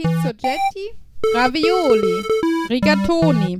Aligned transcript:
Pizzogetti, 0.00 0.96
Ravioli, 1.34 2.22
Rigatoni, 2.70 3.58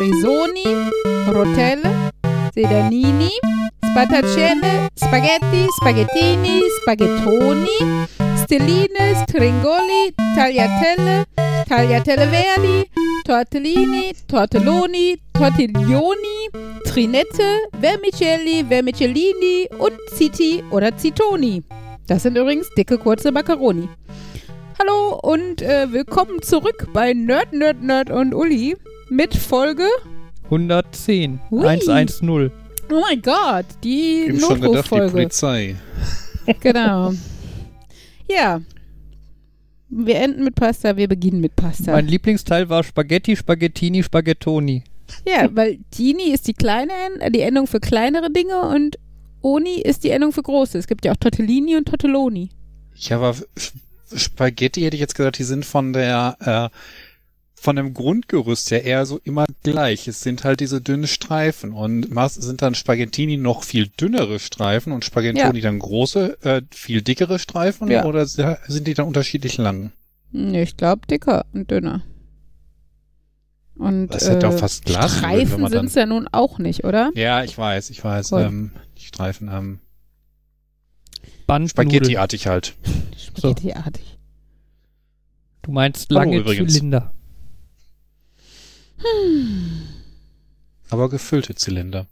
Risoni, 0.00 0.90
Rotelle, 1.26 2.10
Sedanini, 2.54 3.28
Spatacelle, 3.90 4.88
Spaghetti, 4.94 5.66
Spaghettini, 5.76 6.60
Spaghettoni, 6.80 8.06
Stelline, 8.42 9.14
Stringoli, 9.28 10.14
Tagliatelle, 10.34 11.26
Tagliatelle 11.68 12.28
Verdi, 12.28 12.90
Tortellini, 13.24 14.14
Tortelloni, 14.26 15.20
Tortiglioni, 15.32 16.48
Trinette, 16.84 17.68
Vermicelli, 17.78 18.64
Vermicellini 18.66 19.68
und 19.76 19.92
Ziti 20.14 20.64
oder 20.70 20.96
Zitoni. 20.96 21.62
Das 22.06 22.22
sind 22.22 22.38
übrigens 22.38 22.70
dicke, 22.74 22.96
kurze 22.96 23.30
Macaroni. 23.32 23.86
Hallo 24.78 25.18
und 25.22 25.62
äh, 25.62 25.92
willkommen 25.92 26.42
zurück 26.42 26.88
bei 26.92 27.12
Nerd, 27.12 27.52
Nerd, 27.52 27.82
Nerd 27.82 28.10
und 28.10 28.34
Uli 28.34 28.76
mit 29.08 29.34
Folge 29.34 29.86
110. 30.44 31.40
Hui. 31.50 31.66
110. 31.66 32.50
Oh 32.90 33.00
mein 33.00 33.22
Gott, 33.22 33.66
die 33.82 34.24
Ich 34.30 34.40
schon 34.40 34.60
gedacht, 34.60 34.60
die 34.60 34.66
Notruffolge. 34.66 35.10
Polizei. 35.12 35.76
Genau. 36.60 37.12
Ja. 38.30 38.60
Wir 39.88 40.16
enden 40.16 40.44
mit 40.44 40.54
Pasta, 40.56 40.96
wir 40.96 41.08
beginnen 41.08 41.40
mit 41.40 41.54
Pasta. 41.56 41.92
Mein 41.92 42.08
Lieblingsteil 42.08 42.68
war 42.68 42.82
Spaghetti, 42.82 43.36
Spaghettini, 43.36 44.02
Spaghettoni. 44.02 44.82
ja, 45.26 45.48
weil 45.54 45.78
Dini 45.96 46.30
ist 46.32 46.48
die 46.48 46.52
kleine, 46.54 46.92
die 47.30 47.40
Endung 47.40 47.66
für 47.66 47.80
kleinere 47.80 48.30
Dinge 48.30 48.60
und 48.60 48.98
Oni 49.40 49.80
ist 49.82 50.04
die 50.04 50.10
Endung 50.10 50.32
für 50.32 50.42
große. 50.42 50.76
Es 50.78 50.86
gibt 50.86 51.04
ja 51.04 51.12
auch 51.12 51.16
Tortellini 51.16 51.76
und 51.76 51.86
Tortelloni. 51.86 52.48
Ja, 52.96 53.16
aber 53.16 53.30
Sch- 53.56 53.72
Spaghetti 54.14 54.82
hätte 54.82 54.96
ich 54.96 55.00
jetzt 55.00 55.14
gesagt, 55.14 55.38
die 55.38 55.44
sind 55.44 55.64
von 55.64 55.92
der, 55.92 56.36
äh, 56.72 56.76
von 57.54 57.76
dem 57.76 57.94
Grundgerüst 57.94 58.70
ja 58.70 58.78
eher 58.78 59.06
so 59.06 59.18
immer 59.24 59.46
gleich. 59.62 60.06
Es 60.06 60.20
sind 60.20 60.44
halt 60.44 60.60
diese 60.60 60.80
dünnen 60.82 61.06
Streifen 61.06 61.72
und 61.72 62.06
sind 62.32 62.60
dann 62.60 62.74
Spaghettini 62.74 63.38
noch 63.38 63.64
viel 63.64 63.88
dünnere 63.88 64.38
Streifen 64.38 64.92
und 64.92 65.04
Spaghettoni 65.04 65.60
dann 65.62 65.78
große, 65.78 66.38
äh, 66.42 66.62
viel 66.70 67.00
dickere 67.00 67.38
Streifen 67.38 67.90
Ja. 67.90 68.04
oder 68.04 68.26
sind 68.26 68.86
die 68.86 68.94
dann 68.94 69.06
unterschiedlich 69.06 69.56
lang? 69.56 69.92
Ich 70.32 70.76
glaube 70.76 71.06
dicker 71.06 71.46
und 71.52 71.70
dünner. 71.70 72.02
Und 73.76 74.08
Das 74.08 74.28
hätte 74.28 74.46
äh, 74.46 74.48
auch 74.50 74.58
fast 74.58 74.84
Glas, 74.84 75.18
Streifen 75.18 75.66
sind 75.68 75.86
es 75.86 75.94
ja 75.94 76.06
nun 76.06 76.28
auch 76.30 76.58
nicht, 76.58 76.84
oder? 76.84 77.10
Ja, 77.14 77.42
ich 77.42 77.56
weiß, 77.56 77.90
ich 77.90 78.02
weiß. 78.04 78.28
Voll. 78.28 78.42
Ähm, 78.42 78.70
die 78.98 79.04
Streifen, 79.06 79.48
ähm, 79.52 79.80
Bandnudeln. 81.46 81.68
Spaghetti-artig 81.68 82.46
halt. 82.46 82.74
Spaghettiartig. 83.16 84.18
Du 85.62 85.72
meinst 85.72 86.10
lange 86.10 86.36
übrigens. 86.38 86.74
Zylinder. 86.74 87.12
Aber 90.90 91.08
gefüllte 91.08 91.54
Zylinder. 91.54 92.06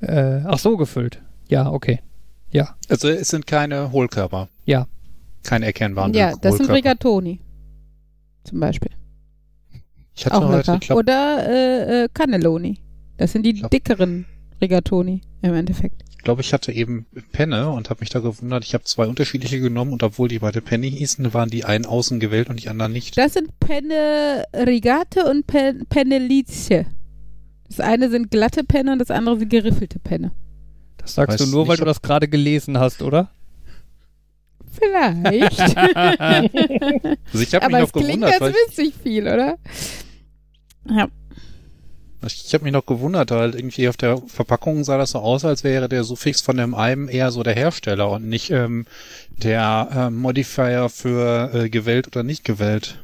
Äh, 0.00 0.42
ach 0.44 0.58
so, 0.58 0.76
gefüllt. 0.76 1.22
Ja, 1.48 1.70
okay. 1.70 2.00
Ja, 2.50 2.76
Also 2.88 3.08
es 3.08 3.28
sind 3.28 3.46
keine 3.46 3.90
Hohlkörper. 3.90 4.48
Ja. 4.64 4.86
Keine 5.42 5.66
erkennbaren 5.66 6.14
Ja, 6.14 6.34
das 6.36 6.56
sind. 6.56 6.70
Rigatoni. 6.70 7.40
Zum 8.44 8.60
Beispiel. 8.60 8.90
Ich 10.14 10.24
hatte 10.26 10.36
Auch 10.36 10.42
heute, 10.48 10.56
lecker. 10.58 10.74
ich 10.74 10.80
glaub, 10.86 10.98
Oder 10.98 11.46
äh, 11.48 12.04
äh, 12.04 12.08
Cannelloni. 12.14 12.78
Das 13.16 13.32
sind 13.32 13.44
die 13.44 13.54
glaub- 13.54 13.70
dickeren 13.70 14.26
Rigatoni 14.60 15.22
im 15.42 15.54
Endeffekt. 15.54 16.03
Ich 16.24 16.26
glaube, 16.26 16.40
ich 16.40 16.54
hatte 16.54 16.72
eben 16.72 17.04
Penne 17.32 17.68
und 17.68 17.90
habe 17.90 18.00
mich 18.00 18.08
da 18.08 18.20
gewundert. 18.20 18.64
Ich 18.64 18.72
habe 18.72 18.82
zwei 18.84 19.04
unterschiedliche 19.06 19.60
genommen 19.60 19.92
und 19.92 20.02
obwohl 20.02 20.26
die 20.26 20.38
beide 20.38 20.62
Penny 20.62 20.90
hießen, 20.90 21.34
waren 21.34 21.50
die 21.50 21.66
einen 21.66 21.84
außen 21.84 22.18
gewählt 22.18 22.48
und 22.48 22.62
die 22.62 22.70
anderen 22.70 22.94
nicht. 22.94 23.18
Das 23.18 23.34
sind 23.34 23.60
Penne 23.60 24.46
Rigate 24.54 25.26
und 25.26 25.46
Pen 25.46 25.84
Penne 25.90 26.16
Lice. 26.16 26.86
Das 27.68 27.78
eine 27.78 28.08
sind 28.08 28.30
glatte 28.30 28.64
Penne 28.64 28.92
und 28.92 29.00
das 29.00 29.10
andere 29.10 29.38
sind 29.38 29.50
geriffelte 29.50 29.98
Penne. 29.98 30.32
das 30.96 31.12
sagst 31.12 31.38
Weiß 31.38 31.50
du 31.50 31.54
nur, 31.54 31.68
weil 31.68 31.76
du 31.76 31.84
das 31.84 32.00
gerade 32.00 32.26
gelesen 32.26 32.78
hast, 32.78 33.02
oder? 33.02 33.30
Vielleicht. 34.72 35.60
Also 37.34 37.42
ich 37.42 37.54
habe 37.54 37.66
mich 37.66 37.74
Aber 37.74 37.80
noch 37.80 37.86
es 37.88 37.92
klingt, 37.92 38.06
gewundert, 38.06 38.32
als 38.32 38.40
weil 38.40 38.54
wüsste 38.54 38.82
ich 38.82 38.94
viel, 38.94 39.24
oder? 39.24 39.58
Ja. 40.88 41.08
Ich, 42.26 42.54
habe 42.54 42.64
mich 42.64 42.72
noch 42.72 42.86
gewundert, 42.86 43.30
weil 43.30 43.54
irgendwie 43.54 43.88
auf 43.88 43.96
der 43.96 44.18
Verpackung 44.18 44.84
sah 44.84 44.98
das 44.98 45.10
so 45.10 45.18
aus, 45.18 45.44
als 45.44 45.64
wäre 45.64 45.88
der 45.88 46.04
Suffix 46.04 46.40
von 46.40 46.56
dem 46.56 46.74
einem 46.74 47.08
eher 47.08 47.30
so 47.30 47.42
der 47.42 47.54
Hersteller 47.54 48.10
und 48.10 48.28
nicht 48.28 48.50
ähm, 48.50 48.86
der 49.30 49.88
ähm, 49.94 50.16
Modifier 50.16 50.88
für 50.88 51.50
äh, 51.52 51.68
gewählt 51.68 52.06
oder 52.06 52.22
nicht 52.22 52.44
gewählt. 52.44 52.98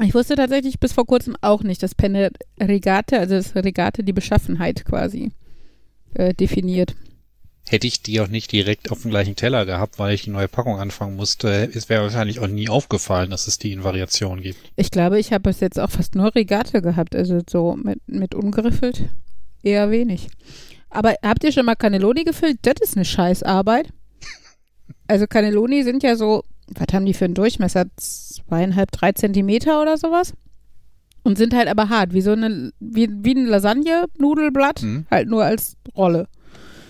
Ich 0.00 0.14
wusste 0.14 0.36
tatsächlich 0.36 0.78
bis 0.78 0.92
vor 0.92 1.06
kurzem 1.06 1.36
auch 1.40 1.62
nicht, 1.62 1.82
dass 1.82 1.94
Penne 1.94 2.30
Rigate, 2.60 3.18
also 3.18 3.34
das 3.34 3.54
Rigate 3.56 4.04
die 4.04 4.12
Beschaffenheit 4.12 4.84
quasi 4.84 5.32
äh, 6.14 6.34
definiert. 6.34 6.94
Hätte 7.70 7.86
ich 7.86 8.02
die 8.02 8.20
auch 8.20 8.28
nicht 8.28 8.50
direkt 8.52 8.90
auf 8.90 9.02
dem 9.02 9.10
gleichen 9.10 9.36
Teller 9.36 9.66
gehabt, 9.66 9.98
weil 9.98 10.14
ich 10.14 10.22
die 10.22 10.30
neue 10.30 10.48
Packung 10.48 10.78
anfangen 10.78 11.16
musste, 11.16 11.70
es 11.74 11.88
wäre 11.88 12.02
wahrscheinlich 12.04 12.40
auch 12.40 12.46
nie 12.46 12.68
aufgefallen, 12.68 13.30
dass 13.30 13.46
es 13.46 13.58
die 13.58 13.72
in 13.72 13.84
Variationen 13.84 14.42
gibt. 14.42 14.58
Ich 14.76 14.90
glaube, 14.90 15.18
ich 15.18 15.32
habe 15.32 15.42
bis 15.50 15.60
jetzt 15.60 15.78
auch 15.78 15.90
fast 15.90 16.14
nur 16.14 16.34
Regate 16.34 16.80
gehabt, 16.82 17.14
also 17.14 17.40
so 17.48 17.76
mit, 17.76 18.00
mit 18.08 18.34
ungeriffelt 18.34 19.02
eher 19.62 19.90
wenig. 19.90 20.28
Aber 20.90 21.14
habt 21.22 21.44
ihr 21.44 21.52
schon 21.52 21.66
mal 21.66 21.74
Cannelloni 21.74 22.24
gefüllt? 22.24 22.58
Das 22.62 22.74
ist 22.80 22.96
eine 22.96 23.04
Scheißarbeit. 23.04 23.90
Also 25.06 25.26
Cannelloni 25.26 25.82
sind 25.84 26.02
ja 26.02 26.16
so, 26.16 26.44
was 26.68 26.86
haben 26.94 27.04
die 27.06 27.14
für 27.14 27.26
einen 27.26 27.34
Durchmesser? 27.34 27.86
Zweieinhalb, 27.96 28.90
drei 28.92 29.12
Zentimeter 29.12 29.82
oder 29.82 29.98
sowas? 29.98 30.32
Und 31.24 31.36
sind 31.36 31.52
halt 31.54 31.68
aber 31.68 31.88
hart, 31.90 32.14
wie 32.14 32.20
so 32.22 32.32
eine, 32.32 32.72
wie, 32.80 33.08
wie 33.10 33.34
ein 33.34 33.46
Lasagne-Nudelblatt, 33.46 34.82
Mhm. 34.82 35.06
halt 35.10 35.28
nur 35.28 35.44
als 35.44 35.76
Rolle. 35.96 36.26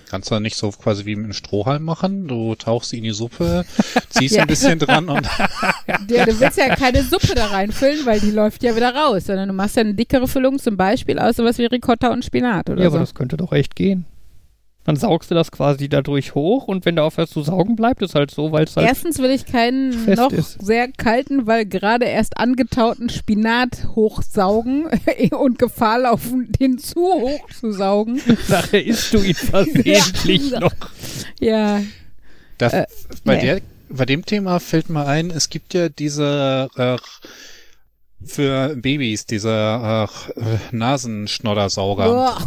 Kannst 0.08 0.30
du 0.30 0.38
nicht 0.40 0.56
so 0.56 0.70
quasi 0.70 1.04
wie 1.04 1.16
mit 1.16 1.24
einem 1.24 1.32
Strohhalm 1.34 1.82
machen? 1.84 2.28
Du 2.28 2.54
tauchst 2.54 2.90
sie 2.90 2.98
in 2.98 3.04
die 3.04 3.10
Suppe, 3.12 3.64
ziehst 4.10 4.36
Ja. 4.36 4.42
ein 4.42 4.48
bisschen 4.48 4.78
dran 4.78 5.08
und 5.08 5.26
Ja, 6.10 6.24
du 6.24 6.40
willst 6.40 6.56
ja 6.58 6.74
keine 6.74 7.02
Suppe 7.02 7.34
da 7.34 7.46
reinfüllen, 7.46 8.06
weil 8.06 8.18
die 8.20 8.30
läuft 8.30 8.62
ja 8.62 8.74
wieder 8.74 8.94
raus, 8.94 9.26
sondern 9.26 9.48
du 9.48 9.54
machst 9.54 9.76
ja 9.76 9.80
eine 9.82 9.94
dickere 9.94 10.26
Füllung, 10.28 10.58
zum 10.58 10.76
Beispiel 10.76 11.18
aus 11.18 11.36
sowas 11.36 11.58
wie 11.58 11.66
Ricotta 11.66 12.08
und 12.12 12.24
Spinat 12.24 12.70
oder 12.70 12.82
Ja, 12.82 12.90
so. 12.90 12.96
aber 12.96 13.04
das 13.04 13.14
könnte 13.14 13.36
doch 13.36 13.52
echt 13.52 13.76
gehen. 13.76 14.06
Dann 14.88 14.96
saugst 14.96 15.30
du 15.30 15.34
das 15.34 15.50
quasi 15.52 15.90
dadurch 15.90 16.34
hoch 16.34 16.66
und 16.66 16.86
wenn 16.86 16.96
du 16.96 17.02
aufhörst 17.02 17.34
zu 17.34 17.42
saugen, 17.42 17.76
bleibt 17.76 18.00
es 18.00 18.14
halt 18.14 18.30
so, 18.30 18.52
weil 18.52 18.64
es 18.64 18.74
halt. 18.74 18.88
Erstens 18.88 19.18
will 19.18 19.28
ich 19.30 19.44
keinen 19.44 20.06
noch 20.14 20.32
ist. 20.32 20.64
sehr 20.64 20.88
kalten, 20.90 21.46
weil 21.46 21.66
gerade 21.66 22.06
erst 22.06 22.38
angetauten 22.38 23.10
Spinat 23.10 23.86
hochsaugen 23.96 24.86
und 25.38 25.58
Gefahr 25.58 25.98
laufen, 25.98 26.50
den 26.58 26.78
zu 26.78 27.00
hoch 27.02 27.50
zu 27.60 27.70
saugen. 27.70 28.22
Nachher 28.48 28.82
isst 28.82 29.12
du 29.12 29.18
ihn 29.18 29.34
versehentlich 29.34 30.52
Ja. 30.52 30.60
noch. 30.60 30.72
Ja, 31.38 31.82
das, 32.56 32.72
Äh, 32.72 32.86
bei, 33.24 33.36
nee. 33.36 33.42
der, 33.42 33.60
bei 33.90 34.06
dem 34.06 34.24
Thema 34.24 34.58
fällt 34.58 34.88
mir 34.88 35.04
ein, 35.04 35.30
es 35.30 35.50
gibt 35.50 35.74
ja 35.74 35.90
diese 35.90 36.70
äh, 36.78 36.96
für 38.24 38.74
Babys 38.74 39.26
diese 39.26 39.50
äh, 39.50 40.42
Nasenschnoddersauger 40.74 42.10
Uah. 42.10 42.42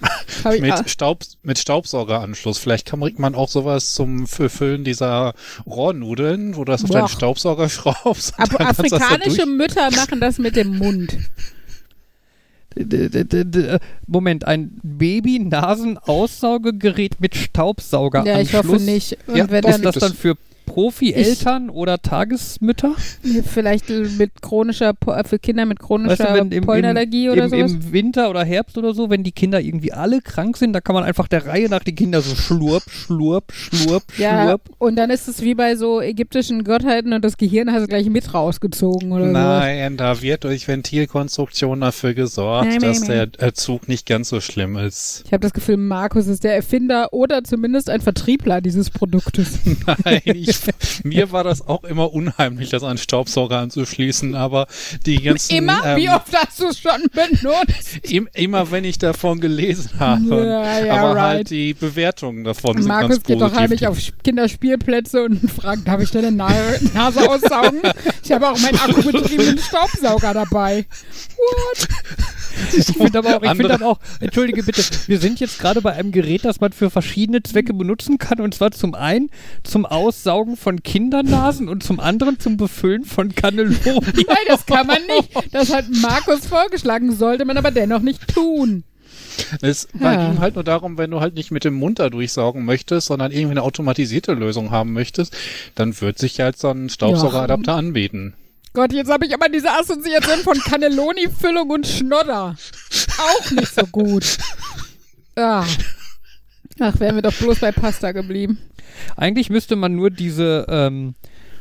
mit, 0.60 0.90
Staub, 0.90 1.24
mit 1.42 1.58
Staubsaugeranschluss. 1.58 2.58
Vielleicht 2.58 2.86
kann 2.86 3.00
man 3.00 3.34
auch 3.34 3.48
sowas 3.48 3.94
zum 3.94 4.26
Füllen 4.26 4.84
dieser 4.84 5.34
Rohrnudeln, 5.66 6.56
wo 6.56 6.64
du 6.64 6.72
das 6.72 6.84
auf 6.84 6.90
Boah. 6.90 6.98
deinen 6.98 7.08
Staubsauger 7.08 7.68
schraubst. 7.68 8.38
und 8.38 8.44
Ab 8.44 8.50
dann 8.50 8.58
kannst 8.66 8.78
du 8.80 8.82
das 8.84 8.90
da 8.90 8.96
afrikanische 9.06 9.46
Mütter 9.46 9.90
machen 9.90 10.20
das 10.20 10.38
mit 10.38 10.54
dem 10.56 10.78
Mund. 10.78 11.16
Moment, 14.06 14.46
ein 14.46 14.78
Baby-Nasenaussaugegerät 14.82 17.20
mit 17.20 17.34
Staubsauger. 17.34 18.24
Ja, 18.24 18.40
ich 18.40 18.54
hoffe 18.54 18.76
nicht. 18.76 19.18
Und 19.26 19.36
Ja, 19.36 19.50
wenn 19.50 19.62
doch, 19.62 19.72
dann 19.72 19.82
Ist 19.82 19.96
das 19.96 20.02
dann 20.02 20.14
für 20.14 20.36
Profi-Eltern 20.68 21.70
oder 21.70 21.98
Tagesmütter? 22.00 22.94
vielleicht 23.46 23.88
mit 24.18 24.42
chronischer, 24.42 24.92
Po- 24.94 25.12
äh, 25.12 25.24
für 25.24 25.38
Kinder 25.38 25.66
mit 25.66 25.78
Weißt 25.80 25.86
chronischer 25.86 26.24
du, 26.28 26.34
wenn 26.34 26.52
im, 26.52 26.64
Pollenallergie 26.64 27.26
im, 27.26 27.32
oder 27.32 27.44
im, 27.44 27.50
sowas? 27.50 27.72
im 27.72 27.92
Winter 27.92 28.30
oder 28.30 28.44
Herbst 28.44 28.76
oder 28.78 28.94
so, 28.94 29.10
wenn 29.10 29.22
die 29.24 29.32
Kinder 29.32 29.60
irgendwie 29.60 29.92
alle 29.92 30.20
krank 30.20 30.56
sind, 30.56 30.72
da 30.72 30.80
kann 30.80 30.94
man 30.94 31.04
einfach 31.04 31.28
der 31.28 31.46
Reihe 31.46 31.68
nach 31.68 31.82
die 31.82 31.94
Kinder 31.94 32.20
so 32.20 32.34
schlurp, 32.34 32.82
schlurp, 32.88 33.52
schlurp, 33.52 34.02
Ja, 34.18 34.44
schlurp. 34.44 34.62
und 34.78 34.96
dann 34.96 35.10
ist 35.10 35.28
es 35.28 35.42
wie 35.42 35.54
bei 35.54 35.76
so 35.76 36.00
ägyptischen 36.00 36.64
Gottheiten 36.64 37.12
und 37.12 37.24
das 37.24 37.36
Gehirn 37.36 37.72
hast 37.72 37.82
du 37.82 37.86
gleich 37.88 38.08
mit 38.08 38.32
rausgezogen 38.34 39.12
oder 39.12 39.26
so. 39.26 39.32
Nein, 39.32 39.96
da 39.96 40.20
wird 40.22 40.44
durch 40.44 40.68
Ventilkonstruktion 40.68 41.80
dafür 41.80 42.14
gesorgt, 42.14 42.68
Nein, 42.68 42.80
dass 42.80 43.00
nein, 43.08 43.30
der 43.38 43.48
äh, 43.48 43.52
Zug 43.52 43.88
nicht 43.88 44.06
ganz 44.06 44.28
so 44.28 44.40
schlimm 44.40 44.76
ist. 44.76 45.22
Ich 45.26 45.32
habe 45.32 45.40
das 45.40 45.52
Gefühl, 45.52 45.76
Markus 45.76 46.26
ist 46.26 46.44
der 46.44 46.54
Erfinder 46.54 47.12
oder 47.12 47.42
zumindest 47.44 47.90
ein 47.90 48.00
Vertriebler 48.00 48.60
dieses 48.60 48.90
Produktes. 48.90 49.58
Nein, 50.04 50.20
ich 50.24 50.57
Mir 51.04 51.32
war 51.32 51.44
das 51.44 51.66
auch 51.66 51.84
immer 51.84 52.12
unheimlich, 52.12 52.70
das 52.70 52.82
an 52.82 52.98
Staubsauger 52.98 53.58
anzuschließen, 53.58 54.34
aber 54.34 54.66
die 55.06 55.22
ganzen... 55.22 55.54
Immer? 55.54 55.84
ähm, 55.84 55.96
Wie 55.96 56.08
oft 56.08 56.34
hast 56.34 56.60
du 56.60 56.68
es 56.68 56.78
schon 56.78 57.02
benutzt? 57.12 57.98
im, 58.02 58.28
immer 58.34 58.70
wenn 58.70 58.84
ich 58.84 58.98
davon 58.98 59.40
gelesen 59.40 59.90
habe. 59.98 60.44
Ja, 60.44 60.84
ja, 60.84 60.94
aber 60.94 61.10
right. 61.10 61.18
halt 61.18 61.50
die 61.50 61.74
Bewertungen 61.74 62.44
davon 62.44 62.76
sind 62.76 62.88
Markus 62.88 63.10
ganz 63.10 63.22
geht 63.24 63.36
doch 63.40 63.52
positiv. 63.52 63.60
heimlich 63.60 63.86
auf 63.86 63.98
Kinderspielplätze 64.24 65.24
und 65.24 65.50
fragt, 65.50 65.86
darf 65.86 66.00
ich 66.00 66.10
deine 66.10 66.30
Na 66.30 66.48
Nase 66.94 67.28
aussaugen? 67.28 67.80
Ich 68.24 68.32
habe 68.32 68.48
auch 68.48 68.58
meinen 68.58 68.78
akkubetriebenen 68.78 69.58
Staubsauger 69.58 70.34
dabei. 70.34 70.86
What? 71.36 71.88
Ich 72.76 72.86
finde 72.86 73.18
aber, 73.18 73.36
auch, 73.36 73.42
ich 73.42 73.50
find 73.50 73.70
aber 73.70 73.86
auch, 73.86 73.98
entschuldige 74.20 74.62
bitte, 74.62 74.82
wir 75.06 75.18
sind 75.18 75.40
jetzt 75.40 75.58
gerade 75.58 75.80
bei 75.82 75.92
einem 75.92 76.12
Gerät, 76.12 76.44
das 76.44 76.60
man 76.60 76.72
für 76.72 76.90
verschiedene 76.90 77.42
Zwecke 77.42 77.74
benutzen 77.74 78.18
kann. 78.18 78.40
Und 78.40 78.54
zwar 78.54 78.70
zum 78.70 78.94
einen 78.94 79.30
zum 79.64 79.86
Aussaugen 79.86 80.56
von 80.56 80.82
Kindernasen 80.82 81.68
und 81.68 81.82
zum 81.82 82.00
anderen 82.00 82.38
zum 82.38 82.56
Befüllen 82.56 83.04
von 83.04 83.34
Cannelloni. 83.34 83.78
Nein, 83.86 84.36
das 84.48 84.66
kann 84.66 84.86
man 84.86 84.98
nicht. 85.06 85.30
Das 85.52 85.72
hat 85.72 85.86
Markus 86.02 86.46
vorgeschlagen, 86.46 87.12
sollte 87.12 87.44
man 87.44 87.56
aber 87.56 87.70
dennoch 87.70 88.00
nicht 88.00 88.28
tun. 88.28 88.84
Es 89.62 89.88
Ja. 89.98 90.28
ging 90.30 90.40
halt 90.40 90.54
nur 90.56 90.64
darum, 90.64 90.98
wenn 90.98 91.10
du 91.10 91.20
halt 91.20 91.34
nicht 91.34 91.50
mit 91.50 91.64
dem 91.64 91.74
Mund 91.74 91.98
da 91.98 92.10
durchsaugen 92.10 92.64
möchtest, 92.64 93.06
sondern 93.06 93.30
irgendwie 93.32 93.52
eine 93.52 93.62
automatisierte 93.62 94.34
Lösung 94.34 94.70
haben 94.70 94.92
möchtest, 94.92 95.36
dann 95.74 95.98
wird 96.00 96.18
sich 96.18 96.40
halt 96.40 96.58
so 96.58 96.68
ein 96.70 96.88
Staubsaugeradapter 96.88 97.74
anbieten. 97.74 98.34
Gott, 98.78 98.92
jetzt 98.92 99.10
habe 99.10 99.26
ich 99.26 99.34
aber 99.34 99.48
diese 99.48 99.72
Assoziation 99.72 100.38
von 100.44 100.56
Cannelloni-Füllung 100.56 101.68
und 101.68 101.84
Schnodder. 101.84 102.54
Auch 103.18 103.50
nicht 103.50 103.74
so 103.74 103.84
gut. 103.90 104.38
Ah. 105.34 105.64
Ach, 106.78 107.00
wären 107.00 107.16
wir 107.16 107.22
doch 107.22 107.34
bloß 107.34 107.58
bei 107.58 107.72
Pasta 107.72 108.12
geblieben. 108.12 108.58
Eigentlich 109.16 109.50
müsste 109.50 109.74
man 109.74 109.96
nur 109.96 110.10
diese 110.10 110.64
ähm, 110.68 111.16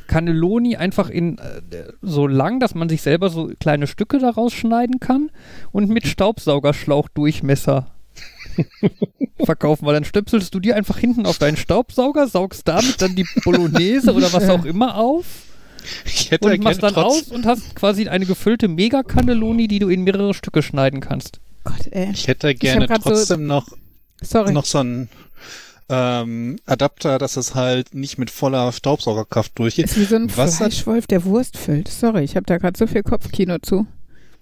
Cannelloni 0.06 0.75
einfach 0.75 1.10
in 1.10 1.40
äh, 1.40 1.86
so 2.04 2.28
lang, 2.28 2.60
dass 2.60 2.75
man 2.75 2.88
sich 2.88 3.02
selber 3.02 3.31
so 3.31 3.50
kleine 3.60 3.88
Stücke 3.88 4.19
daraus 4.19 4.54
schneiden 4.54 5.00
kann 5.00 5.31
und 5.72 5.90
mit 5.90 6.06
Staubsaugerschlauchdurchmesser 6.06 7.88
verkaufen, 9.44 9.88
weil 9.88 9.96
dann 9.96 10.06
stöpselst 10.06 10.54
du 10.54 10.60
dir 10.60 10.75
einfach 10.75 11.00
hinten 11.00 11.25
auf 11.25 11.40
deinen 11.40 11.58
Staubsauger, 11.58 12.28
saugst 12.28 12.68
damit 12.68 13.02
dann 13.02 13.16
die 13.16 13.25
Bolognese 13.44 14.14
oder 14.14 14.31
was 14.34 14.48
auch 14.50 14.66
immer 14.66 14.98
auf 14.98 15.47
Ich 16.06 16.31
hätte 16.31 16.48
und 16.48 16.63
machst 16.63 16.80
gerne 16.81 16.94
dann 16.94 17.04
trotz, 17.04 17.18
aus 17.24 17.28
und 17.30 17.45
hast 17.45 17.75
quasi 17.75 18.07
eine 18.07 18.25
gefüllte 18.25 18.68
Mega-Cannelloni, 18.68 19.68
die 19.68 19.80
du 19.80 19.89
in 19.89 20.04
mehrere 20.04 20.34
Stücke 20.34 20.62
schneiden 20.63 21.00
kannst. 21.00 21.39
Gott, 21.63 21.88
ey. 21.92 22.10
ich 22.13 22.28
hätte 22.28 22.54
gerne 22.56 22.88
so- 22.88 22.95
trotzdem 22.95 23.45
noch, 23.45 23.68
Sorry. 24.22 24.54
noch 24.54 24.66
so 24.66 24.80
einen 24.80 25.10
ähm, 25.89 26.57
Adapter, 26.66 27.18
dass 27.18 27.38
es 27.38 27.56
halt 27.56 27.94
nicht 27.94 28.18
mit 28.18 28.30
voller 28.30 28.72
Staubsaugerkraft 28.72 29.57
durchgeht. 29.57 29.86
ist 29.86 29.98
wie 29.98 30.04
so 30.06 30.16
ein 30.16 30.36
Was 30.36 30.57
Fleischwolf, 30.57 31.07
der 31.07 31.24
Wurst 31.25 31.57
füllt. 31.57 31.88
Sorry, 31.88 32.24
ich 32.24 32.36
habe 32.36 32.45
da 32.45 32.57
gerade 32.57 32.78
so 32.78 32.88
viel 32.88 33.04
Kopfkino 33.04 33.57
zu. 33.60 33.88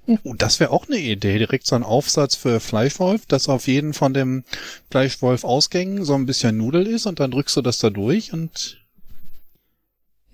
Oh, 0.07 0.35
das 0.37 0.59
wäre 0.59 0.69
auch 0.69 0.87
eine 0.87 0.97
Idee. 0.99 1.39
Direkt 1.39 1.65
so 1.65 1.75
ein 1.75 1.81
Aufsatz 1.83 2.35
für 2.35 2.59
Fleischwolf, 2.59 3.25
dass 3.25 3.49
auf 3.49 3.67
jeden 3.67 3.93
von 3.93 4.13
dem 4.13 4.43
Fleischwolf-Ausgängen 4.91 6.03
so 6.03 6.13
ein 6.15 6.25
bisschen 6.25 6.57
Nudel 6.57 6.85
ist 6.87 7.05
und 7.05 7.19
dann 7.19 7.31
drückst 7.31 7.57
du 7.57 7.61
das 7.61 7.77
da 7.79 7.89
durch 7.89 8.31
und 8.33 8.84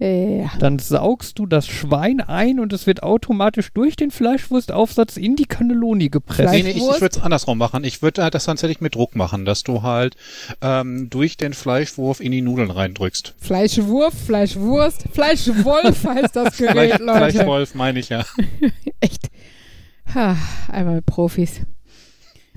Ja. 0.03 0.49
Dann 0.57 0.79
saugst 0.79 1.37
du 1.37 1.45
das 1.45 1.67
Schwein 1.67 2.21
ein 2.21 2.59
und 2.59 2.73
es 2.73 2.87
wird 2.87 3.03
automatisch 3.03 3.71
durch 3.71 3.95
den 3.95 4.09
Fleischwurstaufsatz 4.09 5.15
in 5.15 5.35
die 5.35 5.45
Cannelloni 5.45 6.09
gepresst. 6.09 6.51
Nee, 6.51 6.63
nee, 6.63 6.71
ich, 6.71 6.77
ich 6.77 7.01
würde 7.01 7.17
es 7.17 7.21
andersrum 7.21 7.59
machen. 7.59 7.83
Ich 7.83 8.01
würde 8.01 8.23
halt 8.23 8.33
das 8.33 8.45
tatsächlich 8.45 8.81
mit 8.81 8.95
Druck 8.95 9.15
machen, 9.15 9.45
dass 9.45 9.61
du 9.61 9.83
halt 9.83 10.15
ähm, 10.61 11.11
durch 11.11 11.37
den 11.37 11.53
Fleischwurf 11.53 12.19
in 12.19 12.31
die 12.31 12.41
Nudeln 12.41 12.71
reindrückst. 12.71 13.35
Fleischwurf, 13.37 14.15
Fleischwurst, 14.25 15.05
Fleischwolf 15.13 16.03
heißt 16.07 16.35
das 16.35 16.57
Gerät, 16.57 16.71
Fleisch, 16.71 16.99
Leute. 16.99 17.31
Fleischwolf 17.33 17.75
meine 17.75 17.99
ich 17.99 18.09
ja. 18.09 18.25
Echt. 19.01 19.29
Ha, 20.15 20.35
einmal 20.71 20.95
mit 20.95 21.05
Profis. 21.05 21.61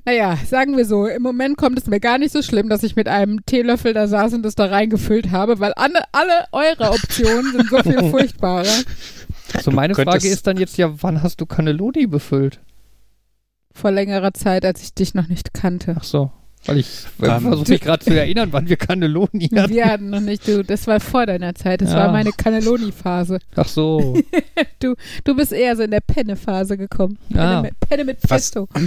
Naja, 0.07 0.37
sagen 0.47 0.77
wir 0.77 0.85
so, 0.85 1.07
im 1.07 1.23
Moment 1.23 1.57
kommt 1.57 1.79
es 1.79 1.87
mir 1.87 1.99
gar 2.01 2.19
nicht 2.19 2.33
so 2.33 2.43
schlimm, 2.43 2.69
dass 2.69 2.83
ich 2.83 2.95
mit 2.95 3.09
einem 3.09 3.45
Teelöffel 3.47 3.95
da 3.95 4.07
saß 4.07 4.35
und 4.35 4.43
das 4.43 4.55
da 4.55 4.67
reingefüllt 4.67 5.31
habe, 5.31 5.61
weil 5.61 5.73
alle, 5.75 6.03
alle 6.13 6.45
eure 6.53 6.91
Optionen 6.91 7.53
sind 7.53 7.71
so 7.71 7.79
viel 7.83 8.03
furchtbarer. 8.11 8.67
So 9.63 9.71
meine 9.71 9.95
Du 9.95 10.03
Frage 10.03 10.29
ist 10.29 10.47
dann 10.47 10.59
jetzt 10.59 10.77
ja, 10.77 11.03
wann 11.03 11.23
hast 11.23 11.41
du 11.41 11.47
Cannelloni 11.47 12.07
befüllt? 12.07 12.61
Vor 13.73 13.91
längerer 13.91 14.35
Zeit, 14.35 14.65
als 14.65 14.83
ich 14.83 14.95
dich 14.95 15.15
noch 15.15 15.29
nicht 15.29 15.55
kannte. 15.55 15.97
Ach 15.99 16.05
so, 16.05 16.31
weil 16.67 16.79
ich 16.79 16.89
Ähm, 17.23 17.41
versuche 17.41 17.71
mich 17.73 17.81
gerade 17.81 18.05
zu 18.05 18.11
erinnern, 18.15 18.51
wann 18.53 18.69
wir 18.69 18.77
Cannelloni 18.77 19.49
hatten. 19.57 19.73
Wir 19.73 19.87
hatten 19.87 20.11
noch 20.11 20.21
nicht, 20.21 20.47
du, 20.47 20.63
das 20.63 20.87
war 20.87 21.01
vor 21.01 21.25
deiner 21.27 21.55
Zeit, 21.55 21.81
das 21.81 21.91
Ja. 21.93 21.97
war 21.97 22.13
meine 22.13 22.31
Cannelloni-Phase. 22.33 23.39
Ach 23.57 23.69
so. 23.69 24.19
Du 25.25 25.35
bist 25.35 25.53
eher 25.53 25.75
so 25.77 25.83
in 25.83 25.91
der 25.93 26.01
Penne-Phase 26.01 26.77
gekommen. 26.77 27.17
Penne, 27.31 27.41
Ah. 27.43 27.63
mit, 27.63 27.81
Penne 27.81 28.05
mit 28.05 28.21
Pesto. 28.21 28.69
Was 28.73 28.83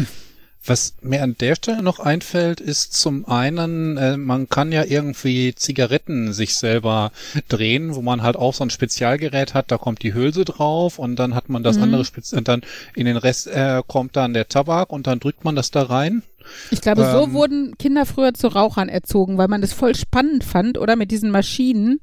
mir 1.02 1.24
an 1.24 1.36
der 1.40 1.56
Stelle 1.56 1.82
noch 1.82 2.00
einfällt, 2.00 2.60
ist 2.60 2.94
zum 2.94 3.26
einen, 3.28 3.98
äh, 3.98 4.18
man 4.18 4.50
kann 4.50 4.72
ja 4.72 4.84
irgendwie 4.84 5.54
Zigaretten 5.56 6.34
sich 6.34 6.56
selber 6.56 7.12
drehen, 7.48 7.96
wo 7.96 8.02
man 8.02 8.22
halt 8.22 8.36
auch 8.36 8.54
so 8.54 8.64
ein 8.64 8.70
Spezialgerät 8.70 9.54
hat, 9.54 9.72
da 9.72 9.78
kommt 9.78 10.04
die 10.04 10.14
Hülse 10.14 10.46
drauf 10.46 11.00
und 11.00 11.16
dann 11.18 11.36
hat 11.36 11.50
man 11.50 11.64
das 11.64 11.78
Mhm. 11.78 11.84
andere 11.84 12.06
Spez 12.06 12.34
und 12.34 12.48
dann 12.48 12.62
in 12.96 13.06
den 13.06 13.18
Rest 13.18 13.48
äh, 13.48 13.82
kommt 13.88 14.16
dann 14.16 14.34
der 14.34 14.48
Tabak 14.48 14.92
und 14.92 15.08
dann 15.08 15.20
drückt 15.20 15.44
man 15.44 15.56
das 15.56 15.72
da 15.72 15.84
rein. 15.84 16.24
Ich 16.72 16.82
glaube, 16.82 17.04
so 17.12 17.24
Ähm. 17.26 17.34
wurden 17.34 17.78
Kinder 17.78 18.06
früher 18.06 18.34
zu 18.34 18.48
Rauchern 18.48 18.90
erzogen, 18.90 19.38
weil 19.38 19.48
man 19.50 19.62
das 19.62 19.74
voll 19.74 19.96
spannend 19.96 20.44
fand, 20.44 20.78
oder 20.78 20.96
mit 20.96 21.12
diesen 21.12 21.32
Maschinen. 21.32 22.00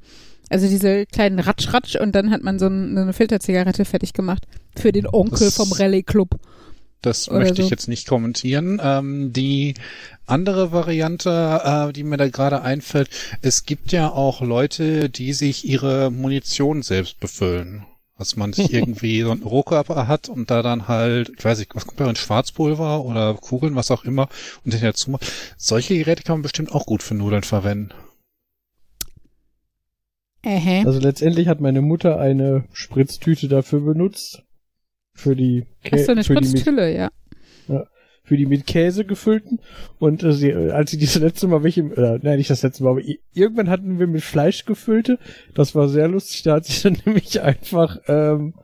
Also 0.50 0.68
diese 0.68 1.06
kleinen 1.06 1.38
Ratsch-Ratsch 1.38 1.96
und 1.96 2.14
dann 2.14 2.30
hat 2.30 2.42
man 2.42 2.58
so 2.58 2.66
ein, 2.66 2.96
eine 2.98 3.12
Filterzigarette 3.14 3.86
fertig 3.86 4.12
gemacht. 4.12 4.44
Für 4.76 4.92
den 4.92 5.06
Onkel 5.06 5.50
vom 5.50 5.72
Rallye 5.72 6.02
Club. 6.02 6.30
Das 7.04 7.28
Oder 7.28 7.40
möchte 7.40 7.56
so. 7.56 7.62
ich 7.64 7.70
jetzt 7.70 7.86
nicht 7.86 8.08
kommentieren. 8.08 8.80
Ähm, 8.82 9.32
die 9.34 9.74
andere 10.24 10.72
Variante, 10.72 11.60
äh, 11.62 11.92
die 11.92 12.02
mir 12.02 12.16
da 12.16 12.28
gerade 12.28 12.62
einfällt, 12.62 13.10
es 13.42 13.66
gibt 13.66 13.92
ja 13.92 14.10
auch 14.10 14.40
Leute, 14.40 15.10
die 15.10 15.34
sich 15.34 15.68
ihre 15.68 16.10
Munition 16.10 16.80
selbst 16.80 17.20
befüllen. 17.20 17.84
Dass 18.16 18.36
man 18.36 18.54
sich 18.54 18.72
irgendwie 18.72 19.20
so 19.20 19.32
einen 19.32 19.42
Rohkörper 19.42 20.08
hat 20.08 20.30
und 20.30 20.50
da 20.50 20.62
dann 20.62 20.88
halt, 20.88 21.30
ich 21.36 21.44
weiß 21.44 21.58
nicht, 21.58 21.74
was 21.74 21.86
kommt 21.86 22.00
da 22.00 22.08
in 22.08 22.16
Schwarzpulver 22.16 23.04
oder 23.04 23.34
Kugeln, 23.34 23.74
was 23.74 23.90
auch 23.90 24.04
immer, 24.04 24.30
und 24.64 24.72
den 24.72 24.80
dazu 24.80 25.10
macht. 25.10 25.30
Solche 25.58 25.98
Geräte 25.98 26.22
kann 26.22 26.36
man 26.36 26.42
bestimmt 26.42 26.72
auch 26.72 26.86
gut 26.86 27.02
für 27.02 27.14
Nudeln 27.14 27.42
verwenden. 27.42 27.92
Ähä. 30.42 30.84
Also 30.86 31.00
letztendlich 31.00 31.48
hat 31.48 31.60
meine 31.60 31.82
Mutter 31.82 32.18
eine 32.18 32.64
Spritztüte 32.72 33.48
dafür 33.48 33.80
benutzt. 33.80 34.42
Für 35.14 35.36
die, 35.36 35.64
Kä 35.82 35.96
Hast 35.96 36.08
du 36.08 36.12
eine 36.12 36.24
für, 36.24 36.34
die 36.34 36.40
mit, 36.40 36.48
Spritztülle, 36.48 36.94
ja. 36.94 37.10
für 38.24 38.36
die 38.36 38.46
mit 38.46 38.66
Käse 38.66 39.04
gefüllten. 39.04 39.60
Und 39.98 40.22
äh, 40.22 40.32
sie, 40.32 40.50
äh, 40.50 40.72
als 40.72 40.90
sie 40.90 40.98
das 40.98 41.14
letzte 41.16 41.46
Mal 41.46 41.62
welche, 41.62 41.82
äh, 41.82 42.18
nein, 42.22 42.38
nicht 42.38 42.50
das 42.50 42.62
letzte 42.62 42.82
Mal, 42.82 42.90
aber 42.90 43.02
irgendwann 43.32 43.70
hatten 43.70 43.98
wir 43.98 44.06
mit 44.06 44.22
Fleisch 44.22 44.64
gefüllte. 44.64 45.18
Das 45.54 45.74
war 45.74 45.88
sehr 45.88 46.08
lustig. 46.08 46.42
Da 46.42 46.56
hat 46.56 46.66
sie 46.66 46.82
dann 46.82 46.98
nämlich 47.06 47.40
einfach 47.40 47.98
ähm, 48.08 48.54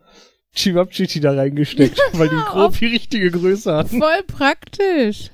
Chivapchichi 0.54 1.20
da 1.20 1.32
reingesteckt, 1.32 1.98
weil 2.12 2.28
die 2.28 2.42
grob 2.48 2.76
die 2.78 2.86
richtige 2.86 3.30
Größe 3.30 3.72
hatten. 3.72 4.00
Voll 4.00 4.22
praktisch. 4.26 5.30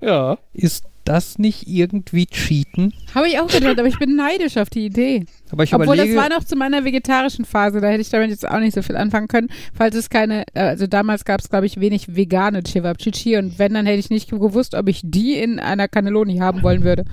Ja. 0.00 0.38
Ist 0.52 0.84
das 1.04 1.38
nicht 1.38 1.68
irgendwie 1.68 2.26
Cheaten? 2.26 2.94
Habe 3.14 3.28
ich 3.28 3.38
auch 3.38 3.46
gedacht, 3.48 3.78
aber 3.78 3.88
ich 3.88 3.98
bin 3.98 4.16
neidisch 4.16 4.56
auf 4.56 4.70
die 4.70 4.86
Idee. 4.86 5.26
Aber 5.50 5.64
ich 5.64 5.74
Obwohl 5.74 5.94
überlege, 5.94 6.14
das 6.14 6.22
war 6.22 6.28
noch 6.30 6.44
zu 6.44 6.56
meiner 6.56 6.84
vegetarischen 6.84 7.44
Phase, 7.44 7.80
da 7.80 7.88
hätte 7.88 8.00
ich 8.00 8.10
damit 8.10 8.30
jetzt 8.30 8.48
auch 8.48 8.58
nicht 8.58 8.74
so 8.74 8.82
viel 8.82 8.96
anfangen 8.96 9.28
können, 9.28 9.48
falls 9.74 9.94
es 9.96 10.10
keine, 10.10 10.44
äh, 10.54 10.60
also 10.60 10.86
damals 10.86 11.24
gab 11.24 11.40
es 11.40 11.48
glaube 11.50 11.66
ich 11.66 11.80
wenig 11.80 12.16
vegane 12.16 12.62
Cevapcici 12.62 13.36
und 13.36 13.58
wenn, 13.58 13.74
dann 13.74 13.86
hätte 13.86 13.98
ich 13.98 14.10
nicht 14.10 14.30
gewusst, 14.30 14.74
ob 14.74 14.88
ich 14.88 15.02
die 15.04 15.34
in 15.34 15.58
einer 15.58 15.88
Cannelloni 15.88 16.38
haben 16.38 16.62
wollen 16.62 16.84
würde. 16.84 17.04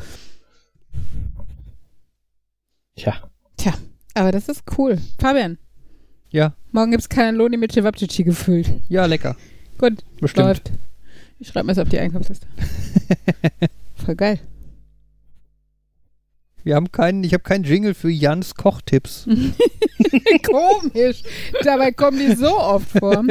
Tja. 2.95 3.15
Tja, 3.57 3.73
aber 4.13 4.31
das 4.31 4.49
ist 4.49 4.63
cool. 4.77 4.97
Fabian, 5.19 5.57
ja, 6.31 6.53
morgen 6.71 6.91
gibt's 6.91 7.09
Cannelloni 7.09 7.57
mit 7.57 7.71
Cevapcici 7.71 8.23
gefüllt. 8.23 8.69
ja, 8.87 9.05
lecker. 9.05 9.35
Gut, 9.77 10.03
Bestimmt. 10.19 10.47
läuft. 10.47 10.71
Ich 11.39 11.47
schreibe 11.47 11.67
mir 11.67 11.73
das 11.73 11.81
auf 11.81 11.89
die 11.89 11.99
Einkaufsliste. 11.99 12.47
Voll 14.09 14.15
geil. 14.15 14.39
Wir 16.63 16.75
haben 16.75 16.91
keinen, 16.91 17.23
ich 17.23 17.31
habe 17.33 17.43
keinen 17.43 17.63
Jingle 17.63 17.93
für 17.93 18.09
Jans 18.09 18.55
Kochtipps. 18.55 19.25
Komisch. 20.47 21.21
Dabei 21.63 21.91
kommen 21.91 22.17
die 22.17 22.35
so 22.35 22.57
oft 22.57 22.89
vor. 22.89 23.23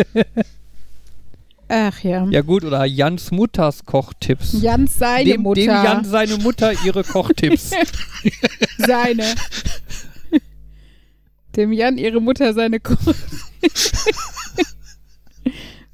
Ach 1.66 2.00
ja. 2.04 2.28
Ja 2.30 2.42
gut, 2.42 2.62
oder 2.62 2.84
Jans 2.84 3.32
Mutters 3.32 3.86
Kochtipps. 3.86 4.62
Jans 4.62 4.96
seine 4.96 5.24
dem, 5.24 5.40
Mutter. 5.40 5.62
dem 5.62 5.68
Jan 5.68 6.04
seine 6.04 6.36
Mutter 6.36 6.72
ihre 6.84 7.02
Kochtipps. 7.02 7.72
Seine. 8.78 9.34
Dem 11.56 11.72
Jan 11.72 11.98
ihre 11.98 12.20
Mutter 12.20 12.54
seine 12.54 12.78
Kuh. 12.78 12.94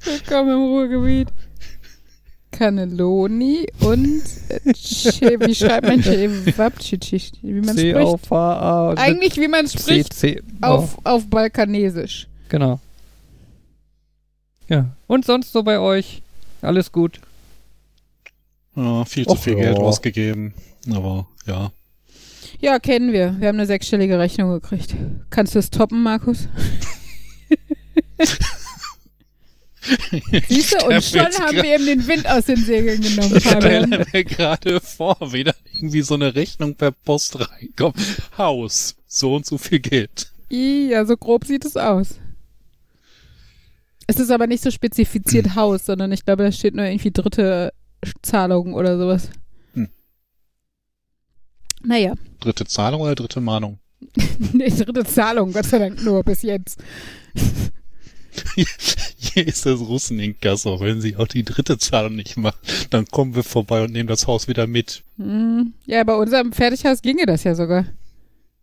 Willkommen 0.04 0.50
im 0.50 0.58
Ruhrgebiet. 0.58 1.32
Cannelloni 2.58 3.66
und 3.80 4.22
Che- 4.74 5.38
Wie 5.40 5.54
schreibt 5.54 5.86
man 5.88 6.02
Cevapcici? 6.02 7.22
Wie 7.42 7.60
man 7.60 7.76
C 7.76 7.90
spricht? 7.90 8.06
auf 8.06 8.30
H, 8.30 8.36
A. 8.36 8.94
Eigentlich, 8.94 9.36
wie 9.38 9.48
man 9.48 9.66
C, 9.66 9.78
spricht 9.78 10.12
C. 10.14 10.42
auf, 10.60 10.98
auf 11.04 11.26
Balkanesisch. 11.28 12.26
Oh, 12.28 12.46
genau. 12.48 12.80
Ja. 14.68 14.90
Und 15.06 15.24
sonst 15.24 15.52
so 15.52 15.62
bei 15.62 15.78
euch? 15.78 16.22
Alles 16.62 16.90
gut? 16.92 17.20
Ja, 18.76 19.04
viel 19.04 19.24
zu 19.26 19.32
Och, 19.32 19.38
viel 19.42 19.54
ja. 19.58 19.64
Geld 19.64 19.78
ausgegeben. 19.78 20.54
Aber 20.92 21.26
ja. 21.46 21.70
Ja, 22.60 22.78
kennen 22.78 23.12
wir. 23.12 23.36
Wir 23.38 23.48
haben 23.48 23.56
eine 23.56 23.66
sechsstellige 23.66 24.18
Rechnung 24.18 24.50
gekriegt. 24.52 24.94
Kannst 25.30 25.54
du 25.54 25.58
es 25.58 25.70
toppen, 25.70 26.02
Markus? 26.02 26.48
Siehst 30.48 30.72
du, 30.80 30.86
und 30.86 31.02
schon 31.04 31.20
haben 31.20 31.56
wir 31.56 31.76
ihm 31.78 31.86
den 31.86 32.06
Wind 32.06 32.28
aus 32.28 32.46
den 32.46 32.56
Segeln 32.56 33.00
genommen, 33.00 33.36
Ich 33.36 33.44
Fabian. 33.44 33.86
stelle 33.86 34.06
mir 34.12 34.24
gerade 34.24 34.80
vor, 34.80 35.16
wie 35.32 35.44
da 35.44 35.52
irgendwie 35.74 36.02
so 36.02 36.14
eine 36.14 36.34
Rechnung 36.34 36.74
per 36.74 36.92
Post 36.92 37.38
reinkommt. 37.40 37.96
Haus, 38.38 38.96
so 39.06 39.34
und 39.36 39.46
so 39.46 39.58
viel 39.58 39.80
Geld. 39.80 40.30
Ja, 40.50 41.04
so 41.04 41.16
grob 41.16 41.44
sieht 41.44 41.64
es 41.64 41.76
aus. 41.76 42.14
Es 44.06 44.18
ist 44.18 44.30
aber 44.30 44.46
nicht 44.46 44.62
so 44.62 44.70
spezifiziert 44.70 45.54
Haus, 45.54 45.86
sondern 45.86 46.12
ich 46.12 46.24
glaube, 46.24 46.44
da 46.44 46.52
steht 46.52 46.74
nur 46.74 46.84
irgendwie 46.84 47.10
dritte 47.10 47.72
Zahlung 48.22 48.74
oder 48.74 48.98
sowas. 48.98 49.30
Hm. 49.72 49.88
Naja, 51.82 52.14
Dritte 52.40 52.66
Zahlung 52.66 53.00
oder 53.00 53.14
dritte 53.14 53.40
Mahnung? 53.40 53.78
nee, 54.52 54.68
dritte 54.68 55.04
Zahlung, 55.04 55.52
Gott 55.52 55.64
sei 55.64 55.78
Dank 55.78 56.02
nur 56.04 56.22
bis 56.22 56.42
jetzt. 56.42 56.78
Hier 58.54 59.46
ist 59.46 59.66
das 59.66 59.80
Russen-Inkasso. 59.80 60.80
Wenn 60.80 61.00
sie 61.00 61.16
auch 61.16 61.26
die 61.26 61.44
dritte 61.44 61.78
Zahlung 61.78 62.14
nicht 62.14 62.36
machen, 62.36 62.58
dann 62.90 63.06
kommen 63.06 63.34
wir 63.34 63.42
vorbei 63.42 63.82
und 63.82 63.92
nehmen 63.92 64.08
das 64.08 64.26
Haus 64.26 64.48
wieder 64.48 64.66
mit. 64.66 65.02
Hm. 65.16 65.72
Ja, 65.86 66.04
bei 66.04 66.14
unserem 66.14 66.52
Fertighaus 66.52 67.02
ginge 67.02 67.26
das 67.26 67.44
ja 67.44 67.54
sogar. 67.54 67.86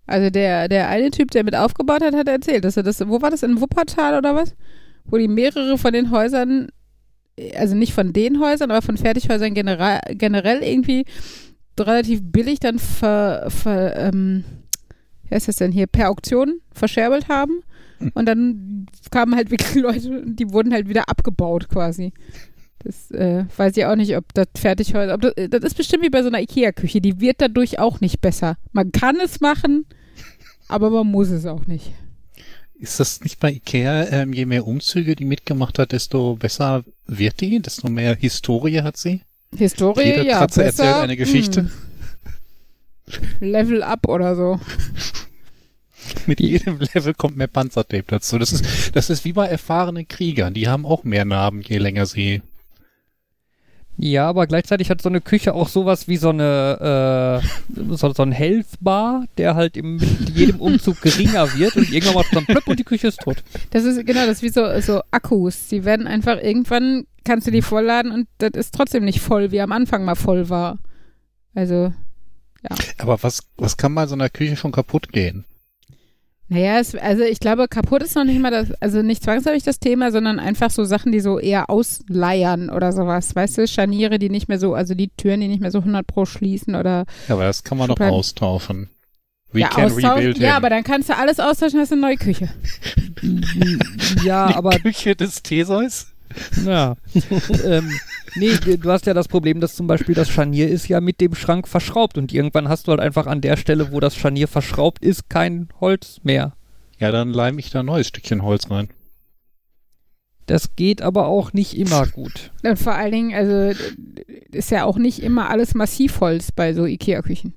Also 0.08 0.30
der, 0.30 0.68
der 0.68 0.90
eine 0.90 1.12
Typ, 1.12 1.32
der 1.32 1.44
mit 1.44 1.56
aufgebaut 1.56 2.02
hat, 2.02 2.14
hat 2.14 2.28
erzählt, 2.28 2.66
dass 2.66 2.78
er 2.78 2.84
das, 2.84 3.08
wo 3.08 3.22
war 3.22 3.32
das, 3.32 3.44
in 3.44 3.62
Wuppertal 3.62 4.18
oder 4.18 4.36
was? 4.36 4.56
Wo 5.06 5.18
die 5.18 5.28
mehrere 5.28 5.78
von 5.78 5.94
den 5.94 6.12
Häusern, 6.12 6.70
also 7.56 7.76
nicht 7.76 7.94
von 7.94 8.14
den 8.14 8.40
Häusern, 8.40 8.72
aber 8.72 8.82
von 8.82 8.98
Fertighäusern 8.98 9.54
generell, 9.54 10.00
generell 10.10 10.64
irgendwie 10.64 11.06
relativ 11.80 12.20
billig 12.24 12.60
dann 12.60 12.78
ver, 12.78 13.48
ver 13.50 13.96
ähm, 13.96 14.44
wie 15.24 15.36
heißt 15.36 15.48
das 15.48 15.56
denn 15.56 15.72
hier, 15.72 15.88
per 15.88 16.10
Auktion 16.10 16.62
verscherbelt 16.74 17.28
haben. 17.30 17.64
Und 18.14 18.26
dann 18.26 18.88
kamen 19.12 19.36
halt 19.36 19.52
wirklich 19.52 19.76
Leute, 19.82 20.24
die 20.26 20.52
wurden 20.52 20.74
halt 20.74 20.88
wieder 20.88 21.10
abgebaut 21.10 21.70
quasi. 21.70 22.14
Das 22.84 23.12
äh, 23.12 23.46
weiß 23.56 23.78
ich 23.78 23.86
auch 23.86 23.96
nicht, 23.96 24.18
ob 24.18 24.34
das 24.34 24.48
Fertighäuser, 24.56 25.14
ob 25.14 25.22
das, 25.22 25.34
das 25.50 25.64
ist 25.64 25.78
bestimmt 25.78 26.04
wie 26.04 26.10
bei 26.10 26.24
so 26.24 26.30
einer 26.30 26.42
Ikea-Küche, 26.42 27.00
die 27.00 27.20
wird 27.20 27.40
dadurch 27.40 27.80
auch 27.80 28.02
nicht 28.02 28.22
besser. 28.22 28.58
Man 28.72 28.92
kann 28.92 29.18
es 29.24 29.40
machen, 29.40 29.86
aber 30.68 30.90
man 30.90 31.08
muss 31.08 31.30
es 31.30 31.46
auch 31.46 31.68
nicht. 31.68 31.94
Ist 32.80 33.00
das 33.00 33.22
nicht 33.22 33.40
bei 33.40 33.52
Ikea, 33.52 34.08
ähm, 34.10 34.34
je 34.34 34.48
mehr 34.48 34.66
Umzüge 34.66 35.16
die 35.16 35.26
mitgemacht 35.26 35.78
hat, 35.78 35.92
desto 35.92 36.36
besser 36.36 36.84
wird 37.06 37.40
die, 37.42 37.60
desto 37.60 37.90
mehr 37.90 38.16
Historie 38.16 38.82
hat 38.82 38.98
sie? 38.98 39.22
Historie, 39.56 40.04
Jeder 40.04 40.24
ja, 40.24 40.38
Kratzer 40.40 40.64
besser, 40.64 40.86
erzählt 40.86 41.04
eine 41.04 41.18
Geschichte. 41.18 41.62
hm. 41.62 43.52
Level 43.52 43.84
up 43.84 44.08
oder 44.08 44.36
so. 44.36 44.60
Mit 46.28 46.40
jedem 46.40 46.80
Level 46.80 47.14
kommt 47.14 47.38
mehr 47.38 47.48
Panzertape 47.48 48.06
dazu. 48.08 48.38
Das 48.38 48.52
ist, 48.52 48.96
das 48.96 49.10
ist 49.10 49.26
wie 49.26 49.34
bei 49.34 49.48
erfahrenen 49.48 50.08
Kriegern. 50.08 50.54
Die 50.54 50.68
haben 50.68 50.86
auch 50.86 51.04
mehr 51.04 51.26
Narben, 51.26 51.62
je 51.62 51.78
länger 51.78 52.06
sie. 52.06 52.42
Ja, 53.98 54.28
aber 54.28 54.48
gleichzeitig 54.48 54.90
hat 54.90 55.02
so 55.02 55.10
eine 55.10 55.22
Küche 55.22 55.54
auch 55.54 55.68
sowas 55.68 56.08
wie 56.08 56.18
so 56.18 56.30
eine 56.30 57.42
äh, 57.44 57.94
so, 57.96 58.14
so 58.14 58.24
ein 58.24 58.32
Health 58.32 58.68
Bar, 58.80 59.26
der 59.38 59.56
halt 59.56 59.78
im, 59.78 59.98
mit 59.98 60.30
jedem 60.30 60.60
Umzug 60.60 61.02
geringer 61.02 61.54
wird 61.56 61.76
und 61.76 61.92
irgendwann 61.92 62.16
macht 62.16 62.28
es 62.28 62.32
dann 62.32 62.46
plöpp 62.46 62.68
und 62.68 62.80
die 62.80 62.84
Küche 62.84 63.08
ist 63.08 63.20
tot. 63.20 63.44
Das 63.72 63.84
ist 63.84 64.04
genau, 64.06 64.26
das 64.26 64.38
ist 64.38 64.44
wie 64.44 64.50
so, 64.50 64.80
so 64.80 65.02
Akkus. 65.12 65.68
Die 65.68 65.84
werden 65.86 66.08
einfach 66.08 66.42
irgendwann, 66.42 67.06
kannst 67.26 67.46
du 67.48 67.52
die 67.52 67.62
vollladen 67.62 68.12
und 68.12 68.28
das 68.40 68.52
ist 68.54 68.74
trotzdem 68.74 69.06
nicht 69.06 69.20
voll, 69.20 69.52
wie 69.52 69.62
am 69.62 69.72
Anfang 69.72 70.04
mal 70.04 70.16
voll 70.16 70.50
war. 70.50 70.80
Also, 71.54 71.94
Aber 72.98 73.22
was, 73.22 73.42
was 73.58 73.78
kann 73.78 73.94
bei 73.94 74.08
so 74.08 74.16
einer 74.16 74.30
Küche 74.30 74.56
schon 74.56 74.72
kaputt 74.72 75.12
gehen? 75.12 75.46
Naja, 76.52 76.80
es, 76.80 76.96
also 76.96 77.24
ich 77.24 77.40
glaube, 77.40 77.70
kaputt 77.70 78.04
ist 78.04 78.14
noch 78.16 78.26
nicht 78.26 78.42
mal 78.42 78.52
das, 78.52 78.72
also 78.82 79.02
nicht 79.02 79.24
zwangsläufig 79.24 79.64
das 79.64 79.80
Thema, 79.80 80.12
sondern 80.12 80.38
einfach 80.38 80.70
so 80.70 80.84
Sachen, 80.84 81.14
die 81.14 81.22
so 81.22 81.40
eher 81.40 81.70
ausleiern 81.70 82.70
oder 82.70 82.92
sowas. 82.92 83.34
Weißt 83.34 83.58
du, 83.58 83.66
Scharniere, 83.68 84.20
die 84.20 84.30
nicht 84.30 84.50
mehr 84.50 84.60
so, 84.60 84.74
also 84.74 84.94
die 84.94 85.10
Türen, 85.16 85.40
die 85.40 85.48
nicht 85.48 85.62
mehr 85.62 85.72
so 85.72 85.78
100 85.80 86.06
pro 86.06 86.26
schließen 86.26 86.76
oder 86.76 87.06
Ja, 87.30 87.36
aber 87.36 87.46
das 87.46 87.64
kann 87.64 87.78
man 87.78 87.88
doch 87.88 87.98
austauschen. 88.02 88.90
We 89.54 89.62
ja, 89.62 89.70
can 89.70 89.86
austauschen. 89.86 90.10
rebuild 90.10 90.38
Ja, 90.40 90.48
him. 90.50 90.56
aber 90.58 90.70
dann 90.70 90.84
kannst 90.84 91.08
du 91.08 91.16
alles 91.16 91.40
austauschen, 91.40 91.80
hast 91.80 91.94
eine 91.94 92.02
neue 92.02 92.18
Küche. 92.18 92.50
Ja, 94.26 94.46
aber 94.56 94.72
Küche 94.80 95.16
des 95.16 95.44
Theseus? 95.44 96.08
Ja. 96.66 96.96
ähm, 97.66 97.92
nee, 98.36 98.56
du 98.56 98.92
hast 98.92 99.06
ja 99.06 99.14
das 99.14 99.28
Problem, 99.28 99.60
dass 99.60 99.76
zum 99.76 99.88
Beispiel 99.88 100.16
das 100.16 100.30
Scharnier 100.30 100.70
ist 100.70 100.88
ja 100.88 101.02
mit 101.02 101.22
dem 101.22 101.36
Schrank 101.36 101.68
verschraubt 101.68 102.18
und 102.18 102.34
irgendwann 102.34 102.70
hast 102.70 102.88
du 102.88 102.92
halt 102.92 103.02
einfach 103.02 103.28
an 103.28 103.42
der 103.42 103.58
Stelle, 103.58 103.92
wo 103.92 104.00
das 104.00 104.16
Scharnier 104.16 104.48
verschraubt 104.48 105.04
ist, 105.04 105.30
kein 105.30 105.70
Holz 105.80 106.20
mehr. 106.24 106.54
Ja, 107.00 107.12
dann 107.12 107.34
leim 107.34 107.58
ich 107.60 107.72
da 107.72 107.80
ein 107.80 107.88
neues 107.88 108.08
Stückchen 108.08 108.44
Holz 108.44 108.70
rein. 108.70 108.90
Das 110.46 110.76
geht 110.76 111.02
aber 111.02 111.28
auch 111.28 111.54
nicht 111.54 111.78
immer 111.78 112.06
gut. 112.08 112.52
Und 112.64 112.78
vor 112.78 112.94
allen 112.94 113.12
Dingen, 113.12 113.34
also 113.34 113.80
ist 114.52 114.72
ja 114.72 114.84
auch 114.84 114.98
nicht 114.98 115.24
immer 115.24 115.50
alles 115.50 115.76
Massivholz 115.76 116.52
bei 116.52 116.74
so 116.74 116.86
Ikea-Küchen. 116.86 117.54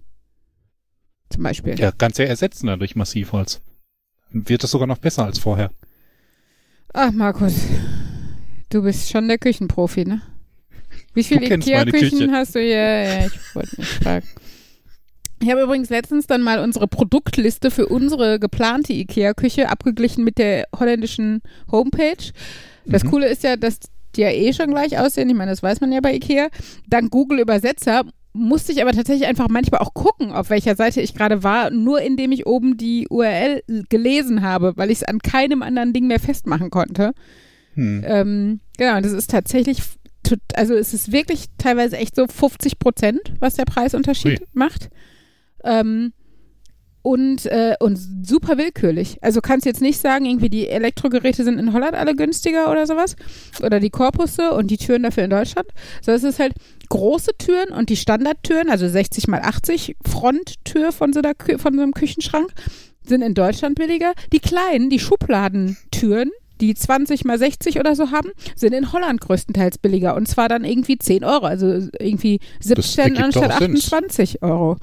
Zum 1.31 1.43
Beispiel. 1.43 1.79
Ja, 1.79 1.91
kannst 1.91 2.19
ja 2.19 2.27
ersetzen 2.27 2.69
dann 2.69 2.79
durch 2.79 2.95
Massivholz. 2.95 3.61
Dann 4.33 4.49
wird 4.49 4.63
das 4.63 4.71
sogar 4.71 4.87
noch 4.87 4.99
besser 4.99 5.25
als 5.25 5.39
vorher. 5.39 5.71
Ach, 6.93 7.11
Markus, 7.11 7.55
du 8.75 8.83
bist 8.83 9.11
schon 9.11 9.29
der 9.29 9.39
Küchenprofi, 9.39 10.05
ne? 10.05 10.21
Wie 11.15 11.23
viele 11.25 11.47
Ikea-Küchen 11.47 12.19
Küche. 12.19 12.33
hast 12.33 12.55
du? 12.55 12.61
Ja, 12.61 13.03
ja, 13.05 13.27
ich 13.27 13.55
wollte 13.55 13.77
nicht 13.81 13.93
fragen. 14.03 14.27
Ich 15.43 15.51
habe 15.51 15.63
übrigens 15.63 15.91
letztens 15.91 16.27
dann 16.27 16.43
mal 16.43 16.59
unsere 16.61 16.89
Produktliste 16.89 17.71
für 17.71 17.87
unsere 17.87 18.39
geplante 18.39 18.93
Ikea-Küche 18.93 19.69
abgeglichen 19.69 20.25
mit 20.25 20.39
der 20.39 20.67
holländischen 20.79 21.43
Homepage. 21.71 22.33
Das 22.87 23.05
Mhm. 23.05 23.11
Coole 23.11 23.29
ist 23.29 23.43
ja, 23.43 23.57
dass 23.57 23.79
die 24.17 24.23
ja 24.23 24.31
eh 24.31 24.53
schon 24.53 24.71
gleich 24.71 24.99
aussehen. 24.99 25.29
Ich 25.29 25.35
meine, 25.37 25.51
das 25.51 25.63
weiß 25.63 25.81
man 25.81 25.93
ja 25.93 26.01
bei 26.01 26.15
Ikea. 26.15 26.49
Dank 26.89 27.11
Google 27.11 27.41
Übersetzer 27.41 28.05
musste 28.33 28.73
ich 28.73 28.83
aber 28.83 28.93
tatsächlich 28.93 29.29
einfach 29.29 29.49
manchmal 29.49 29.81
auch 29.81 29.95
gucken, 29.95 30.33
auf 30.33 30.51
welcher 30.51 30.75
Seite 30.77 31.01
ich 31.01 31.15
gerade 31.15 31.43
war, 31.43 31.71
nur 31.71 32.01
indem 32.01 32.33
ich 32.33 32.47
oben 32.47 32.77
die 32.77 33.07
URL 33.09 33.63
gelesen 33.89 34.43
habe, 34.43 34.73
weil 34.77 34.91
ich 34.91 34.99
es 34.99 35.05
an 35.05 35.19
keinem 35.21 35.63
anderen 35.63 35.93
Ding 35.93 36.07
mehr 36.07 36.21
festmachen 36.21 36.71
konnte. 36.71 37.13
Hm. 37.75 38.05
Ähm, 38.07 38.61
genau, 38.77 38.97
und 38.97 39.05
das 39.05 39.13
ist 39.13 39.31
tatsächlich, 39.31 39.83
also 40.55 40.75
es 40.75 40.95
ist 40.95 41.13
wirklich 41.13 41.47
teilweise 41.59 41.97
echt 41.97 42.17
so 42.17 42.27
50 42.27 42.79
Prozent, 42.79 43.21
was 43.41 43.55
der 43.55 43.65
Preisunterschied 43.65 44.41
Ui. 44.41 44.47
macht. 44.53 44.91
Ähm, 45.65 46.13
und, 47.05 47.45
äh, 47.45 47.75
und 47.81 47.99
super 48.23 48.57
willkürlich. 48.57 49.19
Also 49.21 49.43
kannst 49.43 49.67
jetzt 49.67 49.83
nicht 49.83 50.01
sagen, 50.01 50.25
irgendwie 50.25 50.49
die 50.49 50.69
Elektrogeräte 50.69 51.45
sind 51.45 51.59
in 51.59 51.75
Holland 51.75 51.95
alle 51.95 52.17
günstiger 52.17 52.71
oder 52.73 52.87
sowas. 52.87 53.15
Oder 53.63 53.79
die 53.79 53.91
Korpusse 53.91 54.53
und 54.53 54.71
die 54.71 54.79
Türen 54.79 55.03
dafür 55.03 55.25
in 55.25 55.31
Deutschland. 55.31 55.69
Sondern 56.01 56.25
es 56.25 56.35
ist 56.35 56.41
halt 56.41 56.55
große 56.89 57.33
Türen 57.37 57.75
und 57.75 57.91
die 57.91 57.99
Standardtüren, 57.99 58.71
also 58.71 58.89
60 58.89 59.29
mal 59.29 59.43
80 59.43 59.97
Fronttür 60.03 60.93
von 60.93 61.13
so, 61.13 61.21
einer 61.21 61.35
von 61.59 61.75
so 61.75 61.83
einem 61.83 61.93
Küchenschrank, 61.93 62.51
sind 63.07 63.21
in 63.21 63.35
Deutschland 63.35 63.75
billiger. 63.75 64.15
Die 64.33 64.41
kleinen, 64.41 64.89
die 64.89 64.99
Schubladentüren, 64.99 66.31
die 66.61 66.75
20 66.75 67.25
mal 67.25 67.39
60 67.39 67.81
oder 67.81 67.95
so 67.97 68.11
haben, 68.11 68.31
sind 68.57 68.73
in 68.73 68.93
Holland 68.93 69.21
größtenteils 69.21 69.79
billiger. 69.79 70.15
Und 70.15 70.29
zwar 70.29 70.49
dann 70.49 70.65
irgendwie 70.65 70.99
10 70.99 71.25
Euro, 71.25 71.47
also 71.47 71.89
irgendwie 71.99 72.41
17 72.61 73.03
ergibt 73.05 73.23
anstatt 73.23 73.51
doch 73.51 73.59
Sinn. 73.59 73.77
28 73.77 74.43
Euro. 74.43 74.77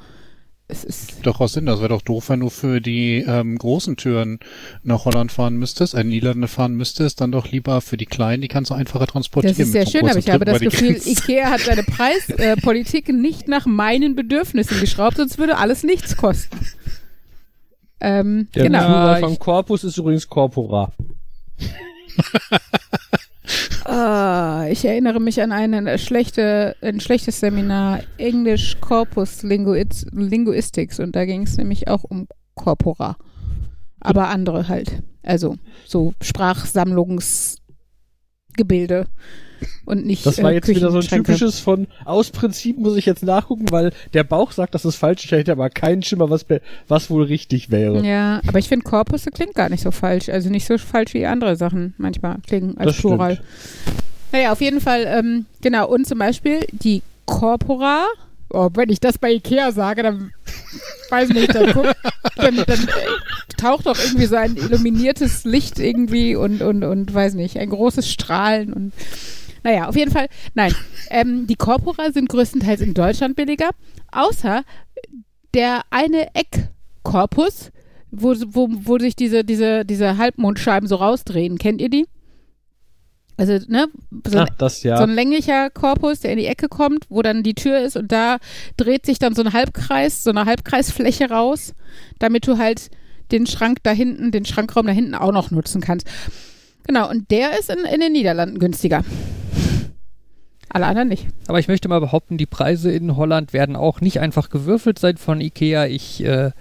Es 0.67 0.85
ist 0.85 1.15
Doch 1.23 1.41
auch 1.41 1.49
Sinn, 1.49 1.65
das 1.65 1.79
wäre 1.79 1.89
doch 1.89 2.01
doof, 2.01 2.29
wenn 2.29 2.39
du 2.39 2.49
für 2.49 2.79
die 2.79 3.25
ähm, 3.27 3.57
großen 3.57 3.97
Türen 3.97 4.39
nach 4.83 5.03
Holland 5.03 5.29
fahren 5.29 5.57
müsstest, 5.57 5.95
äh, 5.95 6.03
Niederlande 6.05 6.47
fahren 6.47 6.75
müsstest, 6.75 7.19
dann 7.19 7.29
doch 7.33 7.51
lieber 7.51 7.81
für 7.81 7.97
die 7.97 8.05
kleinen, 8.05 8.41
die 8.41 8.47
kannst 8.47 8.71
du 8.71 8.75
einfacher 8.75 9.05
transportieren. 9.05 9.57
Das 9.57 9.65
ist 9.67 9.73
sehr 9.73 9.85
schön, 9.85 10.07
aber 10.09 10.17
ich 10.17 10.29
habe 10.29 10.45
das 10.45 10.61
Gefühl. 10.61 10.95
Ikea 11.05 11.49
hat 11.49 11.59
seine 11.59 11.83
Preispolitik 11.83 13.09
äh, 13.09 13.11
nicht 13.11 13.49
nach 13.49 13.65
meinen 13.65 14.15
Bedürfnissen 14.15 14.79
geschraubt, 14.79 15.17
sonst 15.17 15.37
würde 15.37 15.57
alles 15.57 15.83
nichts 15.83 16.15
kosten. 16.15 16.57
Ähm, 17.99 18.47
Der 18.55 18.63
genau. 18.63 19.13
Ich- 19.15 19.19
von 19.19 19.37
Corpus 19.39 19.83
ist 19.83 19.97
übrigens 19.97 20.27
Corpora. 20.27 20.93
Ah, 23.85 24.67
ich 24.69 24.85
erinnere 24.85 25.19
mich 25.19 25.41
an 25.41 25.51
eine 25.51 25.97
schlechte, 25.97 26.75
ein 26.81 26.99
schlechtes 26.99 27.39
Seminar 27.39 28.01
English 28.17 28.77
Corpus 28.79 29.41
Linguiz 29.43 30.05
Linguistics 30.11 30.99
und 30.99 31.15
da 31.15 31.25
ging 31.25 31.43
es 31.43 31.57
nämlich 31.57 31.87
auch 31.87 32.03
um 32.03 32.27
Corpora. 32.55 33.17
Aber 33.99 34.29
andere 34.29 34.67
halt. 34.67 35.03
Also 35.23 35.57
so 35.85 36.13
Sprachsammlungsgebilde. 36.21 39.07
Und 39.85 40.05
nicht 40.05 40.25
Das 40.25 40.41
war 40.41 40.51
äh, 40.51 40.55
jetzt 40.55 40.67
wieder 40.67 40.91
so 40.91 40.99
ein 40.99 41.07
typisches 41.07 41.59
von, 41.59 41.87
aus 42.05 42.31
Prinzip 42.31 42.77
muss 42.77 42.95
ich 42.95 43.05
jetzt 43.05 43.23
nachgucken, 43.23 43.65
weil 43.71 43.91
der 44.13 44.23
Bauch 44.23 44.51
sagt, 44.51 44.75
das 44.75 44.85
ist 44.85 44.95
falsch. 44.95 45.25
Ich 45.25 45.31
hätte 45.31 45.51
aber 45.51 45.69
keinen 45.69 46.03
Schimmer, 46.03 46.29
was, 46.29 46.45
was 46.87 47.09
wohl 47.09 47.23
richtig 47.23 47.71
wäre. 47.71 48.05
Ja, 48.05 48.41
aber 48.47 48.59
ich 48.59 48.67
finde 48.67 48.83
Korpusse 48.83 49.31
klingt 49.31 49.55
gar 49.55 49.69
nicht 49.69 49.83
so 49.83 49.91
falsch. 49.91 50.29
Also 50.29 50.49
nicht 50.49 50.65
so 50.65 50.77
falsch 50.77 51.13
wie 51.13 51.25
andere 51.25 51.55
Sachen 51.55 51.93
manchmal 51.97 52.37
klingen 52.47 52.77
als 52.77 52.87
Das 52.87 52.95
stimmt. 52.97 53.15
Plural. 53.15 53.41
Naja, 54.31 54.51
auf 54.51 54.61
jeden 54.61 54.79
Fall, 54.79 55.05
ähm, 55.07 55.45
genau. 55.61 55.87
Und 55.89 56.07
zum 56.07 56.19
Beispiel 56.19 56.59
die 56.71 57.01
Corpora. 57.25 58.07
Oh, 58.53 58.69
wenn 58.73 58.89
ich 58.89 58.99
das 58.99 59.17
bei 59.17 59.31
Ikea 59.31 59.71
sage, 59.71 60.03
dann 60.03 60.33
weiß 61.09 61.29
ich 61.29 61.35
nicht, 61.35 61.55
dann, 61.55 61.71
guck, 61.71 61.85
dann, 62.35 62.55
dann 62.55 62.67
äh, 62.67 63.53
taucht 63.57 63.85
doch 63.85 63.97
irgendwie 63.97 64.25
so 64.25 64.35
ein 64.35 64.57
illuminiertes 64.57 65.45
Licht 65.45 65.79
irgendwie 65.79 66.35
und, 66.35 66.61
und, 66.61 66.83
und 66.83 67.13
weiß 67.13 67.35
nicht, 67.35 67.57
ein 67.57 67.69
großes 67.69 68.09
Strahlen 68.09 68.73
und 68.73 68.91
naja, 69.63 69.87
auf 69.87 69.95
jeden 69.95 70.11
Fall, 70.11 70.27
nein. 70.53 70.73
Ähm, 71.09 71.47
die 71.47 71.55
Corpora 71.55 72.11
sind 72.11 72.29
größtenteils 72.29 72.81
in 72.81 72.93
Deutschland 72.93 73.35
billiger, 73.35 73.69
außer 74.11 74.63
der 75.53 75.81
eine 75.89 76.29
Eckkorpus, 76.33 77.71
wo, 78.11 78.35
wo, 78.47 78.67
wo 78.71 78.97
sich 78.97 79.15
diese, 79.15 79.43
diese, 79.43 79.85
diese 79.85 80.17
Halbmondscheiben 80.17 80.87
so 80.87 80.95
rausdrehen. 80.95 81.57
Kennt 81.57 81.81
ihr 81.81 81.89
die? 81.89 82.05
Also, 83.37 83.53
ne? 83.67 83.87
So 84.27 84.37
ein 84.37 84.47
Ach, 84.49 84.55
das 84.57 84.83
ja. 84.83 84.97
so 84.97 85.03
ein 85.03 85.15
länglicher 85.15 85.69
Korpus, 85.69 86.19
der 86.19 86.31
in 86.31 86.37
die 86.37 86.45
Ecke 86.45 86.67
kommt, 86.67 87.05
wo 87.09 87.21
dann 87.21 87.43
die 87.43 87.55
Tür 87.55 87.79
ist 87.79 87.97
und 87.97 88.11
da 88.11 88.37
dreht 88.77 89.05
sich 89.05 89.19
dann 89.19 89.33
so 89.33 89.41
ein 89.41 89.53
Halbkreis, 89.53 90.23
so 90.23 90.29
eine 90.29 90.45
Halbkreisfläche 90.45 91.29
raus, 91.29 91.73
damit 92.19 92.45
du 92.47 92.57
halt 92.57 92.91
den 93.31 93.47
Schrank 93.47 93.79
da 93.83 93.91
hinten, 93.91 94.31
den 94.31 94.45
Schrankraum 94.45 94.85
da 94.85 94.91
hinten 94.91 95.15
auch 95.15 95.31
noch 95.31 95.49
nutzen 95.49 95.81
kannst. 95.81 96.07
Genau, 96.85 97.09
und 97.09 97.31
der 97.31 97.57
ist 97.57 97.69
in, 97.69 97.79
in 97.85 98.01
den 98.01 98.11
Niederlanden 98.11 98.59
günstiger. 98.59 99.03
Alle 100.73 100.85
anderen 100.85 101.09
nicht. 101.09 101.27
Aber 101.47 101.59
ich 101.59 101.67
möchte 101.67 101.89
mal 101.89 101.99
behaupten, 101.99 102.37
die 102.37 102.45
Preise 102.45 102.91
in 102.91 103.15
Holland 103.17 103.53
werden 103.53 103.75
auch 103.75 103.99
nicht 104.01 104.19
einfach 104.19 104.49
gewürfelt 104.49 104.99
sein 104.99 105.17
von 105.17 105.41
Ikea. 105.41 105.85
Ich 105.87 106.23
äh, 106.23 106.51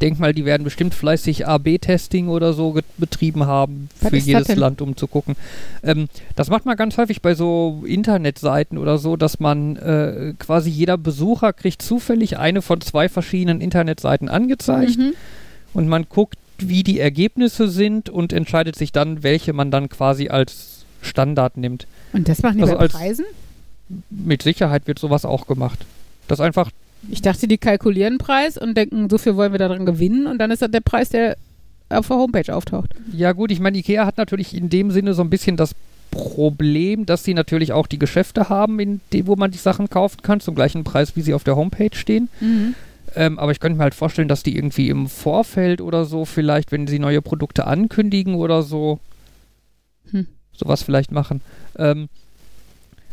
denke 0.00 0.20
mal, 0.20 0.34
die 0.34 0.44
werden 0.44 0.64
bestimmt 0.64 0.94
fleißig 0.94 1.46
AB-Testing 1.46 2.28
oder 2.28 2.52
so 2.52 2.76
betrieben 2.98 3.46
haben 3.46 3.88
Was 4.00 4.10
für 4.10 4.16
jedes? 4.16 4.54
Land, 4.56 4.82
um 4.82 4.96
zu 4.96 5.06
gucken. 5.06 5.36
Ähm, 5.82 6.08
das 6.34 6.50
macht 6.50 6.66
man 6.66 6.76
ganz 6.76 6.98
häufig 6.98 7.22
bei 7.22 7.34
so 7.34 7.84
Internetseiten 7.86 8.78
oder 8.78 8.98
so, 8.98 9.16
dass 9.16 9.38
man 9.40 9.76
äh, 9.76 10.34
quasi 10.38 10.68
jeder 10.70 10.98
Besucher 10.98 11.52
kriegt 11.52 11.82
zufällig 11.82 12.38
eine 12.38 12.62
von 12.62 12.80
zwei 12.80 13.08
verschiedenen 13.08 13.60
Internetseiten 13.60 14.28
angezeigt 14.28 14.98
Mhm. 14.98 15.12
und 15.72 15.88
man 15.88 16.06
guckt, 16.08 16.36
wie 16.58 16.82
die 16.82 17.00
Ergebnisse 17.00 17.68
sind 17.68 18.08
und 18.08 18.32
entscheidet 18.32 18.76
sich 18.76 18.90
dann, 18.92 19.22
welche 19.22 19.52
man 19.52 19.70
dann 19.70 19.88
quasi 19.88 20.28
als 20.28 20.75
Standard 21.06 21.56
nimmt. 21.56 21.86
Und 22.12 22.28
das 22.28 22.42
machen 22.42 22.58
die 22.58 22.64
Also 22.64 22.76
bei 22.76 22.88
Preisen? 22.88 23.24
Mit 24.10 24.42
Sicherheit 24.42 24.86
wird 24.86 24.98
sowas 24.98 25.24
auch 25.24 25.46
gemacht. 25.46 25.86
Das 26.28 26.40
einfach 26.40 26.70
Ich 27.10 27.22
dachte, 27.22 27.46
die 27.48 27.58
kalkulieren 27.58 28.14
einen 28.14 28.18
Preis 28.18 28.58
und 28.58 28.76
denken, 28.76 29.08
so 29.08 29.18
viel 29.18 29.36
wollen 29.36 29.52
wir 29.52 29.58
daran 29.58 29.86
gewinnen 29.86 30.26
und 30.26 30.38
dann 30.38 30.50
ist 30.50 30.62
das 30.62 30.70
der 30.70 30.80
Preis, 30.80 31.08
der 31.10 31.36
auf 31.88 32.08
der 32.08 32.16
Homepage 32.16 32.54
auftaucht. 32.54 32.90
Ja 33.12 33.32
gut, 33.32 33.50
ich 33.50 33.60
meine, 33.60 33.78
Ikea 33.78 34.06
hat 34.06 34.18
natürlich 34.18 34.54
in 34.54 34.68
dem 34.68 34.90
Sinne 34.90 35.14
so 35.14 35.22
ein 35.22 35.30
bisschen 35.30 35.56
das 35.56 35.72
Problem, 36.10 37.06
dass 37.06 37.24
sie 37.24 37.34
natürlich 37.34 37.72
auch 37.72 37.86
die 37.86 37.98
Geschäfte 37.98 38.48
haben, 38.48 38.80
in 38.80 39.00
dem, 39.12 39.26
wo 39.26 39.36
man 39.36 39.50
die 39.50 39.58
Sachen 39.58 39.90
kaufen 39.90 40.22
kann, 40.22 40.40
zum 40.40 40.54
gleichen 40.54 40.82
Preis, 40.82 41.14
wie 41.14 41.20
sie 41.22 41.34
auf 41.34 41.44
der 41.44 41.56
Homepage 41.56 41.94
stehen. 41.94 42.28
Ähm, 43.14 43.38
aber 43.38 43.52
ich 43.52 43.60
könnte 43.60 43.76
mir 43.76 43.84
halt 43.84 43.94
vorstellen, 43.94 44.28
dass 44.28 44.42
die 44.42 44.56
irgendwie 44.56 44.88
im 44.88 45.08
Vorfeld 45.08 45.80
oder 45.80 46.04
so 46.04 46.24
vielleicht, 46.24 46.72
wenn 46.72 46.86
sie 46.86 46.98
neue 46.98 47.22
Produkte 47.22 47.66
ankündigen 47.66 48.34
oder 48.34 48.62
so. 48.62 48.98
Sowas 50.58 50.82
vielleicht 50.82 51.12
machen. 51.12 51.40
Ähm, 51.78 52.08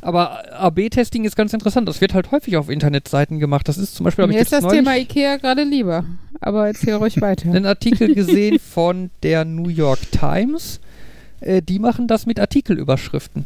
aber 0.03 0.43
AB-Testing 0.59 1.23
ist 1.23 1.35
ganz 1.35 1.53
interessant. 1.53 1.87
Das 1.87 2.01
wird 2.01 2.13
halt 2.13 2.31
häufig 2.31 2.57
auf 2.57 2.69
Internetseiten 2.69 3.39
gemacht. 3.39 3.67
Das 3.67 3.77
ist 3.77 3.95
zum 3.95 4.03
Beispiel, 4.03 4.23
habe 4.23 4.33
Mir 4.33 4.39
ich 4.39 4.45
ist 4.45 4.51
jetzt 4.51 4.63
das 4.65 4.71
Thema 4.71 4.97
Ikea 4.97 5.37
gerade 5.37 5.63
lieber. 5.63 6.03
Aber 6.41 6.67
erzähl 6.67 6.95
ruhig 6.95 7.21
weiter. 7.21 7.49
einen 7.53 7.65
Artikel 7.65 8.13
gesehen 8.13 8.59
von 8.59 9.11
der 9.23 9.45
New 9.45 9.69
York 9.69 10.11
Times. 10.11 10.81
Äh, 11.39 11.61
die 11.61 11.79
machen 11.79 12.07
das 12.07 12.25
mit 12.25 12.39
Artikelüberschriften. 12.39 13.45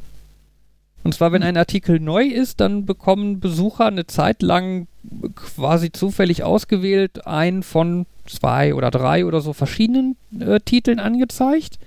Und 1.04 1.14
zwar, 1.14 1.32
wenn 1.32 1.44
ein 1.44 1.58
Artikel 1.58 2.00
neu 2.00 2.26
ist, 2.26 2.60
dann 2.60 2.86
bekommen 2.86 3.40
Besucher 3.40 3.86
eine 3.86 4.08
Zeit 4.08 4.42
lang 4.42 4.88
quasi 5.36 5.92
zufällig 5.92 6.44
ausgewählt 6.44 7.26
einen 7.26 7.64
von 7.64 8.06
zwei 8.26 8.74
oder 8.74 8.92
drei 8.92 9.26
oder 9.26 9.42
so 9.42 9.54
verschiedenen 9.54 10.18
äh, 10.40 10.60
Titeln 10.60 11.00
angezeigt. 11.00 11.80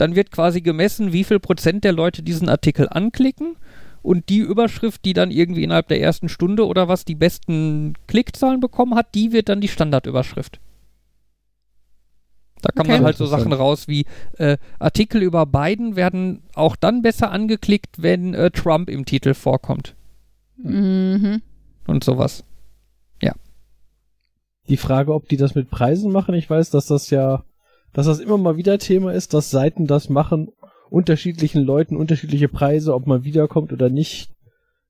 Dann 0.00 0.16
wird 0.16 0.30
quasi 0.30 0.62
gemessen, 0.62 1.12
wie 1.12 1.24
viel 1.24 1.40
Prozent 1.40 1.84
der 1.84 1.92
Leute 1.92 2.22
diesen 2.22 2.48
Artikel 2.48 2.88
anklicken. 2.88 3.56
Und 4.02 4.30
die 4.30 4.38
Überschrift, 4.38 5.04
die 5.04 5.12
dann 5.12 5.30
irgendwie 5.30 5.62
innerhalb 5.62 5.88
der 5.88 6.00
ersten 6.00 6.30
Stunde 6.30 6.66
oder 6.66 6.88
was 6.88 7.04
die 7.04 7.14
besten 7.14 7.92
Klickzahlen 8.06 8.60
bekommen 8.60 8.94
hat, 8.94 9.14
die 9.14 9.32
wird 9.32 9.50
dann 9.50 9.60
die 9.60 9.68
Standardüberschrift. 9.68 10.58
Da 12.62 12.70
kann 12.72 12.86
Okay. 12.86 12.92
man 12.96 13.04
halt 13.04 13.18
so 13.18 13.26
Sachen 13.26 13.52
raus 13.52 13.88
wie 13.88 14.06
äh, 14.38 14.56
Artikel 14.78 15.22
über 15.22 15.44
Biden 15.44 15.96
werden 15.96 16.42
auch 16.54 16.76
dann 16.76 17.02
besser 17.02 17.30
angeklickt, 17.30 18.02
wenn 18.02 18.32
äh, 18.32 18.50
Trump 18.50 18.88
im 18.88 19.04
Titel 19.04 19.34
vorkommt 19.34 19.94
Mhm. 20.56 21.42
und 21.86 22.04
sowas. 22.04 22.44
Die 24.68 24.76
Frage, 24.76 25.12
ob 25.14 25.28
die 25.28 25.36
das 25.36 25.56
mit 25.56 25.68
Preisen 25.68 26.12
machen, 26.12 26.34
ich 26.34 26.48
weiß, 26.48 26.70
dass 26.70 26.86
das 26.86 27.10
ja, 27.10 27.42
dass 27.92 28.06
das 28.06 28.20
immer 28.20 28.38
mal 28.38 28.56
wieder 28.56 28.78
Thema 28.78 29.12
ist, 29.12 29.34
dass 29.34 29.50
Seiten 29.50 29.86
das 29.86 30.08
machen, 30.08 30.48
unterschiedlichen 30.90 31.62
Leuten 31.62 31.96
unterschiedliche 31.96 32.48
Preise, 32.48 32.94
ob 32.94 33.06
man 33.06 33.24
wiederkommt 33.24 33.72
oder 33.72 33.88
nicht. 33.88 34.30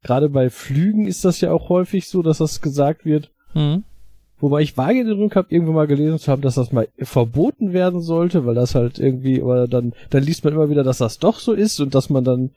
Gerade 0.03 0.29
bei 0.31 0.49
Flügen 0.49 1.07
ist 1.07 1.25
das 1.25 1.41
ja 1.41 1.53
auch 1.53 1.69
häufig 1.69 2.09
so, 2.09 2.23
dass 2.23 2.39
das 2.39 2.63
gesagt 2.63 3.05
wird. 3.05 3.31
Mhm. 3.55 3.85
Wobei 4.39 4.63
ich 4.63 4.79
vage 4.79 5.05
den 5.05 5.19
Rück 5.19 5.37
habe, 5.37 5.49
irgendwo 5.51 5.73
mal 5.73 5.87
gelesen 5.87 6.19
zu 6.19 6.33
haben, 6.33 6.41
dass 6.41 6.55
das 6.55 6.73
mal 6.73 6.89
verboten 6.99 7.75
werden 7.75 8.01
sollte, 8.01 8.47
weil 8.47 8.55
das 8.55 8.75
halt 8.75 8.99
irgendwie, 8.99 9.43
aber 9.43 9.69
dann, 9.69 9.93
dann 10.09 10.23
liest 10.23 10.45
man 10.45 10.55
immer 10.55 10.71
wieder, 10.71 10.83
dass 10.83 10.99
das 10.99 11.19
doch 11.19 11.39
so 11.39 11.53
ist 11.53 11.79
und 11.81 11.95
dass 11.95 12.09
man 12.09 12.25
dann 12.25 12.51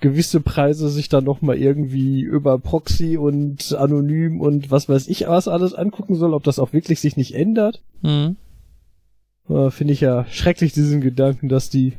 gewisse 0.00 0.40
Preise 0.40 0.88
sich 0.88 1.08
dann 1.08 1.24
noch 1.24 1.40
mal 1.40 1.56
irgendwie 1.56 2.22
über 2.22 2.58
Proxy 2.58 3.16
und 3.16 3.74
anonym 3.74 4.40
und 4.40 4.70
was 4.72 4.88
weiß 4.88 5.06
ich 5.08 5.28
was 5.28 5.46
alles 5.46 5.74
angucken 5.74 6.16
soll, 6.16 6.34
ob 6.34 6.42
das 6.42 6.58
auch 6.58 6.72
wirklich 6.72 7.00
sich 7.00 7.16
nicht 7.16 7.34
ändert. 7.34 7.80
Mhm. 8.02 8.36
Äh, 9.50 9.70
Finde 9.70 9.92
ich 9.92 10.00
ja 10.00 10.24
schrecklich 10.26 10.72
diesen 10.72 11.00
Gedanken, 11.00 11.48
dass 11.48 11.70
die 11.70 11.96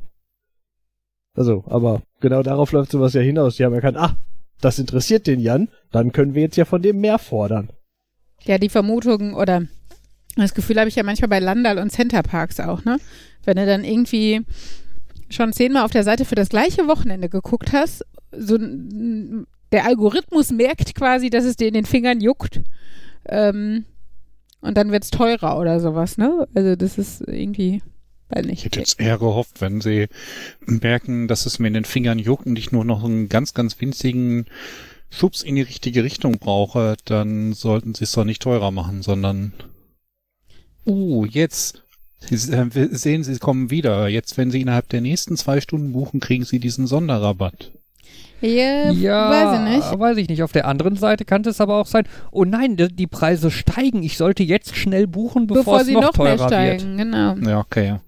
also, 1.34 1.64
aber 1.68 2.02
genau 2.20 2.44
darauf 2.44 2.72
läuft 2.72 2.92
sowas 2.92 3.14
ja 3.14 3.22
hinaus. 3.22 3.56
Die 3.56 3.64
haben 3.64 3.74
erkannt, 3.74 3.98
ah, 3.98 4.18
das 4.60 4.80
interessiert 4.80 5.28
den 5.28 5.40
Jan, 5.40 5.70
dann 5.92 6.12
können 6.12 6.36
wir 6.36 6.42
jetzt 6.42 6.58
ja 6.58 6.66
von 6.66 6.82
dem 6.82 7.00
mehr 7.00 7.20
fordern. 7.20 7.70
Ja, 8.44 8.58
die 8.58 8.70
Vermutung 8.70 9.34
oder 9.34 9.64
das 10.36 10.54
Gefühl 10.54 10.80
habe 10.80 10.90
ich 10.90 10.96
ja 10.96 11.04
manchmal 11.04 11.30
bei 11.30 11.40
Landal 11.40 11.78
und 11.78 11.92
Centerparks 11.92 12.60
auch, 12.60 12.84
ne? 12.86 12.98
Wenn 13.44 13.58
du 13.58 13.66
dann 13.66 13.84
irgendwie 13.84 14.42
schon 15.30 15.54
zehnmal 15.54 15.84
auf 15.84 15.92
der 15.92 16.04
Seite 16.04 16.26
für 16.26 16.36
das 16.36 16.50
gleiche 16.50 16.88
Wochenende 16.88 17.30
geguckt 17.30 17.72
hast, 17.74 18.06
so 18.32 18.58
der 18.58 19.86
Algorithmus 19.86 20.52
merkt 20.52 20.96
quasi, 20.96 21.30
dass 21.30 21.46
es 21.46 21.56
dir 21.56 21.68
in 21.68 21.74
den 21.74 21.86
Fingern 21.86 22.20
juckt. 22.20 22.62
Ähm, 23.28 23.86
und 24.62 24.78
dann 24.78 24.92
wird's 24.92 25.10
teurer 25.12 25.58
oder 25.60 25.80
sowas, 25.80 26.18
ne? 26.18 26.48
Also 26.54 26.76
das 26.76 26.98
ist 26.98 27.22
irgendwie, 27.22 27.82
weiß 28.30 28.46
Ich 28.54 28.64
nicht. 28.64 28.66
hätte 28.66 28.80
jetzt 28.80 29.00
eher 29.00 29.18
gehofft, 29.18 29.62
wenn 29.62 29.82
sie 29.82 30.08
merken, 30.66 31.28
dass 31.28 31.46
es 31.46 31.60
mir 31.60 31.68
in 31.68 31.74
den 31.74 31.86
Fingern 31.86 32.20
juckt 32.20 32.46
und 32.46 32.58
ich 32.58 32.72
nur 32.72 32.86
noch 32.86 33.04
einen 33.04 33.30
ganz, 33.30 33.54
ganz 33.54 33.80
winzigen 33.82 34.46
Schubs 35.10 35.42
in 35.44 35.56
die 35.56 35.62
richtige 35.62 36.04
Richtung 36.04 36.40
brauche, 36.40 36.96
dann 37.06 37.54
sollten 37.54 37.94
sie 37.96 38.06
es 38.06 38.14
doch 38.14 38.24
nicht 38.26 38.42
teurer 38.42 38.72
machen, 38.72 39.02
sondern 39.02 39.54
uh, 40.86 41.26
jetzt 41.26 41.84
Sie 42.20 42.36
äh, 42.54 42.96
sehen, 42.96 43.24
Sie 43.24 43.40
kommen 43.40 43.72
wieder. 43.72 44.08
Jetzt, 44.08 44.38
wenn 44.38 44.52
Sie 44.52 44.62
innerhalb 44.62 44.90
der 44.90 45.02
nächsten 45.02 45.38
zwei 45.38 45.60
Stunden 45.60 45.92
buchen, 45.94 46.20
kriegen 46.20 46.46
Sie 46.46 46.60
diesen 46.60 46.86
Sonderrabatt. 46.88 47.72
Ja, 48.42 48.92
Ja, 48.92 49.30
weiß 49.30 49.60
ich 49.60 49.76
nicht. 49.76 50.00
weiß 50.00 50.18
ich 50.18 50.28
nicht. 50.30 50.44
Auf 50.44 50.52
der 50.52 50.68
anderen 50.68 50.96
Seite 50.96 51.26
kann 51.26 51.44
es 51.46 51.62
aber 51.62 51.76
auch 51.78 51.86
sein, 51.86 52.06
oh 52.32 52.44
nein, 52.44 52.76
die, 52.78 53.08
Preise 53.08 53.52
steigen. 53.52 54.04
Ich 54.04 54.18
sollte 54.18 54.44
jetzt 54.44 54.76
schnell 54.76 55.08
buchen, 55.08 55.48
bevor, 55.48 55.64
Bevor 55.64 55.82
es 55.82 55.88
sie 55.88 55.94
noch, 55.94 56.02
noch 56.02 56.18
mehr 56.18 56.38
teurer 56.38 56.50
wird. 56.50 56.50
steigen, 56.82 56.98
genau. 56.98 57.36
Ja, 57.36 57.60
okay. 57.60 58.00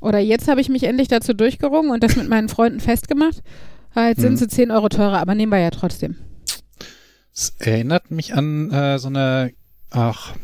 Oder 0.00 0.18
jetzt 0.20 0.46
habe 0.48 0.60
ich 0.60 0.68
mich 0.68 0.84
endlich 0.84 1.08
dazu 1.08 1.32
durchgerungen 1.34 1.90
und 1.90 2.02
das 2.04 2.16
mit 2.16 2.28
meinen 2.28 2.48
Freunden 2.48 2.80
festgemacht. 2.80 3.42
Ah, 3.94 4.08
Jetzt 4.08 4.20
sind 4.20 4.32
Hm. 4.32 4.36
sie 4.36 4.48
10 4.48 4.70
Euro 4.70 4.88
teurer, 4.90 5.18
aber 5.18 5.34
nehmen 5.34 5.50
wir 5.52 5.58
ja 5.58 5.70
trotzdem. 5.70 6.16
Es 7.34 7.54
erinnert 7.58 8.10
mich 8.10 8.34
an 8.34 8.70
äh, 8.70 8.98
so 8.98 9.08
eine, 9.08 9.52
ach, 9.90 10.34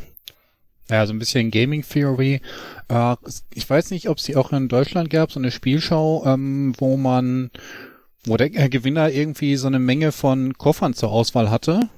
ja, 0.90 1.06
so 1.06 1.12
ein 1.12 1.18
bisschen 1.18 1.50
Gaming 1.50 1.82
Theory. 1.82 2.40
Äh, 2.88 3.16
ich 3.54 3.68
weiß 3.68 3.90
nicht, 3.90 4.08
ob 4.08 4.18
es 4.18 4.24
die 4.24 4.36
auch 4.36 4.52
in 4.52 4.68
Deutschland 4.68 5.10
gab, 5.10 5.30
so 5.32 5.38
eine 5.38 5.50
Spielschau, 5.50 6.24
ähm, 6.26 6.74
wo 6.78 6.96
man, 6.96 7.50
wo 8.26 8.36
der 8.36 8.50
Gewinner 8.50 9.10
irgendwie 9.10 9.56
so 9.56 9.66
eine 9.66 9.78
Menge 9.78 10.12
von 10.12 10.54
Koffern 10.54 10.94
zur 10.94 11.10
Auswahl 11.10 11.50
hatte. 11.50 11.88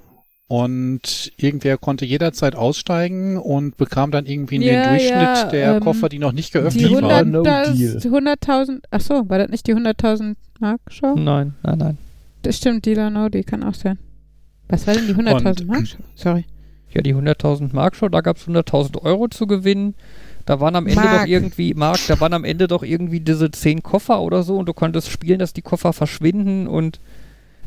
und 0.46 1.32
irgendwer 1.38 1.78
konnte 1.78 2.04
jederzeit 2.04 2.54
aussteigen 2.54 3.38
und 3.38 3.76
bekam 3.78 4.10
dann 4.10 4.26
irgendwie 4.26 4.56
Ja, 4.64 4.82
den 4.82 4.88
Durchschnitt 4.90 5.10
ja, 5.22 5.44
der 5.48 5.74
ähm, 5.76 5.80
Koffer, 5.82 6.08
die 6.10 6.18
noch 6.18 6.32
nicht 6.32 6.52
geöffnet 6.52 6.84
Die 6.84 6.88
Die 6.88 6.94
war 6.94 7.02
waren. 7.02 7.30
no 7.30 7.42
100.000, 7.42 7.74
deal. 7.76 7.96
100.000, 8.36 8.80
ach 8.90 9.00
so, 9.00 9.28
war 9.28 9.38
das 9.38 9.48
nicht 9.48 9.66
die 9.66 9.74
100.000 9.74 10.36
Mark 10.60 10.80
Show? 10.88 11.14
Nein, 11.16 11.54
nein, 11.62 11.78
nein. 11.78 11.98
Das 12.42 12.58
stimmt, 12.58 12.84
Dealer 12.84 13.08
No, 13.10 13.28
die 13.30 13.42
kann 13.42 13.62
auch 13.62 13.74
sein. 13.74 13.98
Was 14.68 14.86
war 14.86 14.94
denn 14.94 15.06
die 15.06 15.14
100.000 15.14 15.60
Und- 15.62 15.66
Mark 15.66 15.86
Show? 15.88 15.98
Sorry. 16.14 16.44
Ja, 16.92 17.00
die 17.02 17.14
100.000 17.14 17.72
Mark 17.74 17.96
Show, 17.96 18.08
da 18.08 18.20
gab 18.20 18.36
es 18.36 18.46
100.000 18.46 19.02
Euro 19.02 19.28
zu 19.28 19.46
gewinnen. 19.46 19.94
Da 20.46 20.60
waren 20.60 20.76
am 20.76 20.86
Ende 20.86 21.00
Mark. 21.00 21.20
doch 21.22 21.26
irgendwie, 21.26 21.74
Mark, 21.74 21.98
da 22.06 22.20
waren 22.20 22.34
am 22.34 22.44
Ende 22.44 22.68
doch 22.68 22.82
irgendwie 22.82 23.20
diese 23.20 23.50
10 23.50 23.82
Koffer 23.82 24.20
oder 24.20 24.42
so 24.42 24.56
und 24.58 24.66
du 24.66 24.74
konntest 24.74 25.08
spielen, 25.10 25.38
dass 25.38 25.52
die 25.54 25.62
Koffer 25.62 25.92
verschwinden 25.94 26.66
und 26.66 27.00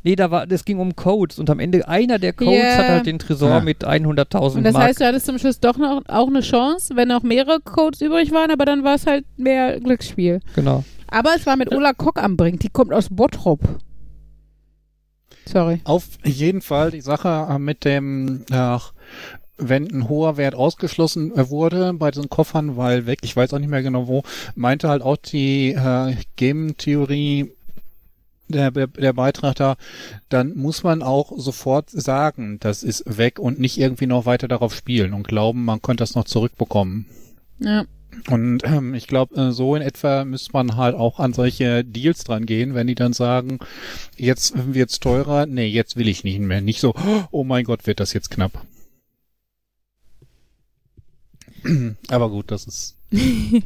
nee, 0.04 0.16
da 0.16 0.30
war, 0.32 0.46
das 0.46 0.64
ging 0.64 0.80
um 0.80 0.96
Codes 0.96 1.40
und 1.40 1.50
am 1.50 1.60
Ende 1.60 1.88
einer 1.88 2.20
der 2.20 2.34
Codes 2.34 2.54
Ja. 2.62 2.78
hat 2.78 2.88
halt 2.90 3.06
den 3.08 3.18
Tresor 3.20 3.50
Ah. 3.52 3.60
mit 3.62 3.84
100.000 3.84 4.58
Und 4.60 4.64
das 4.64 4.74
Mark. 4.74 4.86
heißt, 4.86 5.02
du 5.02 5.06
hattest 5.06 5.26
zum 5.26 5.40
Schluss 5.40 5.60
doch 5.60 5.78
noch 5.78 6.04
auch 6.08 6.28
eine 6.28 6.42
Chance, 6.42 6.96
wenn 6.96 7.08
noch 7.08 7.24
mehrere 7.24 7.60
Codes 7.62 8.00
übrig 8.02 8.32
waren, 8.32 8.52
aber 8.52 8.66
dann 8.66 8.84
war 8.84 8.94
es 8.96 9.08
halt 9.08 9.26
mehr 9.38 9.80
Glücksspiel. 9.80 10.40
genau. 10.56 10.84
Aber 11.10 11.32
es 11.36 11.46
war 11.46 11.56
mit 11.56 11.74
Ola 11.74 11.94
Kock 11.94 12.22
am 12.22 12.36
Brink, 12.38 12.60
die 12.60 12.70
kommt 12.70 12.94
aus 12.94 13.08
Bottrop. 13.10 13.60
Sorry. 15.46 15.80
Auf 15.86 16.04
jeden 16.26 16.62
Fall 16.62 16.92
die 16.92 17.02
Sache 17.02 17.58
mit 17.60 17.86
dem, 17.86 18.44
ach, 18.52 18.92
wenn 19.58 19.90
ein 19.92 20.10
hoher 20.10 20.38
Wert 20.38 20.56
ausgeschlossen 20.56 21.36
äh, 21.36 21.50
wurde 21.50 21.94
bei 21.94 22.12
diesen 22.12 22.30
Koffern, 22.30 22.78
weil 22.78 23.06
weg, 23.06 23.20
ich 23.24 23.36
weiß 23.36 23.54
auch 23.54 23.60
nicht 23.60 23.70
mehr 23.70 23.84
genau 23.84 24.08
wo, 24.08 24.24
meinte 24.56 24.90
halt 24.90 25.02
auch 25.02 25.18
die 25.18 25.72
äh, 25.72 26.16
Game-Theorie, 26.36 27.52
der, 28.50 28.72
der, 28.72 29.14
Beitrag 29.14 29.56
da, 29.56 29.76
dann 30.30 30.56
muss 30.56 30.84
man 30.84 31.04
auch 31.04 31.34
sofort 31.38 31.90
sagen, 31.90 32.60
das 32.62 32.82
ist 32.82 33.18
weg 33.18 33.40
und 33.40 33.60
nicht 33.60 33.78
irgendwie 33.78 34.08
noch 34.08 34.26
weiter 34.26 34.48
darauf 34.48 34.74
spielen 34.74 35.14
und 35.14 35.28
glauben, 35.28 35.66
man 35.66 35.82
könnte 35.82 36.02
das 36.04 36.16
noch 36.16 36.24
zurückbekommen. 36.24 37.08
Ja. 37.60 37.86
Und 38.30 38.64
ähm, 38.64 38.94
ich 38.94 39.08
glaube, 39.08 39.36
äh, 39.36 39.52
so 39.52 39.76
in 39.76 39.82
etwa 39.82 40.26
müsste 40.26 40.52
man 40.54 40.76
halt 40.76 40.96
auch 40.96 41.20
an 41.20 41.34
solche 41.34 41.84
Deals 41.84 42.24
dran 42.24 42.46
gehen, 42.46 42.74
wenn 42.74 42.88
die 42.88 42.96
dann 42.96 43.14
sagen, 43.14 43.60
jetzt 44.16 44.54
wird's 44.74 45.00
teurer, 45.00 45.46
nee, 45.46 45.68
jetzt 45.68 45.98
will 45.98 46.08
ich 46.08 46.24
nicht 46.24 46.40
mehr. 46.40 46.62
Nicht 46.62 46.80
so, 46.80 46.96
oh 47.32 47.44
mein 47.44 47.66
Gott, 47.66 47.86
wird 47.86 48.00
das 48.00 48.14
jetzt 48.14 48.32
knapp. 48.32 48.66
Aber 52.10 52.30
gut, 52.30 52.52
das 52.52 52.66
ist. 52.68 52.98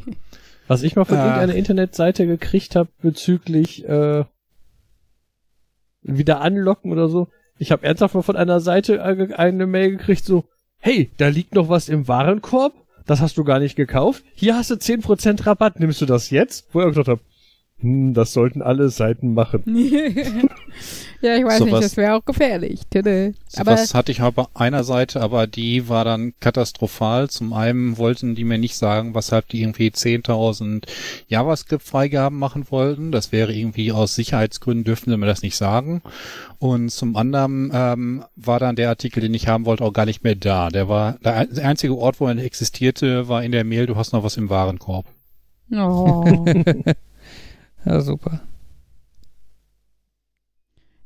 Was 0.67 0.83
ich 0.83 0.95
mal 0.95 1.05
von 1.05 1.17
Ah. 1.17 1.25
irgendeiner 1.25 1.55
Internetseite 1.55 2.25
gekriegt 2.27 2.75
habe 2.75 2.89
bezüglich 3.01 3.83
äh, 3.87 4.23
wieder 6.01 6.41
anlocken 6.41 6.91
oder 6.91 7.09
so. 7.09 7.27
Ich 7.57 7.71
habe 7.71 7.85
ernsthaft 7.85 8.15
mal 8.15 8.21
von 8.21 8.35
einer 8.35 8.59
Seite 8.59 8.97
äh, 8.97 9.33
eine 9.35 9.67
Mail 9.67 9.91
gekriegt, 9.91 10.25
so, 10.25 10.45
hey, 10.79 11.11
da 11.17 11.27
liegt 11.27 11.53
noch 11.55 11.69
was 11.69 11.89
im 11.89 12.07
Warenkorb, 12.07 12.73
das 13.05 13.21
hast 13.21 13.37
du 13.37 13.43
gar 13.43 13.59
nicht 13.59 13.75
gekauft. 13.75 14.23
Hier 14.33 14.55
hast 14.55 14.71
du 14.71 14.75
10% 14.75 15.45
Rabatt, 15.45 15.79
nimmst 15.79 16.01
du 16.01 16.05
das 16.05 16.29
jetzt? 16.29 16.67
Wo 16.73 16.81
ich 16.81 16.87
gedacht 16.87 17.07
habe, 17.07 17.21
hm, 17.81 18.13
das 18.13 18.33
sollten 18.33 18.61
alle 18.61 18.89
Seiten 18.89 19.33
machen. 19.33 19.63
ja, 21.21 21.35
ich 21.35 21.43
weiß 21.45 21.57
So 21.59 21.65
nicht, 21.65 21.73
was- 21.73 21.81
das 21.81 21.97
wäre 21.97 22.15
auch 22.15 22.25
gefährlich. 22.25 22.81
Tüde. 22.89 23.33
So 23.47 23.61
Aber 23.61 23.71
was 23.73 23.93
hatte 23.93 24.11
ich 24.11 24.21
aber 24.21 24.49
einer 24.53 24.83
Seite, 24.83 25.21
aber 25.21 25.47
die 25.47 25.89
war 25.89 26.05
dann 26.05 26.33
katastrophal. 26.39 27.29
Zum 27.29 27.53
einen 27.53 27.97
wollten 27.97 28.35
die 28.35 28.43
mir 28.43 28.57
nicht 28.57 28.75
sagen, 28.75 29.13
weshalb 29.15 29.47
die 29.49 29.61
irgendwie 29.61 29.89
10.000 29.89 30.83
JavaScript-Freigaben 31.27 32.37
machen 32.37 32.65
wollten. 32.69 33.11
Das 33.11 33.31
wäre 33.31 33.53
irgendwie 33.53 33.91
aus 33.91 34.15
Sicherheitsgründen 34.15 34.83
dürften 34.83 35.11
sie 35.11 35.17
mir 35.17 35.25
das 35.27 35.41
nicht 35.41 35.55
sagen. 35.57 36.01
Und 36.59 36.89
zum 36.89 37.15
anderen 37.15 37.71
ähm, 37.73 38.23
war 38.35 38.59
dann 38.59 38.75
der 38.75 38.89
Artikel, 38.89 39.21
den 39.21 39.33
ich 39.33 39.47
haben 39.47 39.65
wollte, 39.65 39.83
auch 39.83 39.93
gar 39.93 40.05
nicht 40.05 40.23
mehr 40.23 40.35
da. 40.35 40.69
Der 40.69 40.87
war 40.87 41.17
der 41.23 41.35
ein- 41.35 41.53
der 41.53 41.67
einzige 41.67 41.97
Ort, 41.97 42.19
wo 42.19 42.27
er 42.27 42.37
existierte, 42.37 43.27
war 43.27 43.43
in 43.43 43.51
der 43.51 43.63
Mail. 43.63 43.85
Du 43.87 43.95
hast 43.95 44.13
noch 44.13 44.23
was 44.23 44.37
im 44.37 44.49
Warenkorb. 44.49 45.05
oh. 45.73 46.45
Ja, 47.85 48.01
super. 48.01 48.41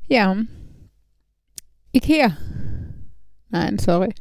ja. 0.08 0.36
Ikea. 1.92 2.36
Nein, 3.48 3.78
sorry. 3.78 4.12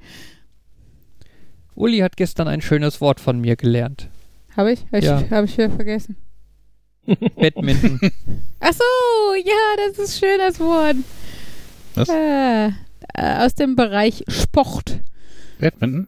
Uli 1.76 2.00
hat 2.00 2.15
gestern 2.15 2.48
ein 2.48 2.62
schönes 2.62 3.02
Wort 3.02 3.20
von 3.20 3.39
mir 3.41 3.56
gelernt. 3.58 4.08
Habe 4.56 4.72
ich? 4.72 4.86
Habe 4.86 5.00
ich, 5.00 5.06
Ja. 5.06 5.30
hab 5.30 5.44
ich 5.46 5.58
wieder 5.58 5.70
vergessen. 5.72 6.15
Badminton. 7.06 8.00
Ach 8.62 8.72
so, 8.74 9.36
ja, 9.44 9.88
das 9.88 10.00
ist 10.00 10.20
schön, 10.20 10.38
das 10.39 10.60
Wort. 10.60 10.96
Was? 11.96 12.10
Ah, 12.10 12.68
äh, 13.13 13.46
aus 13.46 13.56
dem 13.56 13.76
Bereich 13.76 14.24
Sport. 14.28 15.02
Badminton? 15.60 16.08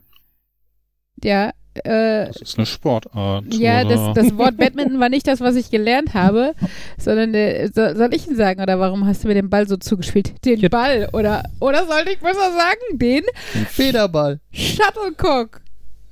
Ja, 1.23 1.51
äh, 1.85 2.27
Das 2.27 2.37
ist 2.41 2.57
eine 2.57 2.65
Sportart. 2.65 3.45
ja, 3.53 3.83
das, 3.83 4.13
das 4.13 4.37
Wort 4.37 4.57
Badminton 4.57 4.99
war 4.99 5.09
nicht 5.09 5.27
das, 5.27 5.41
was 5.41 5.55
ich 5.55 5.69
gelernt 5.71 6.13
habe, 6.13 6.53
sondern 6.97 7.33
äh, 7.33 7.67
so, 7.73 7.93
soll 7.95 8.13
ich 8.13 8.27
ihn 8.27 8.35
sagen 8.35 8.61
oder 8.61 8.79
warum 8.79 9.05
hast 9.05 9.23
du 9.23 9.27
mir 9.27 9.33
den 9.33 9.49
Ball 9.49 9.67
so 9.67 9.77
zugespielt? 9.77 10.33
Den 10.45 10.59
Ja. 10.59 10.69
Ball 10.69 11.09
oder 11.13 11.43
oder 11.59 11.85
sollte 11.85 12.11
ich 12.11 12.19
besser 12.19 12.51
sagen, 12.51 12.97
den 12.97 13.23
Federball. 13.67 14.39
Shuttlecock. 14.51 15.61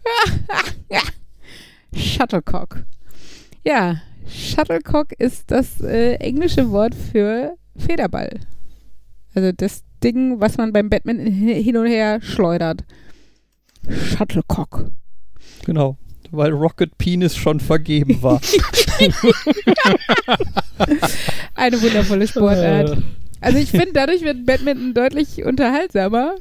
Shuttlecock. 1.95 2.83
Ja, 3.63 4.01
Shuttlecock 4.27 5.13
ist 5.17 5.49
das 5.51 5.81
äh, 5.81 6.15
englische 6.15 6.71
Wort 6.71 6.93
für 6.95 7.55
Federball. 7.77 8.39
Also 9.33 9.51
das 9.51 9.83
Ding, 10.03 10.39
was 10.39 10.57
man 10.57 10.71
beim 10.73 10.89
Badminton 10.89 11.27
hin 11.27 11.77
und 11.77 11.87
her 11.87 12.19
schleudert. 12.21 12.83
Shuttlecock. 13.89 14.91
Genau. 15.65 15.97
Weil 16.31 16.51
Rocket 16.51 16.97
Penis 16.97 17.35
schon 17.35 17.59
vergeben 17.59 18.21
war. 18.21 18.39
Eine 21.55 21.81
wundervolle 21.81 22.27
Sportart. 22.27 22.89
Äh, 22.91 22.97
Also 23.41 23.59
ich 23.59 23.71
finde, 23.71 23.93
dadurch 23.93 24.23
wird 24.23 24.45
Badminton 24.45 24.93
deutlich 24.93 25.43
unterhaltsamer, 25.45 26.35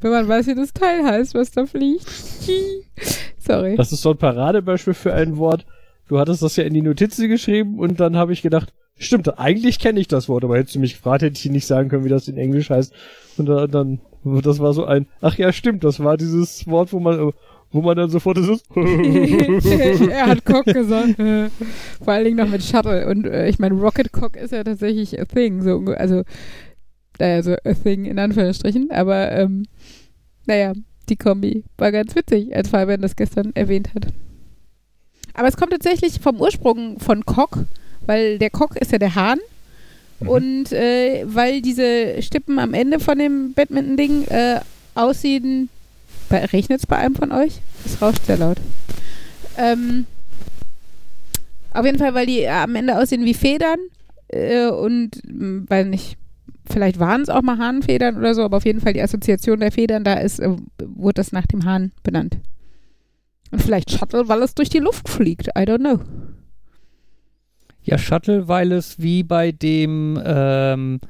wenn 0.00 0.10
man 0.10 0.28
weiß, 0.28 0.46
wie 0.46 0.54
das 0.54 0.72
Teil 0.72 1.04
heißt, 1.04 1.34
was 1.34 1.50
da 1.50 1.66
fliegt. 1.66 2.06
Sorry. 3.38 3.76
Das 3.76 3.92
ist 3.92 4.02
so 4.02 4.10
ein 4.10 4.18
Paradebeispiel 4.18 4.94
für 4.94 5.12
ein 5.12 5.36
Wort. 5.36 5.66
Du 6.08 6.18
hattest 6.18 6.42
das 6.42 6.56
ja 6.56 6.64
in 6.64 6.74
die 6.74 6.82
Notizen 6.82 7.28
geschrieben 7.28 7.78
und 7.78 8.00
dann 8.00 8.16
habe 8.16 8.32
ich 8.32 8.42
gedacht, 8.42 8.72
stimmt, 8.96 9.38
eigentlich 9.38 9.78
kenne 9.78 10.00
ich 10.00 10.08
das 10.08 10.28
Wort, 10.28 10.44
aber 10.44 10.56
hättest 10.56 10.76
du 10.76 10.80
mich 10.80 10.94
gefragt, 10.94 11.22
hätte 11.22 11.36
ich 11.36 11.42
dir 11.42 11.52
nicht 11.52 11.66
sagen 11.66 11.88
können, 11.90 12.04
wie 12.04 12.08
das 12.08 12.28
in 12.28 12.38
Englisch 12.38 12.70
heißt. 12.70 12.92
Und 13.36 13.46
da, 13.46 13.66
dann, 13.66 14.00
das 14.24 14.58
war 14.58 14.72
so 14.72 14.84
ein, 14.86 15.06
ach 15.20 15.36
ja, 15.36 15.52
stimmt, 15.52 15.84
das 15.84 16.00
war 16.00 16.16
dieses 16.16 16.66
Wort, 16.66 16.92
wo 16.92 17.00
man, 17.00 17.32
wo 17.70 17.82
man 17.82 17.96
dann 17.96 18.10
sofort 18.10 18.38
ist. 18.38 18.64
er 20.10 20.26
hat 20.26 20.44
Cock 20.44 20.64
gesagt. 20.64 21.16
Vor 22.02 22.12
allen 22.12 22.24
Dingen 22.24 22.36
noch 22.38 22.48
mit 22.48 22.62
Shuttle. 22.62 23.06
Und 23.08 23.26
äh, 23.26 23.48
ich 23.48 23.58
meine, 23.58 23.74
Rocket 23.74 24.12
Cock 24.12 24.36
ist 24.36 24.52
ja 24.52 24.64
tatsächlich 24.64 25.20
a 25.20 25.24
thing. 25.24 25.62
So, 25.62 25.92
also, 25.96 26.22
naja, 27.18 27.42
so 27.42 27.52
a 27.64 27.74
thing 27.74 28.06
in 28.06 28.18
Anführungsstrichen. 28.18 28.90
Aber, 28.90 29.32
ähm, 29.32 29.64
naja, 30.46 30.72
die 31.08 31.16
Kombi 31.16 31.64
war 31.76 31.92
ganz 31.92 32.14
witzig, 32.14 32.54
als 32.54 32.70
Fabian 32.70 33.02
das 33.02 33.16
gestern 33.16 33.52
erwähnt 33.54 33.94
hat. 33.94 34.08
Aber 35.34 35.48
es 35.48 35.56
kommt 35.56 35.72
tatsächlich 35.72 36.20
vom 36.20 36.40
Ursprung 36.40 36.98
von 37.00 37.24
Cock, 37.24 37.64
weil 38.06 38.38
der 38.38 38.50
Cock 38.50 38.76
ist 38.76 38.92
ja 38.92 38.98
der 38.98 39.14
Hahn. 39.14 39.38
Mhm. 40.20 40.28
Und 40.28 40.72
äh, 40.72 41.24
weil 41.26 41.60
diese 41.60 42.20
Stippen 42.22 42.58
am 42.58 42.74
Ende 42.74 42.98
von 42.98 43.18
dem 43.18 43.52
Badminton-Ding 43.52 44.24
äh, 44.28 44.60
aussehen. 44.94 45.68
Regnet 46.30 46.80
es 46.80 46.86
bei 46.86 46.96
einem 46.96 47.14
von 47.14 47.32
euch? 47.32 47.60
Es 47.84 48.00
rauscht 48.02 48.24
sehr 48.24 48.36
laut. 48.36 48.58
Ähm, 49.56 50.06
auf 51.72 51.84
jeden 51.84 51.98
Fall, 51.98 52.14
weil 52.14 52.26
die 52.26 52.48
am 52.48 52.74
Ende 52.74 52.98
aussehen 52.98 53.24
wie 53.24 53.34
Federn 53.34 53.78
äh, 54.28 54.68
und 54.68 55.20
mh, 55.24 55.64
weil 55.68 55.86
nicht, 55.86 56.16
vielleicht 56.68 56.98
waren 56.98 57.22
es 57.22 57.28
auch 57.28 57.42
mal 57.42 57.58
Hahnfedern 57.58 58.16
oder 58.16 58.34
so, 58.34 58.42
aber 58.42 58.58
auf 58.58 58.64
jeden 58.64 58.80
Fall 58.80 58.92
die 58.92 59.02
Assoziation 59.02 59.60
der 59.60 59.72
Federn 59.72 60.04
da 60.04 60.14
ist, 60.14 60.40
äh, 60.40 60.56
wurde 60.84 61.14
das 61.14 61.32
nach 61.32 61.46
dem 61.46 61.64
Hahn 61.64 61.92
benannt. 62.02 62.38
Und 63.50 63.62
vielleicht 63.62 63.90
Shuttle, 63.90 64.28
weil 64.28 64.42
es 64.42 64.54
durch 64.54 64.68
die 64.68 64.78
Luft 64.78 65.08
fliegt. 65.08 65.48
I 65.48 65.62
don't 65.62 65.78
know. 65.78 66.00
Ja, 67.82 67.96
Shuttle, 67.96 68.48
weil 68.48 68.72
es 68.72 69.00
wie 69.00 69.22
bei 69.22 69.50
dem, 69.52 70.20
ähm, 70.22 71.00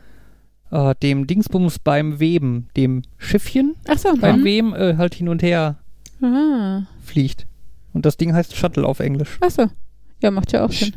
äh, 0.70 0.94
dem 1.02 1.26
Dingsbums 1.26 1.78
beim 1.78 2.20
Weben, 2.20 2.68
dem 2.76 3.02
Schiffchen 3.16 3.74
Ach 3.88 3.98
so, 3.98 4.14
beim. 4.16 4.44
Weben 4.44 4.74
äh, 4.74 4.94
halt 4.96 5.14
hin 5.14 5.28
und 5.28 5.42
her 5.42 5.76
Aha. 6.22 6.87
fliegt. 7.02 7.46
Und 7.92 8.04
das 8.07 8.16
Ding 8.16 8.35
heißt 8.35 8.54
Shuttle 8.57 8.87
auf 8.87 9.00
Englisch. 9.00 9.38
Ach 9.40 9.50
so. 9.50 9.66
Ja, 10.20 10.31
macht 10.31 10.52
ja 10.52 10.64
auch 10.64 10.72
Sinn. 10.72 10.94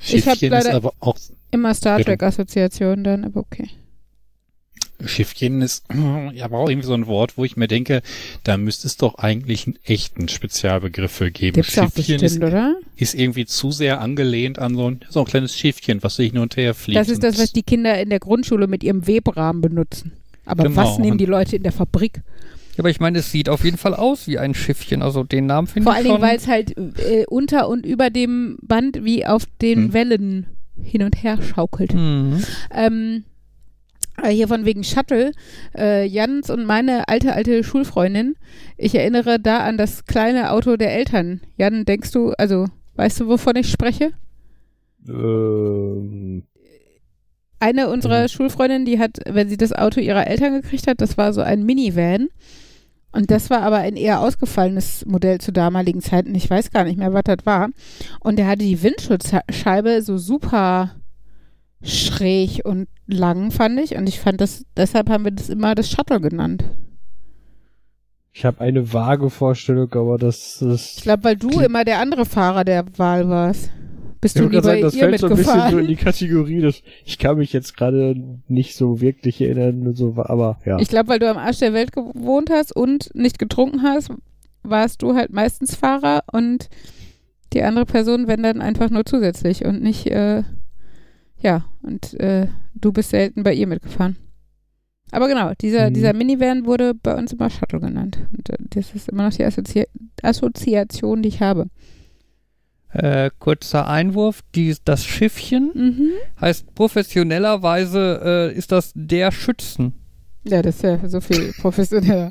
Ich 0.00 0.26
hab 0.26 0.36
Schiffchen 0.38 0.52
ist 0.52 0.64
leider- 0.64 0.76
aber 0.76 0.92
auch 1.00 1.16
Immer 1.50 1.72
Star 1.74 1.96
Bitte. 1.96 2.10
Trek-Assoziation 2.10 3.02
dann, 3.04 3.24
aber 3.24 3.40
okay. 3.40 3.70
Schiffchen 5.04 5.62
ist 5.62 5.84
ja, 6.34 6.44
aber 6.44 6.58
auch 6.58 6.68
irgendwie 6.68 6.86
so 6.86 6.94
ein 6.94 7.06
Wort, 7.06 7.36
wo 7.36 7.44
ich 7.44 7.56
mir 7.56 7.68
denke, 7.68 8.02
da 8.44 8.56
müsste 8.56 8.86
es 8.86 8.96
doch 8.96 9.16
eigentlich 9.16 9.66
einen 9.66 9.78
echten 9.84 10.28
Spezialbegriff 10.28 11.12
für 11.12 11.30
geben. 11.30 11.54
Gibt's 11.54 11.72
Schiffchen 11.72 11.94
bestimmt, 11.94 12.22
ist, 12.22 12.42
oder? 12.42 12.76
ist 12.96 13.14
irgendwie 13.14 13.46
zu 13.46 13.70
sehr 13.70 14.00
angelehnt 14.00 14.58
an 14.58 14.74
so 14.74 14.90
ein, 14.90 15.00
so 15.08 15.20
ein 15.20 15.26
kleines 15.26 15.56
Schiffchen, 15.56 16.02
was 16.02 16.16
sich 16.16 16.32
hin 16.32 16.40
und 16.40 16.56
her 16.56 16.74
fliegt. 16.74 16.98
Das 16.98 17.08
ist 17.08 17.22
das, 17.22 17.38
was 17.38 17.52
die 17.52 17.62
Kinder 17.62 18.00
in 18.00 18.10
der 18.10 18.18
Grundschule 18.20 18.66
mit 18.66 18.82
ihrem 18.82 19.06
Webrahmen 19.06 19.60
benutzen. 19.60 20.12
Aber 20.44 20.64
Genau, 20.64 20.76
was 20.76 20.98
nehmen 20.98 21.18
die 21.18 21.26
Leute 21.26 21.56
in 21.56 21.62
der 21.62 21.72
Fabrik? 21.72 22.22
Ja, 22.76 22.80
aber 22.82 22.90
ich 22.90 23.00
meine, 23.00 23.18
es 23.18 23.30
sieht 23.30 23.48
auf 23.48 23.64
jeden 23.64 23.76
Fall 23.76 23.94
aus 23.94 24.26
wie 24.28 24.38
ein 24.38 24.54
Schiffchen. 24.54 25.02
Also 25.02 25.24
den 25.24 25.46
Namen 25.46 25.66
finde 25.66 25.84
Vor 25.84 25.92
ich 25.92 25.98
allen 25.98 26.08
Dingen, 26.08 26.22
weil 26.22 26.36
es 26.36 26.46
halt 26.46 26.76
äh, 26.78 27.24
unter 27.28 27.68
und 27.68 27.84
über 27.84 28.08
dem 28.10 28.56
Band 28.62 29.04
wie 29.04 29.26
auf 29.26 29.44
den 29.60 29.78
Hm. 29.86 29.92
Wellen 29.92 30.46
hin 30.82 31.02
und 31.02 31.22
her 31.22 31.38
schaukelt. 31.42 31.92
Mhm. 31.92 32.42
Ähm, 32.72 33.24
äh, 33.24 33.28
hier 34.26 34.48
von 34.48 34.64
wegen 34.64 34.84
Shuttle. 34.84 35.32
Äh, 35.76 36.06
Jans 36.06 36.50
und 36.50 36.64
meine 36.64 37.08
alte, 37.08 37.34
alte 37.34 37.62
Schulfreundin. 37.64 38.34
Ich 38.76 38.94
erinnere 38.94 39.38
da 39.40 39.60
an 39.60 39.78
das 39.78 40.04
kleine 40.06 40.50
Auto 40.50 40.76
der 40.76 40.92
Eltern. 40.94 41.40
Jan, 41.56 41.84
denkst 41.84 42.10
du, 42.12 42.32
also, 42.38 42.66
weißt 42.96 43.20
du, 43.20 43.28
wovon 43.28 43.56
ich 43.56 43.70
spreche? 43.70 44.12
Ähm, 45.08 46.44
Eine 47.60 47.88
unserer 47.88 48.22
Mhm. 48.24 48.28
Schulfreundinnen, 48.28 48.84
die 48.84 48.98
hat, 48.98 49.18
wenn 49.26 49.48
sie 49.48 49.56
das 49.56 49.72
Auto 49.72 50.00
ihrer 50.00 50.26
Eltern 50.26 50.60
gekriegt 50.60 50.86
hat, 50.86 51.00
das 51.00 51.16
war 51.18 51.32
so 51.32 51.40
ein 51.40 51.64
Minivan. 51.64 52.28
Und 53.10 53.30
das 53.30 53.48
war 53.50 53.62
aber 53.62 53.78
ein 53.78 53.96
eher 53.96 54.20
ausgefallenes 54.20 55.06
Modell 55.06 55.40
zu 55.40 55.50
damaligen 55.50 56.02
Zeiten. 56.02 56.34
Ich 56.34 56.48
weiß 56.48 56.70
gar 56.70 56.84
nicht 56.84 56.98
mehr, 56.98 57.14
was 57.14 57.22
das 57.24 57.38
war. 57.44 57.70
Und 58.20 58.38
der 58.38 58.46
hatte 58.46 58.64
die 58.64 58.80
Windschutzscheibe 58.82 60.02
so 60.02 60.18
super 60.18 60.94
schräg 61.82 62.60
und 62.64 62.88
lang, 63.06 63.50
fand 63.50 63.78
ich. 63.80 63.96
Und 63.96 64.08
ich 64.08 64.20
fand 64.20 64.40
das, 64.40 64.64
deshalb 64.76 65.08
haben 65.10 65.24
wir 65.24 65.32
das 65.32 65.48
immer 65.48 65.74
das 65.74 65.90
Shuttle 65.90 66.20
genannt. 66.20 66.64
ich 68.32 68.44
habe 68.44 68.60
eine 68.60 68.92
vage 68.92 69.30
Vorstellung, 69.30 69.92
aber 69.94 70.18
das 70.18 70.60
Ich 70.62 70.68
ist. 70.68 71.02
glaube, 71.02 71.24
weil 71.24 71.36
du 71.36 71.60
immer 71.60 71.84
der 71.84 71.98
andere 72.00 72.24
Fahrer 72.24 72.64
der 72.64 72.84
Wahl 72.98 73.28
warst. 73.28 73.70
Bist 74.20 74.34
Ich 74.36 74.42
du 74.42 74.48
lieber 74.48 74.62
sagen, 74.62 74.82
das 74.82 74.94
ihr 74.94 75.00
fällt 75.08 75.20
so 75.20 75.28
ein 75.28 75.36
bisschen 75.36 75.70
so 75.70 75.78
in 75.78 75.86
die 75.86 75.94
Kategorie, 75.96 76.60
dass 76.60 76.82
ich 77.04 77.18
kann 77.18 77.38
mich 77.38 77.52
jetzt 77.52 77.76
gerade 77.76 78.16
nicht 78.48 78.74
so 78.74 79.00
wirklich 79.00 79.40
erinnern, 79.40 79.94
so, 79.94 80.14
aber 80.16 80.58
ja. 80.64 80.78
Ich 80.80 80.88
glaube, 80.88 81.08
weil 81.08 81.20
du 81.20 81.30
am 81.30 81.36
Arsch 81.36 81.58
der 81.60 81.72
Welt 81.72 81.92
gewohnt 81.92 82.50
hast 82.50 82.74
und 82.74 83.14
nicht 83.14 83.38
getrunken 83.38 83.82
hast, 83.84 84.10
warst 84.64 85.02
du 85.02 85.14
halt 85.14 85.32
meistens 85.32 85.76
Fahrer 85.76 86.24
und 86.32 86.68
die 87.52 87.62
andere 87.62 87.86
Person, 87.86 88.26
wenn 88.26 88.42
dann 88.42 88.60
einfach 88.60 88.90
nur 88.90 89.04
zusätzlich 89.06 89.64
und 89.64 89.82
nicht, 89.82 90.08
äh, 90.08 90.42
ja, 91.40 91.64
und 91.82 92.14
äh, 92.20 92.48
du 92.74 92.92
bist 92.92 93.10
selten 93.10 93.42
bei 93.42 93.52
ihr 93.54 93.66
mitgefahren. 93.66 94.16
Aber 95.10 95.28
genau, 95.28 95.52
dieser, 95.60 95.88
Mhm. 95.90 95.94
dieser 95.94 96.12
Minivan 96.12 96.66
wurde 96.66 96.94
bei 96.94 97.14
uns 97.16 97.32
immer 97.32 97.48
Shuttle 97.48 97.80
genannt. 97.80 98.18
Und 98.36 98.50
äh, 98.50 98.56
das 98.70 98.94
ist 98.94 99.08
immer 99.08 99.24
noch 99.28 99.34
die 99.36 99.44
Assozi 99.44 99.86
Assoziation, 100.22 101.22
die 101.22 101.30
ich 101.30 101.40
habe. 101.40 101.66
Äh, 102.90 103.30
kurzer 103.38 103.86
Einwurf. 103.88 104.42
Die, 104.54 104.74
das 104.84 105.04
Schiffchen 105.04 105.70
Mhm. 105.74 106.10
heißt 106.40 106.74
professionellerweise 106.74 108.50
äh, 108.52 108.56
ist 108.56 108.72
das 108.72 108.92
der 108.94 109.32
Schützen. 109.32 109.94
Ja, 110.44 110.62
das 110.62 110.76
ist 110.76 110.82
ja 110.82 111.08
so 111.08 111.20
viel 111.20 111.52
professioneller. 111.60 112.30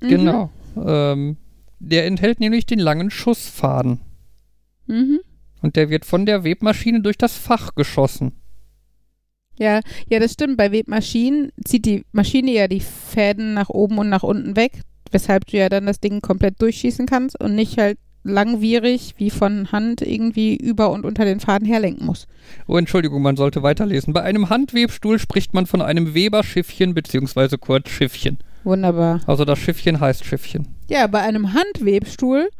Mhm. 0.00 0.08
Genau. 0.08 0.50
Ähm, 0.76 1.36
der 1.78 2.06
enthält 2.06 2.40
nämlich 2.40 2.66
den 2.66 2.78
langen 2.78 3.10
Schussfaden. 3.10 4.00
Mhm. 4.86 5.20
Und 5.66 5.74
der 5.74 5.90
wird 5.90 6.04
von 6.04 6.26
der 6.26 6.44
Webmaschine 6.44 7.00
durch 7.00 7.18
das 7.18 7.36
Fach 7.36 7.74
geschossen. 7.74 8.40
Ja, 9.58 9.80
ja, 10.08 10.20
das 10.20 10.34
stimmt. 10.34 10.56
Bei 10.56 10.70
Webmaschinen 10.70 11.50
zieht 11.64 11.86
die 11.86 12.04
Maschine 12.12 12.52
ja 12.52 12.68
die 12.68 12.78
Fäden 12.78 13.52
nach 13.52 13.68
oben 13.68 13.98
und 13.98 14.08
nach 14.08 14.22
unten 14.22 14.54
weg, 14.54 14.82
weshalb 15.10 15.44
du 15.46 15.56
ja 15.56 15.68
dann 15.68 15.86
das 15.86 15.98
Ding 15.98 16.20
komplett 16.20 16.62
durchschießen 16.62 17.06
kannst 17.06 17.40
und 17.40 17.56
nicht 17.56 17.78
halt 17.78 17.98
langwierig 18.22 19.14
wie 19.16 19.28
von 19.28 19.72
Hand 19.72 20.02
irgendwie 20.02 20.54
über 20.54 20.92
und 20.92 21.04
unter 21.04 21.24
den 21.24 21.40
Faden 21.40 21.66
herlenken 21.66 22.06
musst. 22.06 22.28
Oh, 22.68 22.76
Entschuldigung, 22.76 23.22
man 23.22 23.36
sollte 23.36 23.64
weiterlesen. 23.64 24.12
Bei 24.12 24.22
einem 24.22 24.48
Handwebstuhl 24.48 25.18
spricht 25.18 25.52
man 25.52 25.66
von 25.66 25.82
einem 25.82 26.14
Weberschiffchen 26.14 26.94
beziehungsweise 26.94 27.58
kurz 27.58 27.88
Schiffchen. 27.90 28.38
Wunderbar. 28.62 29.18
Also 29.26 29.44
das 29.44 29.58
Schiffchen 29.58 29.98
heißt 29.98 30.24
Schiffchen. 30.24 30.68
Ja, 30.88 31.08
bei 31.08 31.22
einem 31.22 31.54
Handwebstuhl 31.54 32.50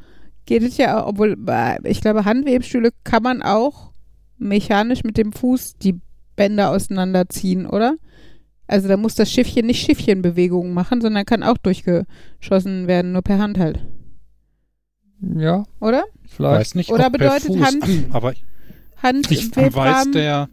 geht 0.46 0.62
es 0.62 0.76
ja, 0.76 1.06
obwohl 1.06 1.36
bei- 1.36 1.78
ich 1.84 2.00
glaube, 2.00 2.24
Handwebstühle 2.24 2.90
kann 3.04 3.22
man 3.22 3.42
auch 3.42 3.92
mechanisch 4.38 5.04
mit 5.04 5.16
dem 5.16 5.32
Fuß 5.32 5.76
die 5.78 6.00
Bänder 6.36 6.70
auseinanderziehen, 6.70 7.66
oder? 7.66 7.96
Also 8.66 8.88
da 8.88 8.96
muss 8.96 9.14
das 9.14 9.30
Schiffchen 9.30 9.66
nicht 9.66 9.84
Schiffchenbewegungen 9.84 10.74
machen, 10.74 11.00
sondern 11.00 11.24
kann 11.24 11.42
auch 11.42 11.56
durchgeschossen 11.58 12.86
werden, 12.88 13.12
nur 13.12 13.22
per 13.22 13.38
Hand 13.38 13.58
halt. 13.58 13.80
Ja, 15.20 15.64
Oder? 15.80 16.04
vielleicht. 16.28 16.60
Weiß 16.60 16.74
nicht, 16.74 16.90
Oder 16.90 17.06
ob 17.06 17.12
per 17.12 17.18
bedeutet 17.38 17.46
Fuß, 17.46 17.60
Hand- 17.62 17.84
aber 18.12 18.32
ich 18.32 18.44
Handwebrahmen. 19.02 19.74
weiß, 19.74 20.10
der 20.12 20.48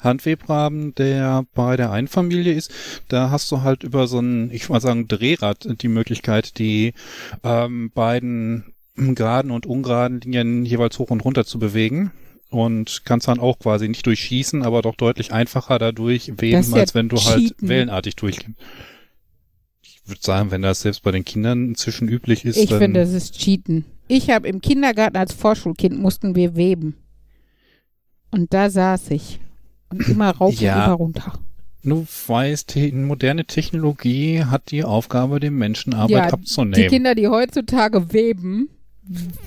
Handwebrahmen, 0.00 0.94
der 0.94 1.44
bei 1.54 1.76
der 1.76 1.90
Einfamilie 1.92 2.52
ist, 2.54 2.72
da 3.08 3.30
hast 3.30 3.50
du 3.52 3.62
halt 3.62 3.82
über 3.82 4.06
so 4.06 4.18
ein, 4.20 4.50
ich 4.52 4.68
mal 4.68 4.80
sagen, 4.80 5.06
Drehrad 5.08 5.68
die 5.82 5.88
Möglichkeit, 5.88 6.58
die 6.58 6.92
ähm, 7.44 7.90
beiden 7.94 8.74
geraden 9.14 9.50
und 9.50 9.66
ungeraden 9.66 10.20
Linien 10.20 10.64
jeweils 10.64 10.98
hoch 10.98 11.10
und 11.10 11.24
runter 11.24 11.44
zu 11.44 11.58
bewegen. 11.58 12.12
Und 12.50 13.02
kannst 13.04 13.28
dann 13.28 13.38
auch 13.38 13.60
quasi 13.60 13.86
nicht 13.88 14.04
durchschießen, 14.06 14.64
aber 14.64 14.82
doch 14.82 14.96
deutlich 14.96 15.32
einfacher 15.32 15.78
dadurch 15.78 16.32
weben, 16.40 16.68
ja 16.72 16.76
als 16.80 16.94
wenn 16.96 17.08
du 17.08 17.16
halt 17.16 17.38
Cheaten. 17.38 17.68
wellenartig 17.68 18.16
durchgehst. 18.16 18.56
Ich 19.84 20.00
würde 20.06 20.20
sagen, 20.20 20.50
wenn 20.50 20.62
das 20.62 20.80
selbst 20.82 21.04
bei 21.04 21.12
den 21.12 21.24
Kindern 21.24 21.68
inzwischen 21.68 22.08
üblich 22.08 22.44
ist, 22.44 22.56
Ich 22.56 22.72
finde, 22.74 23.00
das 23.00 23.12
ist 23.12 23.38
Cheaten. 23.38 23.84
Ich 24.08 24.30
habe 24.30 24.48
im 24.48 24.60
Kindergarten 24.60 25.16
als 25.16 25.32
Vorschulkind 25.32 25.96
mussten 26.00 26.34
wir 26.34 26.56
weben. 26.56 26.96
Und 28.32 28.52
da 28.52 28.68
saß 28.70 29.10
ich. 29.12 29.38
Und 29.90 30.08
immer 30.08 30.30
rauf 30.36 30.54
Ja. 30.60 30.74
und 30.78 30.84
immer 30.86 30.94
runter. 30.94 31.38
Du 31.84 32.04
weißt, 32.26 32.74
die 32.74 32.90
moderne 32.92 33.44
Technologie 33.44 34.44
hat 34.44 34.70
die 34.72 34.82
Aufgabe, 34.84 35.38
dem 35.38 35.56
Menschen 35.56 35.94
Arbeit 35.94 36.10
Ja, 36.10 36.26
Die 36.26 36.32
abzunehmen. 36.32 36.88
Kinder, 36.90 37.14
die 37.14 37.28
heutzutage 37.28 38.12
weben, 38.12 38.68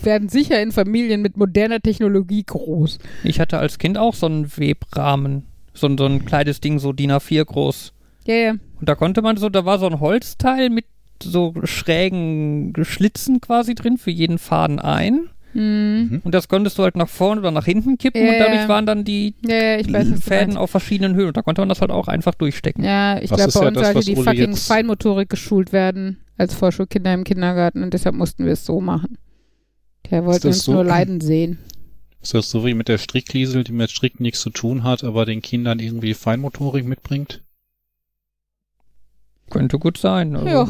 werden 0.02 0.30
sicher 0.30 0.62
in 0.62 0.72
Familien 0.72 1.22
mit 1.22 1.38
moderner 1.38 1.80
Technologie 1.80 2.44
groß. 2.46 3.00
Ich 3.24 3.40
hatte 3.40 3.58
als 3.60 3.78
Kind 3.78 3.98
auch 3.98 4.14
so 4.14 4.26
einen 4.26 4.58
Webrahmen. 4.58 5.44
So, 5.74 5.88
ein- 5.88 5.98
so 5.98 6.06
ein 6.06 6.26
kleines 6.26 6.62
Ding, 6.62 6.78
so 6.80 6.94
DIN 6.94 7.12
A4 7.12 7.46
groß. 7.46 7.94
Ja, 8.26 8.36
ja. 8.36 8.52
Und 8.80 8.90
da 8.90 8.96
konnte 8.96 9.22
man 9.22 9.38
so, 9.38 9.50
da 9.50 9.66
war 9.66 9.80
so 9.80 9.88
ein 9.88 10.00
Holzteil 10.00 10.70
mit 10.70 10.86
so 11.22 11.54
schrägen 11.64 12.74
Schlitzen 12.84 13.42
quasi 13.42 13.76
drin 13.76 13.98
für 13.98 14.12
jeden 14.12 14.38
Faden 14.38 14.80
ein. 14.80 15.30
Hm. 15.54 16.10
Mhm. 16.10 16.22
Und 16.24 16.34
das 16.34 16.48
konntest 16.48 16.78
du 16.80 16.84
halt 16.84 16.96
nach 16.96 17.08
vorne 17.10 17.40
oder 17.42 17.52
nach 17.52 17.66
hinten 17.66 17.98
kippen 17.98 18.24
Ja, 18.26 18.32
und 18.34 18.40
dadurch 18.40 18.68
waren 18.68 18.86
dann 18.86 19.04
die 19.04 19.36
Ja, 19.46 19.56
ja, 19.56 19.78
ich 19.80 19.92
weiß, 19.92 20.08
Fäden 20.22 20.58
auf 20.58 20.72
verschiedenen 20.72 21.16
Höhen. 21.16 21.28
Und 21.28 21.38
da 21.38 21.42
konnte 21.44 21.62
man 21.62 21.70
das 21.70 21.80
halt 21.82 21.92
auch 21.92 22.08
einfach 22.08 22.34
durchstecken. 22.34 22.84
Ja, 22.84 23.22
ich 23.22 23.30
Das 23.30 23.38
glaube, 23.38 23.50
ist 23.50 23.54
bei 23.54 23.62
ja 23.62 23.68
uns 23.68 23.76
das, 23.78 23.84
sollte 23.86 23.98
was 24.00 24.06
die 24.06 24.16
Uli 24.16 24.24
fucking 24.24 24.56
Feinmotorik 24.56 25.30
geschult 25.30 25.72
werden 25.72 26.18
als 26.38 26.56
Vorschulkinder 26.56 27.14
im 27.14 27.24
Kindergarten 27.24 27.84
und 27.84 27.94
deshalb 27.94 28.16
mussten 28.16 28.46
wir 28.46 28.54
es 28.54 28.66
so 28.66 28.82
machen. 28.82 29.18
Der 30.12 30.26
wollte 30.26 30.48
uns 30.50 30.64
so? 30.64 30.74
nur 30.74 30.84
leiden 30.84 31.22
sehen. 31.22 31.60
Ist 32.22 32.34
das 32.34 32.50
so 32.50 32.66
wie 32.66 32.74
mit 32.74 32.88
der 32.88 32.98
Strickliesel, 32.98 33.64
die 33.64 33.72
mit 33.74 33.92
Stricken 33.92 34.24
nichts 34.24 34.42
zu 34.42 34.50
tun 34.50 34.84
hat, 34.84 35.04
aber 35.04 35.26
den 35.26 35.42
Kindern 35.42 35.80
irgendwie 35.80 36.14
Feinmotorik 36.14 36.86
mitbringt? 36.86 37.42
Könnte 39.50 39.78
gut 39.80 39.98
sein. 39.98 40.36
Also, 40.36 40.48
Ja. 40.48 40.68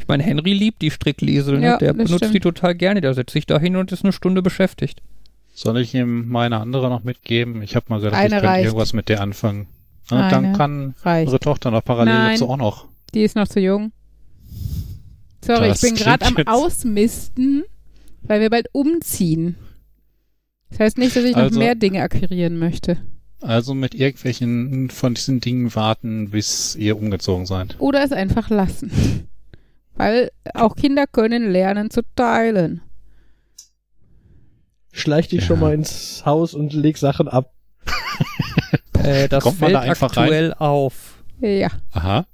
Ich 0.00 0.08
meine, 0.08 0.22
Henry 0.22 0.52
liebt 0.52 0.82
die 0.82 0.90
Strickliesel. 0.90 1.58
Ne? 1.60 1.64
Ja, 1.66 1.76
Der 1.78 1.94
benutzt 1.94 2.16
stimmt. 2.16 2.34
die 2.34 2.40
total 2.40 2.74
gerne. 2.74 3.00
Der 3.00 3.14
setzt 3.14 3.32
sich 3.32 3.46
da 3.46 3.58
hin 3.58 3.76
und 3.76 3.90
ist 3.92 4.04
eine 4.04 4.12
Stunde 4.12 4.42
beschäftigt. 4.42 5.00
Soll 5.54 5.78
ich 5.78 5.94
ihm 5.94 6.28
meine 6.28 6.58
andere 6.58 6.90
noch 6.90 7.04
mitgeben? 7.04 7.62
Ich 7.62 7.74
habe 7.76 7.86
mal 7.88 8.00
gedacht, 8.00 8.14
Eine 8.14 8.26
ich 8.26 8.30
könnte 8.32 8.48
reicht. 8.48 8.64
irgendwas 8.66 8.92
mit 8.92 9.08
der 9.08 9.22
anfangen. 9.22 9.68
Und 10.10 10.18
Eine 10.18 10.30
dann 10.30 10.52
kann 10.56 10.94
Reicht. 11.04 11.28
unsere 11.28 11.40
Tochter 11.40 11.70
noch 11.70 11.82
parallel 11.84 12.12
Nein. 12.14 12.32
dazu 12.32 12.50
auch 12.50 12.56
noch. 12.58 12.86
Die 13.14 13.22
ist 13.22 13.36
noch 13.36 13.48
zu 13.48 13.60
jung. 13.60 13.92
Sorry, 15.42 15.68
Das 15.68 15.82
ich 15.82 15.88
bin 15.90 15.96
gerade 15.98 16.26
am 16.26 16.36
Ausmisten, 16.46 17.64
weil 18.24 18.40
wir 18.40 18.50
bald 18.50 18.66
umziehen. 18.72 19.56
Das 20.70 20.80
heißt 20.80 20.98
nicht, 20.98 21.14
dass 21.14 21.24
ich 21.24 21.36
noch 21.36 21.42
Also- 21.44 21.58
mehr 21.58 21.74
Dinge 21.74 22.02
akquirieren 22.02 22.58
möchte. 22.58 22.98
Also 23.40 23.74
mit 23.74 23.94
irgendwelchen 23.94 24.88
von 24.90 25.14
diesen 25.14 25.40
Dingen 25.40 25.74
warten, 25.74 26.30
bis 26.30 26.74
ihr 26.76 26.96
umgezogen 26.96 27.44
seid. 27.46 27.76
Oder 27.78 28.02
es 28.02 28.12
einfach 28.12 28.48
lassen. 28.48 29.28
Weil 29.96 30.30
auch 30.54 30.74
Kinder 30.76 31.06
können 31.06 31.50
lernen 31.50 31.90
zu 31.90 32.00
teilen. 32.16 32.80
Schleich 34.92 35.28
dich 35.28 35.40
Ja. 35.40 35.46
schon 35.46 35.60
mal 35.60 35.74
ins 35.74 36.24
Haus 36.24 36.54
und 36.54 36.72
leg 36.72 36.96
Sachen 36.98 37.28
ab. 37.28 37.52
Äh, 39.02 39.28
das 39.28 39.42
Kommt 39.44 39.60
man 39.60 39.68
fällt 39.70 39.74
da 39.84 39.90
einfach 39.90 40.16
rein? 40.16 40.22
aktuell 40.24 40.54
auf. 40.54 41.22
Ja. 41.40 41.68
Aha. 41.92 42.26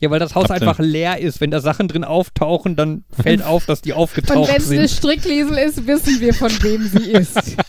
Ja, 0.00 0.10
weil 0.10 0.18
das 0.18 0.34
Haus 0.34 0.48
ihr- 0.50 0.54
einfach 0.56 0.78
leer 0.78 1.18
ist. 1.18 1.40
Wenn 1.40 1.50
da 1.50 1.60
Sachen 1.60 1.88
drin 1.88 2.04
auftauchen, 2.04 2.76
dann 2.76 3.04
fällt 3.10 3.42
auf, 3.44 3.64
dass 3.66 3.80
die 3.80 3.92
Und 3.92 3.98
aufgetaucht 3.98 4.48
wenn 4.48 4.56
es 4.56 4.70
eine 4.70 4.86
sind. 4.88 4.90
Strickliesel 4.98 5.58
ist, 5.58 5.86
wissen 5.86 6.20
wir, 6.20 6.34
von 6.34 6.50
wem 6.62 6.86
sie 6.88 7.10
ist. 7.12 7.56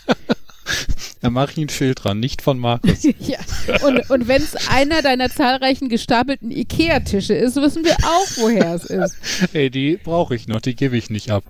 Da 1.20 1.30
mache 1.30 1.52
ich 1.52 1.56
ein 1.58 1.68
Schild 1.68 2.04
dran, 2.04 2.20
nicht 2.20 2.42
von 2.42 2.58
Markus. 2.58 3.02
ja. 3.18 3.38
Und, 3.84 4.08
und 4.10 4.28
wenn 4.28 4.40
es 4.42 4.54
einer 4.68 5.02
deiner 5.02 5.30
zahlreichen 5.30 5.88
gestapelten 5.88 6.50
Ikea-Tische 6.50 7.34
ist, 7.34 7.56
wissen 7.56 7.84
wir 7.84 7.96
auch, 7.96 8.26
woher 8.36 8.74
es 8.74 8.84
ist. 8.84 9.16
Ey, 9.52 9.70
die 9.70 9.96
brauche 9.96 10.34
ich 10.36 10.46
noch, 10.46 10.60
die 10.60 10.76
gebe 10.76 10.96
ich 10.96 11.10
nicht 11.10 11.30
ab. 11.30 11.42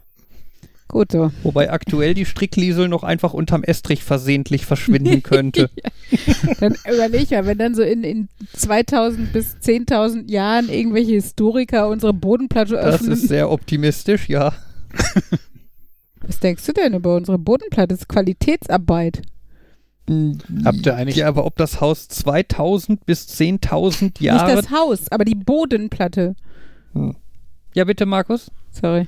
Gut 0.89 1.13
so. 1.13 1.31
Wobei 1.43 1.71
aktuell 1.71 2.15
die 2.15 2.25
Strickliesel 2.25 2.89
noch 2.89 3.03
einfach 3.03 3.35
unterm 3.35 3.63
Estrich 3.63 4.03
versehentlich 4.03 4.65
verschwinden 4.65 5.23
könnte. 5.23 5.69
Dann 6.61 6.75
überleg 6.91 7.31
mal, 7.31 7.45
wenn 7.45 7.59
dann 7.59 7.75
so 7.75 7.83
in, 7.83 8.03
in 8.05 8.29
2000 8.55 9.31
bis 9.33 9.57
10.000 9.63 10.31
Jahren 10.31 10.71
irgendwelche 10.71 11.13
Historiker 11.13 11.89
unsere 11.89 12.15
Bodenplatte 12.15 12.75
Das 12.75 12.95
öffnen. 12.97 13.13
ist 13.13 13.29
sehr 13.29 13.51
optimistisch, 13.51 14.31
ja. 14.31 14.55
Was 16.23 16.41
denkst 16.41 16.65
du 16.65 16.73
denn 16.73 16.95
über 16.95 17.17
unsere 17.17 17.39
Bodenplatte? 17.39 17.89
Das 17.89 18.01
ist 18.01 18.09
Qualitätsarbeit. 18.09 19.21
Habt 20.65 20.87
ihr 20.87 20.97
eigentlich, 20.97 21.17
Ja, 21.17 21.29
aber 21.29 21.45
ob 21.45 21.57
das 21.57 21.83
Haus 21.83 22.09
2000 22.09 23.05
bis 23.05 23.27
10.000 23.29 24.23
Jahre... 24.23 24.55
Nicht 24.57 24.65
das 24.65 24.71
Haus, 24.71 25.13
aber 25.13 25.27
die 25.27 25.35
Bodenplatte. 25.35 26.35
ja, 27.75 27.85
bitte, 27.85 28.07
Markus? 28.07 28.51
Sorry. 28.71 29.07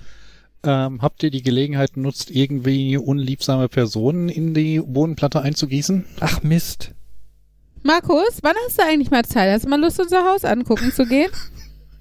Ähm, 0.64 1.00
habt 1.02 1.22
ihr 1.22 1.30
die 1.30 1.42
Gelegenheit 1.42 1.94
genutzt, 1.94 2.30
irgendwie 2.30 2.96
unliebsame 2.96 3.68
Personen 3.68 4.28
in 4.28 4.54
die 4.54 4.80
Bodenplatte 4.80 5.40
einzugießen? 5.40 6.04
Ach, 6.20 6.42
Mist. 6.42 6.92
Markus, 7.82 8.38
wann 8.42 8.54
hast 8.66 8.78
du 8.78 8.84
eigentlich 8.84 9.10
mal 9.10 9.24
Zeit? 9.24 9.52
Hast 9.52 9.64
du 9.64 9.68
mal 9.68 9.80
Lust, 9.80 10.00
unser 10.00 10.24
Haus 10.24 10.44
angucken 10.44 10.92
zu 10.92 11.06
gehen? 11.06 11.30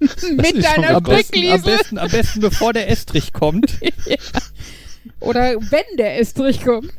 Mit 0.00 0.64
deiner 0.64 1.00
besten, 1.00 1.50
am, 1.50 1.62
besten, 1.62 1.98
am 1.98 2.10
besten, 2.10 2.40
bevor 2.40 2.72
der 2.72 2.88
Estrich 2.88 3.32
kommt. 3.32 3.78
Oder 5.20 5.56
wenn 5.56 5.96
der 5.98 6.18
Estrich 6.18 6.64
kommt. 6.64 6.92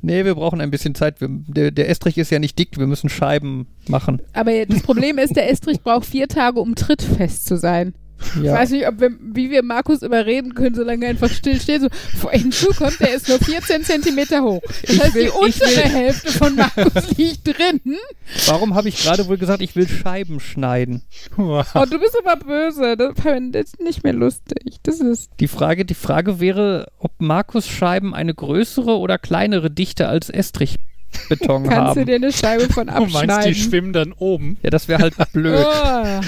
Nee, 0.00 0.26
wir 0.26 0.34
brauchen 0.34 0.60
ein 0.60 0.70
bisschen 0.70 0.94
Zeit. 0.94 1.20
Wir, 1.22 1.28
der, 1.30 1.70
der 1.70 1.88
Estrich 1.88 2.18
ist 2.18 2.30
ja 2.30 2.38
nicht 2.38 2.58
dick, 2.58 2.78
wir 2.78 2.86
müssen 2.86 3.08
Scheiben 3.08 3.66
machen. 3.88 4.20
Aber 4.34 4.66
das 4.66 4.82
Problem 4.82 5.16
ist, 5.18 5.34
der 5.34 5.48
Estrich 5.50 5.80
braucht 5.80 6.04
vier 6.04 6.28
Tage, 6.28 6.60
um 6.60 6.74
trittfest 6.74 7.46
zu 7.46 7.56
sein. 7.56 7.94
Ich 8.36 8.42
Ja. 8.42 8.54
weiß 8.54 8.70
nicht, 8.70 8.86
ob 8.88 9.00
wir, 9.00 9.10
wie 9.20 9.50
wir 9.50 9.62
Markus 9.62 10.02
überreden 10.02 10.54
können, 10.54 10.74
solange 10.74 11.04
er 11.04 11.10
einfach 11.10 11.30
still 11.30 11.60
steht. 11.60 11.82
So, 11.82 11.88
vor 12.18 12.30
hinzu 12.32 12.68
kommt, 12.68 12.98
der 13.00 13.14
ist 13.14 13.28
nur 13.28 13.38
14 13.38 13.84
Zentimeter 13.84 14.42
hoch. 14.42 14.62
Das 14.86 14.98
heißt, 15.00 15.14
will- 15.14 15.22
die 15.22 15.28
ich 15.28 15.34
untere 15.34 15.80
Hälfte 15.88 16.32
von 16.32 16.54
Markus 16.56 17.10
liegt 17.16 17.46
drin. 17.46 17.80
Warum 18.46 18.74
habe 18.74 18.88
ich 18.88 19.02
gerade 19.02 19.26
wohl 19.28 19.38
gesagt, 19.38 19.62
ich 19.62 19.76
will 19.76 19.88
Scheiben 19.88 20.40
schneiden? 20.40 21.02
Oh, 21.38 21.62
du 21.90 21.98
bist 21.98 22.16
aber 22.24 22.36
böse. 22.44 22.96
Das, 22.96 23.14
das 23.14 23.64
ist 23.64 23.80
nicht 23.80 24.04
mehr 24.04 24.12
lustig. 24.12 24.76
Das 24.82 25.00
ist. 25.00 25.30
Die 25.40 25.48
Frage, 25.48 25.84
die 25.84 25.94
Frage 25.94 26.40
wäre, 26.40 26.88
ob 26.98 27.12
Markus 27.18 27.66
Scheiben 27.68 28.14
eine 28.14 28.34
größere 28.34 28.98
oder 28.98 29.18
kleinere 29.18 29.70
Dichte 29.70 30.08
als 30.08 30.30
Estrichbeton 31.14 31.64
Kannst 31.68 31.96
du 31.96 32.00
haben. 32.00 32.06
dir 32.06 32.14
eine 32.16 32.32
Scheibe 32.32 32.72
von 32.72 32.86
Du 32.86 32.92
meinst, 32.92 33.14
die 33.14 33.18
abschneiden? 33.18 33.54
schwimmen 33.54 33.92
dann 33.92 34.12
oben? 34.12 34.56
Ja, 34.62 34.70
das 34.70 34.88
wäre 34.88 35.02
halt 35.02 35.14
blöd. 35.32 35.64
Oh. 35.66 36.20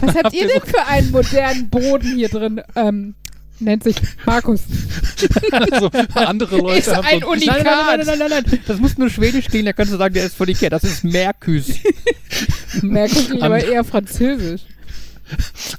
Was 0.00 0.14
habt 0.16 0.32
ihr 0.32 0.48
denn 0.48 0.62
für 0.64 0.86
einen 0.86 1.10
modernen 1.10 1.68
Boden 1.70 2.14
hier 2.16 2.28
drin? 2.28 2.60
Ähm, 2.74 3.14
nennt 3.58 3.84
sich 3.84 3.96
Markus. 4.24 4.62
Also, 5.52 5.90
andere 6.14 6.56
Leute 6.58 6.78
Ist 6.78 6.94
haben 6.96 7.06
ein 7.06 7.20
so, 7.20 7.28
Unikat. 7.30 7.64
Nein, 7.64 7.64
nein, 7.64 7.86
nein, 7.86 8.06
nein, 8.06 8.18
nein, 8.18 8.30
nein, 8.30 8.44
nein. 8.50 8.60
Das 8.66 8.78
muss 8.78 8.96
nur 8.98 9.10
Schwedisch 9.10 9.46
klingen, 9.48 9.66
da 9.66 9.72
kannst 9.72 9.92
du 9.92 9.98
sagen, 9.98 10.14
der 10.14 10.24
ist 10.24 10.36
von 10.36 10.48
Ikea. 10.48 10.70
Das 10.70 10.84
ist 10.84 11.04
Merküs. 11.04 11.74
Merkus 12.82 13.26
klingt 13.26 13.42
aber 13.42 13.62
eher 13.62 13.84
französisch. 13.84 14.62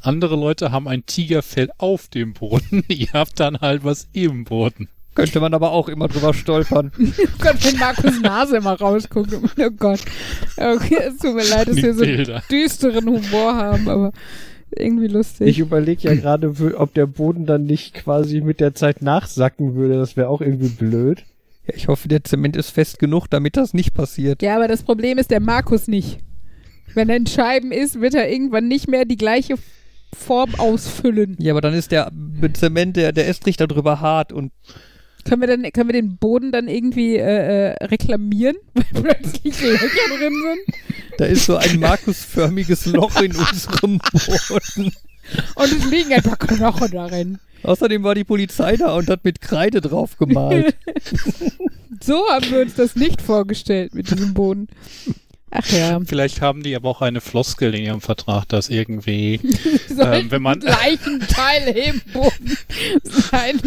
andere 0.02 0.36
Leute 0.36 0.72
haben 0.72 0.88
ein 0.88 1.06
Tigerfell 1.06 1.72
auf 1.78 2.08
dem 2.08 2.34
Boden. 2.34 2.84
Ihr 2.88 3.10
habt 3.14 3.40
dann 3.40 3.60
halt 3.60 3.84
was 3.84 4.08
im 4.14 4.44
Boden. 4.46 4.88
Könnte 5.14 5.40
man 5.42 5.54
aber 5.54 5.72
auch 5.72 5.90
immer 5.90 6.08
drüber 6.08 6.34
stolpern. 6.34 6.92
Oh 6.98 7.04
Gott, 7.40 7.56
wenn 7.66 7.78
Markus 7.80 8.22
Nase 8.22 8.58
immer 8.58 8.80
rausguckt. 8.80 9.34
Oh 9.34 9.70
Gott. 9.78 10.00
Okay, 10.58 10.98
es 11.08 11.18
tut 11.18 11.36
mir 11.36 11.44
leid, 11.50 11.68
dass 11.68 11.76
Die 11.76 11.84
wir 11.84 11.94
so 11.94 12.02
Bilder. 12.04 12.44
düsteren 12.50 13.06
Humor 13.08 13.56
haben, 13.56 13.90
aber 13.90 14.12
irgendwie 14.74 15.08
lustig. 15.08 15.48
Ich 15.48 15.60
überlege 15.60 16.08
ja 16.08 16.16
gerade, 16.16 16.54
ob 16.78 16.94
der 16.94 17.08
Boden 17.08 17.46
dann 17.46 17.66
nicht 17.66 17.94
quasi 17.94 18.40
mit 18.40 18.62
der 18.62 18.74
Zeit 18.74 19.02
nachsacken 19.02 19.76
würde. 19.76 19.96
Das 19.98 20.16
wäre 20.16 20.30
auch 20.30 20.40
irgendwie 20.40 20.70
blöd. 20.70 21.24
Ja, 21.68 21.74
ich 21.76 21.90
hoffe, 21.90 22.08
der 22.08 22.24
Zement 22.24 22.56
ist 22.56 22.70
fest 22.70 22.98
genug, 22.98 23.28
damit 23.30 23.58
das 23.58 23.74
nicht 23.74 23.94
passiert. 23.94 24.42
ja, 24.42 24.56
aber 24.56 24.70
das 24.70 24.84
Problem 24.84 25.18
ist 25.18 25.30
der 25.30 25.42
Markus 25.42 25.88
nicht. 25.90 26.20
Wenn 26.94 27.10
er 27.10 27.18
in 27.18 27.28
Scheiben 27.28 27.72
ist, 27.74 28.00
wird 28.00 28.14
er 28.16 28.30
irgendwann 28.32 28.68
nicht 28.70 28.88
mehr 28.88 29.04
die 29.06 29.18
gleiche 29.18 29.56
Form 30.14 30.56
ausfüllen. 30.58 31.36
Ja, 31.40 31.54
aber 31.54 31.62
dann 31.62 31.74
ist 31.74 31.92
der 31.92 32.12
Zement, 32.54 32.96
der, 32.98 33.12
der 33.12 33.28
Estrich 33.28 33.58
darüber 33.58 34.02
hart 34.02 34.32
und 34.34 34.52
Können 35.24 35.42
wir 35.42 35.48
dann, 35.48 35.64
können 35.72 35.90
wir 35.90 36.02
den 36.02 36.18
Boden 36.18 36.52
dann 36.52 36.68
irgendwie 36.68 37.16
äh, 37.16 37.72
äh, 37.72 37.86
reklamieren, 37.86 38.58
weil 38.74 38.86
plötzlich 38.94 39.62
Löcher 39.62 39.88
drin 40.18 40.34
sind? 40.34 40.76
da 41.18 41.26
ist 41.26 41.46
so 41.46 41.58
ein 41.58 41.80
Markusförmiges 41.80 42.88
Loch 42.88 43.22
in 43.22 43.36
unserem 43.36 44.00
Boden. 44.00 44.92
Und 45.56 45.72
es 45.72 45.86
liegen 45.90 46.14
einfach 46.14 46.40
Knochen 46.40 46.92
darin. 46.92 47.40
Außerdem 47.64 48.04
war 48.04 48.16
die 48.16 48.24
Polizei 48.24 48.76
da 48.76 48.96
und 48.96 49.08
hat 49.08 49.24
mit 49.24 49.40
Kreide 49.40 49.82
drauf 49.82 50.18
gemalt. 50.18 50.76
So 52.04 52.28
haben 52.32 52.50
wir 52.50 52.62
uns 52.62 52.74
das 52.74 52.96
nicht 52.96 53.22
vorgestellt 53.22 53.94
mit 53.94 54.10
diesem 54.10 54.34
Boden. 54.34 54.68
Ach 55.54 55.68
ja. 55.72 56.00
Vielleicht 56.06 56.40
haben 56.42 56.64
die 56.64 56.76
aber 56.76 56.90
auch 56.90 57.02
eine 57.02 57.20
Floskel 57.22 57.76
in 57.76 57.84
ihrem 57.84 58.02
Vertrag, 58.02 58.48
dass 58.48 58.70
irgendwie, 58.70 59.40
Sollten 59.94 60.32
wenn 60.32 60.42
man- 60.42 60.62
Leichenteile 60.62 61.72
im 61.90 62.02
Boden 62.14 62.58
sein. 63.04 63.60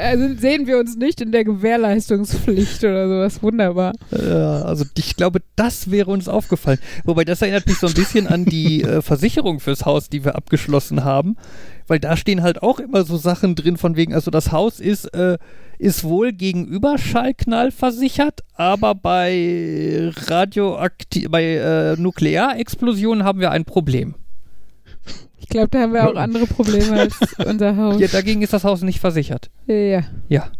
Also 0.00 0.34
sehen 0.40 0.66
wir 0.66 0.78
uns 0.78 0.96
nicht 0.96 1.20
in 1.20 1.30
der 1.32 1.44
Gewährleistungspflicht 1.44 2.82
oder 2.84 3.08
sowas. 3.08 3.42
Wunderbar. 3.42 3.92
Ja, 4.10 4.62
also 4.62 4.84
ich 4.96 5.16
glaube, 5.16 5.40
das 5.56 5.90
wäre 5.90 6.10
uns 6.10 6.28
aufgefallen. 6.28 6.78
Wobei 7.04 7.24
das 7.24 7.42
erinnert 7.42 7.66
mich 7.66 7.78
so 7.78 7.86
ein 7.86 7.94
bisschen 7.94 8.26
an 8.26 8.44
die 8.44 8.82
äh, 8.82 9.02
Versicherung 9.02 9.60
fürs 9.60 9.84
Haus, 9.84 10.08
die 10.08 10.24
wir 10.24 10.34
abgeschlossen 10.34 11.04
haben. 11.04 11.36
Weil 11.86 11.98
da 11.98 12.16
stehen 12.16 12.42
halt 12.42 12.62
auch 12.62 12.78
immer 12.78 13.04
so 13.04 13.16
Sachen 13.16 13.54
drin 13.54 13.76
von 13.76 13.96
wegen, 13.96 14.14
also 14.14 14.30
das 14.30 14.52
Haus 14.52 14.80
ist, 14.80 15.06
äh, 15.14 15.38
ist 15.78 16.04
wohl 16.04 16.32
gegen 16.32 16.66
Überschallknall 16.66 17.70
versichert, 17.70 18.40
aber 18.54 18.94
bei 18.94 20.10
Radioaktiv, 20.26 21.28
bei 21.30 21.44
äh, 21.44 21.96
Nuklearexplosionen 22.00 23.24
haben 23.24 23.40
wir 23.40 23.50
ein 23.50 23.64
Problem. 23.64 24.14
Ich 25.38 25.48
glaube, 25.48 25.68
da 25.70 25.80
haben 25.80 25.92
wir 25.92 26.08
auch 26.08 26.14
andere 26.14 26.46
Probleme 26.46 26.92
als 26.92 27.16
unser 27.44 27.76
Haus. 27.76 28.00
Ja, 28.00 28.06
dagegen 28.06 28.42
ist 28.42 28.52
das 28.52 28.62
Haus 28.62 28.82
nicht 28.82 29.00
versichert. 29.00 29.50
Ja. 29.66 30.04
Ja. 30.28 30.52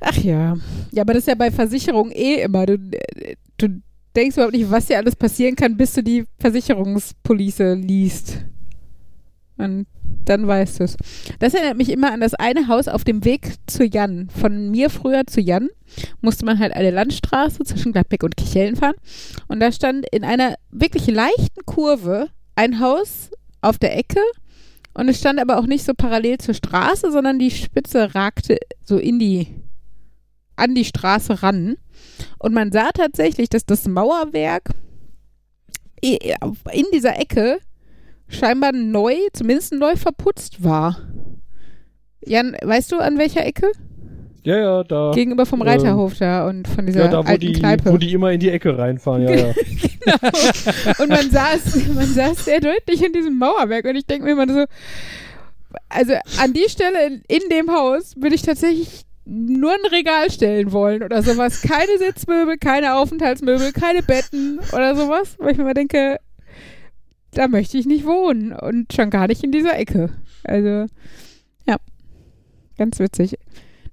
Ach 0.00 0.16
ja. 0.16 0.56
Ja, 0.92 1.02
aber 1.02 1.12
das 1.12 1.24
ist 1.24 1.28
ja 1.28 1.34
bei 1.34 1.50
Versicherungen 1.50 2.12
eh 2.12 2.42
immer. 2.42 2.64
Du, 2.66 2.78
du 3.58 3.82
denkst 4.16 4.36
überhaupt 4.36 4.54
nicht, 4.54 4.70
was 4.70 4.86
dir 4.86 4.96
alles 4.96 5.14
passieren 5.14 5.56
kann, 5.56 5.76
bis 5.76 5.92
du 5.92 6.02
die 6.02 6.24
Versicherungspolice 6.38 7.74
liest. 7.74 8.38
Und 9.58 9.86
dann 10.24 10.46
weißt 10.46 10.80
du 10.80 10.84
es. 10.84 10.96
Das 11.38 11.54
erinnert 11.54 11.76
mich 11.76 11.90
immer 11.90 12.12
an 12.12 12.20
das 12.20 12.34
eine 12.34 12.68
Haus 12.68 12.88
auf 12.88 13.04
dem 13.04 13.24
Weg 13.24 13.54
zu 13.66 13.84
Jan. 13.84 14.28
Von 14.30 14.70
mir 14.70 14.90
früher 14.90 15.26
zu 15.26 15.40
Jan 15.40 15.68
musste 16.20 16.44
man 16.44 16.58
halt 16.58 16.72
eine 16.72 16.90
Landstraße 16.90 17.64
zwischen 17.64 17.92
Gladbeck 17.92 18.22
und 18.22 18.36
Kichellen 18.36 18.76
fahren. 18.76 18.94
Und 19.48 19.60
da 19.60 19.72
stand 19.72 20.06
in 20.12 20.24
einer 20.24 20.54
wirklich 20.70 21.06
leichten 21.08 21.66
Kurve 21.66 22.28
ein 22.54 22.80
Haus 22.80 23.30
auf 23.60 23.78
der 23.78 23.96
Ecke. 23.96 24.20
Und 24.94 25.08
es 25.08 25.18
stand 25.18 25.40
aber 25.40 25.58
auch 25.58 25.66
nicht 25.66 25.84
so 25.84 25.92
parallel 25.94 26.38
zur 26.38 26.54
Straße, 26.54 27.10
sondern 27.10 27.38
die 27.38 27.50
Spitze 27.50 28.14
ragte 28.14 28.58
so 28.84 28.98
in 28.98 29.18
die, 29.18 29.48
an 30.56 30.74
die 30.74 30.84
Straße 30.84 31.42
ran. 31.42 31.76
Und 32.38 32.52
man 32.52 32.72
sah 32.72 32.90
tatsächlich, 32.92 33.48
dass 33.48 33.64
das 33.64 33.86
Mauerwerk 33.86 34.70
in 36.00 36.84
dieser 36.92 37.18
Ecke 37.18 37.58
scheinbar 38.28 38.72
neu, 38.72 39.14
zumindest 39.32 39.72
neu 39.72 39.96
verputzt 39.96 40.62
war. 40.62 40.98
Jan, 42.24 42.56
weißt 42.62 42.92
du, 42.92 42.96
an 42.98 43.18
welcher 43.18 43.44
Ecke? 43.44 43.70
Ja, 44.42 44.56
ja, 44.56 44.84
da. 44.84 45.10
Gegenüber 45.14 45.46
vom 45.46 45.60
ähm, 45.60 45.68
Reiterhof 45.68 46.16
da 46.18 46.48
und 46.48 46.68
von 46.68 46.86
dieser 46.86 47.04
ja, 47.04 47.08
da, 47.08 47.18
wo 47.18 47.28
alten 47.28 47.40
die, 47.40 47.52
Kneipe. 47.52 47.92
wo 47.92 47.96
die 47.96 48.12
immer 48.12 48.32
in 48.32 48.40
die 48.40 48.50
Ecke 48.50 48.78
reinfahren, 48.78 49.22
ja, 49.22 49.30
ja. 49.30 49.46
und 50.98 51.08
man 51.08 51.30
saß, 51.30 51.86
man 51.94 52.06
saß 52.06 52.44
sehr 52.44 52.60
deutlich 52.60 53.04
in 53.04 53.12
diesem 53.12 53.38
Mauerwerk 53.38 53.84
und 53.84 53.96
ich 53.96 54.06
denke 54.06 54.24
mir 54.24 54.32
immer 54.32 54.52
so, 54.52 54.64
also 55.88 56.14
an 56.40 56.52
die 56.52 56.68
Stelle 56.68 57.06
in, 57.06 57.22
in 57.28 57.48
dem 57.50 57.70
Haus 57.70 58.14
würde 58.16 58.36
ich 58.36 58.42
tatsächlich 58.42 59.02
nur 59.24 59.72
ein 59.72 59.90
Regal 59.90 60.30
stellen 60.30 60.72
wollen 60.72 61.02
oder 61.02 61.22
sowas. 61.22 61.60
Keine 61.60 61.98
Sitzmöbel, 61.98 62.56
keine 62.56 62.94
Aufenthaltsmöbel, 62.94 63.72
keine 63.72 64.02
Betten 64.02 64.58
oder 64.72 64.96
sowas, 64.96 65.36
weil 65.38 65.52
ich 65.52 65.58
mir 65.58 65.64
mal 65.64 65.74
denke, 65.74 66.18
da 67.32 67.48
möchte 67.48 67.78
ich 67.78 67.86
nicht 67.86 68.04
wohnen 68.04 68.52
und 68.52 68.92
schon 68.92 69.10
gar 69.10 69.26
nicht 69.28 69.42
in 69.44 69.52
dieser 69.52 69.78
Ecke. 69.78 70.10
Also, 70.44 70.86
ja, 71.66 71.76
ganz 72.76 72.98
witzig. 72.98 73.36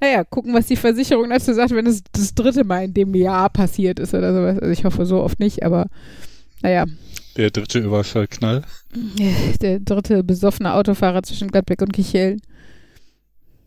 Naja, 0.02 0.24
gucken, 0.24 0.54
was 0.54 0.68
die 0.68 0.76
Versicherung 0.76 1.30
dazu 1.30 1.54
sagt, 1.54 1.72
wenn 1.72 1.88
es 1.88 2.04
das 2.12 2.36
dritte 2.36 2.64
Mal 2.64 2.86
in 2.86 2.94
dem 2.94 3.16
Jahr 3.16 3.50
passiert 3.50 4.00
ist 4.00 4.14
oder 4.14 4.34
sowas. 4.34 4.60
Also 4.60 4.72
ich 4.72 4.84
hoffe 4.86 5.06
so 5.06 5.22
oft 5.22 5.40
nicht, 5.40 5.64
aber 5.64 5.88
naja, 6.62 6.86
Der 7.38 7.50
dritte 7.52 7.80
Überschallknall. 7.80 8.64
der 9.62 9.80
dritte 9.80 10.24
besoffene 10.24 10.74
Autofahrer 10.74 11.24
zwischen 11.24 11.50
Gladbeck 11.50 11.82
und 11.82 11.94
Kichellen. 11.94 12.42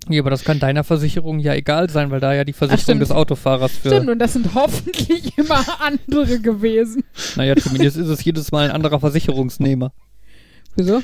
Ja, 0.09 0.21
aber 0.23 0.31
das 0.31 0.45
kann 0.45 0.59
deiner 0.59 0.85
Versicherung 0.85 1.39
ja 1.39 1.55
egal 1.55 1.91
sein, 1.91 2.11
weil 2.11 2.21
da 2.21 2.33
ja 2.33 2.45
die 2.45 2.53
Versicherung 2.53 2.99
des 2.99 3.11
Autofahrers 3.11 3.73
für. 3.73 3.89
Stimmt, 3.89 4.09
und 4.09 4.19
das 4.19 4.33
sind 4.33 4.55
hoffentlich 4.55 5.37
immer 5.39 5.65
andere 5.81 6.41
gewesen. 6.41 7.05
Naja, 7.37 7.57
zumindest 7.57 7.97
ist 7.97 8.09
es 8.09 8.25
jedes 8.25 8.51
Mal 8.51 8.67
ein 8.67 8.71
anderer 8.71 9.01
Versicherungsnehmer. 9.01 9.93
Wieso? 10.77 11.03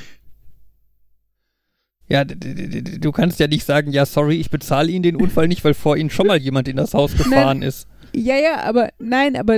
Ja, 2.07 2.23
du 2.23 3.11
kannst 3.11 3.39
ja 3.39 3.47
nicht 3.47 3.65
sagen, 3.65 3.91
ja, 3.91 4.05
sorry, 4.05 4.35
ich 4.35 4.49
bezahle 4.49 4.91
Ihnen 4.91 5.03
den 5.03 5.15
Unfall 5.15 5.47
nicht, 5.47 5.63
weil 5.63 5.73
vor 5.73 5.97
Ihnen 5.97 6.11
schon 6.11 6.27
mal 6.27 6.37
jemand 6.37 6.67
in 6.67 6.77
das 6.77 6.93
Haus 6.93 7.15
gefahren 7.17 7.61
ist. 7.61 7.87
Ja, 8.13 8.35
ja, 8.35 8.61
aber 8.61 8.89
nein, 8.99 9.35
aber 9.35 9.57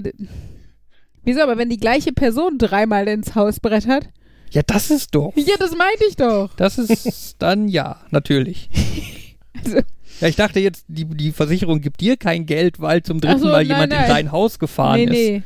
wieso? 1.23 1.41
Aber 1.41 1.57
wenn 1.57 1.69
die 1.69 1.77
gleiche 1.77 2.13
Person 2.13 2.57
dreimal 2.57 3.07
ins 3.07 3.35
Haus 3.35 3.59
brettert? 3.59 4.09
Ja, 4.51 4.61
das 4.65 4.89
ist 4.91 5.13
doch. 5.13 5.33
Ja, 5.35 5.55
das 5.59 5.71
meinte 5.75 6.05
ich 6.09 6.15
doch. 6.15 6.55
Das 6.55 6.77
ist 6.77 7.35
dann 7.39 7.67
ja, 7.67 8.01
natürlich. 8.11 8.69
Also, 9.63 9.77
Ja, 10.21 10.27
ich 10.27 10.35
dachte 10.35 10.59
jetzt, 10.59 10.85
die, 10.87 11.05
die 11.05 11.31
Versicherung 11.31 11.81
gibt 11.81 12.01
dir 12.01 12.17
kein 12.17 12.45
Geld, 12.45 12.79
weil 12.79 13.03
zum 13.03 13.21
dritten 13.21 13.39
so, 13.39 13.47
Mal 13.47 13.63
nein, 13.63 13.67
jemand 13.67 13.91
nein. 13.91 14.03
in 14.03 14.09
dein 14.09 14.31
Haus 14.31 14.57
gefahren 14.59 14.95
nee, 14.95 15.03
ist. 15.05 15.11
nee. 15.11 15.43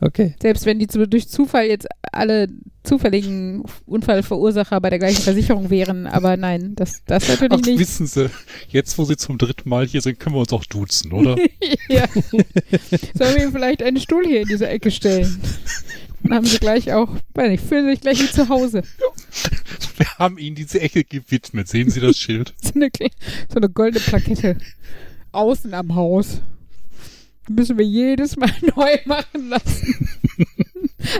Okay. 0.00 0.34
Selbst 0.40 0.66
wenn 0.66 0.78
die 0.78 0.88
zu, 0.88 1.08
durch 1.08 1.28
Zufall 1.28 1.66
jetzt 1.66 1.88
alle 2.12 2.48
zufälligen 2.82 3.64
Unfallverursacher 3.86 4.80
bei 4.80 4.90
der 4.90 4.98
gleichen 4.98 5.22
Versicherung 5.22 5.70
wären, 5.70 6.06
aber 6.06 6.36
nein, 6.36 6.74
das, 6.76 7.02
das 7.06 7.26
natürlich 7.28 7.52
Ach, 7.52 7.66
nicht. 7.66 7.78
wissen 7.78 8.06
Sie, 8.06 8.30
jetzt 8.68 8.96
wo 8.98 9.04
Sie 9.04 9.16
zum 9.16 9.38
dritten 9.38 9.68
Mal 9.68 9.86
hier 9.86 10.02
sind, 10.02 10.20
können 10.20 10.36
wir 10.36 10.40
uns 10.40 10.52
auch 10.52 10.64
duzen, 10.66 11.12
oder? 11.12 11.36
ja. 11.88 12.04
Sollen 13.14 13.36
wir 13.36 13.44
ihm 13.44 13.52
vielleicht 13.52 13.82
einen 13.82 13.98
Stuhl 13.98 14.24
hier 14.26 14.42
in 14.42 14.48
diese 14.48 14.68
Ecke 14.68 14.90
stellen? 14.90 15.40
Dann 16.28 16.38
haben 16.38 16.46
sie 16.46 16.58
gleich 16.58 16.92
auch, 16.92 17.08
weiß 17.34 17.50
nicht, 17.50 17.64
fühlen 17.64 17.86
sich 17.86 18.00
gleich 18.00 18.20
wie 18.20 18.30
zu 18.30 18.48
Hause. 18.48 18.82
wir 19.96 20.18
haben 20.18 20.38
Ihnen 20.38 20.56
diese 20.56 20.80
Ecke 20.80 21.04
gewidmet. 21.04 21.68
Sehen 21.68 21.90
Sie 21.90 22.00
das 22.00 22.18
Schild? 22.18 22.54
So 22.62 22.72
eine, 22.74 22.90
so 23.48 23.56
eine 23.56 23.70
goldene 23.70 24.04
Plakette. 24.04 24.58
Außen 25.32 25.72
am 25.72 25.94
Haus. 25.94 26.40
Müssen 27.48 27.78
wir 27.78 27.86
jedes 27.86 28.36
Mal 28.36 28.50
neu 28.76 28.96
machen 29.04 29.48
lassen. 29.48 30.08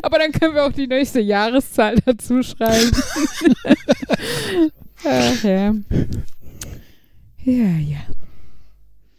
Aber 0.02 0.18
dann 0.18 0.32
können 0.32 0.54
wir 0.54 0.64
auch 0.64 0.72
die 0.72 0.88
nächste 0.88 1.20
Jahreszahl 1.20 1.96
dazu 2.04 2.42
schreiben. 2.42 2.90
Ach 5.04 5.44
ja. 5.44 5.74
Ja, 7.44 7.78
ja. 7.78 8.00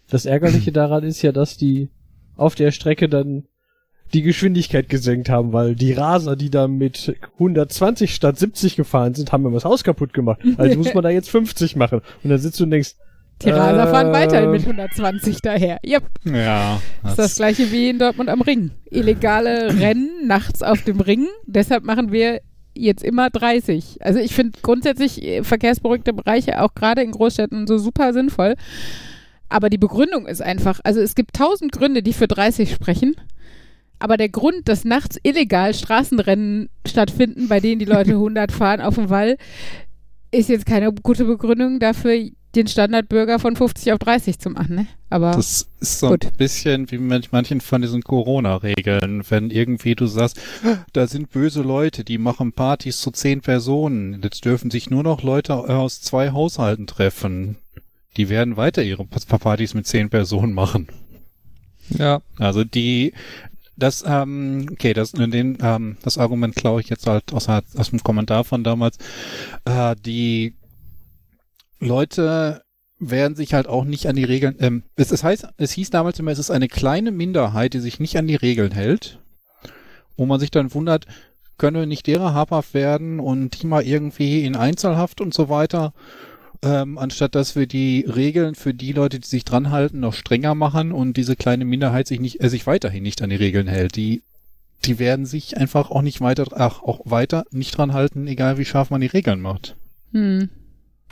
Das 0.09 0.25
Ärgerliche 0.25 0.71
daran 0.71 1.03
ist 1.03 1.21
ja, 1.21 1.31
dass 1.31 1.57
die 1.57 1.89
auf 2.35 2.55
der 2.55 2.71
Strecke 2.71 3.07
dann 3.07 3.45
die 4.13 4.21
Geschwindigkeit 4.21 4.89
gesenkt 4.89 5.29
haben, 5.29 5.53
weil 5.53 5.75
die 5.75 5.93
Raser, 5.93 6.35
die 6.35 6.49
da 6.49 6.67
mit 6.67 7.15
120 7.33 8.13
statt 8.15 8.39
70 8.39 8.75
gefahren 8.75 9.13
sind, 9.13 9.31
haben 9.31 9.43
mir 9.43 9.51
das 9.51 9.65
Haus 9.65 9.83
kaputt 9.83 10.13
gemacht. 10.13 10.39
Also 10.57 10.77
muss 10.77 10.93
man 10.93 11.03
da 11.03 11.09
jetzt 11.09 11.29
50 11.29 11.75
machen. 11.75 12.01
Und 12.23 12.29
dann 12.29 12.39
sitzt 12.39 12.59
du 12.59 12.63
und 12.63 12.71
denkst, 12.71 12.95
Die 13.43 13.49
Raser 13.49 13.87
fahren 13.87 14.07
Ähm. 14.07 14.13
weiterhin 14.13 14.51
mit 14.51 14.61
120 14.61 15.41
daher. 15.41 15.79
Yep. 15.85 16.03
Ja. 16.25 16.81
Das 17.03 17.11
ist 17.11 17.19
das 17.19 17.35
gleiche 17.35 17.71
wie 17.71 17.89
in 17.89 17.99
Dortmund 17.99 18.29
am 18.29 18.41
Ring. 18.41 18.71
Illegale 18.89 19.77
Rennen 19.79 20.25
nachts 20.25 20.63
auf 20.63 20.81
dem 20.83 20.99
Ring. 21.01 21.27
Deshalb 21.45 21.83
machen 21.83 22.11
wir 22.11 22.41
jetzt 22.73 23.03
immer 23.03 23.29
30. 23.29 23.97
Also 24.01 24.19
ich 24.19 24.33
finde 24.33 24.57
grundsätzlich 24.61 25.21
äh, 25.23 25.43
verkehrsberuhigte 25.43 26.13
Bereiche 26.13 26.61
auch 26.61 26.73
gerade 26.75 27.01
in 27.01 27.11
Großstädten 27.11 27.67
so 27.67 27.77
super 27.77 28.13
sinnvoll. 28.13 28.55
Aber 29.49 29.69
die 29.69 29.77
Begründung 29.77 30.27
ist 30.27 30.41
einfach, 30.41 30.79
also 30.83 30.99
es 30.99 31.15
gibt 31.15 31.35
tausend 31.35 31.71
Gründe, 31.71 32.03
die 32.03 32.13
für 32.13 32.27
30 32.27 32.71
sprechen. 32.71 33.15
Aber 33.99 34.17
der 34.17 34.29
Grund, 34.29 34.67
dass 34.67 34.85
nachts 34.85 35.17
illegal 35.23 35.73
Straßenrennen 35.73 36.69
stattfinden, 36.85 37.47
bei 37.47 37.59
denen 37.59 37.79
die 37.79 37.85
Leute 37.85 38.11
100 38.13 38.51
fahren 38.51 38.81
auf 38.81 38.95
dem 38.95 39.09
Wall, 39.09 39.37
ist 40.31 40.49
jetzt 40.49 40.65
keine 40.65 40.91
gute 40.93 41.25
Begründung 41.25 41.79
dafür, 41.79 42.29
den 42.55 42.67
Standardbürger 42.67 43.39
von 43.39 43.55
50 43.55 43.93
auf 43.93 43.99
30 43.99 44.39
zu 44.39 44.49
machen. 44.49 44.75
Ne? 44.75 44.87
Aber 45.09 45.31
Das 45.31 45.67
ist 45.79 45.99
so 45.99 46.09
Gut. 46.09 46.25
ein 46.25 46.37
bisschen 46.37 46.89
wie 46.91 46.97
mit 46.97 47.31
manchen 47.31 47.61
von 47.61 47.81
diesen 47.81 48.01
Corona-Regeln. 48.01 49.23
Wenn 49.29 49.51
irgendwie 49.51 49.95
du 49.95 50.07
sagst, 50.07 50.39
da 50.93 51.07
sind 51.07 51.29
böse 51.31 51.61
Leute, 51.61 52.03
die 52.03 52.17
machen 52.17 52.53
Partys 52.53 52.99
zu 52.99 53.11
zehn 53.11 53.41
Personen. 53.41 54.21
Jetzt 54.23 54.43
dürfen 54.45 54.71
sich 54.71 54.89
nur 54.89 55.03
noch 55.03 55.23
Leute 55.23 55.53
aus 55.55 56.01
zwei 56.01 56.31
Haushalten 56.31 56.87
treffen. 56.87 57.57
Die 58.15 58.29
werden 58.29 58.57
weiter 58.57 58.81
ihre 58.83 59.05
Pa- 59.05 59.37
Partys 59.37 59.73
mit 59.75 59.85
zehn 59.85 60.09
Personen 60.09 60.53
machen. 60.53 60.87
Ja. 61.89 62.21
Also 62.37 62.63
die, 62.63 63.13
das, 63.77 64.03
ähm, 64.05 64.67
okay, 64.71 64.93
das, 64.93 65.11
den, 65.11 65.57
ähm, 65.61 65.97
das 66.03 66.17
Argument 66.17 66.55
klaue 66.55 66.81
ich 66.81 66.89
jetzt 66.89 67.07
halt 67.07 67.31
aus, 67.33 67.47
aus 67.47 67.89
dem 67.91 68.03
Kommentar 68.03 68.43
von 68.43 68.63
damals. 68.63 68.97
Äh, 69.65 69.95
die 69.95 70.55
Leute 71.79 72.63
werden 72.99 73.35
sich 73.35 73.53
halt 73.53 73.67
auch 73.67 73.85
nicht 73.85 74.07
an 74.07 74.15
die 74.15 74.23
Regeln, 74.23 74.55
ähm, 74.59 74.83
es, 74.95 75.11
es 75.11 75.23
heißt, 75.23 75.47
es 75.57 75.71
hieß 75.71 75.91
damals 75.91 76.17
immer, 76.19 76.31
es 76.31 76.39
ist 76.39 76.49
eine 76.49 76.67
kleine 76.67 77.11
Minderheit, 77.11 77.75
die 77.75 77.79
sich 77.79 77.99
nicht 77.99 78.17
an 78.17 78.27
die 78.27 78.35
Regeln 78.35 78.71
hält, 78.71 79.19
wo 80.17 80.25
man 80.25 80.39
sich 80.39 80.49
dann 80.49 80.73
wundert, 80.73 81.05
könne 81.59 81.85
nicht 81.85 82.07
derer 82.07 82.33
habhaft 82.33 82.73
werden 82.73 83.19
und 83.19 83.61
die 83.61 83.67
mal 83.67 83.83
irgendwie 83.83 84.43
in 84.43 84.55
Einzelhaft 84.55 85.21
und 85.21 85.33
so 85.33 85.49
weiter, 85.49 85.93
ähm, 86.63 86.97
anstatt 86.97 87.35
dass 87.35 87.55
wir 87.55 87.67
die 87.67 88.05
Regeln 88.07 88.55
für 88.55 88.73
die 88.73 88.91
Leute, 88.91 89.19
die 89.19 89.27
sich 89.27 89.45
dran 89.45 89.71
halten, 89.71 89.99
noch 89.99 90.13
strenger 90.13 90.55
machen 90.55 90.91
und 90.91 91.17
diese 91.17 91.35
kleine 91.35 91.65
Minderheit 91.65 92.07
sich 92.07 92.19
nicht, 92.19 92.43
äh, 92.43 92.49
sich 92.49 92.67
weiterhin 92.67 93.03
nicht 93.03 93.21
an 93.21 93.29
die 93.29 93.35
Regeln 93.35 93.67
hält. 93.67 93.95
Die, 93.95 94.21
die 94.85 94.99
werden 94.99 95.25
sich 95.25 95.57
einfach 95.57 95.91
auch 95.91 96.01
nicht 96.01 96.21
weiter, 96.21 96.45
ach, 96.51 96.81
auch 96.81 97.01
weiter 97.05 97.45
nicht 97.51 97.77
dran 97.77 97.93
halten, 97.93 98.27
egal 98.27 98.57
wie 98.57 98.65
scharf 98.65 98.89
man 98.89 99.01
die 99.01 99.07
Regeln 99.07 99.41
macht. 99.41 99.75
Hm. 100.11 100.49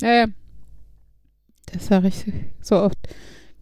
Ja. 0.02 0.28
Das 1.72 1.88
sage 1.88 2.08
ich 2.08 2.26
so 2.62 2.78
oft. 2.78 2.98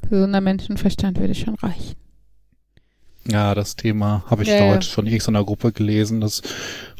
Gesunder 0.09 0.41
Menschenverstand 0.41 1.19
würde 1.19 1.36
schon 1.36 1.55
reichen. 1.55 1.95
Ja, 3.28 3.55
das 3.55 3.76
Thema 3.76 4.24
habe 4.30 4.43
ich 4.43 4.49
Ja, 4.49 4.55
ja. 4.55 4.71
dort 4.71 4.84
schon 4.86 5.05
in 5.05 5.13
irgendeiner 5.13 5.45
Gruppe 5.45 5.71
gelesen, 5.71 6.19
dass 6.19 6.41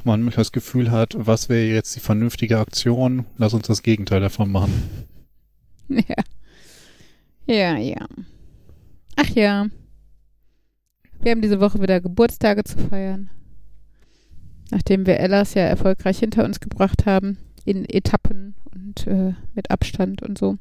man 0.04 0.22
manchmal 0.24 0.44
das 0.44 0.52
Gefühl 0.52 0.92
hat, 0.92 1.16
was 1.18 1.50
wäre 1.50 1.66
jetzt 1.66 1.96
die 1.96 2.00
vernünftige 2.00 2.60
Aktion? 2.60 3.26
Lass 3.38 3.54
uns 3.54 3.68
das 3.68 3.84
Gegenteil 3.84 4.22
davon 4.22 4.52
machen. 4.52 5.08
Ja. 5.90 6.16
Ja, 7.46 7.78
ja. 7.78 8.08
Ach 9.18 9.30
ja. 9.30 9.68
Wir 11.20 11.32
haben 11.32 11.42
diese 11.42 11.60
Woche 11.60 11.82
wieder 11.82 12.00
Geburtstage 12.00 12.64
zu 12.64 12.78
feiern. 12.78 13.30
Nachdem 14.72 15.06
wir 15.06 15.20
Ellas 15.20 15.54
ja 15.54 15.64
erfolgreich 15.64 16.20
hinter 16.20 16.46
uns 16.46 16.62
gebracht 16.62 17.06
haben. 17.06 17.38
In 17.66 17.86
Etappen 17.86 18.56
und 18.74 19.08
äh, 19.08 19.34
mit 19.54 19.72
Abstand 19.72 20.22
und 20.22 20.38
so. 20.38 20.58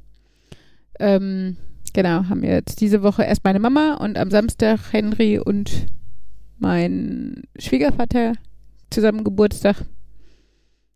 Ähm, 0.98 1.56
genau, 1.92 2.24
haben 2.28 2.42
wir 2.42 2.50
jetzt 2.50 2.80
diese 2.80 3.02
Woche 3.02 3.24
erst 3.24 3.44
meine 3.44 3.60
Mama 3.60 3.94
und 3.94 4.18
am 4.18 4.30
Samstag 4.30 4.80
Henry 4.92 5.38
und 5.38 5.86
mein 6.58 7.42
Schwiegervater 7.58 8.34
zusammen 8.90 9.24
Geburtstag. 9.24 9.76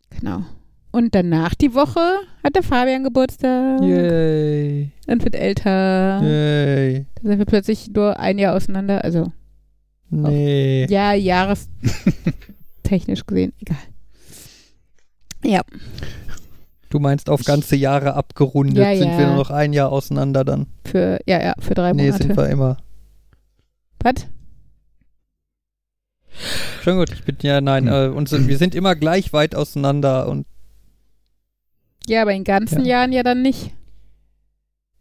Genau. 0.09 0.43
Und 0.91 1.13
danach 1.13 1.53
die 1.53 1.73
Woche 1.73 1.99
hat 2.43 2.55
der 2.55 2.63
Fabian 2.63 3.03
Geburtstag 3.03 3.81
Yay. 3.81 4.91
und 5.07 5.23
wird 5.23 5.35
älter. 5.35 6.21
Yay. 6.23 7.05
Da 7.15 7.29
sind 7.29 7.39
wir 7.39 7.45
plötzlich 7.45 7.89
nur 7.91 8.19
ein 8.19 8.39
Jahr 8.39 8.55
auseinander. 8.55 9.03
Also, 9.03 9.31
Nee. 10.09 10.85
ja, 10.89 11.13
jahrestechnisch 11.13 13.23
gesehen, 13.27 13.51
egal. 13.59 13.77
Ja, 15.43 15.61
Du 16.89 16.99
meinst 16.99 17.29
auf 17.29 17.43
ganze 17.43 17.75
Jahre 17.75 18.13
abgerundet 18.13 18.77
Ja, 18.77 18.95
sind 18.95 19.09
ja. 19.11 19.17
wir 19.17 19.27
nur 19.27 19.35
noch 19.35 19.49
ein 19.51 19.73
Jahr 19.73 19.91
auseinander 19.91 20.45
dann. 20.45 20.67
für, 20.85 21.19
ja, 21.25 21.41
ja, 21.41 21.53
für 21.59 21.73
drei 21.73 21.91
Nee, 21.93 22.05
Monate. 22.05 22.23
sind 22.23 22.37
wir 22.37 22.47
immer. 22.49 22.77
Was? 24.03 24.25
Schon 26.83 26.97
gut, 26.97 27.11
ich 27.11 27.23
bin 27.25 27.35
ja, 27.41 27.59
nein, 27.61 27.87
äh, 27.87 28.07
uns, 28.07 28.31
wir 28.31 28.57
sind 28.57 28.75
immer 28.75 28.95
gleich 28.95 29.33
weit 29.33 29.55
auseinander 29.55 30.27
und 30.27 30.45
Ja, 32.07 32.21
aber 32.21 32.33
in 32.33 32.43
ganzen 32.43 32.85
Ja. 32.85 32.99
Jahren 32.99 33.11
ja 33.11 33.23
dann 33.23 33.41
nicht. 33.41 33.73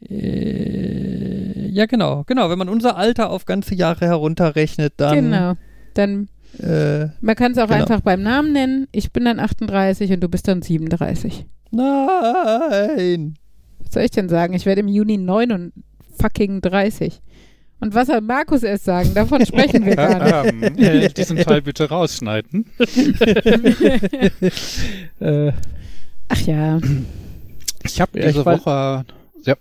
äh, 0.08 1.68
ja 1.68 1.86
genau, 1.86 2.24
genau, 2.26 2.48
wenn 2.50 2.58
man 2.58 2.68
unser 2.68 2.96
Alter 2.96 3.30
auf 3.30 3.44
ganze 3.44 3.74
Jahre 3.74 4.06
herunterrechnet, 4.06 4.94
dann 4.96 5.14
genau. 5.30 5.54
Dann, 5.94 6.28
äh, 6.58 7.08
man 7.20 7.34
kann 7.36 7.52
es 7.52 7.58
auch 7.58 7.68
Genau. 7.68 7.80
einfach 7.80 8.00
beim 8.00 8.22
Namen 8.22 8.52
nennen. 8.52 8.88
Ich 8.92 9.12
bin 9.12 9.24
dann 9.24 9.38
38 9.40 10.10
und 10.12 10.20
du 10.20 10.28
bist 10.28 10.48
dann 10.48 10.62
37. 10.62 11.46
nein. 11.70 13.34
Was 13.80 13.92
soll 13.92 14.02
ich 14.02 14.10
denn 14.10 14.28
sagen? 14.28 14.54
Ich 14.54 14.66
werde 14.66 14.80
im 14.80 14.88
Juni 14.88 15.16
9 15.18 15.52
und 15.52 15.72
fucking 16.20 16.60
30. 16.60 17.20
Und 17.78 17.94
was 17.94 18.06
soll 18.06 18.22
Markus 18.22 18.62
erst 18.62 18.84
sagen? 18.86 19.12
Davon 19.14 19.44
sprechen 19.44 19.84
wir 19.84 19.96
gar 19.96 20.22
nicht. 20.42 20.62
ähm, 20.62 20.78
äh, 20.78 21.08
diesen 21.10 21.36
Teil 21.36 21.60
bitte 21.60 21.88
rausschneiden. 21.88 22.64
äh, 25.20 25.52
Ach 26.28 26.40
ja. 26.46 26.80
Ich 27.84 28.00
habe 28.00 28.18
diese 28.18 28.44
Woche, 28.44 29.04
ja, 29.44 29.54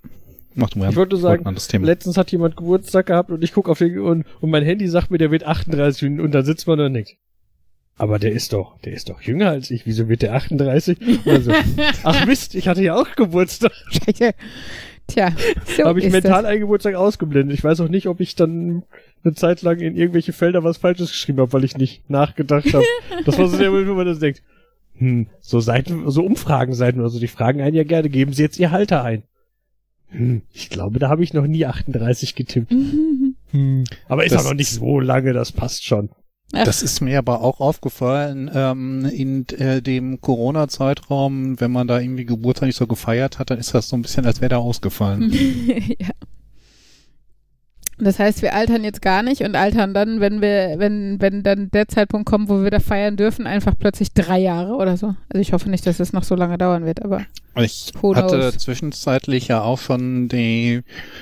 mach 0.56 0.70
du 0.70 0.80
mal. 0.80 0.89
Ich 0.89 0.95
wollte 0.95 1.18
sagen, 1.18 1.45
an 1.45 1.56
das 1.56 1.68
Thema. 1.68 1.86
letztens 1.86 2.18
hat 2.18 2.32
jemand 2.32 2.58
Geburtstag 2.58 3.08
gehabt 3.08 3.32
und 3.32 3.43
ich 3.43 3.53
gucke 3.53 3.70
auf 3.72 3.78
den 3.78 3.99
und, 3.99 4.26
und 4.41 4.49
mein 4.49 4.64
Handy 4.64 4.88
sagt 4.88 5.12
mir, 5.12 5.18
der 5.18 5.32
wird 5.32 5.45
38 5.45 6.10
und, 6.10 6.20
und 6.20 6.32
dann 6.32 6.45
sitzt 6.45 6.68
man 6.68 6.78
da 6.78 6.89
denkt, 6.89 7.16
aber 7.97 8.20
der 8.20 8.32
ist 8.34 8.53
doch, 8.53 8.78
der 8.82 8.93
ist 8.93 9.10
doch 9.10 9.22
jünger 9.22 9.49
als 9.49 9.72
ich, 9.72 9.86
wieso 9.86 10.10
wird 10.10 10.22
der 10.22 10.34
38? 10.34 10.97
Also, 11.26 11.51
ach 12.03 12.26
Mist, 12.26 12.56
ich 12.56 12.68
hatte 12.68 12.84
ja 12.84 12.95
auch 12.95 13.16
Geburtstag. 13.16 13.72
Tja, 15.08 15.34
so 15.78 15.84
habe 15.84 15.99
ich 15.99 16.06
ist 16.06 16.12
mental 16.12 16.41
das. 16.43 16.51
einen 16.51 16.62
Geburtstag 16.62 16.95
ausgeblendet. 16.95 17.56
Ich 17.56 17.64
weiß 17.64 17.80
auch 17.80 17.89
nicht, 17.89 18.08
ob 18.08 18.22
ich 18.22 18.36
dann 18.36 18.84
eine 19.24 19.36
Zeit 19.36 19.62
lang 19.62 19.80
in 19.80 19.95
irgendwelche 19.95 20.34
Felder 20.34 20.64
was 20.64 20.78
Falsches 20.78 21.12
geschrieben 21.12 21.39
habe, 21.39 21.53
weil 21.53 21.64
ich 21.64 21.78
nicht 21.78 22.10
nachgedacht 22.10 22.74
habe. 22.74 22.84
das 23.24 23.38
war 23.38 23.47
so 23.47 23.58
der 23.58 23.70
Moment, 23.70 23.88
wo 23.88 23.93
man 23.93 24.08
das 24.08 24.18
denkt, 24.18 24.41
Hm, 24.97 25.28
so 25.41 25.60
Seiten, 25.60 26.10
so 26.10 26.24
Umfragenseiten 26.24 27.01
oder 27.01 27.10
so, 27.10 27.20
die 27.20 27.28
fragen 27.28 27.62
einen 27.62 27.76
ja 27.76 27.84
gerne, 27.84 28.10
geben 28.10 28.34
Sie 28.34 28.41
jetzt 28.41 28.60
Ihr 28.60 28.72
Halter 28.72 29.03
ein. 29.03 29.24
Hm, 30.18 30.41
ich 30.53 30.70
glaube, 30.70 30.99
da 30.99 31.09
habe 31.09 31.24
ich 31.24 31.34
noch 31.34 31.47
nie 31.47 31.66
38 31.66 32.36
getippt. 32.36 32.72
Hm. 33.51 33.84
Aber 34.09 34.26
ist 34.26 34.34
Das- 34.34 34.41
auch 34.43 34.49
noch 34.49 34.55
nicht 34.55 34.70
so 34.72 34.99
lange, 34.99 35.32
das 35.32 35.51
passt 35.51 35.86
schon. 35.86 36.09
Das 36.51 36.84
ist 36.84 37.01
mir 37.01 37.18
aber 37.20 37.41
auch 37.41 37.59
aufgefallen 37.59 38.49
ähm, 38.53 39.05
in 39.05 39.47
äh, 39.49 39.82
dem 39.82 40.20
Corona-Zeitraum, 40.22 41.59
wenn 41.59 41.72
man 41.72 41.88
da 41.88 41.99
irgendwie 41.99 42.26
Geburtstag 42.26 42.68
nicht 42.68 42.76
so 42.78 42.86
gefeiert 42.88 43.39
hat, 43.39 43.49
dann 43.49 43.57
ist 43.59 43.74
das 43.74 43.89
so 43.89 43.95
ein 43.95 44.01
bisschen, 44.01 44.26
als 44.26 44.41
wäre 44.41 44.49
da 44.49 44.57
ausgefallen. 44.57 45.32
ja. 45.99 46.09
Das 47.98 48.20
heißt, 48.20 48.41
wir 48.41 48.54
altern 48.54 48.84
jetzt 48.84 49.02
gar 49.02 49.24
nicht 49.24 49.39
und 49.41 49.56
altern 49.56 49.93
dann, 49.93 50.20
wenn 50.20 50.41
wir, 50.41 50.76
wenn, 50.78 51.22
wenn 51.22 51.43
dann 51.43 51.72
der 51.72 51.88
Zeitpunkt 51.88 52.28
kommt, 52.28 52.50
wo 52.50 52.62
wir 52.62 52.70
da 52.70 52.82
feiern 52.82 53.16
dürfen, 53.16 53.48
einfach 53.48 53.74
plötzlich 53.80 54.12
drei 54.14 54.39
Jahre 54.39 54.74
oder 54.76 54.98
so. 54.98 55.16
Also 55.30 55.41
ich 55.41 55.54
hoffe 55.54 55.70
nicht, 55.70 55.88
dass 55.88 56.02
es 56.02 56.12
noch 56.12 56.26
so 56.26 56.36
lange 56.36 56.58
dauern 56.58 56.86
wird, 56.86 57.06
aber 57.06 57.22
Ich 57.56 57.93
hatte 58.16 58.38
knows? 58.38 58.58
zwischenzeitlich 58.58 59.48
ja 59.48 59.62
auch 59.62 59.80
schon 59.80 60.28
die, 60.28 60.82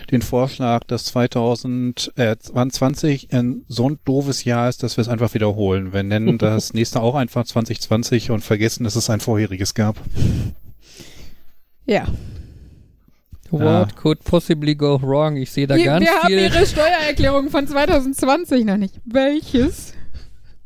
den 0.10 0.24
Vorschlag, 0.24 0.84
dass 0.86 1.06
2020 1.06 3.32
ein 3.32 3.62
so 3.68 3.90
ein 3.90 4.00
doofes 4.04 4.44
Jahr 4.44 4.68
ist, 4.68 4.82
dass 4.82 4.98
wir 4.98 5.04
es 5.04 5.10
einfach 5.10 5.36
wiederholen. 5.36 5.94
Wir 5.94 6.02
nennen 6.02 6.38
das 6.40 6.74
nächste 6.74 7.02
auch 7.02 7.14
einfach 7.14 7.46
2020 7.46 8.32
und 8.32 8.44
vergessen, 8.44 8.84
dass 8.84 8.96
es 8.96 9.12
ein 9.12 9.20
vorheriges 9.20 9.76
gab. 9.76 9.98
ja. 11.86 12.08
What 13.54 13.62
Ah. 13.64 13.88
could 13.96 14.24
possibly 14.24 14.74
go 14.76 15.00
wrong? 15.02 15.38
Ich 15.38 15.52
sehe 15.52 15.68
da 15.68 15.76
wir 15.76 15.86
ganz 15.86 16.04
wir 16.06 16.12
haben 16.14 16.28
viel. 16.28 16.40
ihre 16.40 16.66
Steuererklärung 16.66 17.50
von 17.50 17.68
2020 17.68 18.66
noch 18.66 18.78
nicht. 18.78 18.96
Welches? 19.06 19.94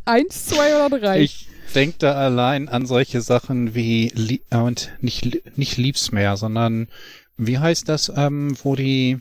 Eins, 0.06 0.46
zwei 0.46 0.86
oder 0.86 0.98
drei? 1.00 1.22
Ich 1.22 1.50
denke 1.76 1.98
da 2.00 2.14
allein 2.14 2.70
an 2.70 2.86
solche 2.86 3.20
Sachen 3.22 3.76
wie 3.76 4.08
äh, 4.50 4.56
und 4.58 4.92
nicht 5.02 5.42
nicht 5.58 5.76
Liebs 5.78 6.12
mehr, 6.14 6.38
sondern 6.38 6.88
wie 7.36 7.58
heißt 7.60 7.90
das, 7.90 8.12
ähm, 8.16 8.56
wo 8.64 8.76
die 8.76 9.20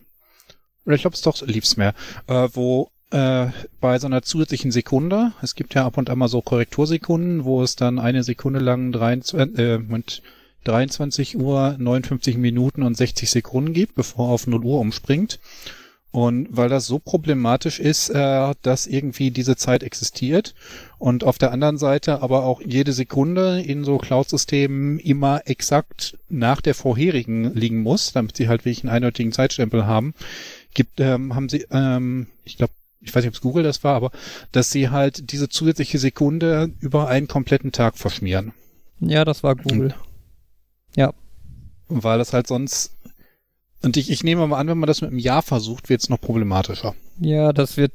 oder 0.84 0.94
ich 0.94 1.00
glaube 1.02 1.14
es 1.16 1.22
doch 1.22 1.44
Liebs 1.44 1.76
mehr, 1.76 1.92
äh, 2.28 2.48
wo 2.52 2.90
äh, 3.10 3.46
bei 3.80 3.98
so 3.98 4.06
einer 4.06 4.22
zusätzlichen 4.22 4.70
Sekunde, 4.70 5.32
es 5.42 5.56
gibt 5.56 5.74
ja 5.74 5.84
ab 5.86 5.98
und 5.98 6.08
an 6.08 6.18
mal 6.18 6.28
so 6.28 6.40
Korrektursekunden, 6.40 7.44
wo 7.44 7.62
es 7.64 7.74
dann 7.74 7.98
eine 7.98 8.22
Sekunde 8.22 8.60
lang 8.60 8.92
23, 8.92 9.58
äh, 9.58 9.78
Moment, 9.78 10.22
23 10.66 11.38
Uhr, 11.38 11.76
59 11.78 12.36
Minuten 12.36 12.82
und 12.82 12.96
60 12.96 13.30
Sekunden 13.30 13.72
gibt, 13.72 13.94
bevor 13.94 14.28
er 14.28 14.32
auf 14.32 14.46
0 14.46 14.64
Uhr 14.64 14.80
umspringt. 14.80 15.38
Und 16.16 16.48
weil 16.50 16.70
das 16.70 16.86
so 16.86 16.98
problematisch 16.98 17.78
ist, 17.78 18.08
äh, 18.08 18.54
dass 18.62 18.86
irgendwie 18.86 19.30
diese 19.30 19.56
Zeit 19.56 19.82
existiert 19.82 20.54
und 20.98 21.24
auf 21.24 21.36
der 21.36 21.52
anderen 21.52 21.76
Seite 21.76 22.22
aber 22.22 22.44
auch 22.44 22.62
jede 22.62 22.94
Sekunde 22.94 23.60
in 23.60 23.84
so 23.84 23.98
Cloud-Systemen 23.98 24.98
immer 24.98 25.42
exakt 25.44 26.16
nach 26.30 26.62
der 26.62 26.74
vorherigen 26.74 27.52
liegen 27.52 27.82
muss, 27.82 28.12
damit 28.12 28.34
sie 28.34 28.48
halt 28.48 28.64
wirklich 28.64 28.82
einen 28.82 28.94
eindeutigen 28.94 29.32
Zeitstempel 29.32 29.84
haben, 29.84 30.14
gibt, 30.72 31.00
ähm, 31.00 31.34
haben 31.34 31.50
sie, 31.50 31.66
ähm, 31.70 32.28
ich 32.44 32.56
glaube, 32.56 32.72
ich 33.02 33.14
weiß 33.14 33.22
nicht, 33.22 33.32
ob 33.32 33.34
es 33.34 33.42
Google 33.42 33.62
das 33.62 33.84
war, 33.84 33.94
aber 33.94 34.10
dass 34.52 34.70
sie 34.70 34.88
halt 34.88 35.30
diese 35.32 35.50
zusätzliche 35.50 35.98
Sekunde 35.98 36.70
über 36.80 37.08
einen 37.08 37.28
kompletten 37.28 37.72
Tag 37.72 37.98
verschmieren. 37.98 38.54
Ja, 39.00 39.26
das 39.26 39.42
war 39.42 39.54
Google. 39.54 39.94
Weil 41.88 42.18
das 42.18 42.32
halt 42.32 42.48
sonst 42.48 42.96
und 43.82 43.96
ich, 43.96 44.10
ich 44.10 44.24
nehme 44.24 44.46
mal 44.46 44.58
an, 44.58 44.66
wenn 44.66 44.78
man 44.78 44.88
das 44.88 45.00
mit 45.00 45.10
einem 45.10 45.20
Jahr 45.20 45.42
versucht, 45.42 45.88
wird 45.88 46.02
es 46.02 46.08
noch 46.08 46.20
problematischer. 46.20 46.96
Ja, 47.20 47.52
das 47.52 47.76
wird. 47.76 47.92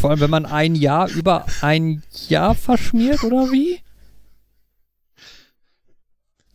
Vor 0.00 0.10
allem, 0.10 0.20
wenn 0.20 0.30
man 0.30 0.46
ein 0.46 0.76
Jahr 0.76 1.10
über 1.10 1.46
ein 1.62 2.04
Jahr 2.28 2.54
verschmiert, 2.54 3.24
oder 3.24 3.50
wie? 3.50 3.80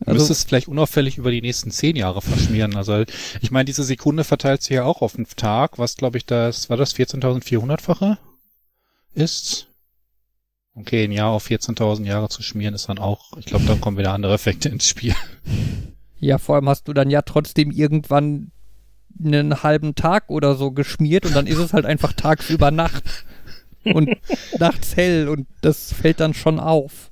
Du 0.00 0.06
Also, 0.06 0.20
müsstest 0.20 0.48
vielleicht 0.48 0.68
unauffällig 0.68 1.18
über 1.18 1.30
die 1.30 1.42
nächsten 1.42 1.70
zehn 1.70 1.96
Jahre 1.96 2.22
verschmieren. 2.22 2.76
Also 2.76 3.04
ich 3.42 3.50
meine, 3.50 3.64
diese 3.66 3.82
Sekunde 3.84 4.24
verteilt 4.24 4.62
sich 4.62 4.70
ja 4.70 4.84
auch 4.84 5.02
auf 5.02 5.16
den 5.16 5.26
Tag, 5.26 5.78
was 5.78 5.96
glaube 5.96 6.16
ich 6.16 6.24
das, 6.24 6.70
war 6.70 6.76
das 6.76 6.94
14.400-fache 6.94 8.16
ist? 9.14 9.66
Okay, 10.78 11.04
ein 11.04 11.12
Jahr 11.12 11.30
auf 11.30 11.46
14.000 11.46 12.04
Jahre 12.04 12.28
zu 12.28 12.42
schmieren 12.42 12.74
ist 12.74 12.88
dann 12.90 12.98
auch, 12.98 13.36
ich 13.38 13.46
glaube, 13.46 13.64
dann 13.64 13.80
kommen 13.80 13.96
wieder 13.96 14.12
andere 14.12 14.34
Effekte 14.34 14.68
ins 14.68 14.86
Spiel. 14.86 15.14
ja, 16.20 16.36
vor 16.36 16.56
allem 16.56 16.68
hast 16.68 16.86
du 16.86 16.92
dann 16.92 17.08
ja 17.08 17.22
trotzdem 17.22 17.70
irgendwann 17.70 18.52
einen 19.18 19.62
halben 19.62 19.94
Tag 19.94 20.28
oder 20.28 20.54
so 20.54 20.72
geschmiert 20.72 21.24
und 21.24 21.34
dann 21.34 21.46
ist 21.46 21.56
es 21.56 21.72
halt 21.72 21.86
einfach 21.86 22.12
tagsüber 22.12 22.70
Nacht 22.70 23.04
und 23.84 24.10
nachts 24.58 24.96
hell 24.96 25.28
und 25.28 25.46
das 25.62 25.94
fällt 25.94 26.20
dann 26.20 26.34
schon 26.34 26.60
auf. 26.60 27.10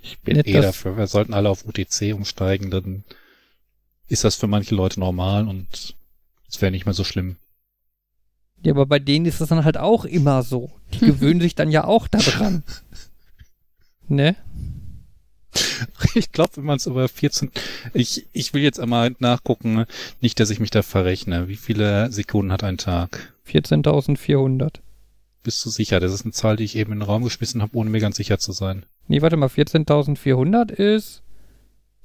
Ich 0.00 0.18
bin 0.20 0.38
Nicht 0.38 0.48
eh 0.48 0.60
dafür, 0.60 0.96
wir 0.96 1.06
sollten 1.06 1.34
alle 1.34 1.50
auf 1.50 1.66
UTC 1.66 2.14
umsteigen, 2.14 2.70
dann 2.70 3.04
ist 4.08 4.24
das 4.24 4.36
für 4.36 4.46
manche 4.46 4.74
Leute 4.74 5.00
normal 5.00 5.48
und 5.48 5.94
es 6.48 6.62
wäre 6.62 6.72
nicht 6.72 6.86
mehr 6.86 6.94
so 6.94 7.04
schlimm. 7.04 7.36
Ja, 8.64 8.72
aber 8.72 8.86
bei 8.86 8.98
denen 8.98 9.26
ist 9.26 9.40
es 9.40 9.48
dann 9.50 9.64
halt 9.64 9.76
auch 9.76 10.04
immer 10.04 10.42
so. 10.42 10.70
Die 10.94 10.98
gewöhnen 11.06 11.40
sich 11.40 11.54
dann 11.54 11.70
ja 11.70 11.84
auch 11.84 12.08
daran. 12.08 12.64
Ne? 14.08 14.36
Ich 16.14 16.32
glaube, 16.32 16.56
wenn 16.56 16.64
man 16.64 16.76
es 16.76 16.86
über 16.86 17.08
14, 17.08 17.50
ich, 17.92 18.26
ich 18.32 18.54
will 18.54 18.62
jetzt 18.62 18.80
einmal 18.80 19.14
nachgucken, 19.18 19.84
nicht, 20.20 20.40
dass 20.40 20.50
ich 20.50 20.60
mich 20.60 20.70
da 20.70 20.82
verrechne. 20.82 21.48
Wie 21.48 21.56
viele 21.56 22.10
Sekunden 22.10 22.52
hat 22.52 22.64
ein 22.64 22.78
Tag? 22.78 23.34
14.400. 23.46 24.80
Bist 25.42 25.64
du 25.64 25.70
sicher? 25.70 26.00
Das 26.00 26.12
ist 26.12 26.24
eine 26.24 26.32
Zahl, 26.32 26.56
die 26.56 26.64
ich 26.64 26.76
eben 26.76 26.92
in 26.92 27.00
den 27.00 27.06
Raum 27.06 27.22
geschmissen 27.22 27.60
habe, 27.60 27.76
ohne 27.76 27.90
mir 27.90 28.00
ganz 28.00 28.16
sicher 28.16 28.38
zu 28.38 28.52
sein. 28.52 28.86
Nee, 29.08 29.20
warte 29.20 29.36
mal, 29.36 29.48
14.400 29.48 30.70
ist. 30.70 31.22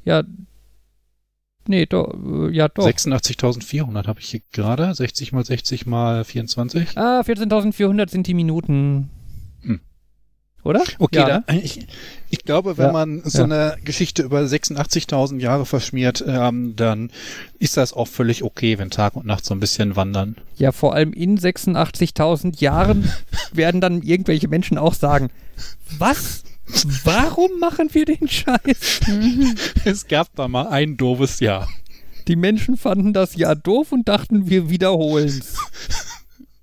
Ja. 0.04 0.24
Nee, 1.70 1.86
doch, 1.86 2.12
äh, 2.16 2.50
ja 2.52 2.68
doch. 2.68 2.84
86.400 2.88 4.08
habe 4.08 4.20
ich 4.20 4.30
hier 4.30 4.42
gerade. 4.52 4.92
60 4.92 5.34
mal 5.34 5.46
60 5.46 5.86
mal 5.86 6.24
24. 6.24 6.98
Ah, 6.98 7.22
14.400 7.22 8.10
sind 8.10 8.26
die 8.26 8.34
Minuten. 8.34 9.12
Hm. 9.62 9.80
Oder? 10.64 10.82
Okay, 10.98 11.18
ja, 11.20 11.42
da, 11.46 11.54
ne? 11.54 11.62
ich, 11.62 11.86
ich 12.32 12.44
glaube, 12.44 12.80
wenn 12.80 12.88
Ja, 12.88 12.92
man 12.92 13.22
so 13.24 13.38
ja. 13.38 13.44
eine 13.44 13.78
Geschichte 13.86 14.24
über 14.24 14.40
86.000 14.40 15.38
Jahre 15.40 15.68
verschmiert, 15.68 16.24
ähm, 16.28 16.76
dann 16.76 17.12
ist 17.60 17.78
das 17.78 17.94
auch 17.94 18.08
völlig 18.08 18.44
okay, 18.44 18.80
wenn 18.80 18.90
Tag 18.90 19.16
und 19.16 19.28
Nacht 19.28 19.46
so 19.46 19.54
ein 19.54 19.60
bisschen 19.60 19.96
wandern. 19.96 20.38
ja, 20.56 20.72
vor 20.72 20.96
allem 20.96 21.14
in 21.14 21.38
86.000 21.38 22.60
Jahren 22.62 23.12
werden 23.54 23.80
dann 23.80 24.02
irgendwelche 24.02 24.48
Menschen 24.48 24.80
auch 24.80 24.96
sagen, 24.96 25.30
was? 26.00 26.44
Warum 27.04 27.60
machen 27.60 27.90
wir 27.94 28.06
den 28.06 28.28
Scheiß? 28.28 29.02
Es 29.86 30.08
gab 30.08 30.36
da 30.36 30.48
mal 30.48 30.68
ein 30.68 30.98
doofes 30.98 31.40
Jahr. 31.40 31.68
Die 32.28 32.36
Menschen 32.36 32.78
fanden 32.78 33.14
das 33.14 33.36
ja 33.36 33.56
doof 33.56 33.92
und 33.92 34.08
dachten, 34.08 34.50
wir 34.50 34.70
wiederholen's. 34.70 35.56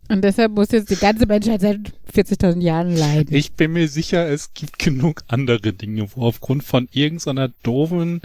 Und 0.09 0.23
deshalb 0.23 0.53
muss 0.53 0.71
jetzt 0.71 0.91
die 0.91 0.97
ganze 0.97 1.27
Menschheit 1.27 1.61
seit 1.61 1.81
40.000 2.15 2.61
Jahren 2.61 2.97
leiden. 2.97 3.35
Ich 3.35 3.53
bin 3.55 3.73
mir 3.73 3.89
sicher, 3.89 4.29
es 4.29 4.55
gibt 4.55 4.79
genug 4.79 5.23
andere 5.27 5.73
Dinge, 5.73 6.07
wo 6.15 6.23
aufgrund 6.23 6.63
von 6.63 6.89
irgendeiner 6.93 7.49
doofen 7.65 8.23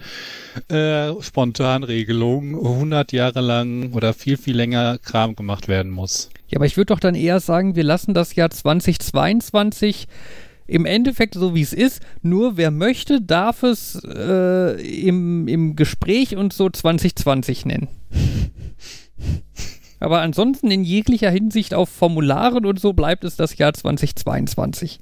äh, 0.70 1.12
Spontanregelung 1.20 2.56
100 2.56 3.12
Jahre 3.12 3.42
lang 3.42 3.94
oder 3.94 4.14
viel, 4.14 4.38
viel 4.38 4.56
länger 4.56 5.00
Kram 5.00 5.36
gemacht 5.36 5.68
werden 5.68 5.92
muss. 5.92 6.30
Ja, 6.50 6.58
aber 6.58 6.68
ich 6.68 6.78
würde 6.78 6.94
doch 6.94 7.00
dann 7.00 7.16
eher 7.16 7.40
sagen, 7.40 7.76
wir 7.76 7.84
lassen 7.84 8.14
das 8.14 8.36
Jahr 8.36 8.52
2022 8.52 10.08
im 10.72 10.86
Endeffekt 10.86 11.34
so 11.34 11.54
wie 11.54 11.62
es 11.62 11.74
ist. 11.74 12.02
Nur 12.22 12.56
wer 12.56 12.72
möchte, 12.72 13.22
darf 13.22 13.62
es 13.64 14.02
äh, 14.06 14.82
im, 14.82 15.48
im 15.50 15.76
Gespräch 15.76 16.38
und 16.38 16.54
so 16.54 16.70
2020 16.70 17.66
nennen. 17.66 17.90
Aber 20.00 20.22
ansonsten 20.22 20.72
in 20.72 20.84
jeglicher 20.84 21.30
Hinsicht 21.30 21.74
auf 21.74 21.90
Formularen 21.90 22.66
und 22.66 22.80
so 22.80 22.94
bleibt 22.94 23.26
es 23.26 23.36
das 23.36 23.58
Jahr 23.58 23.74
2022. 23.74 25.02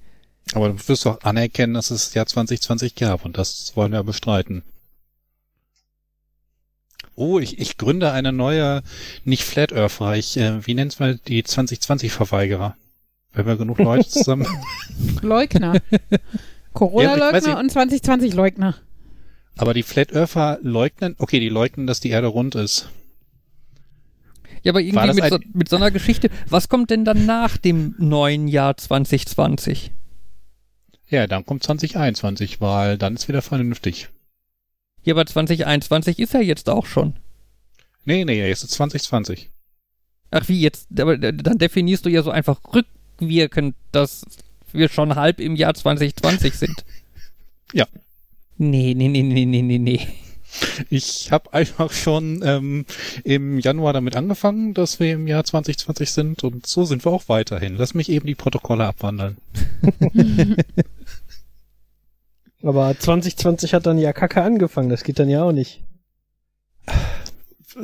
Aber 0.54 0.70
du 0.70 0.88
wirst 0.88 1.06
doch 1.06 1.22
anerkennen, 1.22 1.76
dass 1.76 1.92
es 1.92 2.06
das 2.06 2.14
Jahr 2.16 2.26
2020 2.26 2.96
gab 2.96 3.24
und 3.24 3.38
das 3.38 3.74
wollen 3.76 3.92
wir 3.92 4.04
bestreiten. 4.04 4.64
Oh, 7.14 7.38
ich, 7.38 7.60
ich 7.60 7.78
gründe 7.78 8.12
eine 8.12 8.32
neue, 8.32 8.82
nicht 9.24 9.44
Flat 9.44 9.72
Earther, 9.72 10.16
ich, 10.16 10.36
äh, 10.38 10.66
wie 10.66 10.74
nennt's 10.74 11.00
mal 11.00 11.20
die 11.28 11.44
2020-Verweigerer? 11.44 12.76
Wenn 13.34 13.46
wir 13.46 13.58
genug 13.58 13.78
Leute 13.80 14.08
zusammen. 14.08 14.48
Leugner. 15.22 15.76
Ja, 15.92 16.18
Corona-Leugner 16.74 17.62
nicht. 17.62 17.76
und 17.76 17.94
2020-Leugner. 18.04 18.76
Aber 19.58 19.74
die 19.74 19.84
Flat 19.84 20.14
Earther 20.14 20.60
leugnen, 20.62 21.16
okay, 21.20 21.40
die 21.40 21.50
leugnen, 21.50 21.86
dass 21.86 22.00
die 22.00 22.10
Erde 22.10 22.28
rund 22.28 22.56
ist. 22.56 22.90
Ja, 24.64 24.72
aber 24.72 24.82
irgendwie 24.82 25.22
mit 25.22 25.30
so, 25.30 25.40
mit 25.54 25.70
so 25.70 25.76
einer 25.76 25.92
Geschichte. 25.92 26.30
Was 26.48 26.70
kommt 26.70 26.90
denn 26.90 27.06
dann 27.06 27.26
nach 27.26 27.58
dem 27.58 27.96
neuen 27.98 28.48
Jahr 28.48 28.78
2020? 28.78 29.92
Ja, 31.08 31.28
dann 31.28 31.46
kommt 31.46 31.64
2021, 31.64 32.62
weil 32.62 32.98
dann 32.98 33.16
ist 33.16 33.28
wieder 33.28 33.42
vernünftig. 33.42 34.10
Ja, 35.04 35.14
aber 35.14 35.26
2021 35.26 36.20
ist 36.20 36.34
ja 36.34 36.42
jetzt 36.42 36.70
auch 36.70 36.86
schon. 36.86 37.16
Nee, 38.06 38.26
nee, 38.26 38.48
jetzt 38.48 38.64
ist 38.64 38.72
2020. 38.72 39.50
Ach 40.32 40.48
wie, 40.48 40.62
jetzt, 40.62 40.88
aber 41.00 41.14
äh, 41.14 41.34
dann 41.34 41.58
definierst 41.58 42.06
du 42.06 42.10
ja 42.10 42.22
so 42.22 42.32
einfach 42.32 42.62
rückwirkend, 43.20 43.76
dass 43.92 44.26
wir 44.72 44.90
schon 44.90 45.16
halb 45.16 45.40
im 45.40 45.56
Jahr 45.56 45.74
2020 45.74 46.54
sind. 46.54 46.86
Ja. 47.72 47.86
Nee, 48.58 48.96
nee, 48.96 49.10
nee, 49.10 49.22
nee, 49.22 49.46
nee, 49.46 49.62
nee, 49.62 49.78
nee. 49.78 50.08
Ich 50.90 51.32
habe 51.32 51.54
einfach 51.54 51.92
schon 51.92 52.42
ähm, 52.44 52.88
im 53.24 53.60
Januar 53.60 53.94
damit 53.94 54.16
angefangen, 54.16 54.74
dass 54.74 55.00
wir 55.00 55.14
im 55.14 55.28
Jahr 55.28 55.44
2020 55.44 56.12
sind 56.12 56.44
und 56.44 56.66
so 56.66 56.84
sind 56.86 57.06
wir 57.06 57.12
auch 57.12 57.30
weiterhin. 57.30 57.76
Lass 57.78 57.94
mich 57.94 58.10
eben 58.10 58.26
die 58.26 58.34
Protokolle 58.34 58.88
abwandeln. 58.88 59.38
Aber 62.64 62.98
2020 62.98 63.76
hat 63.76 63.86
dann 63.86 64.00
ja 64.00 64.12
kacke 64.12 64.42
angefangen, 64.42 64.90
das 64.90 65.04
geht 65.04 65.20
dann 65.20 65.30
ja 65.30 65.44
auch 65.44 65.52
nicht. 65.52 65.84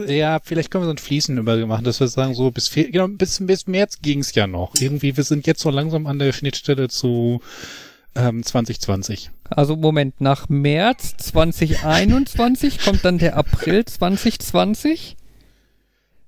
Ja, 0.07 0.39
vielleicht 0.43 0.71
können 0.71 0.83
wir 0.83 0.87
so 0.87 0.93
ein 0.93 0.97
Fließen 0.97 1.37
über 1.37 1.65
machen, 1.65 1.83
dass 1.83 1.99
wir 1.99 2.07
sagen, 2.07 2.33
so 2.33 2.51
bis, 2.51 2.71
genau, 2.71 3.07
bis, 3.07 3.45
bis 3.45 3.67
März 3.67 3.99
ging's 4.01 4.33
ja 4.35 4.47
noch. 4.47 4.73
Irgendwie, 4.79 5.15
wir 5.15 5.23
sind 5.23 5.47
jetzt 5.47 5.61
so 5.61 5.69
langsam 5.69 6.07
an 6.07 6.19
der 6.19 6.33
Schnittstelle 6.33 6.89
zu 6.89 7.41
ähm, 8.15 8.43
2020. 8.43 9.31
Also 9.49 9.75
Moment, 9.75 10.21
nach 10.21 10.49
März 10.49 11.17
2021 11.17 12.79
kommt 12.79 13.05
dann 13.05 13.17
der 13.17 13.37
April 13.37 13.85
2020. 13.85 15.17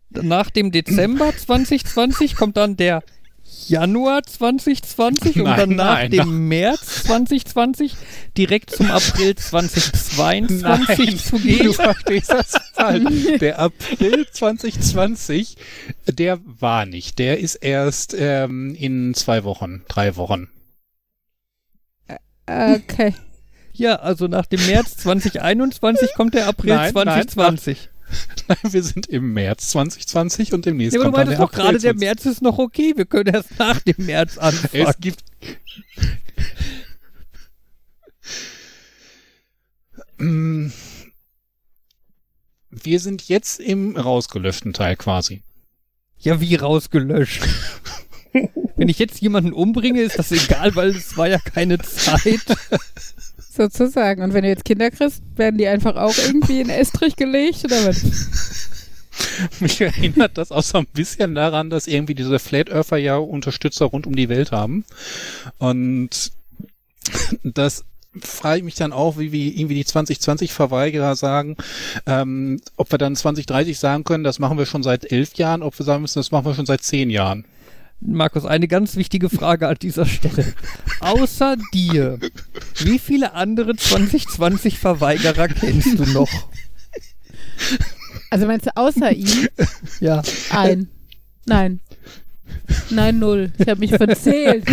Nach 0.10 0.50
dem 0.50 0.72
Dezember 0.72 1.36
2020 1.36 2.36
kommt 2.36 2.58
dann 2.58 2.78
der 2.78 3.04
Januar 3.68 4.24
2020 4.24 5.38
um 5.38 5.44
Nein, 5.44 5.58
dann 5.58 5.76
nach 5.76 5.96
nein, 5.96 6.12
dem 6.12 6.18
nein. 6.20 6.48
März 6.48 7.04
2020 7.04 7.96
direkt 8.38 8.72
zum 8.72 8.90
April 8.92 9.36
2022 9.38 11.24
zu 11.24 11.40
gehen. 11.40 11.66
Du 11.66 11.74
verstehst 11.74 12.32
das 12.32 12.54
falsch. 12.74 13.26
Der 13.40 13.60
April 13.60 14.26
2020, 14.32 15.56
der 16.08 16.40
war 16.46 16.86
nicht. 16.86 17.20
Der 17.20 17.40
ist 17.40 17.56
erst 17.56 18.16
ähm, 18.18 18.76
in 18.76 19.14
zwei 19.14 19.44
Wochen, 19.44 19.84
drei 19.88 20.16
Wochen. 20.16 20.50
Okay. 22.48 23.14
Ja, 23.74 23.98
also 23.98 24.28
nach 24.28 24.46
dem 24.46 24.66
März 24.66 24.98
2021 24.98 26.14
kommt 26.16 26.34
der 26.34 26.48
April 26.48 26.74
Nein, 26.74 26.94
nein, 26.94 27.28
2020. 27.28 27.90
Nein, 28.48 28.58
wir 28.72 28.84
sind 28.84 29.08
im 29.08 29.34
März 29.34 29.70
2020 29.70 30.54
und 30.54 30.66
demnächst 30.66 30.96
Ja, 30.96 31.02
aber 31.02 31.10
du 31.10 31.12
kommt 31.12 31.18
dann 31.18 31.28
meintest 31.28 31.40
der 31.40 31.46
doch 31.46 31.52
gerade, 31.52 31.80
der 31.80 31.96
2020. 31.96 32.00
März 32.00 32.26
ist 32.26 32.42
noch 32.42 32.58
okay. 32.58 32.94
Wir 32.96 33.06
können 33.06 33.34
erst 33.34 33.60
nach 33.60 33.80
dem 33.82 34.06
März 34.06 34.38
anfangen. 34.38 34.88
Es 34.88 34.98
gibt. 35.00 35.24
Wir 42.70 43.00
sind 43.00 43.28
jetzt 43.28 43.60
im 43.60 43.96
rausgelöschten 43.96 44.74
Teil 44.74 44.96
quasi. 44.96 45.44
Ja, 46.18 46.42
wie 46.42 46.56
rausgelöscht. 46.56 47.44
Wenn 48.76 48.90
ich 48.90 49.00
jetzt 49.00 49.22
jemanden 49.22 49.54
umbringe, 49.54 50.02
ist 50.02 50.18
das 50.18 50.32
egal, 50.32 50.76
weil 50.76 50.90
es 50.90 51.18
war 51.18 51.28
ja 51.28 51.40
keine 51.40 51.78
Zeit. 51.80 52.42
Sozusagen. 53.58 54.22
Und 54.22 54.34
wenn 54.34 54.44
du 54.44 54.50
jetzt 54.50 54.66
Kinder 54.66 54.92
kriegst, 54.92 55.22
werden 55.36 55.58
die 55.58 55.68
einfach 55.68 55.96
auch 55.96 56.16
irgendwie 56.18 56.62
in 56.62 56.70
Estrich 56.70 57.16
gelegt 57.16 57.66
oder 57.66 57.88
was? 57.88 58.04
Mich 59.60 59.82
erinnert 59.82 60.38
das 60.38 60.52
auch 60.52 60.62
so 60.62 60.78
ein 60.78 60.86
bisschen 60.94 61.34
daran, 61.34 61.72
dass 61.72 61.88
irgendwie 61.88 62.14
diese 62.14 62.38
Flat 62.38 62.70
Earther 62.70 62.98
ja 62.98 63.18
Unterstützer 63.18 63.86
rund 63.86 64.06
um 64.06 64.16
die 64.16 64.30
Welt 64.30 64.52
haben. 64.52 64.86
Und 65.58 66.32
das 67.44 67.84
frage 68.22 68.60
ich 68.60 68.64
mich 68.64 68.76
dann 68.76 68.94
auch, 68.94 69.18
wie, 69.18 69.32
wie 69.32 69.50
irgendwie 69.50 69.76
die 69.76 69.86
2020-Verweigerer 69.86 71.16
sagen, 71.16 71.56
ähm, 72.06 72.62
ob 72.76 72.92
wir 72.92 72.98
dann 72.98 73.16
2030 73.16 73.78
sagen 73.80 74.04
können, 74.04 74.24
das 74.24 74.40
machen 74.40 74.58
wir 74.58 74.66
schon 74.66 74.84
seit 74.84 75.12
elf 75.12 75.36
Jahren, 75.36 75.64
ob 75.64 75.78
wir 75.78 75.86
sagen 75.86 76.02
müssen, 76.02 76.20
das 76.20 76.32
machen 76.32 76.46
wir 76.46 76.56
schon 76.56 76.66
seit 76.66 76.84
zehn 76.84 77.10
Jahren. 77.10 77.46
Markus, 78.00 78.46
eine 78.46 78.68
ganz 78.68 78.96
wichtige 78.96 79.30
Frage 79.30 79.68
an 79.68 79.78
dieser 79.82 80.06
Stelle. 80.06 80.54
Außer 81.00 81.58
dir, 81.74 82.20
wie 82.80 83.00
viele 83.00 83.34
andere 83.34 83.72
2020-Verweigerer 83.72 85.48
kennst 85.48 85.98
du 86.00 86.06
noch? 86.06 86.30
Also 88.30 88.46
meinst 88.46 88.68
du 88.68 88.76
außer 88.78 89.12
ihm? 89.12 89.48
Ja. 90.00 90.22
Ein. 90.52 90.90
Nein. 91.46 91.80
Nein, 92.92 93.20
null. 93.20 93.52
Ich 93.58 93.68
habe 93.68 93.80
mich 93.80 93.92
verzählt. 93.92 94.66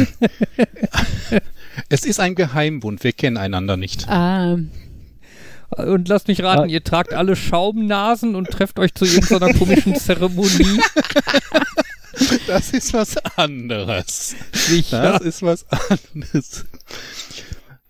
Es 1.88 2.04
ist 2.04 2.20
ein 2.20 2.34
Geheimbund, 2.34 3.02
wir 3.04 3.12
kennen 3.12 3.36
einander 3.36 3.76
nicht. 3.76 4.08
Ah. 4.08 4.58
Und 5.70 6.08
lasst 6.08 6.28
mich 6.28 6.42
raten, 6.42 6.62
Ah. 6.64 6.66
ihr 6.66 6.84
tragt 6.84 7.14
alle 7.14 7.34
Schaumnasen 7.36 8.34
und 8.36 8.50
trefft 8.50 8.78
euch 8.78 8.94
zu 8.94 9.06
irgendeiner 9.06 9.52
komischen 9.54 9.96
Zeremonie. 9.96 10.80
Das 12.46 12.70
ist 12.70 12.92
was 12.92 13.16
anderes. 13.36 14.34
Sicher. 14.52 15.02
Das 15.02 15.22
ist 15.22 15.42
was 15.42 15.66
anderes. 15.70 16.64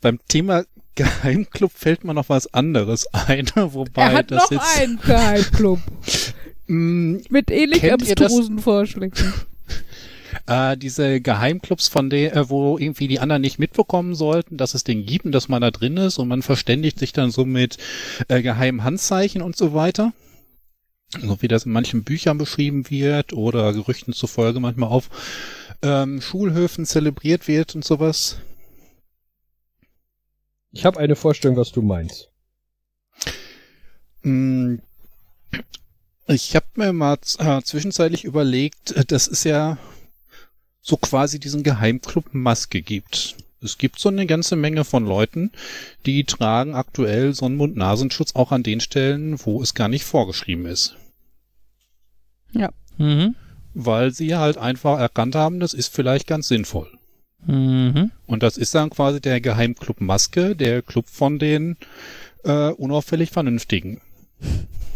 Beim 0.01 0.18
Thema 0.29 0.64
Geheimclub 0.95 1.72
fällt 1.75 2.05
mir 2.05 2.14
noch 2.14 2.29
was 2.29 2.53
anderes 2.55 3.07
ein, 3.12 3.47
wobei 3.55 4.03
Er 4.03 4.12
hat 4.12 4.31
das 4.31 4.45
noch 4.45 4.53
jetzt 4.53 4.79
einen 4.81 4.99
Geheimclub 5.01 5.81
mh, 6.68 7.22
mit 7.31 7.51
ähnlich 7.51 7.81
Kennt 7.81 8.07
ihr 8.09 8.14
das? 8.14 8.27
abstrusen 8.27 8.59
Vorschlägen. 8.61 9.12
äh, 10.47 10.77
diese 10.77 11.20
Geheimclubs, 11.20 11.89
von 11.89 12.11
der, 12.11 12.37
äh, 12.37 12.49
wo 12.49 12.79
irgendwie 12.79 13.09
die 13.09 13.18
anderen 13.18 13.43
nicht 13.43 13.59
mitbekommen 13.59 14.14
sollten, 14.14 14.57
dass 14.57 14.75
es 14.75 14.85
den 14.85 15.05
gibt 15.05 15.25
und 15.25 15.33
dass 15.33 15.49
man 15.49 15.62
da 15.62 15.70
drin 15.70 15.97
ist 15.97 16.18
und 16.18 16.29
man 16.29 16.43
verständigt 16.43 16.99
sich 16.99 17.12
dann 17.12 17.31
so 17.31 17.45
mit 17.45 17.77
äh, 18.29 18.41
geheimen 18.43 18.85
Handzeichen 18.85 19.43
und 19.43 19.57
so 19.57 19.75
weiter. 19.75 20.12
So 21.21 21.41
wie 21.43 21.49
das 21.49 21.65
in 21.67 21.73
manchen 21.73 22.05
Büchern 22.05 22.39
beschrieben 22.39 22.91
wird 22.91 23.33
oder 23.33 23.73
Gerüchten 23.73 24.12
zufolge 24.12 24.61
manchmal 24.61 24.91
auf 24.91 25.11
ähm, 25.83 26.21
Schulhöfen 26.21 26.87
zelebriert 26.87 27.49
wird 27.49 27.75
und 27.75 27.85
sowas. 27.85 28.39
Ich 30.73 30.85
habe 30.85 30.99
eine 30.99 31.17
Vorstellung, 31.17 31.57
was 31.57 31.73
du 31.73 31.83
meinst. 31.83 32.31
Mm, 34.23 34.77
Ich 36.27 36.57
habe 36.57 36.67
mir 36.77 36.93
mal 36.93 37.19
äh, 37.39 37.62
zwischenzeitlich 37.62 38.25
überlegt, 38.25 38.93
äh, 38.93 39.05
dass 39.05 39.29
es 39.29 39.45
ja 39.45 39.79
so 40.81 40.97
quasi 40.97 41.39
diesen 41.39 41.62
Geheimclub 41.62 42.27
Maske 42.33 42.83
gibt. 42.83 43.37
Es 43.61 43.79
gibt 43.79 43.99
so 43.99 44.09
eine 44.11 44.27
ganze 44.27 44.57
Menge 44.57 44.85
von 44.85 45.07
Leuten, 45.07 45.53
die 46.07 46.25
tragen 46.25 46.75
aktuell 46.75 47.35
Sonnenmund-Nasenschutz 47.35 48.35
auch 48.35 48.53
an 48.53 48.62
den 48.62 48.81
Stellen, 48.81 49.39
wo 49.45 49.62
es 49.62 49.75
gar 49.75 49.89
nicht 49.89 50.05
vorgeschrieben 50.05 50.67
ist. 50.67 50.97
Mhm. 52.99 53.35
Weil 53.75 54.13
sie 54.13 54.37
halt 54.37 54.57
einfach 54.57 54.99
erkannt 54.99 55.35
haben, 55.35 55.61
das 55.61 55.75
ist 55.75 55.95
vielleicht 55.95 56.27
ganz 56.27 56.49
sinnvoll. 56.49 56.89
Mhm. 57.47 58.11
Und 58.27 58.43
das 58.43 58.57
ist 58.57 58.75
dann 58.75 58.91
quasi 58.91 59.21
der 59.21 59.41
Geheimclub 59.41 60.01
Maske, 60.01 60.57
der 60.57 60.83
Club 60.83 61.09
von 61.09 61.39
den 61.39 61.77
äh, 62.45 62.69
unauffällig 62.71 63.31
Vernünftigen. 63.31 64.01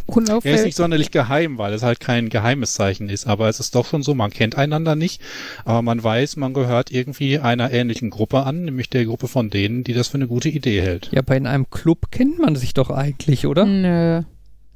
Er 0.09 0.13
ist 0.15 0.17
Unauffällig. 0.17 0.65
nicht 0.65 0.77
sonderlich 0.77 1.11
geheim, 1.11 1.59
weil 1.59 1.75
es 1.75 1.83
halt 1.83 2.01
kein 2.01 2.31
geheimes 2.31 2.73
Zeichen 2.73 3.11
ist, 3.11 3.27
aber 3.27 3.51
es 3.51 3.61
ist 3.61 3.75
doch 3.75 3.85
schon 3.85 4.03
so, 4.03 4.15
man 4.15 4.31
kennt 4.31 4.57
einander 4.57 4.97
nicht, 4.97 5.21
aber 5.67 5.83
man 5.83 6.03
weiß, 6.03 6.37
man 6.37 6.55
gehört 6.55 6.91
irgendwie 6.91 7.39
einer 7.39 7.71
ähnlichen 7.71 8.09
Gruppe 8.09 8.45
an, 8.45 8.65
nämlich 8.65 8.89
der 8.89 9.05
Gruppe 9.05 9.29
von 9.29 9.51
denen, 9.51 9.85
die 9.85 9.93
das 9.93 10.09
für 10.09 10.15
eine 10.15 10.27
gute 10.27 10.49
Idee 10.49 10.81
hält. 10.81 11.11
Ja, 11.13 11.19
aber 11.21 11.37
in 11.37 11.47
einem 11.47 11.69
Club 11.69 12.11
kennt 12.11 12.39
man 12.39 12.57
sich 12.57 12.73
doch 12.73 12.89
eigentlich, 12.89 13.47
oder? 13.47 13.67
Nö. 13.67 14.23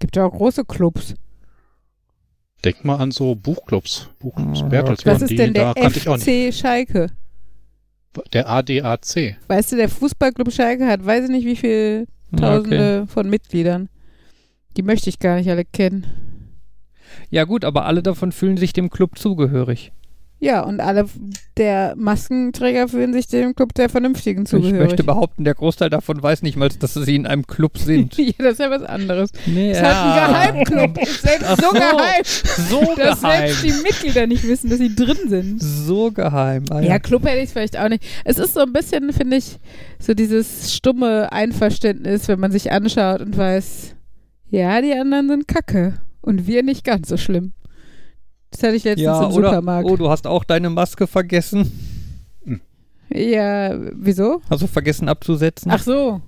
Gibt 0.00 0.16
ja 0.16 0.26
auch 0.26 0.32
große 0.32 0.66
Clubs. 0.66 1.14
Denk 2.64 2.84
mal 2.84 2.96
an 2.96 3.10
so 3.10 3.34
Buchclubs, 3.34 4.08
Buchclubs, 4.20 4.60
Ja, 4.60 4.66
Bertelsmann, 4.68 5.14
Was 5.16 5.22
ist 5.22 5.30
die, 5.30 5.36
denn 5.36 5.54
da 5.54 5.74
der 5.74 5.88
nicht. 5.88 6.00
FC 6.08 6.54
Schalke? 6.54 7.08
Der 8.32 8.48
ADAC. 8.48 9.36
Weißt 9.48 9.72
du, 9.72 9.76
der 9.76 9.88
Fußballclub 9.88 10.52
Schalke 10.52 10.86
hat 10.86 11.04
weiß 11.04 11.24
ich 11.24 11.30
nicht 11.30 11.46
wie 11.46 11.56
viele 11.56 12.06
Tausende 12.36 13.06
von 13.08 13.28
Mitgliedern. 13.28 13.88
Die 14.76 14.82
möchte 14.82 15.08
ich 15.10 15.18
gar 15.18 15.36
nicht 15.36 15.50
alle 15.50 15.64
kennen. 15.64 16.06
Ja 17.30 17.44
gut, 17.44 17.64
aber 17.64 17.84
alle 17.86 18.02
davon 18.02 18.32
fühlen 18.32 18.56
sich 18.56 18.72
dem 18.72 18.90
Club 18.90 19.18
zugehörig. 19.18 19.92
Ja, 20.44 20.62
und 20.62 20.80
alle 20.80 21.04
der 21.56 21.94
Maskenträger 21.96 22.88
fühlen 22.88 23.12
sich 23.12 23.28
dem 23.28 23.54
Club 23.54 23.74
der 23.74 23.88
Vernünftigen 23.88 24.42
Ich 24.42 24.48
zugehörig. 24.48 24.80
möchte 24.88 25.04
behaupten, 25.04 25.44
der 25.44 25.54
Großteil 25.54 25.88
davon 25.88 26.20
weiß 26.20 26.42
nicht 26.42 26.56
mal, 26.56 26.68
dass 26.68 26.94
sie 26.94 27.14
in 27.14 27.28
einem 27.28 27.46
Club 27.46 27.78
sind. 27.78 28.16
ja, 28.18 28.32
das 28.38 28.54
ist 28.54 28.58
ja 28.58 28.68
was 28.68 28.82
anderes. 28.82 29.30
nee, 29.46 29.68
Das 29.72 29.78
ist 29.82 29.84
halt 29.86 30.54
ein 30.54 30.64
Geheimclub. 30.64 30.98
Ist 31.00 31.22
selbst 31.22 31.46
Ach 31.48 31.56
so, 31.62 31.70
geheim, 31.70 32.22
So 32.24 32.94
dass 32.96 33.20
geheim. 33.20 33.46
selbst 33.46 33.62
die 33.64 33.82
Mitglieder 33.84 34.26
nicht 34.26 34.42
wissen, 34.42 34.68
dass 34.68 34.80
sie 34.80 34.92
drin 34.96 35.28
sind. 35.28 35.62
So 35.62 36.10
geheim. 36.10 36.64
Ah, 36.70 36.80
Ja, 36.80 36.98
Club 36.98 37.24
hätte 37.24 37.38
ich 37.40 37.50
vielleicht 37.50 37.78
auch 37.78 37.88
nicht. 37.88 38.02
Es 38.24 38.38
ist 38.38 38.54
so 38.54 38.62
ein 38.62 38.72
bisschen, 38.72 39.12
finde 39.12 39.36
ich, 39.36 39.58
so 40.00 40.12
dieses 40.12 40.74
stumme 40.74 41.30
Einverständnis, 41.30 42.26
wenn 42.26 42.40
man 42.40 42.50
sich 42.50 42.72
anschaut 42.72 43.20
und 43.20 43.36
weiß, 43.36 43.94
ja, 44.50 44.80
die 44.82 44.92
anderen 44.92 45.28
sind 45.28 45.46
kacke 45.46 45.94
und 46.20 46.48
wir 46.48 46.64
nicht 46.64 46.84
ganz 46.84 47.08
so 47.08 47.16
schlimm. 47.16 47.52
Das 48.52 48.62
hatte 48.62 48.76
ich 48.76 48.84
letztens 48.84 49.04
ja 49.04 49.26
im 49.26 49.32
oder, 49.32 49.48
Supermarkt. 49.48 49.88
oh, 49.88 49.96
du 49.96 50.08
hast 50.08 50.26
auch 50.26 50.44
deine 50.44 50.70
Maske 50.70 51.06
vergessen. 51.06 51.70
Ja, 53.14 53.76
wieso? 53.94 54.40
Also 54.48 54.66
vergessen 54.66 55.08
abzusetzen. 55.08 55.70
Ach 55.70 55.82
so. 55.82 56.22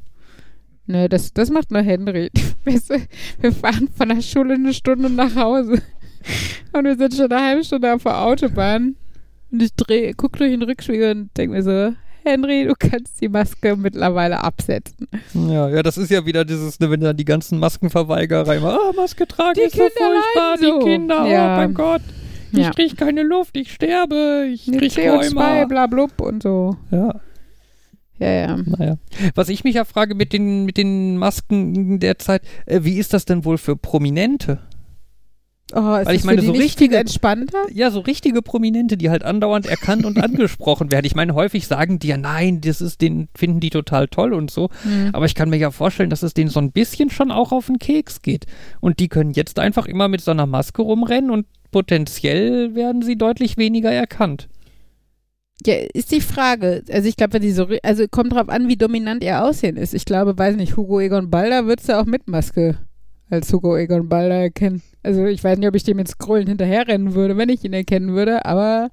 Ne, 0.87 1.09
das, 1.09 1.33
das 1.33 1.51
macht 1.51 1.71
nur 1.71 1.83
Henry. 1.83 2.31
Weißt 2.65 2.91
du, 2.91 2.97
wir 3.41 3.53
fahren 3.53 3.89
von 3.95 4.11
der 4.11 4.21
Schule 4.21 4.55
eine 4.55 4.75
Stunde 4.75 5.09
nach 5.09 5.35
Hause. 5.35 5.81
Und 6.73 6.85
wir 6.85 6.97
sind 6.97 7.15
schon 7.15 7.33
eine 7.33 7.43
halbe 7.43 7.65
Stunde 7.65 7.95
auf 7.95 8.03
der 8.03 8.21
Autobahn. 8.21 8.97
Und 9.51 9.63
ich 9.63 9.75
dreh, 9.75 10.13
guck 10.15 10.37
durch 10.37 10.51
den 10.51 10.63
Rückspiegel 10.63 11.13
und 11.13 11.37
denke 11.37 11.55
mir 11.55 11.63
so, 11.63 11.95
Henry, 12.25 12.65
du 12.65 12.75
kannst 12.79 13.21
die 13.21 13.29
Maske 13.29 13.77
mittlerweile 13.77 14.43
absetzen. 14.43 15.09
Ja, 15.35 15.69
ja, 15.69 15.83
das 15.83 15.99
ist 15.99 16.11
ja 16.11 16.25
wieder 16.27 16.45
dieses, 16.45 16.81
ne, 16.81 16.91
wenn 16.91 17.01
dann 17.01 17.17
die 17.17 17.25
ganzen 17.25 17.59
Maskenverweigerer 17.59 18.55
immer, 18.57 18.75
ah, 18.75 18.93
Maske 18.97 19.27
tragen 19.27 19.55
Die 19.57 19.61
ist 19.63 19.77
so 19.77 19.83
Kinder 19.83 19.93
furchtbar, 19.95 20.51
leiden 20.57 20.67
so. 20.67 20.79
die 20.79 20.85
Kinder, 20.91 21.27
Ja. 21.27 21.55
oh 21.55 21.57
mein 21.59 21.75
Gott. 21.75 22.03
Ich 22.53 22.59
Ja. 22.61 22.71
krieg 22.71 22.97
keine 22.97 23.23
Luft, 23.23 23.57
ich 23.57 23.73
sterbe, 23.73 24.47
ich 24.53 24.67
krieg 24.67 24.93
CO2, 24.93 25.29
Rheuma. 25.31 25.65
bla 25.67 25.87
blub 25.87 26.21
und 26.21 26.43
so. 26.43 26.77
Ja, 26.91 27.21
Ja, 28.19 28.29
ja. 28.31 28.57
naja. 28.65 28.97
Was 29.35 29.49
ich 29.49 29.65
mich 29.65 29.75
ja 29.75 29.85
frage 29.85 30.15
mit 30.15 30.33
den, 30.33 30.65
mit 30.65 30.77
den 30.77 31.17
Masken 31.19 31.99
derzeit, 31.99 32.43
äh, 32.67 32.81
wie 32.85 32.99
ist 32.99 33.13
das 33.13 33.25
denn 33.25 33.45
wohl 33.45 33.59
für 33.59 33.77
Prominente? 33.77 34.61
Oh, 35.77 35.81
Weil 35.83 36.15
ich 36.15 36.23
meine, 36.23 36.41
so 36.41 36.53
richtige- 36.53 36.97
entspannter? 36.97 37.59
Ja, 37.73 37.91
so 37.91 37.99
richtige 37.99 38.43
Prominente, 38.43 38.97
die 38.97 39.11
halt 39.11 39.25
andauernd 39.25 39.67
erkannt 39.67 40.05
und 40.05 40.19
angesprochen 40.23 40.93
werden. 40.93 41.05
Ich 41.05 41.17
meine, 41.17 41.35
häufig 41.35 41.67
sagen 41.67 41.99
die 41.99 42.07
ja, 42.09 42.17
nein, 42.17 42.61
das 42.61 42.81
ist, 42.81 43.01
den 43.01 43.27
finden 43.37 43.59
die 43.59 43.71
total 43.71 44.07
toll 44.07 44.35
und 44.35 44.53
so. 44.53 44.69
Hm. 44.85 45.11
Aber 45.13 45.27
ich 45.27 45.35
kann 45.35 45.51
mir 45.51 45.57
ja 45.57 45.73
vorstellen, 45.73 46.11
dass 46.11 46.23
es 46.23 46.33
denen 46.33 46.49
so 46.49 46.61
ein 46.61 46.71
bisschen 46.71 47.11
schon 47.11 47.33
auch 47.33 47.51
auf 47.51 47.67
den 47.67 47.81
Keks 47.81 48.23
geht. 48.23 48.47
Und 48.81 49.01
die 49.01 49.09
können 49.09 49.33
jetzt 49.33 49.59
einfach 49.59 49.87
immer 49.87 50.07
mit 50.07 50.21
so 50.21 50.31
einer 50.31 50.47
Maske 50.47 50.81
rumrennen 50.81 51.31
und 51.33 51.47
potenziell 51.73 52.77
werden 52.77 53.03
sie 53.03 53.17
deutlich 53.17 53.57
weniger 53.57 53.91
erkannt. 53.91 54.49
Ja, 55.67 55.75
ist 55.93 56.13
die 56.13 56.21
Frage. 56.21 56.85
Also 56.89 57.09
ich 57.09 57.17
glaube, 57.17 57.33
wenn 57.33 57.43
die 57.43 57.51
so, 57.51 57.67
also 57.83 58.05
kommt 58.09 58.33
drauf 58.33 58.49
an, 58.49 58.69
wie 58.69 58.77
dominant 58.77 59.25
ihr 59.25 59.43
Aussehen 59.45 59.77
ist. 59.77 59.93
Ich 59.93 60.05
glaube, 60.05 60.39
weiß 60.39 60.55
nicht, 60.55 60.77
Hugo 60.77 61.01
Egon 61.01 61.31
Balder 61.31 61.67
würdest 61.67 61.89
du 61.89 61.99
auch 61.99 62.05
mit 62.07 62.29
Maske 62.29 62.79
als 63.29 63.53
Hugo 63.53 63.77
Egon 63.77 64.09
Balder 64.09 64.37
erkennen. 64.37 64.83
Also 65.05 65.27
ich 65.27 65.45
weiß 65.45 65.59
nicht, 65.59 65.69
ob 65.69 65.75
ich 65.77 65.85
dem 65.85 65.99
jetzt 65.99 66.19
grölend 66.19 66.49
hinterherrennen 66.49 67.15
würde, 67.15 67.37
wenn 67.37 67.49
ich 67.51 67.63
ihn 67.65 67.73
erkennen 67.75 68.15
würde, 68.15 68.45
aber 68.45 68.91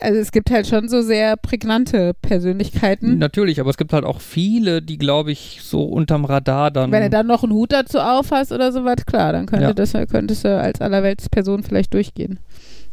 also 0.00 0.18
es 0.18 0.32
gibt 0.32 0.50
halt 0.50 0.66
schon 0.66 0.88
so 0.88 1.02
sehr 1.02 1.36
prägnante 1.36 2.12
Persönlichkeiten. 2.20 3.18
Natürlich, 3.18 3.60
aber 3.60 3.70
es 3.70 3.76
gibt 3.76 3.92
halt 3.92 4.04
auch 4.04 4.20
viele, 4.20 4.82
die, 4.82 4.98
glaube 4.98 5.30
ich, 5.30 5.60
so 5.62 5.84
unterm 5.84 6.24
Radar 6.24 6.70
dann. 6.70 6.90
Wenn 6.90 7.02
du 7.04 7.10
dann 7.10 7.26
noch 7.26 7.44
einen 7.44 7.52
Hut 7.52 7.72
dazu 7.72 7.98
aufhast 8.00 8.50
oder 8.50 8.72
sowas, 8.72 9.06
klar, 9.06 9.32
dann 9.32 9.46
könnte 9.46 9.66
Ja. 9.66 9.72
das, 9.72 9.92
könntest 10.10 10.44
du 10.44 10.58
als 10.60 10.80
Allerweltsperson 10.80 11.62
vielleicht 11.62 11.94
durchgehen. 11.94 12.38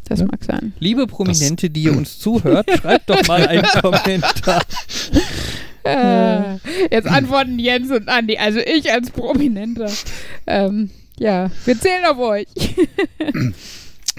Das 0.08 0.20
Ja. 0.20 0.26
mag 0.26 0.44
sein. 0.44 0.74
Liebe 0.80 1.08
Prominente, 1.08 1.70
die 1.70 1.84
ihr 1.84 1.98
uns 1.98 2.20
zuhört, 2.20 2.70
schreibt 2.82 3.10
doch 3.10 3.26
mal 3.28 3.48
einen 3.48 3.64
Kommentar. 3.82 4.62
Äh, 5.84 6.58
jetzt 6.92 7.08
antworten 7.08 7.58
Jens 7.58 7.90
und 7.90 8.08
Andi, 8.08 8.38
also 8.38 8.60
ich 8.60 8.92
als 8.94 9.10
Prominenter. 9.10 9.90
Ähm, 10.46 10.92
ja, 11.22 11.52
wir 11.66 11.80
zählen 11.80 12.06
auf 12.06 12.18
euch. 12.18 12.48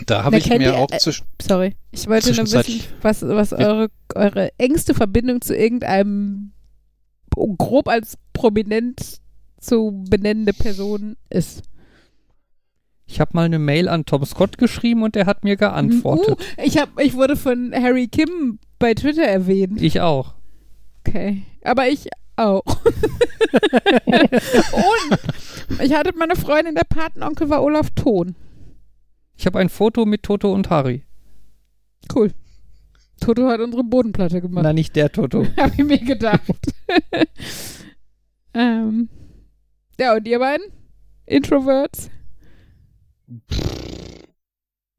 Da 0.06 0.24
habe 0.24 0.38
ich 0.38 0.48
mir 0.48 0.58
ihr, 0.58 0.74
auch 0.74 0.90
äh, 0.90 0.98
zwischen. 0.98 1.26
Sorry, 1.40 1.76
ich 1.90 2.08
wollte 2.08 2.32
nur 2.32 2.50
wissen, 2.50 2.82
was, 3.02 3.22
was 3.22 3.52
eure, 3.52 3.90
eure 4.14 4.50
engste 4.58 4.94
Verbindung 4.94 5.42
zu 5.42 5.54
irgendeinem 5.54 6.52
grob 7.58 7.88
als 7.88 8.16
prominent 8.32 9.20
zu 9.60 10.02
benennende 10.08 10.54
Person 10.54 11.16
ist. 11.28 11.62
Ich 13.06 13.20
habe 13.20 13.32
mal 13.34 13.44
eine 13.44 13.58
Mail 13.58 13.88
an 13.88 14.06
Tom 14.06 14.24
Scott 14.24 14.56
geschrieben 14.56 15.02
und 15.02 15.14
er 15.14 15.26
hat 15.26 15.44
mir 15.44 15.56
geantwortet. 15.56 16.40
Uh, 16.40 16.62
ich, 16.64 16.78
hab, 16.78 16.98
ich 16.98 17.14
wurde 17.14 17.36
von 17.36 17.72
Harry 17.74 18.08
Kim 18.08 18.58
bei 18.78 18.94
Twitter 18.94 19.24
erwähnt. 19.24 19.80
Ich 19.80 20.00
auch. 20.00 20.34
Okay. 21.06 21.42
Aber 21.62 21.88
ich 21.88 22.08
auch. 22.36 22.64
und 24.72 25.18
ich 25.82 25.92
hatte 25.94 26.16
meine 26.16 26.36
Freundin, 26.36 26.74
der 26.74 26.84
Patenonkel 26.84 27.48
war 27.50 27.62
Olaf 27.62 27.90
Thon. 27.90 28.34
Ich 29.36 29.46
habe 29.46 29.58
ein 29.58 29.68
Foto 29.68 30.04
mit 30.04 30.22
Toto 30.22 30.52
und 30.52 30.70
Harry. 30.70 31.04
Cool. 32.14 32.32
Toto 33.20 33.48
hat 33.48 33.60
unsere 33.60 33.84
Bodenplatte 33.84 34.40
gemacht. 34.40 34.64
Nein, 34.64 34.74
nicht 34.74 34.96
der 34.96 35.10
Toto. 35.10 35.46
Hab 35.56 35.72
ich 35.78 35.84
mir 35.84 35.98
gedacht. 35.98 36.74
ähm. 38.54 39.08
Ja, 39.98 40.16
und 40.16 40.26
ihr 40.26 40.38
beiden? 40.38 40.66
Introverts? 41.26 42.10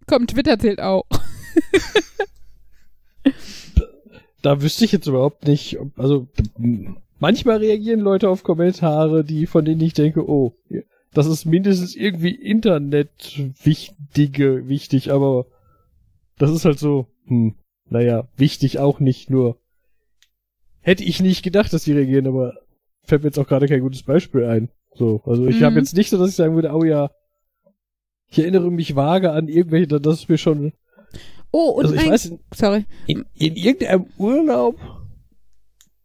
Komm, 0.07 0.27
Twitter 0.27 0.57
zählt 0.57 0.79
auch. 0.79 1.05
Da 4.41 4.61
wüsste 4.61 4.85
ich 4.85 4.91
jetzt 4.91 5.07
überhaupt 5.07 5.47
nicht, 5.47 5.79
ob, 5.79 5.97
also 5.97 6.27
manchmal 7.23 7.57
reagieren 7.59 8.01
Leute 8.01 8.27
auf 8.29 8.43
Kommentare, 8.43 9.23
die 9.23 9.45
von 9.45 9.63
denen 9.63 9.79
ich 9.79 9.93
denke, 9.93 10.27
oh, 10.29 10.57
das 11.13 11.25
ist 11.25 11.45
mindestens 11.45 11.95
irgendwie 11.95 12.35
Internet 12.35 13.09
wichtige, 13.63 14.67
wichtig, 14.67 15.09
aber 15.09 15.45
das 16.37 16.51
ist 16.51 16.65
halt 16.65 16.79
so, 16.79 17.07
hm, 17.27 17.55
naja, 17.89 18.27
wichtig 18.35 18.79
auch 18.79 18.99
nicht, 18.99 19.29
nur 19.29 19.57
hätte 20.81 21.05
ich 21.05 21.21
nicht 21.21 21.43
gedacht, 21.43 21.71
dass 21.71 21.85
die 21.85 21.93
reagieren, 21.93 22.27
aber 22.27 22.55
fällt 23.03 23.23
mir 23.23 23.29
jetzt 23.29 23.39
auch 23.39 23.47
gerade 23.47 23.69
kein 23.69 23.79
gutes 23.79 24.03
Beispiel 24.03 24.43
ein. 24.43 24.67
So, 24.93 25.21
also 25.25 25.47
ich 25.47 25.61
Mhm. 25.61 25.65
habe 25.65 25.79
jetzt 25.79 25.95
nicht 25.95 26.09
so, 26.09 26.17
dass 26.17 26.29
ich 26.29 26.35
sagen 26.35 26.55
würde, 26.55 26.73
oh 26.73 26.83
ja, 26.83 27.09
ich 28.27 28.39
erinnere 28.39 28.69
mich 28.69 28.97
vage 28.97 29.31
an 29.31 29.47
irgendwelche, 29.47 29.87
das 29.87 30.19
ist 30.19 30.29
mir 30.29 30.37
schon, 30.37 30.73
Oh, 31.51 31.69
und 31.69 31.85
also 31.85 31.95
ich 31.95 32.01
ein, 32.01 32.09
weiß, 32.11 32.33
sorry. 32.53 32.85
in, 33.07 33.23
in 33.35 33.55
irgendeinem 33.55 34.07
Urlaub. 34.17 34.75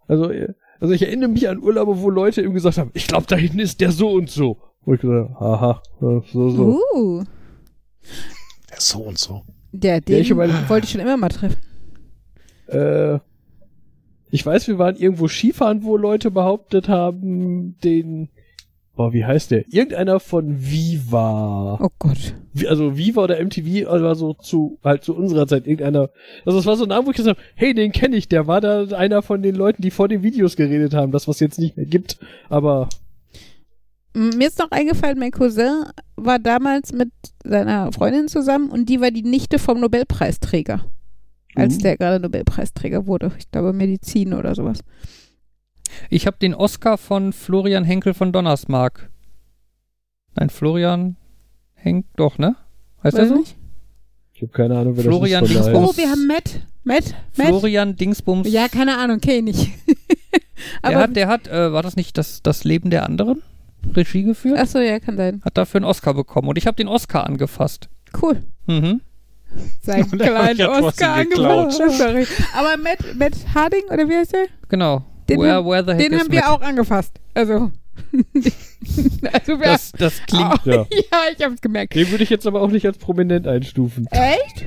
Also, 0.06 0.30
äh, 0.30 0.54
also 0.80 0.94
ich 0.94 1.02
erinnere 1.02 1.28
mich 1.30 1.48
an 1.48 1.62
Urlaube, 1.62 2.00
wo 2.00 2.10
Leute 2.10 2.42
eben 2.42 2.54
gesagt 2.54 2.78
haben, 2.78 2.90
ich 2.94 3.06
glaube, 3.06 3.26
da 3.28 3.36
hinten 3.36 3.58
ist 3.58 3.80
der 3.80 3.90
so 3.92 4.10
und 4.10 4.30
so. 4.30 4.58
Wo 4.84 4.94
ich 4.94 5.00
gesagt 5.00 5.30
habe, 5.34 5.44
aha, 5.44 5.82
ja, 6.00 6.22
so, 6.32 6.50
so. 6.50 6.80
Uh, 6.94 7.22
Ja, 8.70 8.76
so 8.78 9.00
und 9.00 9.18
so. 9.18 9.42
der, 9.72 10.00
den 10.00 10.20
ich 10.20 10.32
meine- 10.34 10.68
wollte 10.68 10.84
ich 10.86 10.92
schon 10.92 11.00
immer 11.00 11.16
mal 11.16 11.28
treffen. 11.28 11.58
Äh, 12.68 13.18
ich 14.30 14.44
weiß, 14.44 14.68
wir 14.68 14.78
waren 14.78 14.96
irgendwo 14.96 15.26
Skifahren, 15.28 15.82
wo 15.84 15.96
Leute 15.96 16.30
behauptet 16.30 16.88
haben, 16.88 17.76
den, 17.82 18.28
boah, 18.98 19.12
wie 19.12 19.24
heißt 19.24 19.52
der? 19.52 19.64
Irgendeiner 19.72 20.18
von 20.20 20.56
Viva. 20.60 21.78
Oh 21.80 21.88
Gott. 22.00 22.34
Also 22.68 22.96
Viva 22.98 23.22
oder 23.22 23.42
MTV, 23.42 23.88
also 23.88 24.04
war 24.04 24.14
so 24.16 24.34
zu, 24.34 24.78
halt 24.82 25.04
zu 25.04 25.14
unserer 25.14 25.46
Zeit 25.46 25.66
irgendeiner. 25.66 26.10
Also 26.44 26.58
es 26.58 26.66
war 26.66 26.76
so 26.76 26.82
ein 26.84 26.88
Name, 26.88 27.06
wo 27.06 27.10
ich 27.12 27.16
gesagt 27.16 27.38
habe, 27.38 27.48
hey, 27.54 27.72
den 27.74 27.92
kenne 27.92 28.16
ich, 28.16 28.28
der 28.28 28.46
war 28.48 28.60
da 28.60 28.82
einer 28.88 29.22
von 29.22 29.40
den 29.40 29.54
Leuten, 29.54 29.80
die 29.82 29.92
vor 29.92 30.08
den 30.08 30.22
Videos 30.24 30.56
geredet 30.56 30.94
haben, 30.94 31.12
das 31.12 31.28
was 31.28 31.38
jetzt 31.40 31.58
nicht 31.60 31.76
mehr 31.76 31.86
gibt. 31.86 32.18
Aber 32.48 32.88
Mir 34.14 34.48
ist 34.48 34.58
noch 34.58 34.72
eingefallen, 34.72 35.18
mein 35.18 35.30
Cousin 35.30 35.84
war 36.16 36.40
damals 36.40 36.92
mit 36.92 37.10
seiner 37.44 37.92
Freundin 37.92 38.26
zusammen 38.26 38.68
und 38.70 38.88
die 38.88 39.00
war 39.00 39.12
die 39.12 39.22
Nichte 39.22 39.58
vom 39.60 39.78
Nobelpreisträger. 39.80 40.84
Als 41.54 41.76
Mhm. 41.76 41.82
der 41.82 41.96
gerade 41.96 42.20
Nobelpreisträger 42.20 43.06
wurde. 43.06 43.30
Ich 43.38 43.50
glaube 43.50 43.72
Medizin 43.72 44.34
oder 44.34 44.54
sowas. 44.56 44.80
Ich 46.10 46.26
habe 46.26 46.36
den 46.40 46.54
Oscar 46.54 46.98
von 46.98 47.32
Florian 47.32 47.84
Henkel 47.84 48.14
von 48.14 48.32
Donnersmark. 48.32 49.10
Nein, 50.34 50.50
Florian 50.50 51.16
Henk, 51.74 52.06
doch, 52.16 52.38
ne? 52.38 52.56
Heißt 53.02 53.16
er 53.16 53.22
Weiß 53.24 53.28
so? 53.30 53.36
nicht. 53.36 53.56
ich 54.34 54.42
habe 54.42 54.52
keine 54.52 54.78
Ahnung, 54.78 54.96
wer 54.96 55.04
Florian 55.04 55.42
das 55.44 55.50
ist. 55.50 55.56
daher. 55.58 55.72
Dingsbums. 55.72 55.94
Oh, 55.94 55.96
wir 56.00 56.10
haben 56.10 56.26
Matt. 56.26 56.60
Matt? 56.84 57.14
Matt? 57.36 57.48
Florian 57.48 57.96
Dingsbums. 57.96 58.48
Ja, 58.50 58.68
keine 58.68 58.98
Ahnung, 58.98 59.20
kenne 59.20 59.50
ich 59.50 59.56
nicht. 59.56 59.72
der 60.82 60.90
Aber, 60.90 60.98
hat, 61.00 61.16
der 61.16 61.28
hat, 61.28 61.48
äh, 61.48 61.72
war 61.72 61.82
das 61.82 61.96
nicht 61.96 62.18
das, 62.18 62.42
das 62.42 62.64
Leben 62.64 62.90
der 62.90 63.04
anderen? 63.04 63.42
Regie 63.94 64.24
geführt? 64.24 64.58
achso, 64.58 64.78
ja, 64.80 64.98
kann 65.00 65.16
sein. 65.16 65.40
Hat 65.44 65.56
dafür 65.56 65.78
einen 65.78 65.84
Oscar 65.84 66.14
bekommen 66.14 66.48
und 66.48 66.58
ich 66.58 66.66
habe 66.66 66.76
den 66.76 66.88
Oscar 66.88 67.24
angefasst. 67.26 67.88
Cool. 68.20 68.42
Mhm. 68.66 69.00
Sein 69.80 70.06
er 70.12 70.18
kleinen 70.18 70.58
trotzdem 70.58 70.84
Oscar 70.84 71.14
angefasst. 71.14 71.98
Sorry. 71.98 72.26
Aber 72.56 72.76
Matt, 72.76 72.98
Matt 73.16 73.32
Harding, 73.54 73.84
oder 73.90 74.08
wie 74.08 74.16
heißt 74.16 74.32
der? 74.32 74.46
Genau. 74.68 75.04
Den 75.28 75.40
where, 75.40 75.54
haben- 75.54 75.66
where 75.68 75.84
the 75.84 75.92
heck 75.92 75.98
Den 76.10 76.12
is 76.12 76.20
haben 76.20 76.32
wir 76.32 76.50
auch 76.50 76.60
angefasst. 76.60 77.20
Also. 77.34 77.70
also 79.32 79.58
wir 79.58 79.66
Das, 79.66 79.92
das 79.92 80.22
klingt. 80.26 80.60
Ja. 80.64 80.74
ja, 80.90 81.18
ich 81.36 81.44
hab's 81.44 81.60
gemerkt. 81.60 81.94
Den 81.94 82.10
würde 82.10 82.24
ich 82.24 82.30
jetzt 82.30 82.46
aber 82.46 82.62
auch 82.62 82.70
nicht 82.70 82.86
als 82.86 82.98
prominent 82.98 83.46
einstufen. 83.46 84.06
Echt? 84.10 84.66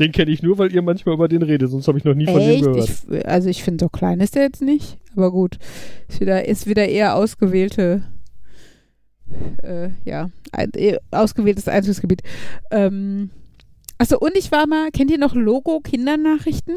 Den 0.00 0.10
kenne 0.10 0.30
ich 0.32 0.42
nur, 0.42 0.58
weil 0.58 0.72
ihr 0.74 0.82
manchmal 0.82 1.14
über 1.14 1.28
den 1.28 1.42
redet, 1.42 1.70
sonst 1.70 1.86
habe 1.86 1.98
ich 1.98 2.04
noch 2.04 2.14
nie 2.14 2.26
von 2.26 2.40
dem 2.40 2.62
gehört. 2.62 2.90
Ich, 3.10 3.26
also 3.26 3.48
ich 3.48 3.62
finde, 3.62 3.84
so 3.84 3.88
klein 3.88 4.18
ist 4.20 4.34
der 4.34 4.42
jetzt 4.42 4.60
nicht. 4.62 4.98
Aber 5.14 5.30
gut. 5.30 5.58
Ist 6.08 6.20
wieder, 6.20 6.48
ist 6.48 6.66
wieder 6.66 6.88
eher 6.88 7.14
ausgewählte, 7.14 8.02
äh, 9.62 9.90
ja, 10.04 10.30
ein, 10.50 10.70
eh, 10.76 10.98
ausgewähltes 11.12 11.68
Einzugsgebiet. 11.68 12.22
Ähm, 12.72 13.30
achso, 13.98 14.18
und 14.18 14.36
ich 14.36 14.50
war 14.50 14.66
mal, 14.66 14.90
kennt 14.90 15.12
ihr 15.12 15.18
noch 15.18 15.34
Logo 15.34 15.78
Kindernachrichten? 15.80 16.74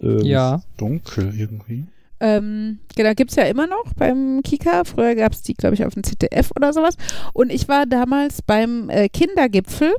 Ähm, 0.00 0.20
Ja. 0.22 0.62
Dunkel 0.76 1.34
irgendwie. 1.38 1.86
Ähm, 2.20 2.80
genau, 2.96 3.12
gibt's 3.14 3.36
ja 3.36 3.44
immer 3.44 3.66
noch 3.68 3.92
beim 3.96 4.40
Kika. 4.42 4.82
Früher 4.84 5.14
gab's 5.14 5.42
die, 5.42 5.54
glaube 5.54 5.74
ich, 5.74 5.84
auf 5.84 5.94
dem 5.94 6.02
ZDF 6.02 6.50
oder 6.56 6.72
sowas. 6.72 6.96
Und 7.32 7.52
ich 7.52 7.68
war 7.68 7.86
damals 7.86 8.42
beim 8.42 8.90
äh, 8.90 9.08
Kindergipfel 9.08 9.94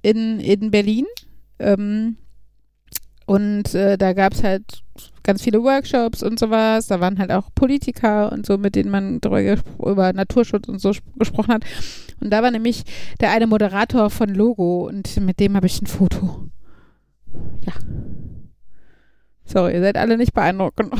in, 0.00 0.40
in 0.40 0.70
Berlin. 0.70 1.04
Ähm, 1.58 2.16
und 3.26 3.74
äh, 3.74 3.98
da 3.98 4.14
gab's 4.14 4.42
halt 4.42 4.82
ganz 5.22 5.42
viele 5.42 5.62
Workshops 5.62 6.22
und 6.22 6.38
sowas. 6.38 6.86
Da 6.86 7.00
waren 7.00 7.18
halt 7.18 7.30
auch 7.30 7.50
Politiker 7.54 8.32
und 8.32 8.46
so, 8.46 8.56
mit 8.58 8.74
denen 8.74 8.90
man 8.90 9.20
über 9.78 10.12
Naturschutz 10.12 10.68
und 10.68 10.80
so 10.80 10.90
sp- 10.96 11.04
gesprochen 11.18 11.52
hat. 11.52 11.64
Und 12.20 12.30
da 12.30 12.42
war 12.42 12.50
nämlich 12.50 12.82
der 13.20 13.30
eine 13.30 13.46
Moderator 13.46 14.08
von 14.10 14.30
Logo 14.30 14.86
und 14.88 15.20
mit 15.20 15.38
dem 15.38 15.54
habe 15.54 15.66
ich 15.66 15.80
ein 15.82 15.86
Foto. 15.86 16.48
Ja. 17.66 17.72
Sorry, 19.52 19.74
ihr 19.74 19.80
seid 19.80 19.98
alle 19.98 20.16
nicht 20.16 20.32
beeindruckend. 20.32 20.94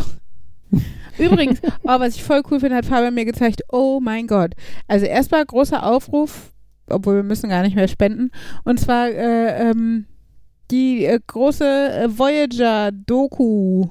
Übrigens, 1.18 1.61
oh, 1.82 1.98
was 1.98 2.16
ich 2.16 2.22
voll 2.22 2.42
cool 2.50 2.61
finde, 2.61 2.76
hat 2.76 2.86
Fabian 2.86 3.14
mir 3.14 3.24
gezeigt, 3.24 3.62
oh 3.70 3.98
mein 4.00 4.26
Gott. 4.26 4.53
Also 4.88 5.07
erstmal 5.07 5.44
großer 5.44 5.84
Aufruf, 5.84 6.53
obwohl 6.88 7.16
wir 7.16 7.22
müssen 7.22 7.48
gar 7.48 7.62
nicht 7.62 7.76
mehr 7.76 7.88
spenden. 7.88 8.30
Und 8.64 8.78
zwar 8.78 9.09
äh, 9.09 9.70
ähm, 9.70 10.07
die 10.70 11.07
äh, 11.07 11.18
große 11.26 11.64
äh, 11.64 12.18
Voyager-Doku, 12.18 13.88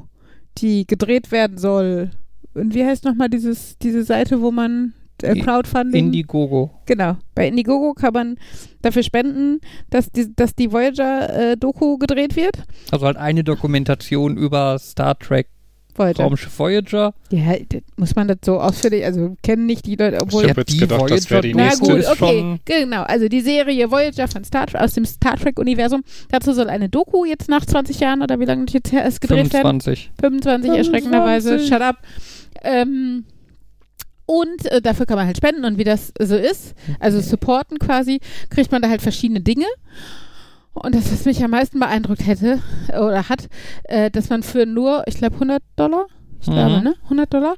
die 0.60 0.86
gedreht 0.86 1.32
werden 1.32 1.58
soll. 1.58 2.12
Und 2.54 2.76
wie 2.76 2.86
heißt 2.86 3.06
nochmal 3.06 3.30
dieses, 3.30 3.78
diese 3.80 4.04
Seite, 4.04 4.42
wo 4.42 4.52
man 4.52 4.94
äh, 5.24 5.40
Crowdfunding? 5.40 6.06
Indiegogo. 6.06 6.72
Genau. 6.86 7.18
Bei 7.36 7.48
Indiegogo 7.48 7.94
kann 7.94 8.14
man 8.14 8.36
dafür 8.82 9.04
spenden, 9.04 9.60
dass 9.90 10.12
die, 10.12 10.34
dass 10.36 10.56
die 10.56 10.72
Voyager-Doku 10.72 11.98
gedreht 11.98 12.36
wird. 12.36 12.64
Also 12.92 13.06
halt 13.06 13.18
eine 13.18 13.44
Dokumentation 13.44 14.38
über 14.38 14.78
Star 14.80 15.18
Trek 15.18 15.48
Voyager. 15.94 16.24
Raumschiff 16.24 16.58
Voyager. 16.58 17.14
Ja, 17.32 17.54
das- 17.68 17.82
muss 17.98 18.16
man 18.16 18.30
das 18.30 18.38
so 18.46 18.62
ausführlich, 18.62 19.04
also 19.04 19.36
kennen 19.44 19.66
nicht 19.66 19.86
die 19.86 19.98
Leute, 19.98 20.20
obwohl. 20.22 20.46
Ich 20.46 20.50
hab 20.50 20.58
jetzt 20.58 20.80
gedacht, 20.80 21.12
das 21.12 21.30
wäre 21.30 21.42
die 21.42 21.54
Na 21.54 21.66
nächste. 21.66 21.86
gut, 21.86 21.98
ist 22.00 22.10
okay, 22.10 22.40
schon- 22.40 22.60
genau. 22.64 23.04
Also 23.04 23.28
die 23.28 23.42
Serie 23.42 23.92
Voyager 23.92 24.30
von 24.30 24.46
Star 24.46 24.68
Trek, 24.68 24.82
aus 24.82 24.94
dem 24.94 25.04
Star 25.04 25.36
Trek-Universum. 25.36 26.02
Dazu 26.30 26.54
soll 26.54 26.70
eine 26.70 26.88
Doku 26.88 27.26
jetzt 27.26 27.50
nach 27.50 27.66
20 27.66 28.00
Jahren 28.00 28.22
oder 28.22 28.40
wie 28.40 28.46
lange 28.46 28.66
das 28.66 28.74
jetzt 28.74 28.94
her 28.94 29.06
ist 29.06 29.20
gedreht 29.20 29.52
werden. 29.52 29.82
25. 29.82 30.12
25, 30.22 30.72
erschreckenderweise. 30.72 31.60
25. 31.60 31.70
Shut 31.74 31.82
up. 31.82 31.98
Ähm, 32.64 33.26
und 34.32 34.72
äh, 34.72 34.82
dafür 34.82 35.06
kann 35.06 35.18
man 35.18 35.26
halt 35.28 35.38
spenden 35.38 35.66
und 35.66 35.78
wie 35.78 35.84
das 35.84 36.14
so 36.20 36.36
ist, 36.36 36.74
also 37.00 37.20
supporten 37.20 37.80
quasi, 37.80 38.20
kriegt 38.50 38.72
man 38.72 38.82
da 38.82 38.90
halt 38.90 39.02
verschiedene 39.02 39.42
Dinge. 39.42 39.66
Und 40.74 40.96
das, 40.96 41.12
was 41.12 41.26
mich 41.26 41.44
am 41.44 41.52
meisten 41.52 41.80
beeindruckt 41.80 42.26
hätte 42.26 42.60
oder 42.90 43.28
hat, 43.28 43.50
äh, 43.84 44.10
dass 44.10 44.30
man 44.30 44.42
für 44.42 44.66
nur, 44.66 45.04
ich 45.06 45.16
glaube 45.18 45.36
100 45.36 45.62
Dollar, 45.76 46.06
ich 46.40 46.48
glaube, 46.48 46.78
Mhm. 46.78 46.84
ne? 46.84 46.96
100 47.04 47.34
Dollar, 47.34 47.56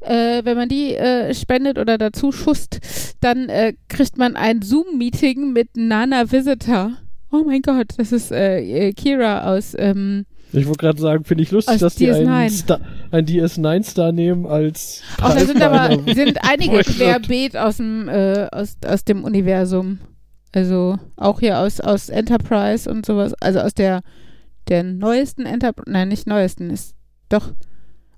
äh, 0.00 0.42
wenn 0.44 0.56
man 0.56 0.68
die 0.68 0.94
äh, 0.94 1.34
spendet 1.34 1.78
oder 1.78 1.98
dazu 1.98 2.32
schusst, 2.32 2.80
dann 3.20 3.48
äh, 3.50 3.74
kriegt 3.88 4.16
man 4.16 4.34
ein 4.34 4.62
Zoom-Meeting 4.62 5.52
mit 5.52 5.76
Nana 5.76 6.32
Visitor. 6.32 6.92
Oh 7.30 7.44
mein 7.44 7.60
Gott, 7.62 7.88
das 7.98 8.12
ist 8.12 8.32
äh, 8.32 8.60
äh, 8.60 8.92
Kira 8.94 9.52
aus 9.54 9.74
ähm, 9.78 10.24
Ich 10.56 10.66
wollte 10.66 10.78
gerade 10.78 11.00
sagen, 11.00 11.24
finde 11.24 11.42
ich 11.42 11.50
lustig, 11.50 11.74
Aus 11.74 11.80
dass 11.80 11.94
die 11.96 12.08
DS9. 12.08 12.26
einen, 12.28 12.50
Star, 12.50 12.80
einen 13.10 13.26
DS9-Star 13.26 14.12
nehmen 14.12 14.46
als 14.46 15.02
Auch 15.20 15.34
da 15.34 15.40
sind 15.44 15.60
aber 15.62 15.90
sind 16.14 16.38
einige 16.42 16.78
querbeet 16.84 17.56
aus 17.56 17.78
dem 17.78 18.08
äh, 18.08 18.46
aus, 18.52 18.76
aus 18.86 19.04
dem 19.04 19.24
Universum. 19.24 19.98
Also 20.52 20.98
auch 21.16 21.40
hier 21.40 21.58
aus 21.58 21.80
aus 21.80 22.08
Enterprise 22.08 22.88
und 22.90 23.04
sowas, 23.04 23.34
also 23.40 23.60
aus 23.60 23.74
der 23.74 24.02
der 24.68 24.82
neuesten 24.82 25.44
Enterprise, 25.46 25.90
nein, 25.90 26.08
nicht 26.08 26.26
neuesten, 26.26 26.70
ist 26.70 26.94
doch 27.28 27.52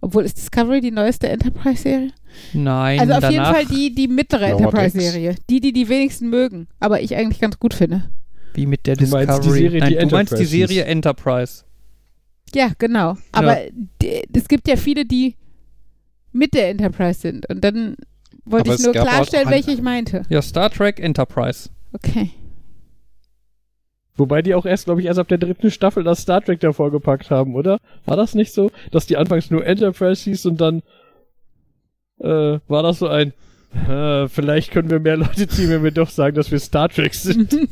obwohl 0.02 0.24
ist 0.24 0.36
Discovery 0.36 0.80
die 0.82 0.90
neueste 0.90 1.28
Enterprise 1.28 1.82
Serie? 1.82 2.10
Nein, 2.52 3.00
Also 3.00 3.14
auf 3.14 3.20
danach, 3.20 3.32
jeden 3.32 3.44
Fall 3.46 3.64
die 3.64 3.94
die 3.94 4.08
mittlere 4.08 4.50
Lower 4.50 4.58
Enterprise 4.60 4.96
Decks. 4.96 5.12
Serie, 5.12 5.34
die 5.48 5.60
die 5.60 5.72
die 5.72 5.88
wenigsten 5.88 6.28
mögen, 6.28 6.68
aber 6.80 7.00
ich 7.00 7.16
eigentlich 7.16 7.40
ganz 7.40 7.58
gut 7.58 7.72
finde. 7.74 8.10
wie 8.54 8.66
mit 8.66 8.86
der 8.86 8.96
Du 8.96 9.06
meinst 9.06 9.28
die 9.28 9.40
Discovery. 9.40 9.58
Serie, 9.60 9.80
Nein, 9.80 9.88
die 9.88 9.96
du 9.96 10.14
meinst 10.14 10.38
die 10.38 10.44
Serie. 10.44 10.84
Enterprise. 10.84 11.64
Ja, 12.54 12.70
genau. 12.78 13.16
Aber 13.32 13.56
d- 14.02 14.22
es 14.34 14.48
gibt 14.48 14.68
ja 14.68 14.76
viele, 14.76 15.04
die 15.04 15.36
mit 16.32 16.54
der 16.54 16.70
Enterprise 16.70 17.20
sind 17.20 17.48
und 17.48 17.62
dann 17.64 17.96
wollte 18.44 18.70
Aber 18.70 18.78
ich 18.78 18.84
nur 18.84 18.92
klarstellen, 18.92 19.48
welche 19.50 19.72
ich 19.72 19.82
meinte. 19.82 20.22
Ja, 20.28 20.40
Star 20.42 20.70
Trek 20.70 21.00
Enterprise. 21.00 21.70
Okay. 21.92 22.30
Wobei 24.18 24.40
die 24.40 24.54
auch 24.54 24.64
erst, 24.64 24.86
glaube 24.86 25.00
ich, 25.00 25.06
erst 25.06 25.18
ab 25.18 25.28
der 25.28 25.38
dritten 25.38 25.70
Staffel 25.70 26.02
das 26.04 26.20
Star 26.22 26.40
Trek 26.42 26.60
davor 26.60 26.90
gepackt 26.90 27.30
haben, 27.30 27.54
oder? 27.54 27.80
War 28.06 28.16
das 28.16 28.34
nicht 28.34 28.52
so? 28.52 28.70
Dass 28.90 29.06
die 29.06 29.16
anfangs 29.16 29.50
nur 29.50 29.66
Enterprise 29.66 30.24
hieß 30.24 30.46
und 30.46 30.60
dann 30.60 30.82
äh, 32.20 32.58
war 32.68 32.82
das 32.82 32.98
so 33.00 33.08
ein 33.08 33.34
äh, 33.74 34.28
vielleicht 34.28 34.70
können 34.70 34.90
wir 34.90 35.00
mehr 35.00 35.16
Leute 35.16 35.46
ziehen, 35.48 35.70
wenn 35.70 35.84
wir 35.84 35.90
doch 35.90 36.10
sagen, 36.10 36.34
dass 36.34 36.50
wir 36.50 36.58
Star 36.58 36.88
Trek 36.88 37.14
sind. 37.14 37.52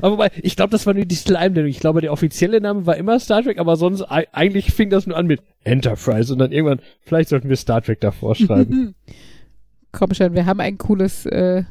aber 0.00 0.12
wobei, 0.12 0.30
ich 0.42 0.56
glaube, 0.56 0.70
das 0.70 0.86
war 0.86 0.94
nur 0.94 1.04
die 1.04 1.14
Slime-Nennung. 1.14 1.68
Ich 1.70 1.80
glaube, 1.80 2.00
der 2.00 2.12
offizielle 2.12 2.60
Name 2.60 2.86
war 2.86 2.96
immer 2.96 3.18
Star 3.18 3.42
Trek, 3.42 3.58
aber 3.58 3.76
sonst 3.76 4.02
ei- 4.10 4.28
eigentlich 4.32 4.72
fing 4.72 4.90
das 4.90 5.06
nur 5.06 5.16
an 5.16 5.26
mit 5.26 5.42
Enterprise 5.64 6.32
und 6.32 6.38
dann 6.38 6.52
irgendwann, 6.52 6.80
vielleicht 7.02 7.28
sollten 7.28 7.48
wir 7.48 7.56
Star 7.56 7.82
Trek 7.82 8.00
davor 8.00 8.34
schreiben. 8.34 8.94
Komm 9.92 10.14
schon, 10.14 10.34
wir 10.34 10.46
haben 10.46 10.60
ein 10.60 10.78
cooles, 10.78 11.26
äh, 11.26 11.64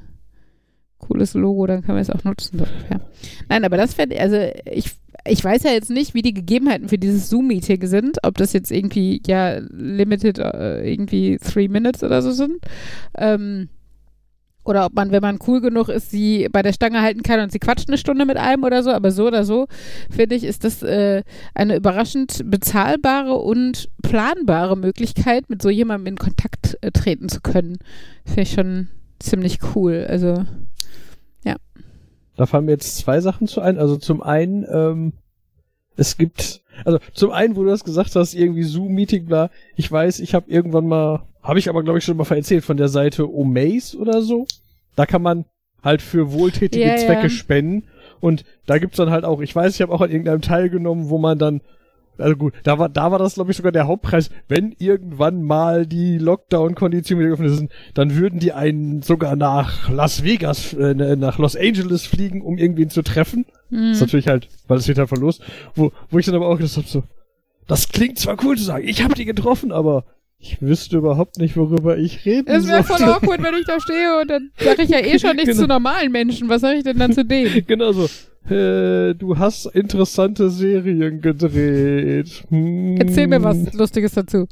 cooles 0.97 1.33
Logo, 1.33 1.67
dann 1.67 1.83
können 1.83 1.97
wir 1.97 2.01
es 2.01 2.09
auch 2.09 2.23
nutzen. 2.23 2.59
Ungefähr. 2.59 3.01
Nein, 3.47 3.63
aber 3.63 3.77
das 3.77 3.93
fände 3.93 4.19
also 4.19 4.37
ich, 4.65 4.91
ich 5.29 5.43
weiß 5.43 5.63
ja 5.63 5.71
jetzt 5.71 5.89
nicht, 5.89 6.13
wie 6.13 6.21
die 6.21 6.33
Gegebenheiten 6.33 6.89
für 6.89 6.97
dieses 6.97 7.29
Zoom-Meeting 7.29 7.85
sind, 7.87 8.17
ob 8.23 8.37
das 8.37 8.53
jetzt 8.53 8.71
irgendwie, 8.71 9.21
ja, 9.25 9.59
limited, 9.71 10.39
äh, 10.39 10.89
irgendwie 10.89 11.37
three 11.37 11.67
minutes 11.67 12.03
oder 12.03 12.21
so 12.21 12.31
sind. 12.31 12.57
Ähm, 13.17 13.69
oder 14.63 14.85
ob 14.85 14.93
man, 14.93 15.11
wenn 15.11 15.21
man 15.21 15.39
cool 15.47 15.61
genug 15.61 15.87
ist, 15.87 16.11
sie 16.11 16.49
bei 16.51 16.61
der 16.61 16.73
Stange 16.73 17.01
halten 17.01 17.23
kann 17.23 17.39
und 17.39 17.51
sie 17.51 17.59
quatscht 17.59 17.87
eine 17.87 17.97
Stunde 17.97 18.25
mit 18.25 18.35
einem 18.35 18.63
oder 18.63 18.83
so. 18.83 18.91
Aber 18.91 19.11
so 19.11 19.27
oder 19.27 19.45
so, 19.45 19.67
finde 20.09 20.35
ich, 20.35 20.43
ist 20.43 20.65
das 20.65 20.83
äh, 20.83 21.23
eine 21.55 21.77
überraschend 21.77 22.41
bezahlbare 22.43 23.35
und 23.35 23.89
planbare 24.03 24.75
Möglichkeit, 24.75 25.49
mit 25.49 25.61
so 25.61 25.69
jemandem 25.69 26.13
in 26.13 26.17
Kontakt 26.17 26.77
äh, 26.81 26.91
treten 26.91 27.29
zu 27.29 27.39
können. 27.39 27.77
Finde 28.25 28.41
ich 28.41 28.51
schon 28.51 28.87
ziemlich 29.19 29.59
cool. 29.73 30.05
Also, 30.09 30.43
Da 32.37 32.45
fallen 32.45 32.65
mir 32.65 32.71
jetzt 32.71 32.97
zwei 32.97 33.19
Sachen 33.19 33.47
zu 33.47 33.61
ein. 33.61 33.77
Also 33.77 33.97
zum 33.97 34.21
einen, 34.21 34.65
ähm, 34.71 35.13
es 35.97 36.17
gibt, 36.17 36.61
also 36.85 36.99
zum 37.13 37.31
einen, 37.31 37.55
wo 37.55 37.63
du 37.63 37.69
das 37.69 37.83
gesagt 37.83 38.15
hast, 38.15 38.35
irgendwie 38.35 38.63
Zoom-Meeting, 38.63 39.25
bla. 39.25 39.49
Ich 39.75 39.91
weiß, 39.91 40.19
ich 40.19 40.33
habe 40.35 40.49
irgendwann 40.49 40.87
mal, 40.87 41.23
habe 41.41 41.59
ich 41.59 41.67
aber 41.67 41.83
glaube 41.83 41.99
ich 41.99 42.05
schon 42.05 42.15
mal 42.15 42.29
erzählt, 42.29 42.63
von 42.63 42.77
der 42.77 42.87
Seite 42.87 43.29
Omaze 43.33 43.97
oder 43.97 44.21
so. 44.21 44.45
Da 44.95 45.05
kann 45.05 45.23
man 45.23 45.45
halt 45.83 46.01
für 46.01 46.31
wohltätige 46.31 46.85
ja. 46.85 46.97
Zwecke 46.97 47.29
spenden. 47.29 47.87
Und 48.19 48.45
da 48.65 48.77
gibt's 48.77 48.97
dann 48.97 49.09
halt 49.09 49.25
auch, 49.25 49.41
ich 49.41 49.55
weiß, 49.55 49.73
ich 49.75 49.81
habe 49.81 49.93
auch 49.93 50.01
an 50.01 50.11
irgendeinem 50.11 50.41
teilgenommen, 50.41 51.09
wo 51.09 51.17
man 51.17 51.37
dann 51.37 51.61
also 52.17 52.35
gut, 52.35 52.53
da 52.63 52.79
war, 52.79 52.89
da 52.89 53.11
war 53.11 53.19
das, 53.19 53.35
glaube 53.35 53.51
ich, 53.51 53.57
sogar 53.57 53.71
der 53.71 53.87
Hauptpreis. 53.87 54.29
Wenn 54.47 54.73
irgendwann 54.79 55.43
mal 55.43 55.85
die 55.85 56.17
Lockdown-Konditionen 56.17 57.19
wieder 57.19 57.35
geöffnet 57.35 57.57
sind, 57.57 57.71
dann 57.93 58.15
würden 58.15 58.39
die 58.39 58.53
einen 58.53 59.01
sogar 59.01 59.35
nach 59.35 59.89
Las 59.89 60.23
Vegas, 60.23 60.73
äh, 60.73 60.93
nach 61.15 61.37
Los 61.37 61.55
Angeles 61.55 62.05
fliegen, 62.05 62.41
um 62.41 62.57
irgendwen 62.57 62.89
zu 62.89 63.01
treffen. 63.01 63.45
hm. 63.69 63.89
Das 63.89 63.97
ist 63.97 64.01
natürlich 64.01 64.27
halt, 64.27 64.47
weil 64.67 64.77
es 64.77 64.87
wird 64.87 64.97
halt 64.97 65.09
verlost. 65.09 65.41
Wo, 65.75 65.91
wo 66.09 66.19
ich 66.19 66.25
dann 66.25 66.35
aber 66.35 66.47
auch 66.47 66.57
gesagt 66.57 66.77
habe, 66.77 66.87
so, 66.87 67.03
das 67.67 67.89
klingt 67.89 68.17
zwar 68.19 68.37
cool 68.43 68.57
zu 68.57 68.63
sagen, 68.63 68.87
ich 68.87 69.03
habe 69.03 69.13
die 69.13 69.25
getroffen, 69.25 69.71
aber 69.71 70.05
ich 70.39 70.61
wüsste 70.61 70.97
überhaupt 70.97 71.39
nicht, 71.39 71.57
worüber 71.57 71.97
ich 71.97 72.23
reden 72.25 72.47
es 72.47 72.67
wäre 72.67 72.83
voll 72.83 73.01
awkward, 73.03 73.41
wenn 73.41 73.55
ich 73.55 73.65
da 73.65 73.79
stehe 73.79 74.21
und 74.21 74.29
dann 74.29 74.51
sage 74.59 74.83
ich 74.83 74.89
ja 74.89 74.99
eh 74.99 75.17
schon 75.19 75.35
nichts 75.35 75.49
Genau. 75.51 75.61
zu 75.63 75.67
normalen 75.67 76.11
Menschen. 76.11 76.47
Was 76.47 76.61
sage 76.61 76.77
ich 76.77 76.83
denn 76.83 76.97
dann 76.99 77.11
zu 77.13 77.25
denen? 77.25 77.63
Genau 77.67 77.91
so. 77.91 78.07
Äh, 78.49 79.13
du 79.15 79.37
hast 79.37 79.65
interessante 79.67 80.49
Serien 80.49 81.21
gedreht. 81.21 82.45
Hm. 82.49 82.97
Erzähl 82.97 83.27
mir 83.27 83.43
was 83.43 83.73
Lustiges 83.73 84.13
dazu. 84.13 84.47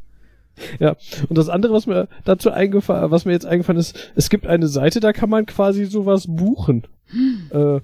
Und 0.79 1.37
das 1.37 1.49
andere, 1.49 1.73
was 1.73 1.85
mir 1.85 2.07
dazu 2.23 2.51
eingefallen, 2.51 3.11
was 3.11 3.25
mir 3.25 3.33
jetzt 3.33 3.45
eingefallen 3.45 3.79
ist, 3.79 4.11
es 4.15 4.29
gibt 4.29 4.47
eine 4.47 4.67
Seite, 4.67 4.99
da 4.99 5.11
kann 5.13 5.29
man 5.29 5.45
quasi 5.45 5.85
sowas 5.85 6.25
buchen. 6.27 6.83
Äh, 7.51 7.79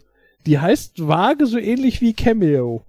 die 0.46 0.60
heißt 0.60 1.08
vage 1.08 1.46
so 1.46 1.58
ähnlich 1.58 2.02
wie 2.02 2.14
Cameo. 2.14 2.84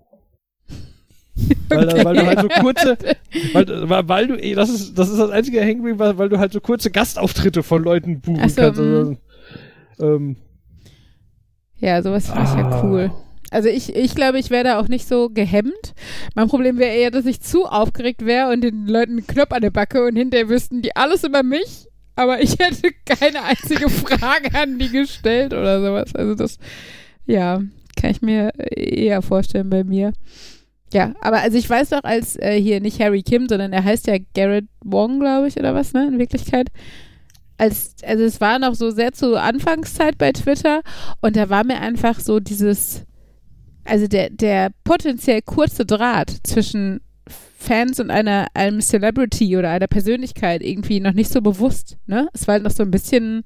Weil, 1.68 1.87
da- 1.87 2.05
weil 2.05 2.16
du 2.16 2.27
halt 2.27 2.41
so 2.41 2.49
kurze, 2.49 2.99
weil, 3.55 4.09
weil, 4.09 4.27
du, 4.29 4.55
das 4.55 4.70
ist, 4.70 4.99
das 4.99 5.09
ist 5.09 5.18
das 5.18 5.31
einzige 5.31 5.61
Hangry, 5.62 5.99
weil, 5.99 6.18
weil 6.18 6.29
du 6.29 6.39
halt 6.39 6.53
so 6.53 6.61
kurze 6.61 6.91
Gastauftritte 6.91 7.62
von 7.62 7.83
Leuten 7.83 8.20
buchen 8.20 8.49
so, 8.49 8.61
kannst. 8.61 8.81
Also, 8.81 9.16
ähm, 9.99 10.37
Ja, 11.83 12.01
sowas 12.01 12.26
finde 12.30 12.45
ich 12.45 12.55
ja 12.55 12.70
Ah. 12.70 12.83
cool. 12.85 13.11
Also 13.51 13.68
ich, 13.68 13.95
ich 13.95 14.14
glaube, 14.14 14.39
ich 14.39 14.49
wäre 14.49 14.64
da 14.64 14.80
auch 14.80 14.89
nicht 14.89 15.07
so 15.07 15.28
gehemmt. 15.28 15.93
Mein 16.35 16.49
Problem 16.49 16.78
wäre 16.78 16.95
eher, 16.95 17.11
dass 17.11 17.26
ich 17.26 17.43
zu 17.43 17.66
aufgeregt 17.66 18.24
wäre 18.24 18.51
und 18.51 18.62
den 18.62 18.87
Leuten 18.87 19.18
einen 19.18 19.26
Knopf 19.26 19.53
an 19.53 19.61
der 19.61 19.70
Backe 19.70 20.07
und 20.07 20.16
hinterher 20.16 20.49
wüssten 20.49 20.80
die 20.80 20.97
alles 20.97 21.22
über 21.24 21.43
mich, 21.43 21.87
aber 22.16 22.41
ich 22.41 22.53
hätte 22.59 22.91
keine 23.05 23.43
einzige 23.43 23.91
Frage 23.91 24.55
an 24.59 24.78
die 24.78 24.89
gestellt 24.89 25.53
oder 25.53 25.83
sowas. 25.83 26.14
Also 26.14 26.35
das, 26.35 26.57
ja, 27.26 27.61
kann 28.01 28.11
ich 28.11 28.22
mir 28.22 28.53
eher 28.74 29.20
vorstellen 29.20 29.68
bei 29.68 29.85
mir. 29.85 30.12
Ja, 30.95 31.12
aber 31.20 31.41
also 31.41 31.59
ich 31.59 31.68
weiß 31.68 31.91
doch, 31.91 32.05
als 32.05 32.37
äh, 32.37 32.59
hier 32.61 32.80
nicht 32.80 33.01
Harry 33.01 33.22
Kim, 33.22 33.49
sondern 33.49 33.72
er 33.72 33.85
heißt 33.85 34.07
ja 34.07 34.16
Garrett 34.35 34.66
Wong, 34.83 35.20
glaube 35.20 35.49
ich, 35.49 35.59
oder 35.59 35.74
was, 35.74 35.93
ne, 35.93 36.07
in 36.07 36.18
Wirklichkeit. 36.18 36.68
Als, 37.59 37.94
also 38.05 38.24
es 38.24 38.40
war 38.40 38.59
noch 38.59 38.74
so 38.74 38.90
sehr 38.90 39.12
zur 39.12 39.40
Anfangszeit 39.40 40.18
bei 40.18 40.32
Twitter 40.32 40.82
und 41.20 41.36
da 41.36 41.48
war 41.48 41.64
mir 41.64 41.80
einfach 41.80 42.18
so 42.18 42.40
dieses, 42.40 43.05
also 43.84 44.07
der, 44.09 44.30
der 44.30 44.70
potenziell 44.84 45.42
kurze 45.42 45.86
Draht 45.86 46.30
zwischen 46.44 47.00
Fans 47.59 48.00
und 48.00 48.11
einer, 48.11 48.48
einem 48.55 48.80
Celebrity 48.80 49.57
oder 49.57 49.70
einer 49.70 49.86
Persönlichkeit 49.86 50.62
irgendwie 50.62 50.98
noch 50.98 51.12
nicht 51.12 51.30
so 51.30 51.40
bewusst, 51.40 51.96
ne? 52.07 52.28
Es 52.32 52.48
war 52.48 52.55
halt 52.55 52.64
noch 52.64 52.72
so 52.72 52.82
ein 52.82 52.90
bisschen, 52.90 53.44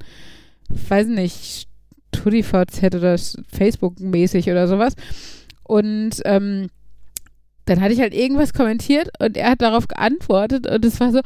weiß 0.70 1.09
nicht, 1.09 1.68
StudiVZ 2.14 2.94
oder 2.94 3.16
Facebook-mäßig 3.18 4.50
oder 4.50 4.66
sowas. 4.68 4.94
Und 5.62 6.22
ähm, 6.24 6.68
dann 7.66 7.80
hatte 7.80 7.92
ich 7.92 8.00
halt 8.00 8.14
irgendwas 8.14 8.54
kommentiert 8.54 9.10
und 9.18 9.36
er 9.36 9.50
hat 9.50 9.60
darauf 9.60 9.88
geantwortet 9.88 10.66
und 10.68 10.84
es 10.84 10.98
war 11.00 11.12
so, 11.12 11.20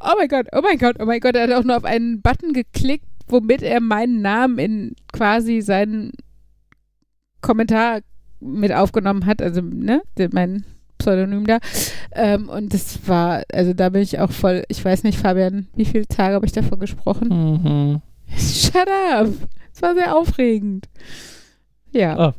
oh 0.00 0.12
mein 0.18 0.28
Gott, 0.28 0.46
oh 0.52 0.60
mein 0.62 0.78
Gott, 0.78 0.96
oh 1.00 1.04
mein 1.06 1.20
Gott. 1.20 1.36
Er 1.36 1.44
hat 1.44 1.52
auch 1.52 1.64
nur 1.64 1.76
auf 1.76 1.84
einen 1.84 2.20
Button 2.20 2.52
geklickt, 2.52 3.06
womit 3.28 3.62
er 3.62 3.80
meinen 3.80 4.20
Namen 4.20 4.58
in 4.58 4.96
quasi 5.12 5.60
seinen 5.60 6.12
Kommentar 7.40 8.00
mit 8.40 8.72
aufgenommen 8.72 9.26
hat, 9.26 9.40
also 9.40 9.60
ne, 9.62 10.02
mein 10.32 10.64
Pseudonym 10.98 11.46
da. 11.46 11.58
Ähm, 12.12 12.48
und 12.48 12.74
das 12.74 13.06
war, 13.06 13.44
also 13.52 13.72
da 13.72 13.90
bin 13.90 14.02
ich 14.02 14.18
auch 14.18 14.32
voll, 14.32 14.64
ich 14.68 14.84
weiß 14.84 15.04
nicht, 15.04 15.18
Fabian, 15.18 15.68
wie 15.74 15.84
viele 15.84 16.06
Tage 16.06 16.34
habe 16.34 16.46
ich 16.46 16.52
davon 16.52 16.80
gesprochen? 16.80 17.28
Mhm. 17.28 18.02
Shut 18.36 18.88
up! 18.88 19.28
Es 19.72 19.82
war 19.82 19.94
sehr 19.94 20.16
aufregend. 20.16 20.88
Ja. 21.92 22.18
Ah. 22.18 22.34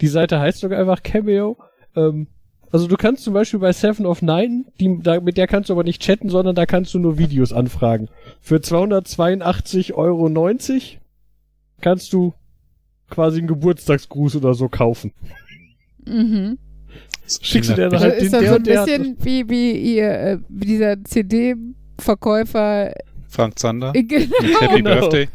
Die 0.00 0.08
Seite 0.08 0.40
heißt 0.40 0.58
sogar 0.58 0.80
einfach 0.80 1.02
Cameo. 1.02 1.56
Ähm, 1.94 2.28
also 2.72 2.86
du 2.86 2.96
kannst 2.96 3.24
zum 3.24 3.34
Beispiel 3.34 3.60
bei 3.60 3.72
Seven 3.72 4.06
of 4.06 4.22
Nine, 4.22 4.64
die, 4.80 4.98
da, 5.02 5.20
mit 5.20 5.36
der 5.36 5.46
kannst 5.46 5.68
du 5.70 5.74
aber 5.74 5.84
nicht 5.84 6.02
chatten, 6.02 6.28
sondern 6.28 6.54
da 6.54 6.66
kannst 6.66 6.94
du 6.94 6.98
nur 6.98 7.18
Videos 7.18 7.52
anfragen. 7.52 8.08
Für 8.40 8.56
282,90 8.56 9.94
Euro 9.94 10.28
kannst 11.80 12.12
du 12.12 12.34
quasi 13.10 13.38
einen 13.38 13.48
Geburtstagsgruß 13.48 14.36
oder 14.36 14.54
so 14.54 14.68
kaufen. 14.68 15.12
Mhm. 16.04 16.58
Schickst 17.40 17.70
du 17.70 17.74
dir 17.74 17.88
dann 17.88 17.94
Also 17.94 18.04
halt 18.06 18.22
ist 18.22 18.32
den, 18.32 18.32
das 18.32 18.40
der 18.40 18.50
so 18.50 18.56
ein 18.56 18.64
der 18.64 18.84
bisschen 18.84 19.16
wie, 19.24 19.48
wie 19.48 19.72
ihr, 19.96 20.10
äh, 20.10 20.38
wie 20.48 20.66
dieser 20.66 21.02
CD-Verkäufer. 21.02 22.92
Frank 23.28 23.58
Zander. 23.58 23.92
Genau. 23.92 24.60
Happy 24.60 24.82
Genau. 24.82 25.00
Birthday. 25.00 25.28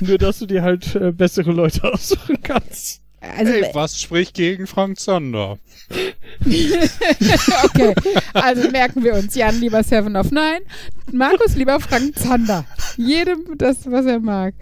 Nur, 0.00 0.18
dass 0.18 0.38
du 0.38 0.46
dir 0.46 0.62
halt 0.62 0.94
äh, 0.94 1.12
bessere 1.12 1.52
Leute 1.52 1.84
aussuchen 1.92 2.36
kannst. 2.42 3.02
Also, 3.36 3.52
Hey, 3.52 3.70
was 3.72 4.00
spricht 4.00 4.34
gegen 4.34 4.66
Frank 4.66 4.98
Zander? 5.00 5.58
okay. 7.64 7.94
Also 8.34 8.70
merken 8.70 9.04
wir 9.04 9.14
uns. 9.14 9.34
Jan 9.34 9.60
lieber 9.60 9.82
Seven 9.82 10.16
of 10.16 10.30
Nine. 10.30 10.60
Markus 11.12 11.54
lieber 11.54 11.78
Frank 11.80 12.18
Zander. 12.18 12.64
Jedem 12.96 13.56
das, 13.56 13.90
was 13.90 14.06
er 14.06 14.18
mag. 14.18 14.54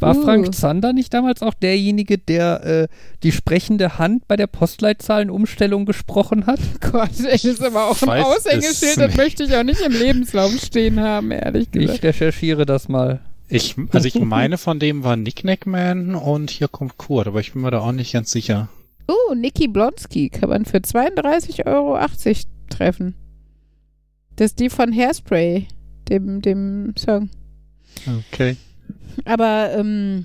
War 0.00 0.16
Uh. 0.16 0.22
Frank 0.24 0.54
Zander 0.54 0.92
nicht 0.92 1.14
damals 1.14 1.42
auch 1.42 1.54
derjenige, 1.54 2.18
der 2.18 2.64
äh, 2.64 2.88
die 3.22 3.32
sprechende 3.32 3.98
Hand 3.98 4.26
bei 4.26 4.36
der 4.36 4.48
Postleitzahlenumstellung 4.48 5.86
gesprochen 5.86 6.46
hat? 6.46 6.58
Gott, 6.80 7.10
ey, 7.20 7.30
das 7.32 7.44
ist 7.44 7.62
aber 7.62 7.86
auch 7.86 8.02
ein 8.02 8.22
Aushängeschild. 8.24 8.98
Das 8.98 9.16
möchte 9.16 9.44
ich 9.44 9.54
auch 9.54 9.62
nicht 9.62 9.80
im 9.80 9.92
Lebenslauf 9.92 10.52
stehen 10.58 11.00
haben, 11.00 11.30
ehrlich 11.30 11.70
gesagt. 11.70 11.98
Ich 11.98 12.02
recherchiere 12.02 12.66
das 12.66 12.88
mal. 12.88 13.20
Ich, 13.52 13.76
also 13.90 14.08
ich 14.08 14.18
meine, 14.18 14.56
von 14.56 14.78
dem 14.78 15.04
war 15.04 15.16
Nicknack 15.16 15.66
Man 15.66 16.14
und 16.14 16.50
hier 16.50 16.68
kommt 16.68 16.96
Kurt, 16.96 17.26
aber 17.26 17.40
ich 17.40 17.52
bin 17.52 17.60
mir 17.62 17.70
da 17.70 17.80
auch 17.80 17.92
nicht 17.92 18.12
ganz 18.12 18.30
sicher. 18.30 18.68
Oh, 19.08 19.34
Niki 19.34 19.68
Blonsky 19.68 20.30
kann 20.30 20.48
man 20.48 20.64
für 20.64 20.78
32,80 20.78 21.66
Euro 21.66 21.98
treffen. 22.70 23.14
Das 24.36 24.52
ist 24.52 24.60
die 24.60 24.70
von 24.70 24.90
Hairspray, 24.90 25.68
dem, 26.08 26.40
dem 26.40 26.94
Song. 26.96 27.28
Okay. 28.30 28.56
Aber 29.26 29.70
ähm, 29.76 30.24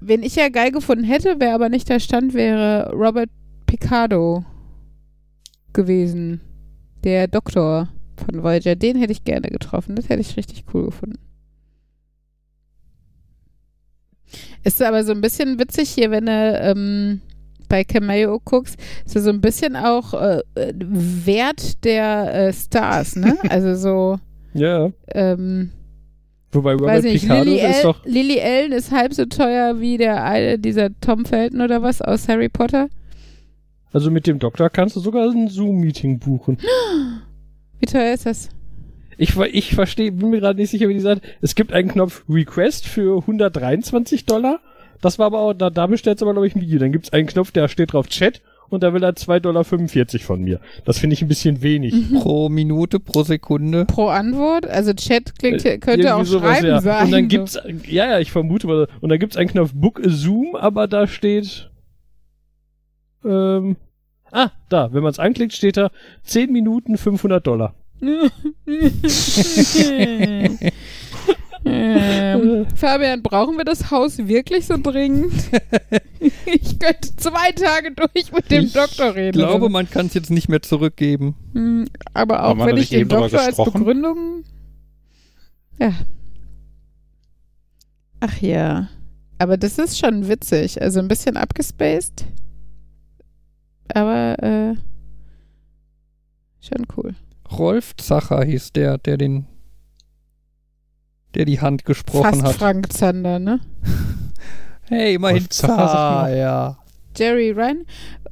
wen 0.00 0.22
ich 0.22 0.36
ja 0.36 0.48
geil 0.48 0.70
gefunden 0.70 1.04
hätte, 1.04 1.36
wer 1.38 1.54
aber 1.54 1.70
nicht 1.70 1.90
da 1.90 1.98
stand, 1.98 2.32
wäre 2.32 2.92
Robert 2.92 3.30
Picardo 3.66 4.44
gewesen. 5.72 6.40
Der 7.02 7.26
Doktor 7.26 7.88
von 8.16 8.42
Voyager. 8.42 8.76
Den 8.76 8.96
hätte 8.96 9.12
ich 9.12 9.24
gerne 9.24 9.48
getroffen. 9.48 9.96
Das 9.96 10.08
hätte 10.08 10.20
ich 10.20 10.36
richtig 10.36 10.64
cool 10.72 10.86
gefunden. 10.86 11.18
Ist 14.64 14.82
aber 14.82 15.04
so 15.04 15.12
ein 15.12 15.20
bisschen 15.20 15.58
witzig 15.58 15.90
hier, 15.90 16.10
wenn 16.10 16.26
du 16.26 16.32
ähm, 16.32 17.20
bei 17.68 17.84
Cameo 17.84 18.40
guckst, 18.44 18.76
ist 19.04 19.12
so 19.22 19.30
ein 19.30 19.40
bisschen 19.40 19.76
auch 19.76 20.14
äh, 20.14 20.42
Wert 20.74 21.84
der 21.84 22.34
äh, 22.48 22.52
Stars, 22.52 23.16
ne? 23.16 23.36
Also 23.48 23.74
so, 23.74 24.18
Ja. 24.54 24.90
ähm, 25.12 25.70
Wobei 26.50 26.72
Robert 26.72 27.04
nicht, 27.04 27.22
Picardo 27.22 27.44
Lily, 27.50 27.60
ist 27.60 27.76
El 27.76 27.82
doch. 27.82 28.04
Lily 28.06 28.40
Allen 28.40 28.72
ist 28.72 28.90
halb 28.90 29.12
so 29.12 29.26
teuer 29.26 29.80
wie 29.80 29.98
der 29.98 30.24
eine, 30.24 30.58
dieser 30.58 30.88
Tom 31.00 31.26
Felton 31.26 31.60
oder 31.60 31.82
was 31.82 32.00
aus 32.00 32.26
Harry 32.26 32.48
Potter. 32.48 32.88
Also 33.92 34.10
mit 34.10 34.26
dem 34.26 34.38
Doktor 34.38 34.70
kannst 34.70 34.96
du 34.96 35.00
sogar 35.00 35.30
ein 35.30 35.48
Zoom-Meeting 35.48 36.18
buchen. 36.18 36.58
Wie 37.80 37.86
teuer 37.86 38.12
ist 38.14 38.26
das? 38.26 38.48
Ich, 39.18 39.36
ich 39.36 39.74
verstehe, 39.74 40.12
bin 40.12 40.30
mir 40.30 40.40
gerade 40.40 40.58
nicht 40.58 40.70
sicher, 40.70 40.88
wie 40.88 40.94
die 40.94 41.00
sagt. 41.00 41.22
Es 41.42 41.54
gibt 41.54 41.72
einen 41.72 41.88
Knopf 41.88 42.24
Request 42.28 42.86
für 42.86 43.18
123 43.20 44.24
Dollar. 44.24 44.60
Das 45.00 45.18
war 45.18 45.26
aber 45.26 45.40
auch, 45.40 45.52
da, 45.52 45.70
da 45.70 45.86
bestellst 45.86 46.22
du 46.22 46.26
aber, 46.26 46.34
glaube 46.34 46.46
ich, 46.46 46.54
ein 46.54 46.60
Video. 46.60 46.78
Dann 46.78 46.92
gibt's 46.92 47.12
einen 47.12 47.26
Knopf, 47.26 47.50
der 47.50 47.68
steht 47.68 47.92
drauf 47.92 48.08
Chat 48.08 48.40
und 48.68 48.82
da 48.82 48.92
will 48.92 49.02
er 49.02 49.10
2,45 49.10 49.40
Dollar 49.40 49.64
von 49.64 50.40
mir. 50.42 50.60
Das 50.84 50.98
finde 50.98 51.14
ich 51.14 51.22
ein 51.22 51.28
bisschen 51.28 51.62
wenig. 51.62 51.94
Mhm. 51.94 52.20
Pro 52.20 52.48
Minute, 52.48 53.00
pro 53.00 53.22
Sekunde. 53.24 53.86
Pro 53.86 54.08
Antwort? 54.08 54.66
Also 54.66 54.92
Chat 54.92 55.38
klingt, 55.38 55.64
Äh, 55.64 55.78
könnte 55.78 56.14
auch 56.14 56.18
irgendwie 56.18 56.30
sowas, 56.30 56.58
Schreiben 56.58 56.66
ja. 56.68 56.80
sein. 56.80 57.04
Und 57.06 57.10
dann 57.12 57.28
gibt's, 57.28 57.58
ja, 57.86 58.06
ja, 58.06 58.18
ich 58.20 58.30
vermute 58.30 58.66
mal, 58.66 58.88
und 59.00 59.08
dann 59.08 59.18
gibt's 59.18 59.36
einen 59.36 59.48
Knopf 59.48 59.72
Book 59.74 60.00
a 60.04 60.08
Zoom, 60.08 60.54
aber 60.54 60.86
da 60.86 61.06
steht, 61.06 61.70
ähm, 63.24 63.76
ah, 64.30 64.50
da, 64.68 64.92
wenn 64.92 65.02
man 65.02 65.10
es 65.10 65.18
anklickt, 65.18 65.54
steht 65.54 65.76
da 65.76 65.90
10 66.24 66.52
Minuten 66.52 66.96
500 66.96 67.44
Dollar. 67.46 67.74
Ähm, 71.64 72.66
Fabian, 72.76 73.22
brauchen 73.22 73.56
wir 73.56 73.64
das 73.64 73.90
Haus 73.90 74.18
wirklich 74.18 74.66
so 74.66 74.76
dringend? 74.76 75.32
ich 76.46 76.78
könnte 76.78 77.16
zwei 77.16 77.52
Tage 77.52 77.92
durch 77.92 78.32
mit 78.32 78.50
dem 78.50 78.64
Ich 78.64 78.72
Doktor 78.72 79.14
reden. 79.14 79.38
Ich 79.38 79.46
glaube, 79.46 79.68
man 79.68 79.88
kann 79.90 80.06
es 80.06 80.14
jetzt 80.14 80.30
nicht 80.30 80.48
mehr 80.48 80.62
zurückgeben. 80.62 81.34
hm, 81.52 81.86
aber 82.14 82.44
auch 82.44 82.58
wenn 82.58 82.76
ich 82.76 82.90
den 82.90 83.08
Doktor 83.08 83.40
als 83.40 83.56
gesprochen? 83.56 83.80
Begründung. 83.80 84.44
Ja. 85.78 85.92
Ach 88.20 88.40
ja. 88.40 88.88
Aber 89.38 89.56
das 89.56 89.78
ist 89.78 89.98
schon 89.98 90.28
witzig. 90.28 90.82
Also 90.82 90.98
ein 90.98 91.08
bisschen 91.08 91.36
abgespaced. 91.36 92.24
Aber 93.94 94.42
äh, 94.42 94.74
schon 96.60 96.86
cool. 96.96 97.14
Rolf 97.50 97.96
Zacher 97.96 98.44
hieß 98.44 98.72
der, 98.72 98.98
der 98.98 99.16
den, 99.16 99.46
der 101.34 101.44
die 101.44 101.60
Hand 101.60 101.84
gesprochen 101.84 102.40
Fast 102.40 102.42
hat. 102.42 102.54
Frank 102.56 102.92
Zander, 102.92 103.38
ne? 103.38 103.60
Hey, 104.90 105.14
immerhin 105.16 105.38
Rolf 105.38 105.48
Zacher, 105.50 105.76
Zacher, 105.76 106.36
ja. 106.36 106.78
Jerry 107.16 107.50
Ryan. 107.50 107.84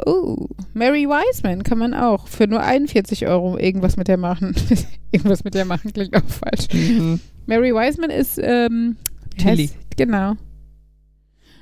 Oh, 0.07 0.47
Mary 0.73 1.07
Wiseman 1.07 1.63
kann 1.65 1.77
man 1.79 1.93
auch 1.93 2.29
für 2.29 2.47
nur 2.47 2.61
41 2.63 3.27
Euro 3.27 3.59
irgendwas 3.59 3.97
mit 3.99 4.09
der 4.09 4.17
machen. 4.17 4.55
irgendwas 5.13 5.45
mit 5.45 5.53
der 5.55 5.65
machen 5.67 5.93
klingt 5.93 6.17
auch 6.17 6.25
falsch. 6.27 6.69
Mhm. 6.73 7.21
Mary 7.47 7.75
Wiseman 7.75 8.09
ist, 8.11 8.39
ähm, 8.43 8.97
Tilly. 9.37 9.65
heißt- 9.67 9.75
genau. 9.99 10.35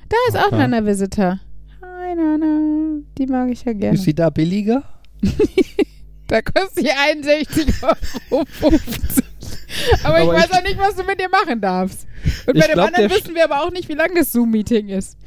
Da 0.07 0.17
ist 0.29 0.37
auch 0.37 0.51
Aha. 0.53 0.67
Nana 0.67 0.85
Visitor. 0.85 1.39
Hi 1.81 2.15
Nana, 2.15 3.01
die 3.17 3.25
mag 3.27 3.49
ich 3.49 3.65
ja 3.65 3.73
gerne. 3.73 3.95
Ist 3.97 4.03
sie 4.03 4.13
da 4.13 4.29
billiger? 4.29 4.83
Da 6.27 6.41
kostet 6.41 6.75
sie 6.85 6.89
61,50 6.91 7.83
Euro. 8.31 8.45
aber 8.61 8.71
ich 8.71 10.05
Aber 10.05 10.33
weiß 10.33 10.45
ich- 10.45 10.53
auch 10.57 10.63
nicht, 10.63 10.77
was 10.77 10.95
du 10.95 11.03
mit 11.03 11.21
ihr 11.21 11.29
machen 11.29 11.61
darfst. 11.61 12.07
Und 12.47 12.55
Ich 12.55 12.61
bei 12.61 12.67
dem 12.67 12.73
glaub, 12.73 12.87
anderen 12.87 13.09
der 13.09 13.17
wissen 13.17 13.35
wir 13.35 13.43
aber 13.43 13.63
auch 13.63 13.71
nicht, 13.71 13.87
wie 13.89 13.93
lang 13.93 14.09
das 14.15 14.31
Zoom-Meeting 14.31 14.89
ist. 14.89 15.17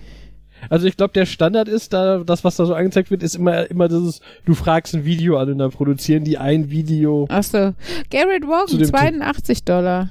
Also 0.71 0.89
ich 0.89 0.97
glaube, 0.97 1.13
der 1.13 1.25
Standard 1.27 1.69
ist 1.69 1.93
da, 1.93 2.19
das, 2.25 2.43
was 2.43 2.57
da 2.57 2.67
so 2.67 2.75
angezeigt 2.75 3.13
wird, 3.13 3.23
ist 3.23 3.37
immer, 3.37 3.71
immer 3.71 3.87
dieses, 3.87 4.21
du 4.45 4.55
fragst 4.55 4.93
ein 4.95 5.05
Video 5.05 5.39
an 5.39 5.53
und 5.53 5.59
dann 5.59 5.71
produzieren 5.71 6.25
die 6.25 6.37
ein 6.37 6.69
Video. 6.71 7.27
Achso. 7.31 7.75
Garrett 8.11 8.45
Wogan, 8.45 8.77
dem 8.79 8.89
82 8.89 9.65
Dollar. 9.65 10.11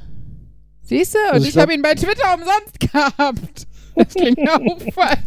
Siehst 0.83 1.15
du? 1.15 1.19
Und 1.19 1.33
Also 1.33 1.47
ich 1.47 1.55
ich, 1.55 1.61
habe 1.61 1.73
ihn 1.73 1.81
bei 1.81 1.95
Twitter 1.95 2.33
umsonst 2.33 2.79
gehabt. 2.93 3.67
Das 3.95 4.13
klingt 4.13 4.39
auch 4.49 4.93
falsch. 4.93 5.19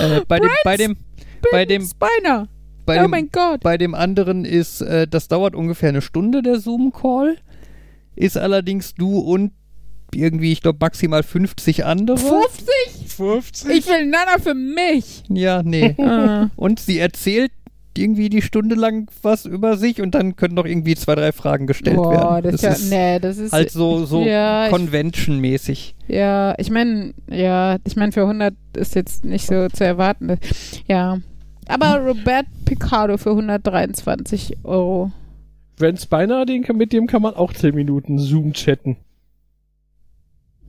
Äh, 0.00 0.22
bei, 0.26 0.40
dem, 0.40 0.48
bei 0.64 0.76
dem, 0.76 0.96
bei 1.52 1.64
dem, 1.66 1.86
Spiner. 1.86 2.48
Bei 2.86 2.98
oh 2.98 3.02
dem, 3.02 3.10
mein 3.10 3.28
Gott. 3.30 3.60
bei 3.62 3.78
dem 3.78 3.94
anderen 3.94 4.44
ist, 4.44 4.80
äh, 4.80 5.06
das 5.06 5.28
dauert 5.28 5.54
ungefähr 5.54 5.88
eine 5.88 6.02
Stunde, 6.02 6.42
der 6.42 6.58
Zoom-Call. 6.58 7.36
Ist 8.16 8.36
allerdings 8.36 8.94
du 8.94 9.18
und 9.18 9.52
irgendwie, 10.14 10.52
ich 10.52 10.62
glaube, 10.62 10.78
maximal 10.80 11.22
50 11.22 11.84
andere. 11.84 12.18
50? 12.18 13.14
50? 13.16 13.70
Ich 13.70 13.86
will 13.86 14.06
Nana 14.06 14.38
für 14.40 14.54
mich. 14.54 15.24
Ja, 15.28 15.62
nee. 15.62 15.94
Ah. 16.04 16.50
Und 16.56 16.80
sie 16.80 16.98
erzählt 16.98 17.50
irgendwie 17.96 18.28
die 18.28 18.42
Stunde 18.42 18.74
lang 18.74 19.08
was 19.22 19.46
über 19.46 19.76
sich 19.76 20.00
und 20.02 20.14
dann 20.14 20.36
können 20.36 20.54
noch 20.54 20.64
irgendwie 20.64 20.96
zwei, 20.96 21.14
drei 21.14 21.32
Fragen 21.32 21.66
gestellt 21.66 21.96
Boah, 21.96 22.42
werden. 22.42 22.52
das, 22.52 22.62
ist 22.62 22.90
ja, 22.90 23.12
nee, 23.12 23.20
das 23.20 23.38
ist 23.38 23.52
halt 23.52 23.70
so, 23.70 24.04
so 24.04 24.22
ja, 24.22 24.66
ich, 24.66 24.70
Convention-mäßig. 24.70 25.94
ja, 26.08 26.54
ich 26.58 26.70
meine, 26.70 27.14
ja, 27.30 27.76
ich 27.84 27.96
meine 27.96 28.12
für 28.12 28.22
100 28.22 28.54
ist 28.76 28.94
jetzt 28.94 29.24
nicht 29.24 29.46
so 29.46 29.68
zu 29.68 29.84
erwarten. 29.84 30.38
Ja, 30.88 31.18
aber 31.68 31.98
Robert 31.98 32.46
Picardo 32.64 33.16
für 33.16 33.30
123 33.30 34.58
Euro. 34.64 35.12
Brent 35.76 36.00
Spiner, 36.00 36.46
den 36.46 36.62
kann, 36.62 36.76
mit 36.76 36.92
dem 36.92 37.06
kann 37.06 37.22
man 37.22 37.34
auch 37.34 37.52
10 37.52 37.74
Minuten 37.74 38.18
Zoom 38.18 38.52
chatten. 38.52 38.96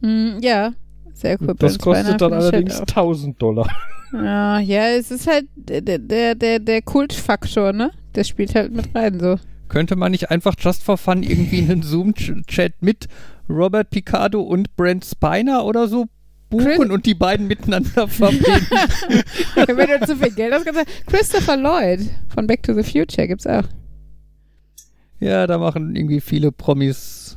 Hm, 0.01 0.39
ja, 0.41 0.73
Sehr 1.13 1.39
cool. 1.39 1.55
Das 1.57 1.77
Brent 1.77 1.81
kostet 1.81 2.05
Spiner 2.05 2.17
dann 2.17 2.31
ich 2.31 2.37
allerdings 2.37 2.77
Halt 2.79 2.89
1000 2.89 3.41
Dollar. 3.41 3.69
ja, 4.13 4.59
ja, 4.59 4.87
es 4.89 5.11
ist 5.11 5.27
halt 5.27 5.45
der, 5.55 5.81
der, 5.81 6.35
der, 6.35 6.59
der 6.59 6.81
Kultfaktor, 6.81 7.73
ne? 7.73 7.91
Der 8.15 8.23
spielt 8.23 8.55
halt 8.55 8.73
mit 8.73 8.93
rein, 8.95 9.19
so. 9.19 9.37
Könnte 9.67 9.95
man 9.95 10.11
nicht 10.11 10.31
einfach 10.31 10.55
just 10.57 10.83
for 10.83 10.97
fun 10.97 11.23
irgendwie 11.23 11.61
einen 11.61 11.81
Zoom-Chat 11.81 12.81
mit 12.81 13.07
Robert 13.49 13.89
Picardo 13.89 14.41
und 14.41 14.75
Brent 14.75 15.05
Spiner 15.05 15.65
oder 15.65 15.87
so 15.87 16.05
buchen 16.57 16.77
Chris- 16.77 16.89
und 16.89 17.05
die 17.05 17.13
beiden 17.13 17.47
miteinander 17.47 18.07
verbinden? 18.07 18.45
Wenn 19.55 19.99
du 19.99 20.07
zu 20.07 20.15
viel 20.17 20.31
Geld 20.31 20.53
hast, 20.53 20.65
kannst 20.65 20.81
du 20.81 20.85
Christopher 21.07 21.57
Lloyd 21.57 22.01
von 22.33 22.47
Back 22.47 22.63
to 22.63 22.73
the 22.73 22.83
Future 22.83 23.27
gibt's 23.27 23.47
auch. 23.47 23.63
ja, 25.19 25.47
da 25.47 25.57
machen 25.57 25.95
irgendwie 25.95 26.21
viele 26.21 26.51
Promis 26.51 27.35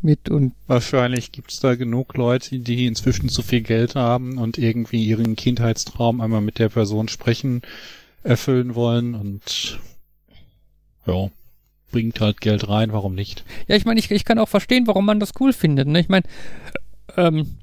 mit 0.00 0.28
und 0.28 0.52
Wahrscheinlich 0.66 1.32
gibt's 1.32 1.60
da 1.60 1.74
genug 1.74 2.16
Leute, 2.16 2.60
die 2.60 2.86
inzwischen 2.86 3.28
zu 3.28 3.42
viel 3.42 3.62
Geld 3.62 3.94
haben 3.96 4.38
und 4.38 4.56
irgendwie 4.56 5.04
ihren 5.04 5.34
Kindheitstraum 5.34 6.20
einmal 6.20 6.40
mit 6.40 6.58
der 6.58 6.68
Person 6.68 7.08
sprechen, 7.08 7.62
erfüllen 8.22 8.74
wollen 8.74 9.14
und 9.14 9.80
ja, 11.06 11.30
bringt 11.90 12.20
halt 12.20 12.40
Geld 12.40 12.68
rein, 12.68 12.92
warum 12.92 13.14
nicht? 13.14 13.44
Ja, 13.66 13.74
ich 13.74 13.84
meine, 13.84 13.98
ich, 13.98 14.10
ich 14.10 14.24
kann 14.24 14.38
auch 14.38 14.48
verstehen, 14.48 14.86
warum 14.86 15.04
man 15.04 15.20
das 15.20 15.32
cool 15.40 15.52
findet. 15.52 15.88
Ne? 15.88 16.00
Ich 16.00 16.08
meine, 16.08 16.24
ähm, 17.16 17.58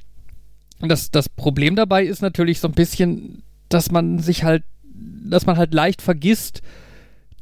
das, 0.80 1.12
das 1.12 1.30
Problem 1.30 1.76
dabei 1.76 2.06
ist 2.06 2.22
natürlich 2.22 2.60
so 2.60 2.68
ein 2.68 2.74
bisschen, 2.74 3.44
dass 3.70 3.92
man 3.92 4.20
sich 4.20 4.44
halt, 4.44 4.64
dass 4.94 5.46
man 5.46 5.58
halt 5.58 5.74
leicht 5.74 6.02
vergisst, 6.02 6.62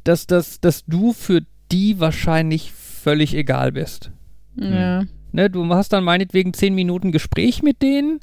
dass, 0.04 0.26
das, 0.26 0.60
dass 0.60 0.84
du 0.86 1.12
für 1.12 1.42
die 1.72 1.98
wahrscheinlich 2.00 2.72
völlig 2.72 3.34
egal 3.34 3.72
bist. 3.72 4.10
Ja. 4.56 5.04
Ne? 5.32 5.50
Du 5.50 5.66
hast 5.74 5.92
dann 5.92 6.04
meinetwegen 6.04 6.54
zehn 6.54 6.74
Minuten 6.74 7.12
Gespräch 7.12 7.62
mit 7.62 7.82
denen 7.82 8.20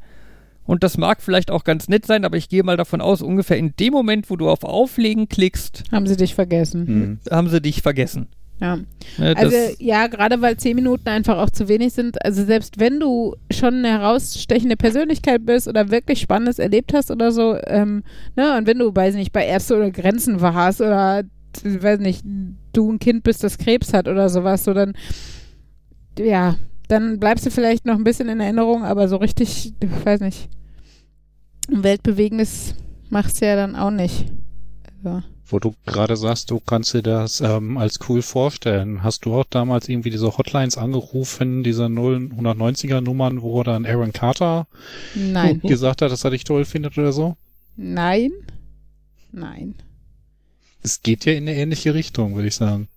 und 0.63 0.83
das 0.83 0.97
mag 0.97 1.21
vielleicht 1.21 1.51
auch 1.51 1.63
ganz 1.63 1.89
nett 1.89 2.05
sein, 2.05 2.23
aber 2.23 2.37
ich 2.37 2.47
gehe 2.47 2.63
mal 2.63 2.77
davon 2.77 3.01
aus, 3.01 3.21
ungefähr 3.21 3.57
in 3.57 3.75
dem 3.77 3.93
Moment, 3.93 4.29
wo 4.29 4.37
du 4.37 4.49
auf 4.49 4.63
Auflegen 4.63 5.27
klickst, 5.27 5.83
Haben 5.91 6.07
sie 6.07 6.15
dich 6.15 6.35
vergessen. 6.35 6.87
Hm. 6.87 7.19
haben 7.29 7.49
sie 7.49 7.61
dich 7.61 7.81
vergessen. 7.81 8.27
Ja. 8.61 8.77
Ne? 9.17 9.35
Also 9.35 9.57
ja, 9.79 10.05
gerade 10.07 10.39
weil 10.41 10.55
zehn 10.57 10.75
Minuten 10.75 11.09
einfach 11.09 11.37
auch 11.39 11.49
zu 11.49 11.67
wenig 11.67 11.93
sind. 11.93 12.23
Also 12.23 12.45
selbst 12.45 12.79
wenn 12.79 12.99
du 12.99 13.35
schon 13.51 13.75
eine 13.75 13.89
herausstechende 13.89 14.77
Persönlichkeit 14.77 15.45
bist 15.45 15.67
oder 15.67 15.89
wirklich 15.89 16.21
Spannendes 16.21 16.59
erlebt 16.59 16.93
hast 16.93 17.09
oder 17.09 17.31
so, 17.31 17.57
ähm, 17.65 18.03
ne, 18.35 18.55
und 18.57 18.67
wenn 18.67 18.77
du, 18.77 18.95
weiß 18.95 19.15
nicht, 19.15 19.33
bei 19.33 19.45
Ärzte 19.45 19.75
oder 19.75 19.89
Grenzen 19.89 20.41
warst 20.41 20.79
oder, 20.79 21.23
weiß 21.63 21.99
nicht, 21.99 22.23
du 22.71 22.91
ein 22.91 22.99
Kind 22.99 23.23
bist, 23.23 23.43
das 23.43 23.57
Krebs 23.57 23.93
hat 23.93 24.07
oder 24.07 24.29
sowas, 24.29 24.63
so 24.63 24.73
dann, 24.73 24.93
ja, 26.19 26.55
dann 26.87 27.19
bleibst 27.19 27.45
du 27.45 27.49
vielleicht 27.49 27.85
noch 27.85 27.95
ein 27.95 28.03
bisschen 28.03 28.29
in 28.29 28.39
Erinnerung, 28.39 28.83
aber 28.83 29.07
so 29.07 29.15
richtig, 29.15 29.73
ich 29.81 30.05
weiß 30.05 30.19
nicht, 30.19 30.49
weltbewegendes 31.67 32.75
machst 33.09 33.41
du 33.41 33.47
ja 33.47 33.55
dann 33.55 33.75
auch 33.75 33.91
nicht. 33.91 34.31
Also. 35.03 35.23
Wo 35.51 35.59
du 35.59 35.75
gerade 35.85 36.15
sagst, 36.15 36.49
du 36.49 36.59
kannst 36.59 36.93
dir 36.93 37.01
das 37.01 37.41
ähm, 37.41 37.77
als 37.77 37.99
cool 38.07 38.21
vorstellen. 38.21 39.03
Hast 39.03 39.25
du 39.25 39.35
auch 39.35 39.45
damals 39.49 39.89
irgendwie 39.89 40.09
diese 40.09 40.37
Hotlines 40.37 40.77
angerufen, 40.77 41.63
diese 41.63 41.85
090er 41.85 43.01
Nummern, 43.01 43.41
wo 43.41 43.61
dann 43.63 43.85
Aaron 43.85 44.13
Carter 44.13 44.67
Nein. 45.13 45.59
gesagt 45.63 46.01
hat, 46.01 46.11
dass 46.11 46.23
er 46.23 46.31
dich 46.31 46.43
toll 46.43 46.65
findet 46.65 46.97
oder 46.97 47.11
so? 47.11 47.35
Nein. 47.75 48.31
Nein. 49.31 49.75
Es 50.83 51.01
geht 51.01 51.25
ja 51.25 51.33
in 51.33 51.47
eine 51.47 51.55
ähnliche 51.55 51.93
Richtung, 51.93 52.35
würde 52.35 52.47
ich 52.47 52.55
sagen. 52.55 52.87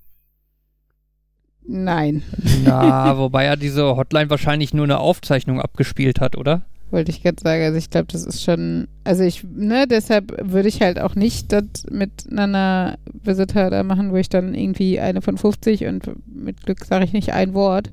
Nein. 1.67 2.23
na, 2.63 3.17
wobei 3.19 3.45
er 3.45 3.57
diese 3.57 3.97
Hotline 3.97 4.31
wahrscheinlich 4.31 4.75
nur 4.75 4.85
eine 4.85 4.99
Aufzeichnung 4.99 5.61
abgespielt 5.61 6.21
hat, 6.21 6.37
oder? 6.37 6.63
Wollte 6.91 7.11
ich 7.11 7.23
gerade 7.23 7.41
sagen. 7.43 7.63
Also 7.65 7.77
ich 7.79 7.91
glaube, 7.91 8.07
das 8.13 8.25
ist 8.25 8.43
schon. 8.43 8.87
Also 9.03 9.25
ich, 9.25 9.43
ne, 9.45 9.87
deshalb 9.89 10.33
würde 10.53 10.69
ich 10.69 10.81
halt 10.81 11.01
auch 11.01 11.15
nicht 11.15 11.53
das 11.53 11.65
mit 11.91 12.11
einer 12.31 12.99
Visitor 13.13 13.71
da 13.71 13.83
machen, 13.83 14.13
wo 14.13 14.17
ich 14.17 14.29
dann 14.29 14.55
irgendwie 14.55 15.01
eine 15.01 15.21
von 15.23 15.37
50 15.37 15.87
und 15.87 16.11
mit 16.27 16.63
Glück 16.63 16.85
sage 16.85 17.05
ich 17.05 17.13
nicht 17.13 17.33
ein 17.33 17.55
Wort. 17.55 17.91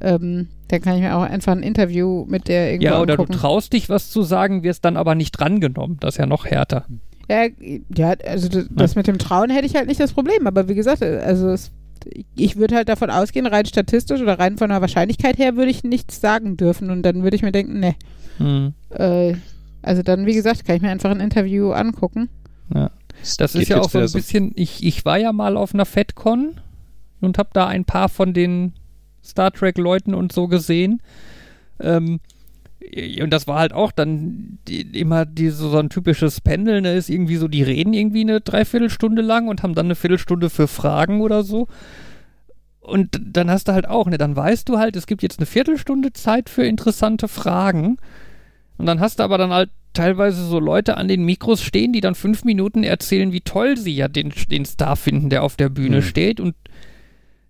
Ähm, 0.00 0.48
dann 0.68 0.80
kann 0.80 0.96
ich 0.96 1.02
mir 1.02 1.16
auch 1.16 1.22
einfach 1.22 1.52
ein 1.52 1.62
Interview 1.62 2.24
mit 2.28 2.48
der 2.48 2.72
irgendwo 2.72 2.84
Ja, 2.86 3.00
oder 3.00 3.16
du 3.16 3.22
angucken. 3.22 3.38
traust 3.38 3.72
dich 3.72 3.88
was 3.88 4.10
zu 4.10 4.22
sagen, 4.22 4.62
wirst 4.62 4.84
dann 4.84 4.96
aber 4.96 5.14
nicht 5.14 5.32
drangenommen. 5.32 5.98
Das 6.00 6.14
ist 6.14 6.18
ja 6.18 6.26
noch 6.26 6.46
härter. 6.46 6.86
Ja, 7.30 7.46
ja, 7.94 8.14
also 8.26 8.48
das, 8.48 8.66
das 8.70 8.96
mit 8.96 9.06
dem 9.06 9.18
Trauen 9.18 9.50
hätte 9.50 9.66
ich 9.66 9.74
halt 9.76 9.86
nicht 9.86 10.00
das 10.00 10.12
Problem. 10.12 10.46
Aber 10.46 10.68
wie 10.68 10.74
gesagt, 10.74 11.02
also 11.02 11.50
es, 11.50 11.70
ich 12.34 12.56
würde 12.56 12.76
halt 12.76 12.88
davon 12.88 13.10
ausgehen, 13.10 13.46
rein 13.46 13.66
statistisch 13.66 14.20
oder 14.20 14.38
rein 14.38 14.58
von 14.58 14.70
der 14.70 14.80
Wahrscheinlichkeit 14.80 15.38
her 15.38 15.56
würde 15.56 15.70
ich 15.70 15.84
nichts 15.84 16.20
sagen 16.20 16.56
dürfen. 16.56 16.90
Und 16.90 17.02
dann 17.02 17.22
würde 17.22 17.36
ich 17.36 17.42
mir 17.42 17.52
denken, 17.52 17.80
ne. 17.80 17.94
Hm. 18.38 18.74
Äh, 18.90 19.34
also 19.82 20.02
dann, 20.02 20.26
wie 20.26 20.34
gesagt, 20.34 20.64
kann 20.64 20.76
ich 20.76 20.82
mir 20.82 20.90
einfach 20.90 21.10
ein 21.10 21.20
Interview 21.20 21.72
angucken. 21.72 22.28
Das 23.38 23.52
Geht 23.52 23.62
ist 23.62 23.68
ja 23.68 23.80
auch 23.80 23.90
so 23.90 23.98
ein 23.98 24.12
bisschen, 24.12 24.52
ich, 24.54 24.84
ich 24.84 25.04
war 25.04 25.18
ja 25.18 25.32
mal 25.32 25.56
auf 25.56 25.74
einer 25.74 25.86
FedCon 25.86 26.60
und 27.20 27.38
habe 27.38 27.50
da 27.52 27.66
ein 27.66 27.84
paar 27.84 28.08
von 28.08 28.34
den 28.34 28.72
Star 29.24 29.52
Trek-Leuten 29.52 30.14
und 30.14 30.32
so 30.32 30.48
gesehen. 30.48 31.00
Ähm, 31.80 32.20
und 33.22 33.30
das 33.30 33.46
war 33.46 33.58
halt 33.58 33.72
auch 33.72 33.92
dann 33.92 34.58
die, 34.68 34.82
immer 34.98 35.24
diese, 35.26 35.68
so 35.68 35.78
ein 35.78 35.88
typisches 35.88 36.40
Pendeln, 36.40 36.82
ne, 36.82 36.94
ist 36.94 37.08
irgendwie 37.10 37.36
so, 37.36 37.48
die 37.48 37.62
reden 37.62 37.92
irgendwie 37.94 38.20
eine 38.20 38.40
Dreiviertelstunde 38.40 39.22
lang 39.22 39.48
und 39.48 39.62
haben 39.62 39.74
dann 39.74 39.86
eine 39.86 39.94
Viertelstunde 39.94 40.50
für 40.50 40.68
Fragen 40.68 41.20
oder 41.20 41.42
so. 41.42 41.66
Und 42.80 43.18
dann 43.22 43.50
hast 43.50 43.68
du 43.68 43.72
halt 43.72 43.88
auch, 43.88 44.06
ne, 44.06 44.18
dann 44.18 44.36
weißt 44.36 44.68
du 44.68 44.78
halt, 44.78 44.96
es 44.96 45.06
gibt 45.06 45.22
jetzt 45.22 45.38
eine 45.38 45.46
Viertelstunde 45.46 46.12
Zeit 46.12 46.50
für 46.50 46.64
interessante 46.66 47.28
Fragen. 47.28 47.96
Und 48.76 48.86
dann 48.86 49.00
hast 49.00 49.18
du 49.18 49.22
aber 49.22 49.38
dann 49.38 49.52
halt 49.52 49.70
teilweise 49.94 50.44
so 50.44 50.58
Leute 50.58 50.96
an 50.96 51.08
den 51.08 51.24
Mikros 51.24 51.62
stehen, 51.62 51.92
die 51.92 52.00
dann 52.00 52.14
fünf 52.14 52.44
Minuten 52.44 52.82
erzählen, 52.82 53.32
wie 53.32 53.40
toll 53.40 53.76
sie 53.76 53.94
ja 53.94 54.08
den, 54.08 54.32
den 54.50 54.64
Star 54.66 54.96
finden, 54.96 55.30
der 55.30 55.42
auf 55.44 55.56
der 55.56 55.68
Bühne 55.68 55.98
Mhm. 55.98 56.02
steht. 56.02 56.40
Und 56.40 56.54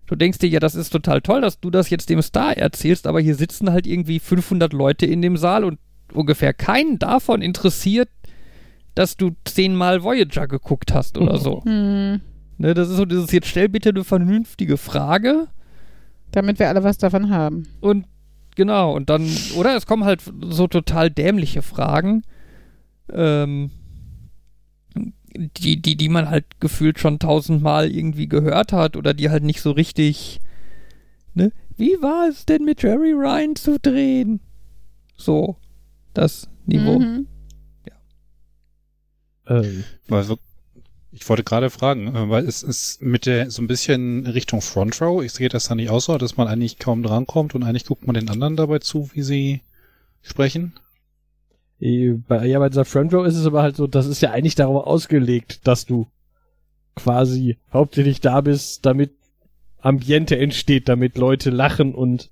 du 0.07 0.15
denkst 0.15 0.39
dir, 0.39 0.49
ja, 0.49 0.59
das 0.59 0.75
ist 0.75 0.89
total 0.89 1.21
toll, 1.21 1.41
dass 1.41 1.59
du 1.59 1.69
das 1.69 1.89
jetzt 1.89 2.09
dem 2.09 2.21
Star 2.21 2.55
erzählst, 2.57 3.07
aber 3.07 3.19
hier 3.19 3.35
sitzen 3.35 3.71
halt 3.71 3.87
irgendwie 3.87 4.19
500 4.19 4.73
Leute 4.73 5.05
in 5.05 5.21
dem 5.21 5.37
Saal 5.37 5.63
und 5.63 5.79
ungefähr 6.13 6.53
keinen 6.53 6.99
davon 6.99 7.41
interessiert, 7.41 8.09
dass 8.93 9.17
du 9.17 9.31
zehnmal 9.45 10.03
Voyager 10.03 10.47
geguckt 10.47 10.93
hast 10.93 11.17
oder 11.17 11.37
so. 11.37 11.63
Hm, 11.65 12.21
Ne, 12.57 12.73
das 12.73 12.87
ist 12.89 12.95
so, 12.95 13.03
ist 13.03 13.33
jetzt 13.33 13.49
stell 13.49 13.67
bitte 13.67 13.89
eine 13.89 14.05
vernünftige 14.05 14.77
Frage 14.77 15.49
damit 16.35 16.59
wir 16.59 16.69
alle 16.69 16.83
was 16.83 16.97
davon 16.97 17.29
haben. 17.29 17.67
und 17.79 18.05
genau, 18.55 18.93
und 18.93 19.09
dann, 19.09 19.27
oder 19.57 19.75
es 19.75 19.85
kommen 19.85 20.03
halt 20.03 20.21
so 20.49 20.67
total 20.67 21.09
dämliche 21.09 21.61
Fragen, 21.61 22.23
ähm, 23.11 23.71
die, 25.57 25.81
die, 25.81 25.95
die 25.95 26.09
man 26.09 26.29
halt 26.29 26.45
gefühlt 26.59 26.99
schon 26.99 27.19
tausendmal 27.19 27.91
irgendwie 27.91 28.27
gehört 28.27 28.73
hat 28.73 28.95
oder 28.95 29.13
die 29.13 29.29
halt 29.29 29.43
nicht 29.43 29.61
so 29.61 29.71
richtig, 29.71 30.39
ne? 31.33 31.51
Wie 31.77 31.97
war 32.01 32.29
es 32.29 32.45
denn 32.45 32.63
mit 32.63 32.81
Jerry 32.83 33.11
Ryan 33.11 33.55
zu 33.55 33.77
drehen? 33.79 34.39
So, 35.17 35.57
das 36.13 36.47
Niveau. 36.65 36.99
Mhm. 36.99 37.27
Ähm, 39.47 39.83
Also, 40.09 40.37
ich 41.11 41.27
wollte 41.29 41.43
gerade 41.43 41.69
fragen, 41.69 42.07
äh, 42.15 42.29
weil 42.29 42.45
es 42.45 42.63
ist 42.63 43.01
mit 43.01 43.25
der 43.25 43.49
so 43.51 43.61
ein 43.61 43.67
bisschen 43.67 44.25
Richtung 44.27 44.61
Front 44.61 45.01
Row, 45.01 45.23
ich 45.23 45.31
sehe 45.33 45.49
das 45.49 45.65
da 45.65 45.75
nicht 45.75 45.89
aus, 45.89 46.05
so, 46.05 46.17
dass 46.17 46.37
man 46.37 46.47
eigentlich 46.47 46.79
kaum 46.79 47.03
drankommt 47.03 47.55
und 47.55 47.63
eigentlich 47.63 47.85
guckt 47.85 48.05
man 48.05 48.15
den 48.15 48.29
anderen 48.29 48.55
dabei 48.55 48.79
zu, 48.79 49.09
wie 49.13 49.21
sie 49.21 49.61
sprechen. 50.21 50.73
Bei, 51.79 52.45
ja, 52.45 52.59
bei 52.59 52.69
dieser 52.69 52.85
Front 52.85 53.13
Row 53.13 53.25
ist 53.25 53.35
es 53.35 53.45
aber 53.45 53.61
halt 53.61 53.75
so, 53.75 53.87
das 53.87 54.07
ist 54.07 54.21
ja 54.21 54.31
eigentlich 54.31 54.55
darauf 54.55 54.85
ausgelegt, 54.87 55.67
dass 55.67 55.85
du 55.85 56.07
quasi 56.95 57.57
hauptsächlich 57.73 58.21
da 58.21 58.41
bist, 58.41 58.85
damit 58.85 59.11
Ambiente 59.81 60.37
entsteht, 60.37 60.87
damit 60.89 61.17
Leute 61.17 61.49
lachen 61.49 61.93
und 61.93 62.29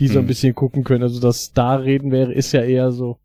die 0.00 0.08
so 0.08 0.14
ein 0.18 0.22
Hm. 0.22 0.26
bisschen 0.26 0.54
gucken 0.54 0.84
können. 0.84 1.02
Also 1.02 1.20
das 1.20 1.44
Star-Reden 1.44 2.10
wäre, 2.10 2.32
ist 2.32 2.52
ja 2.52 2.62
eher 2.62 2.90
so. 2.92 3.18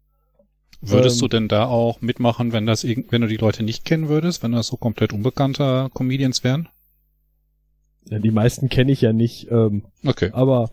Würdest 0.82 1.18
Ähm. 1.18 1.22
du 1.22 1.28
denn 1.30 1.48
da 1.48 1.66
auch 1.66 2.02
mitmachen, 2.02 2.52
wenn 2.52 2.66
das 2.66 2.84
wenn 2.84 3.22
du 3.22 3.28
die 3.28 3.38
Leute 3.38 3.64
nicht 3.64 3.86
kennen 3.86 4.10
würdest, 4.10 4.44
wenn 4.44 4.52
das 4.52 4.68
so 4.68 4.76
komplett 4.78 5.14
unbekannte 5.14 5.90
Comedians 5.94 6.44
wären? 6.44 6.68
Ja, 8.10 8.20
die 8.20 8.32
meisten 8.32 8.68
kenne 8.70 8.92
ich 8.92 9.00
ja 9.02 9.14
nicht. 9.14 9.48
Ähm, 9.50 9.84
Okay. 10.06 10.30
Aber, 10.34 10.72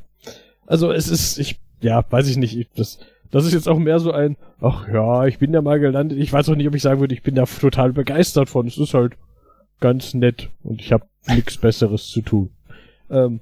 also 0.66 0.90
es 0.90 1.06
ist, 1.08 1.38
ich, 1.38 1.60
ja, 1.80 2.04
weiß 2.10 2.26
ich 2.28 2.36
nicht, 2.36 2.56
ich, 2.58 2.68
das, 2.74 2.98
das 3.30 3.44
ist 3.44 3.52
jetzt 3.52 3.68
auch 3.68 3.78
mehr 3.78 4.00
so 4.00 4.12
ein, 4.12 4.36
ach 4.60 4.88
ja, 4.88 5.26
ich 5.26 5.38
bin 5.38 5.52
da 5.52 5.62
mal 5.62 5.78
gelandet. 5.78 6.18
Ich 6.18 6.32
weiß 6.32 6.48
auch 6.48 6.56
nicht, 6.56 6.66
ob 6.66 6.74
ich 6.74 6.82
sagen 6.82 7.00
würde, 7.00 7.14
ich 7.14 7.22
bin 7.22 7.34
da 7.34 7.44
total 7.44 7.92
begeistert 7.92 8.48
von. 8.48 8.66
Es 8.66 8.78
ist 8.78 8.94
halt 8.94 9.14
ganz 9.80 10.14
nett 10.14 10.50
und 10.62 10.80
ich 10.80 10.92
habe 10.92 11.06
nichts 11.28 11.56
Besseres 11.56 12.08
zu 12.08 12.22
tun. 12.22 12.50
Ähm, 13.10 13.40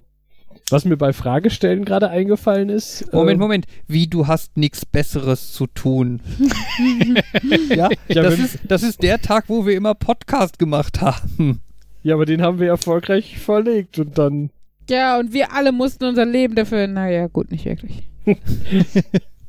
was 0.71 0.85
mir 0.85 0.97
bei 0.99 1.15
Fragestellen 1.15 1.85
gerade 1.85 2.11
eingefallen 2.11 2.69
ist. 2.69 3.11
Moment, 3.13 3.35
ähm, 3.37 3.41
Moment. 3.41 3.67
Wie, 3.87 4.07
du 4.07 4.27
hast 4.27 4.57
nichts 4.57 4.85
Besseres 4.85 5.53
zu 5.53 5.67
tun? 5.67 6.21
ja, 7.71 7.89
Ja, 8.09 8.23
das, 8.23 8.39
ist, 8.39 8.59
das 8.69 8.83
ist 8.83 9.03
der 9.03 9.21
Tag, 9.21 9.45
wo 9.49 9.65
wir 9.65 9.75
immer 9.75 9.95
Podcast 9.95 10.59
gemacht 10.59 11.01
haben. 11.01 11.63
Ja, 12.03 12.15
aber 12.15 12.27
den 12.27 12.43
haben 12.43 12.61
wir 12.61 12.69
erfolgreich 12.69 13.39
verlegt 13.39 13.99
und 13.99 14.19
dann. 14.19 14.51
Ja, 14.91 15.19
und 15.19 15.33
wir 15.33 15.53
alle 15.53 15.73
mussten 15.73 16.05
unser 16.05 16.27
Leben 16.27 16.55
dafür. 16.55 16.87
Naja, 16.87 17.27
gut, 17.29 17.51
nicht 17.51 17.65
wirklich. 17.65 18.07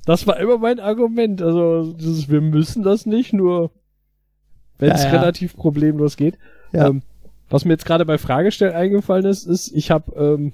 das 0.05 0.25
war 0.27 0.39
immer 0.39 0.57
mein 0.57 0.79
Argument. 0.79 1.41
Also, 1.41 1.93
dieses, 1.93 2.29
wir 2.29 2.41
müssen 2.41 2.83
das 2.83 3.05
nicht, 3.05 3.33
nur 3.33 3.71
wenn 4.77 4.91
es 4.91 5.03
Ja, 5.03 5.13
ja. 5.13 5.19
relativ 5.19 5.55
problemlos 5.55 6.17
geht. 6.17 6.37
Ja. 6.71 6.87
Ähm, 6.87 7.01
was 7.49 7.65
mir 7.65 7.73
jetzt 7.73 7.85
gerade 7.85 8.05
bei 8.05 8.17
Fragestell 8.17 8.73
eingefallen 8.73 9.25
ist, 9.25 9.45
ist, 9.45 9.71
ich 9.73 9.91
habe, 9.91 10.11
ähm, 10.15 10.53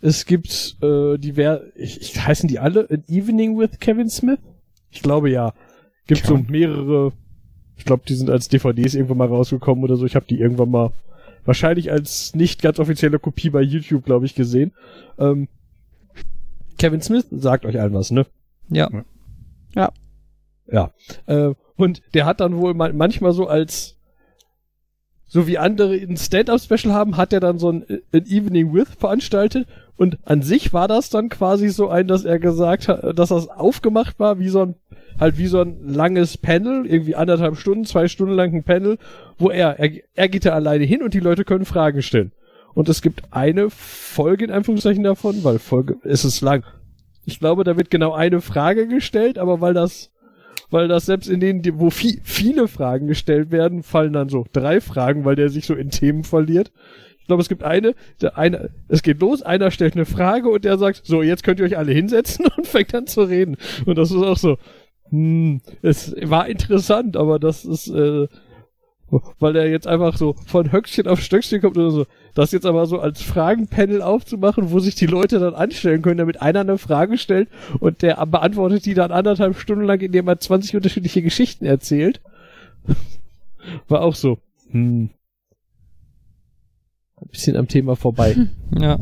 es 0.00 0.26
gibt 0.26 0.76
äh, 0.82 1.18
die, 1.18 1.36
wer, 1.36 1.62
ich, 1.76 2.00
ich 2.00 2.26
heißen 2.26 2.48
die 2.48 2.58
alle 2.58 2.88
An 2.90 3.04
Evening 3.08 3.58
with 3.58 3.78
Kevin 3.78 4.08
Smith? 4.08 4.38
Ich 4.90 5.02
glaube 5.02 5.30
ja. 5.30 5.54
Gibt 6.06 6.26
so 6.26 6.36
mehrere, 6.36 7.12
ich 7.76 7.84
glaube, 7.84 8.02
die 8.08 8.14
sind 8.14 8.28
als 8.28 8.48
DVDs 8.48 8.94
irgendwann 8.94 9.18
mal 9.18 9.28
rausgekommen 9.28 9.84
oder 9.84 9.96
so. 9.96 10.04
Ich 10.04 10.16
habe 10.16 10.26
die 10.28 10.40
irgendwann 10.40 10.70
mal 10.70 10.92
wahrscheinlich 11.44 11.92
als 11.92 12.34
nicht 12.34 12.62
ganz 12.62 12.78
offizielle 12.78 13.18
Kopie 13.18 13.50
bei 13.50 13.62
YouTube, 13.62 14.04
glaube 14.04 14.26
ich, 14.26 14.34
gesehen. 14.34 14.72
Ähm, 15.18 15.48
Kevin 16.78 17.00
Smith 17.00 17.26
sagt 17.30 17.64
euch 17.64 17.78
allen 17.78 17.94
was, 17.94 18.10
ne? 18.10 18.26
Ja. 19.74 19.92
Ja. 20.70 20.92
Äh, 21.26 21.54
und 21.76 22.02
der 22.14 22.26
hat 22.26 22.40
dann 22.40 22.56
wohl 22.56 22.74
ma 22.74 22.90
manchmal 22.92 23.32
so 23.32 23.46
als 23.46 23.96
so 25.26 25.46
wie 25.46 25.56
andere 25.56 25.94
ein 25.94 26.18
Stand-up-Special 26.18 26.92
haben, 26.92 27.16
hat 27.16 27.32
er 27.32 27.40
dann 27.40 27.58
so 27.58 27.72
ein, 27.72 27.86
ein 28.12 28.26
Evening 28.26 28.74
with 28.74 28.88
veranstaltet 28.98 29.66
und 29.96 30.18
an 30.24 30.42
sich 30.42 30.74
war 30.74 30.88
das 30.88 31.08
dann 31.08 31.30
quasi 31.30 31.70
so 31.70 31.88
ein, 31.88 32.06
dass 32.06 32.24
er 32.24 32.38
gesagt 32.38 32.88
hat, 32.88 33.18
dass 33.18 33.30
das 33.30 33.48
aufgemacht 33.48 34.20
war 34.20 34.38
wie 34.38 34.50
so 34.50 34.60
ein 34.60 34.74
halt 35.18 35.38
wie 35.38 35.46
so 35.46 35.60
ein 35.60 35.88
langes 35.88 36.36
Panel, 36.36 36.86
irgendwie 36.86 37.14
anderthalb 37.14 37.56
Stunden, 37.56 37.84
zwei 37.84 38.08
Stunden 38.08 38.34
lang 38.34 38.54
ein 38.54 38.64
Panel, 38.64 38.98
wo 39.38 39.50
er, 39.50 39.78
er, 39.78 39.90
er 40.14 40.28
geht 40.28 40.44
da 40.44 40.52
alleine 40.52 40.84
hin 40.84 41.02
und 41.02 41.14
die 41.14 41.20
Leute 41.20 41.44
können 41.44 41.64
Fragen 41.64 42.02
stellen. 42.02 42.32
Und 42.74 42.88
es 42.88 43.02
gibt 43.02 43.22
eine 43.30 43.70
Folge 43.70 44.44
in 44.44 44.50
Anführungszeichen 44.50 45.04
davon, 45.04 45.44
weil 45.44 45.58
Folge, 45.58 45.96
es 46.04 46.24
ist 46.24 46.40
lang. 46.40 46.64
Ich 47.24 47.38
glaube, 47.38 47.64
da 47.64 47.76
wird 47.76 47.90
genau 47.90 48.12
eine 48.12 48.40
Frage 48.40 48.88
gestellt, 48.88 49.38
aber 49.38 49.60
weil 49.60 49.74
das 49.74 50.12
weil 50.72 50.88
das 50.88 51.04
selbst 51.04 51.28
in 51.28 51.38
denen, 51.38 51.62
wo 51.78 51.90
vi 51.90 52.20
viele 52.24 52.66
Fragen 52.66 53.06
gestellt 53.06 53.50
werden, 53.50 53.82
fallen 53.82 54.14
dann 54.14 54.30
so 54.30 54.46
drei 54.52 54.80
Fragen, 54.80 55.24
weil 55.26 55.36
der 55.36 55.50
sich 55.50 55.66
so 55.66 55.74
in 55.74 55.90
Themen 55.90 56.24
verliert. 56.24 56.72
Ich 57.20 57.26
glaube, 57.26 57.42
es 57.42 57.48
gibt 57.48 57.62
eine, 57.62 57.94
der 58.20 58.38
eine, 58.38 58.70
es 58.88 59.02
geht 59.02 59.20
los, 59.20 59.42
einer 59.42 59.70
stellt 59.70 59.94
eine 59.94 60.06
Frage 60.06 60.48
und 60.48 60.64
der 60.64 60.78
sagt, 60.78 61.02
so, 61.04 61.22
jetzt 61.22 61.44
könnt 61.44 61.60
ihr 61.60 61.66
euch 61.66 61.76
alle 61.76 61.92
hinsetzen 61.92 62.46
und 62.56 62.66
fängt 62.66 62.94
an 62.94 63.06
zu 63.06 63.22
reden. 63.22 63.58
Und 63.84 63.96
das 63.96 64.10
ist 64.10 64.16
auch 64.16 64.38
so, 64.38 64.56
hm, 65.10 65.60
es 65.82 66.16
war 66.22 66.48
interessant, 66.48 67.18
aber 67.18 67.38
das 67.38 67.66
ist, 67.66 67.88
äh, 67.88 68.26
weil 69.38 69.56
er 69.56 69.68
jetzt 69.68 69.86
einfach 69.86 70.16
so 70.16 70.34
von 70.46 70.72
Höchstchen 70.72 71.06
auf 71.06 71.20
Stöckchen 71.20 71.60
kommt 71.60 71.76
oder 71.76 71.90
so. 71.90 72.06
Das 72.34 72.52
jetzt 72.52 72.64
aber 72.64 72.86
so 72.86 72.98
als 72.98 73.20
Fragenpanel 73.20 74.00
aufzumachen, 74.00 74.70
wo 74.70 74.80
sich 74.80 74.94
die 74.94 75.06
Leute 75.06 75.38
dann 75.38 75.54
anstellen 75.54 76.00
können, 76.00 76.18
damit 76.18 76.40
einer 76.40 76.60
eine 76.60 76.78
Frage 76.78 77.18
stellt 77.18 77.48
und 77.78 78.02
der 78.02 78.24
beantwortet 78.26 78.86
die 78.86 78.94
dann 78.94 79.12
anderthalb 79.12 79.58
Stunden 79.58 79.84
lang, 79.84 80.00
indem 80.00 80.28
er 80.28 80.40
20 80.40 80.76
unterschiedliche 80.76 81.22
Geschichten 81.22 81.66
erzählt. 81.66 82.22
War 83.88 84.00
auch 84.00 84.14
so. 84.14 84.38
Hm. 84.70 85.10
Ein 87.16 87.28
bisschen 87.28 87.56
am 87.56 87.68
Thema 87.68 87.96
vorbei. 87.96 88.36
Ja. 88.78 88.98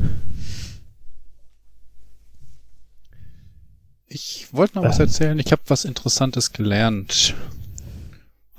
Ich 4.13 4.49
wollte 4.51 4.75
noch 4.75 4.85
was 4.85 4.99
erzählen. 4.99 5.39
Ich 5.39 5.53
habe 5.53 5.63
was 5.69 5.85
Interessantes 5.85 6.53
gelernt. 6.53 7.37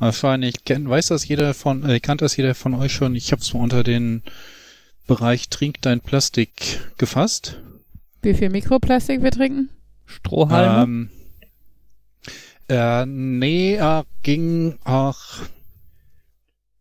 Wahrscheinlich 0.02 0.66
kennt, 0.66 0.90
weiß 0.90 1.10
das 1.10 1.28
jeder 1.28 1.54
von, 1.54 1.88
äh, 1.88 2.00
kennt 2.00 2.24
das 2.24 2.36
jeder 2.36 2.56
von 2.56 2.74
euch 2.74 2.92
schon. 2.92 3.14
Ich 3.14 3.32
habe 3.32 3.44
es 3.44 3.54
mal 3.54 3.62
unter 3.62 3.84
den 3.84 4.24
Bereich 5.06 5.50
Trink 5.50 5.80
dein 5.84 6.02
Plastik 6.02 6.80
gefasst. 6.98 7.60
Wie 8.24 8.34
viel 8.34 8.50
Mikroplastik 8.50 9.22
wir 9.22 9.30
trinken? 9.30 9.70
Strohhalme. 10.08 10.84
Ähm, 10.84 11.10
äh, 12.68 13.06
nee, 13.06 13.76
äh, 13.76 14.04
ging 14.24 14.80
auch. 14.86 15.20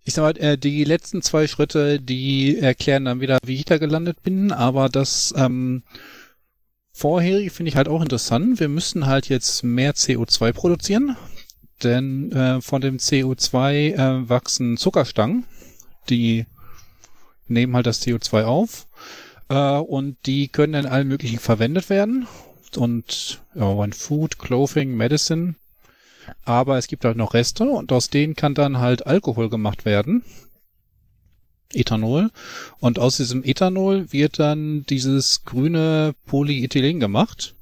Ich 0.04 0.14
sag 0.14 0.22
mal, 0.22 0.42
äh, 0.42 0.56
die 0.56 0.84
letzten 0.84 1.20
zwei 1.20 1.46
Schritte, 1.46 2.00
die 2.00 2.56
erklären 2.58 3.04
dann 3.04 3.20
wieder, 3.20 3.36
wie 3.44 3.56
ich 3.56 3.66
da 3.66 3.76
gelandet 3.76 4.22
bin, 4.22 4.50
aber 4.50 4.88
das 4.88 5.34
ähm, 5.36 5.82
vorherige 6.90 7.50
finde 7.50 7.68
ich 7.68 7.76
halt 7.76 7.88
auch 7.88 8.00
interessant. 8.00 8.60
Wir 8.60 8.68
müssen 8.68 9.04
halt 9.04 9.28
jetzt 9.28 9.62
mehr 9.62 9.92
CO2 9.92 10.54
produzieren, 10.54 11.18
denn 11.84 12.32
äh, 12.32 12.60
von 12.60 12.80
dem 12.80 12.98
CO2 12.98 13.94
äh, 13.94 14.28
wachsen 14.28 14.76
Zuckerstangen, 14.76 15.44
die 16.08 16.46
nehmen 17.48 17.74
halt 17.74 17.86
das 17.86 18.02
CO2 18.02 18.44
auf 18.44 18.86
äh, 19.48 19.78
und 19.78 20.16
die 20.26 20.48
können 20.48 20.74
in 20.74 20.86
allen 20.86 21.08
möglichen 21.08 21.38
verwendet 21.38 21.90
werden 21.90 22.26
und 22.76 23.42
ja, 23.54 23.66
one 23.66 23.92
Food, 23.92 24.38
Clothing, 24.38 24.96
Medicine. 24.96 25.56
Aber 26.44 26.78
es 26.78 26.86
gibt 26.86 27.04
halt 27.04 27.16
noch 27.16 27.34
Reste 27.34 27.64
und 27.64 27.92
aus 27.92 28.10
denen 28.10 28.36
kann 28.36 28.54
dann 28.54 28.78
halt 28.78 29.06
Alkohol 29.06 29.48
gemacht 29.48 29.84
werden. 29.84 30.22
Ethanol. 31.72 32.30
Und 32.78 32.98
aus 32.98 33.16
diesem 33.16 33.44
Ethanol 33.44 34.12
wird 34.12 34.38
dann 34.38 34.84
dieses 34.86 35.44
grüne 35.44 36.14
Polyethylen 36.26 37.00
gemacht, 37.00 37.54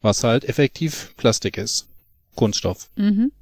was 0.00 0.24
halt 0.24 0.44
effektiv 0.44 1.14
Plastik 1.16 1.56
ist. 1.56 1.88
Kunststoff. 2.36 2.88
Mhm. 2.96 3.32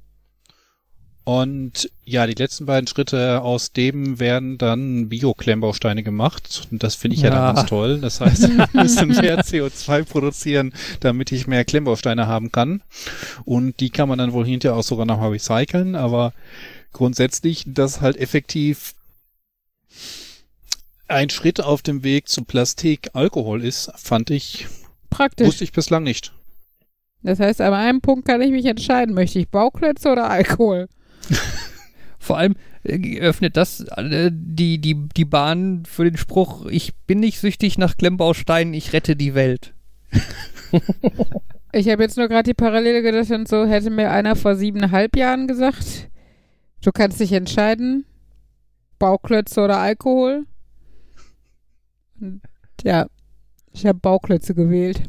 Und 1.27 1.89
ja, 2.03 2.27
die 2.27 2.35
letzten 2.35 2.67
beiden 2.67 2.85
Schritte 2.85 3.41
aus 3.41 3.71
dem 3.71 4.19
werden 4.19 4.59
dann 4.59 5.09
Bio-Klemmbausteine 5.09 6.03
gemacht. 6.03 6.67
Und 6.69 6.83
das 6.83 6.93
finde 6.93 7.15
ich 7.15 7.23
ja, 7.23 7.29
Ja. 7.29 7.35
dann 7.47 7.55
ganz 7.55 7.67
toll. 7.67 7.99
Das 7.99 8.21
heißt, 8.21 8.43
wir 8.57 8.69
müssen 8.73 9.07
mehr 9.07 9.39
CO2 9.43 10.03
produzieren, 10.03 10.71
damit 10.99 11.31
ich 11.31 11.47
mehr 11.47 11.65
Klemmbausteine 11.65 12.27
haben 12.27 12.51
kann. 12.51 12.83
Und 13.43 13.79
die 13.79 13.89
kann 13.89 14.07
man 14.07 14.19
dann 14.19 14.33
wohl 14.33 14.45
hinterher 14.45 14.77
auch 14.77 14.83
sogar 14.83 15.07
nochmal 15.07 15.31
recyceln. 15.31 15.95
Aber 15.95 16.31
grundsätzlich, 16.93 17.63
das 17.65 18.01
halt 18.01 18.17
effektiv 18.17 18.93
ein 21.07 21.31
Schritt 21.31 21.59
auf 21.59 21.81
dem 21.81 22.03
Weg 22.03 22.27
zu 22.29 22.43
Plastik 22.43 23.09
Alkohol 23.13 23.63
ist, 23.63 23.91
fand 23.95 24.29
ich, 24.29 24.67
Praktisch. 25.09 25.47
wusste 25.47 25.63
ich 25.63 25.71
bislang 25.71 26.03
nicht. 26.03 26.33
Das 27.25 27.39
heißt, 27.39 27.59
an 27.59 27.73
einem 27.73 28.01
Punkt 28.01 28.27
kann 28.27 28.39
ich 28.41 28.51
mich 28.51 28.65
entscheiden, 28.65 29.15
möchte 29.15 29.39
ich 29.39 29.49
Bauklötze 29.49 30.11
oder 30.11 30.29
Alkohol? 30.29 30.87
Vor 32.19 32.37
allem 32.37 32.53
äh, 32.83 33.19
öffnet 33.19 33.57
das 33.57 33.81
äh, 33.97 34.29
die, 34.31 34.79
die, 34.79 35.09
die 35.09 35.25
Bahn 35.25 35.83
für 35.87 36.03
den 36.03 36.17
Spruch, 36.17 36.67
ich 36.67 36.93
bin 37.07 37.19
nicht 37.19 37.39
süchtig 37.39 37.79
nach 37.79 37.97
Klemmbausteinen, 37.97 38.75
ich 38.75 38.93
rette 38.93 39.15
die 39.15 39.33
Welt. 39.33 39.73
Ich 41.71 41.89
habe 41.89 42.03
jetzt 42.03 42.15
nur 42.15 42.29
gerade 42.29 42.49
die 42.49 42.53
Parallele 42.53 43.01
gedacht 43.01 43.29
und 43.31 43.49
so 43.49 43.65
hätte 43.65 43.89
mir 43.89 44.09
einer 44.09 44.37
vor 44.37 44.55
siebeneinhalb 44.55 45.17
Jahren 45.17 45.45
gesagt, 45.45 46.09
du 46.81 46.93
kannst 46.93 47.19
dich 47.19 47.33
entscheiden, 47.33 48.05
Bauklötze 48.97 49.59
oder 49.59 49.79
Alkohol. 49.79 50.45
Und 52.21 52.41
ja, 52.81 53.07
ich 53.73 53.85
habe 53.85 53.99
Bauklötze 53.99 54.55
gewählt. 54.55 55.01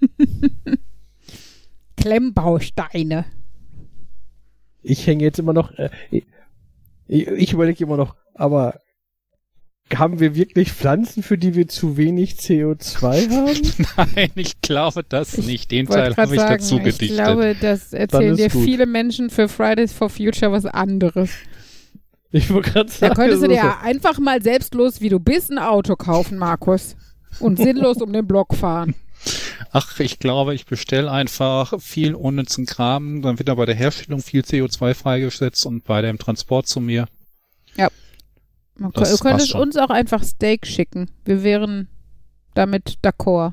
Klemmbausteine. 2.04 3.24
Ich 4.82 5.06
hänge 5.06 5.24
jetzt 5.24 5.38
immer 5.38 5.54
noch, 5.54 5.72
äh, 5.78 5.88
ich, 6.10 7.26
ich 7.26 7.52
überlege 7.54 7.82
immer 7.84 7.96
noch, 7.96 8.14
aber 8.34 8.80
haben 9.94 10.18
wir 10.20 10.34
wirklich 10.34 10.72
Pflanzen, 10.72 11.22
für 11.22 11.38
die 11.38 11.54
wir 11.54 11.68
zu 11.68 11.96
wenig 11.96 12.34
CO2 12.34 13.30
haben? 13.30 14.06
Nein, 14.16 14.30
ich 14.34 14.60
glaube 14.60 15.02
das 15.08 15.38
Ich 15.38 15.46
nicht. 15.46 15.70
Den 15.70 15.86
Teil 15.86 16.14
habe 16.16 16.34
ich 16.34 16.40
sagen, 16.40 16.54
dazu 16.58 16.76
ich 16.78 16.84
gedichtet. 16.84 17.16
glaube, 17.18 17.56
das 17.60 17.92
erzählen 17.92 18.36
dir 18.36 18.48
gut. 18.50 18.64
viele 18.64 18.86
Menschen 18.86 19.30
für 19.30 19.48
Fridays 19.48 19.92
for 19.92 20.08
Future 20.10 20.52
was 20.52 20.66
anderes. 20.66 21.30
Ich 22.30 22.50
wollte 22.50 22.70
gerade 22.72 22.90
Da 22.90 22.96
sagen, 22.96 23.14
könntest 23.14 23.42
du 23.42 23.46
so- 23.46 23.52
dir 23.52 23.78
einfach 23.80 24.18
mal 24.18 24.42
selbstlos, 24.42 25.00
wie 25.00 25.08
du 25.08 25.20
bist, 25.20 25.50
ein 25.50 25.58
Auto 25.58 25.96
kaufen, 25.96 26.36
Markus. 26.38 26.96
Und 27.40 27.58
sinnlos 27.58 27.98
um 28.02 28.12
den 28.12 28.26
Block 28.26 28.54
fahren. 28.54 28.94
Ach, 29.70 29.98
ich 30.00 30.18
glaube, 30.18 30.54
ich 30.54 30.66
bestelle 30.66 31.10
einfach 31.10 31.80
viel 31.80 32.14
unnützen 32.14 32.66
Kram, 32.66 33.22
dann 33.22 33.38
wird 33.38 33.48
da 33.48 33.54
bei 33.54 33.66
der 33.66 33.74
Herstellung 33.74 34.20
viel 34.20 34.42
CO2 34.42 34.94
freigesetzt 34.94 35.66
und 35.66 35.84
bei 35.84 36.00
dem 36.02 36.18
Transport 36.18 36.66
zu 36.66 36.80
mir. 36.80 37.06
Man 38.76 38.90
Das 38.90 39.10
du 39.16 39.18
könntest 39.18 39.22
passt 39.22 39.48
schon. 39.50 39.60
uns 39.60 39.76
auch 39.76 39.90
einfach 39.90 40.24
Steak 40.24 40.66
schicken. 40.66 41.08
Wir 41.24 41.44
wären 41.44 41.86
damit 42.54 42.98
d'accord. 43.04 43.52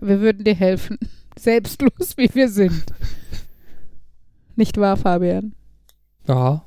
Wir 0.00 0.20
würden 0.20 0.42
dir 0.42 0.56
helfen. 0.56 0.98
Selbstlos, 1.38 2.16
wie 2.16 2.28
wir 2.34 2.48
sind. 2.48 2.84
Nicht 4.56 4.78
wahr, 4.78 4.96
Fabian? 4.96 5.54
Ja. 6.26 6.64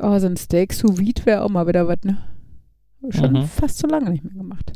Oh, 0.00 0.18
so 0.18 0.26
ein 0.26 0.36
Steak 0.36 0.72
sous 0.72 0.98
vide 0.98 1.24
wäre 1.24 1.42
auch 1.42 1.50
mal 1.50 1.68
wieder 1.68 1.86
was, 1.86 1.98
ne? 2.02 2.18
Schon 3.10 3.32
Mhm. 3.34 3.44
fast 3.46 3.78
so 3.78 3.86
lange 3.86 4.10
nicht 4.10 4.24
mehr 4.24 4.34
gemacht. 4.34 4.72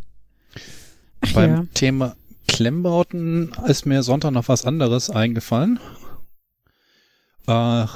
Beim. 1.34 1.72
Thema 1.74 2.16
Klemmbauten 2.46 3.52
ist 3.66 3.86
mir 3.86 4.02
Sonntag 4.02 4.32
noch 4.32 4.48
was 4.48 4.64
anderes 4.64 5.10
eingefallen. 5.10 5.78
Äh, 7.46 7.86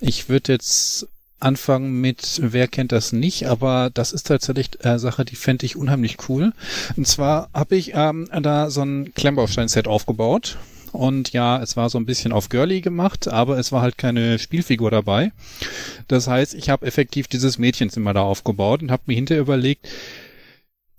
ich 0.00 0.28
würde 0.28 0.52
jetzt 0.52 1.08
anfangen 1.38 2.00
mit, 2.00 2.40
wer 2.42 2.66
kennt 2.66 2.92
das 2.92 3.12
nicht, 3.12 3.46
aber 3.46 3.90
das 3.92 4.12
ist 4.12 4.26
tatsächlich 4.26 4.84
äh, 4.84 4.98
Sache, 4.98 5.24
die 5.24 5.36
fände 5.36 5.66
ich 5.66 5.76
unheimlich 5.76 6.16
cool. 6.28 6.52
Und 6.96 7.06
zwar 7.06 7.50
habe 7.52 7.76
ich 7.76 7.92
ähm, 7.94 8.28
da 8.42 8.70
so 8.70 8.82
ein 8.82 9.12
Klemmbaustein-Set 9.14 9.86
aufgebaut. 9.86 10.56
Und 10.92 11.32
ja, 11.32 11.60
es 11.62 11.76
war 11.76 11.90
so 11.90 11.98
ein 11.98 12.06
bisschen 12.06 12.32
auf 12.32 12.48
Girly 12.48 12.80
gemacht, 12.80 13.28
aber 13.28 13.58
es 13.58 13.70
war 13.70 13.82
halt 13.82 13.98
keine 13.98 14.38
Spielfigur 14.38 14.90
dabei. 14.90 15.30
Das 16.08 16.26
heißt, 16.26 16.54
ich 16.54 16.70
habe 16.70 16.86
effektiv 16.86 17.28
dieses 17.28 17.58
Mädchenzimmer 17.58 18.14
da 18.14 18.22
aufgebaut 18.22 18.80
und 18.80 18.90
habe 18.90 19.02
mir 19.06 19.14
hinterher 19.14 19.42
überlegt, 19.42 19.88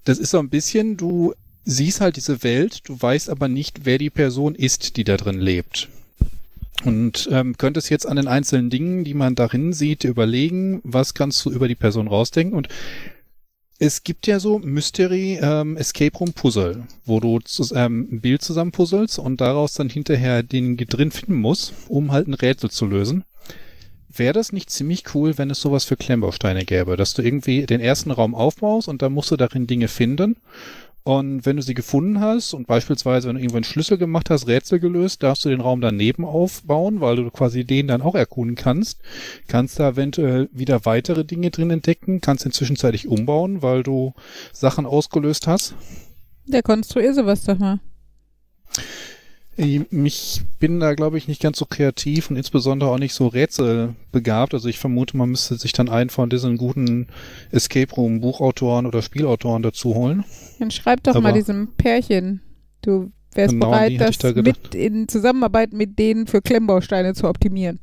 das 0.07 0.19
ist 0.19 0.31
so 0.31 0.39
ein 0.39 0.49
bisschen, 0.49 0.95
du 0.95 1.33
siehst 1.65 1.99
halt 1.99 2.15
diese 2.15 2.43
Welt, 2.43 2.81
du 2.85 2.99
weißt 2.99 3.29
aber 3.29 3.49
nicht, 3.49 3.81
wer 3.83 3.97
die 3.97 4.09
Person 4.09 4.55
ist, 4.55 4.95
die 4.95 5.03
da 5.03 5.17
drin 5.17 5.39
lebt. 5.39 5.89
Und 6.85 7.27
ähm, 7.31 7.57
könntest 7.57 7.89
jetzt 7.89 8.07
an 8.07 8.15
den 8.15 8.27
einzelnen 8.27 8.69
Dingen, 8.69 9.03
die 9.03 9.13
man 9.13 9.35
darin 9.35 9.73
sieht, 9.73 10.03
überlegen, 10.03 10.79
was 10.83 11.13
kannst 11.13 11.43
du 11.43 11.51
über 11.51 11.67
die 11.67 11.75
Person 11.75 12.07
rausdenken. 12.07 12.55
Und 12.55 12.69
es 13.79 14.03
gibt 14.03 14.27
ja 14.27 14.39
so 14.39 14.59
Mystery 14.59 15.39
ähm, 15.41 15.75
Escape 15.75 16.17
Room 16.17 16.33
Puzzle, 16.33 16.83
wo 17.05 17.19
du 17.19 17.39
ähm, 17.73 18.07
ein 18.11 18.21
Bild 18.21 18.41
zusammenpuzzelst 18.41 19.19
und 19.19 19.41
daraus 19.41 19.73
dann 19.73 19.89
hinterher 19.89 20.41
den 20.41 20.77
drin 20.77 21.11
finden 21.11 21.35
musst, 21.35 21.73
um 21.87 22.11
halt 22.11 22.27
ein 22.27 22.33
Rätsel 22.33 22.71
zu 22.71 22.85
lösen. 22.85 23.23
Wäre 24.17 24.33
das 24.33 24.51
nicht 24.51 24.69
ziemlich 24.69 25.15
cool, 25.15 25.37
wenn 25.37 25.49
es 25.49 25.61
sowas 25.61 25.85
für 25.85 25.95
Klemmbausteine 25.95 26.65
gäbe, 26.65 26.97
dass 26.97 27.13
du 27.13 27.21
irgendwie 27.21 27.65
den 27.65 27.81
ersten 27.81 28.11
Raum 28.11 28.35
aufbaust 28.35 28.87
und 28.87 29.01
dann 29.01 29.13
musst 29.13 29.31
du 29.31 29.37
darin 29.37 29.67
Dinge 29.67 29.87
finden 29.87 30.37
und 31.07 31.45
wenn 31.45 31.55
du 31.55 31.61
sie 31.61 31.73
gefunden 31.73 32.19
hast 32.19 32.53
und 32.53 32.67
beispielsweise, 32.67 33.29
wenn 33.29 33.35
du 33.35 33.39
irgendwo 33.39 33.55
einen 33.55 33.63
Schlüssel 33.63 33.97
gemacht 33.97 34.29
hast, 34.29 34.45
Rätsel 34.45 34.81
gelöst, 34.81 35.23
darfst 35.23 35.45
du 35.45 35.47
den 35.47 35.61
Raum 35.61 35.79
daneben 35.79 36.25
aufbauen, 36.25 36.99
weil 36.99 37.15
du 37.15 37.31
quasi 37.31 37.63
den 37.63 37.87
dann 37.87 38.01
auch 38.01 38.13
erkunden 38.13 38.57
kannst. 38.57 38.99
Kannst 39.47 39.79
da 39.79 39.91
eventuell 39.91 40.49
wieder 40.51 40.83
weitere 40.83 41.23
Dinge 41.23 41.49
drin 41.49 41.71
entdecken, 41.71 42.19
kannst 42.19 42.45
ihn 42.45 42.51
zwischenzeitlich 42.51 43.07
umbauen, 43.07 43.61
weil 43.61 43.83
du 43.83 44.15
Sachen 44.51 44.85
ausgelöst 44.85 45.47
hast. 45.47 45.75
Der 46.45 46.61
konstruiert 46.61 47.15
sowas 47.15 47.45
doch 47.45 47.57
mal. 47.57 47.79
Ich 49.57 50.41
bin 50.59 50.79
da, 50.79 50.93
glaube 50.93 51.17
ich, 51.17 51.27
nicht 51.27 51.41
ganz 51.41 51.57
so 51.57 51.65
kreativ 51.65 52.29
und 52.29 52.35
insbesondere 52.35 52.91
auch 52.91 52.99
nicht 52.99 53.13
so 53.15 53.25
rätselbegabt. 53.27 54.53
Also 54.53 54.69
ich 54.69 54.77
vermute, 54.77 55.17
man 55.17 55.29
müsste 55.29 55.55
sich 55.55 55.71
dann 55.73 55.89
einen 55.89 56.11
von 56.11 56.29
diesen 56.29 56.57
guten 56.57 57.07
Escape 57.51 57.91
Room 57.95 58.21
Buchautoren 58.21 58.85
oder 58.85 59.01
Spielautoren 59.01 59.63
dazu 59.63 59.95
holen. 59.95 60.23
Dann 60.59 60.69
schreib 60.69 61.01
doch 61.03 61.13
Aber- 61.15 61.21
mal 61.21 61.33
diesem 61.33 61.69
Pärchen. 61.75 62.41
Du 62.83 63.11
wärst 63.33 63.53
Genau, 63.53 63.71
bereit, 63.71 63.99
das 63.99 64.19
da 64.19 64.31
mit 64.33 64.75
in 64.75 65.07
Zusammenarbeit 65.07 65.73
mit 65.73 65.97
denen 65.97 66.27
für 66.27 66.41
Klemmbausteine 66.41 67.15
zu 67.15 67.27
optimieren. 67.27 67.79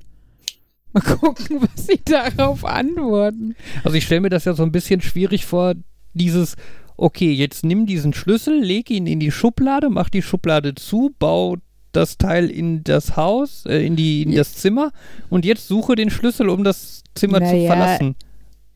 Mal 0.93 1.01
gucken, 1.03 1.59
was 1.75 1.89
sie 1.89 2.01
darauf 2.05 2.65
antworten. 2.65 3.57
Also 3.83 3.97
ich 3.97 4.05
stelle 4.05 4.21
mir 4.21 4.31
das 4.31 4.45
ja 4.45 4.55
so 4.55 4.63
ein 4.63 4.71
bisschen 4.73 5.01
schwierig 5.01 5.45
vor, 5.45 5.75
dieses, 6.13 6.55
okay, 6.97 7.33
jetzt 7.33 7.65
nimm 7.65 7.87
diesen 7.87 8.13
Schlüssel, 8.13 8.61
leg 8.63 8.91
ihn 8.91 9.07
in 9.07 9.21
die 9.21 9.31
Schublade, 9.31 9.91
mach 9.91 10.09
die 10.09 10.23
Schublade 10.23 10.75
zu, 10.75 11.15
bau 11.19 11.57
das 11.93 12.19
Teil 12.19 12.51
in 12.51 12.83
das 12.85 13.17
Haus, 13.17 13.65
äh, 13.67 13.87
in, 13.87 13.97
die, 13.97 14.23
in 14.23 14.33
Ja. 14.33 14.39
das 14.39 14.55
Zimmer 14.55 14.91
und 15.31 15.45
jetzt 15.45 15.69
suche 15.69 15.95
den 15.95 16.11
Schlüssel, 16.11 16.49
um 16.49 16.65
das 16.65 17.03
Zimmer 17.15 17.39
zu 17.39 17.55
Naja, 17.55 17.67
verlassen. 17.69 18.17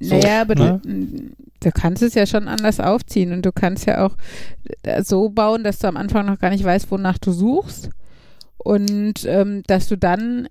So, 0.01 0.15
naja, 0.15 0.43
aber 0.43 0.55
ne? 0.55 0.81
du, 0.85 1.31
du 1.61 1.71
kannst 1.73 2.03
es 2.05 2.15
ja 2.15 2.27
schon 2.27 2.47
anders 2.47 2.79
aufziehen 2.79 3.33
und 3.33 3.45
du 3.45 3.51
kannst 3.51 3.87
ja 3.87 4.07
auch 4.07 4.17
äh, 4.83 5.03
so 5.03 5.29
bauen, 5.31 5.65
dass 5.65 5.81
du 5.81 5.89
am 5.89 5.97
Anfang 5.97 6.27
noch 6.27 6.39
gar 6.39 6.51
nicht 6.51 6.63
weißt, 6.63 6.89
wonach 6.93 7.19
du 7.19 7.33
suchst 7.33 7.91
und 8.59 9.25
ähm, 9.25 9.65
dass 9.67 9.89
du 9.89 9.97
dann 9.99 10.49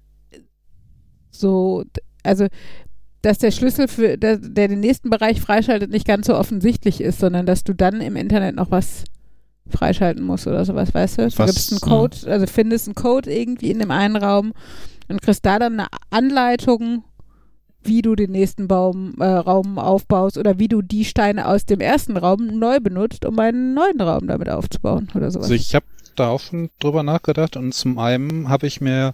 so, 1.31 1.85
also 2.23 2.47
dass 3.21 3.37
der 3.39 3.51
Schlüssel 3.51 3.87
für 3.87 4.17
der, 4.17 4.37
der 4.37 4.67
den 4.67 4.79
nächsten 4.79 5.09
Bereich 5.09 5.41
freischaltet 5.41 5.89
nicht 5.91 6.07
ganz 6.07 6.27
so 6.27 6.35
offensichtlich 6.35 7.01
ist, 7.01 7.19
sondern 7.19 7.45
dass 7.45 7.63
du 7.63 7.73
dann 7.73 8.01
im 8.01 8.15
Internet 8.15 8.55
noch 8.55 8.71
was 8.71 9.03
freischalten 9.69 10.23
musst 10.23 10.47
oder 10.47 10.63
sowas, 10.65 10.93
weißt 10.93 11.17
du? 11.17 11.27
Du 11.29 11.37
Was- 11.39 11.45
gibst 11.53 11.71
einen 11.71 11.81
Code, 11.81 12.17
also 12.27 12.45
findest 12.47 12.87
einen 12.87 12.95
Code 12.95 13.31
irgendwie 13.33 13.71
in 13.71 13.79
dem 13.79 13.91
einen 13.91 14.15
Raum 14.15 14.53
und 15.09 15.21
kriegst 15.21 15.45
da 15.45 15.59
dann 15.59 15.73
eine 15.79 15.87
Anleitung, 16.09 17.03
wie 17.83 18.01
du 18.01 18.15
den 18.15 18.31
nächsten 18.31 18.67
Baum, 18.67 19.15
äh, 19.19 19.25
Raum 19.25 19.77
aufbaust 19.79 20.37
oder 20.37 20.59
wie 20.59 20.67
du 20.67 20.81
die 20.81 21.05
Steine 21.05 21.47
aus 21.47 21.65
dem 21.65 21.79
ersten 21.79 22.17
Raum 22.17 22.47
neu 22.59 22.79
benutzt, 22.79 23.25
um 23.25 23.37
einen 23.39 23.73
neuen 23.73 23.99
Raum 24.01 24.27
damit 24.27 24.49
aufzubauen 24.49 25.09
oder 25.15 25.31
sowas. 25.31 25.45
Also 25.45 25.55
ich 25.55 25.73
habe 25.75 25.85
da 26.19 26.29
auch 26.29 26.39
schon 26.39 26.69
drüber 26.79 27.03
nachgedacht 27.03 27.55
und 27.57 27.73
zum 27.73 27.99
einen 27.99 28.49
habe 28.49 28.67
ich 28.67 28.81
mir 28.81 29.13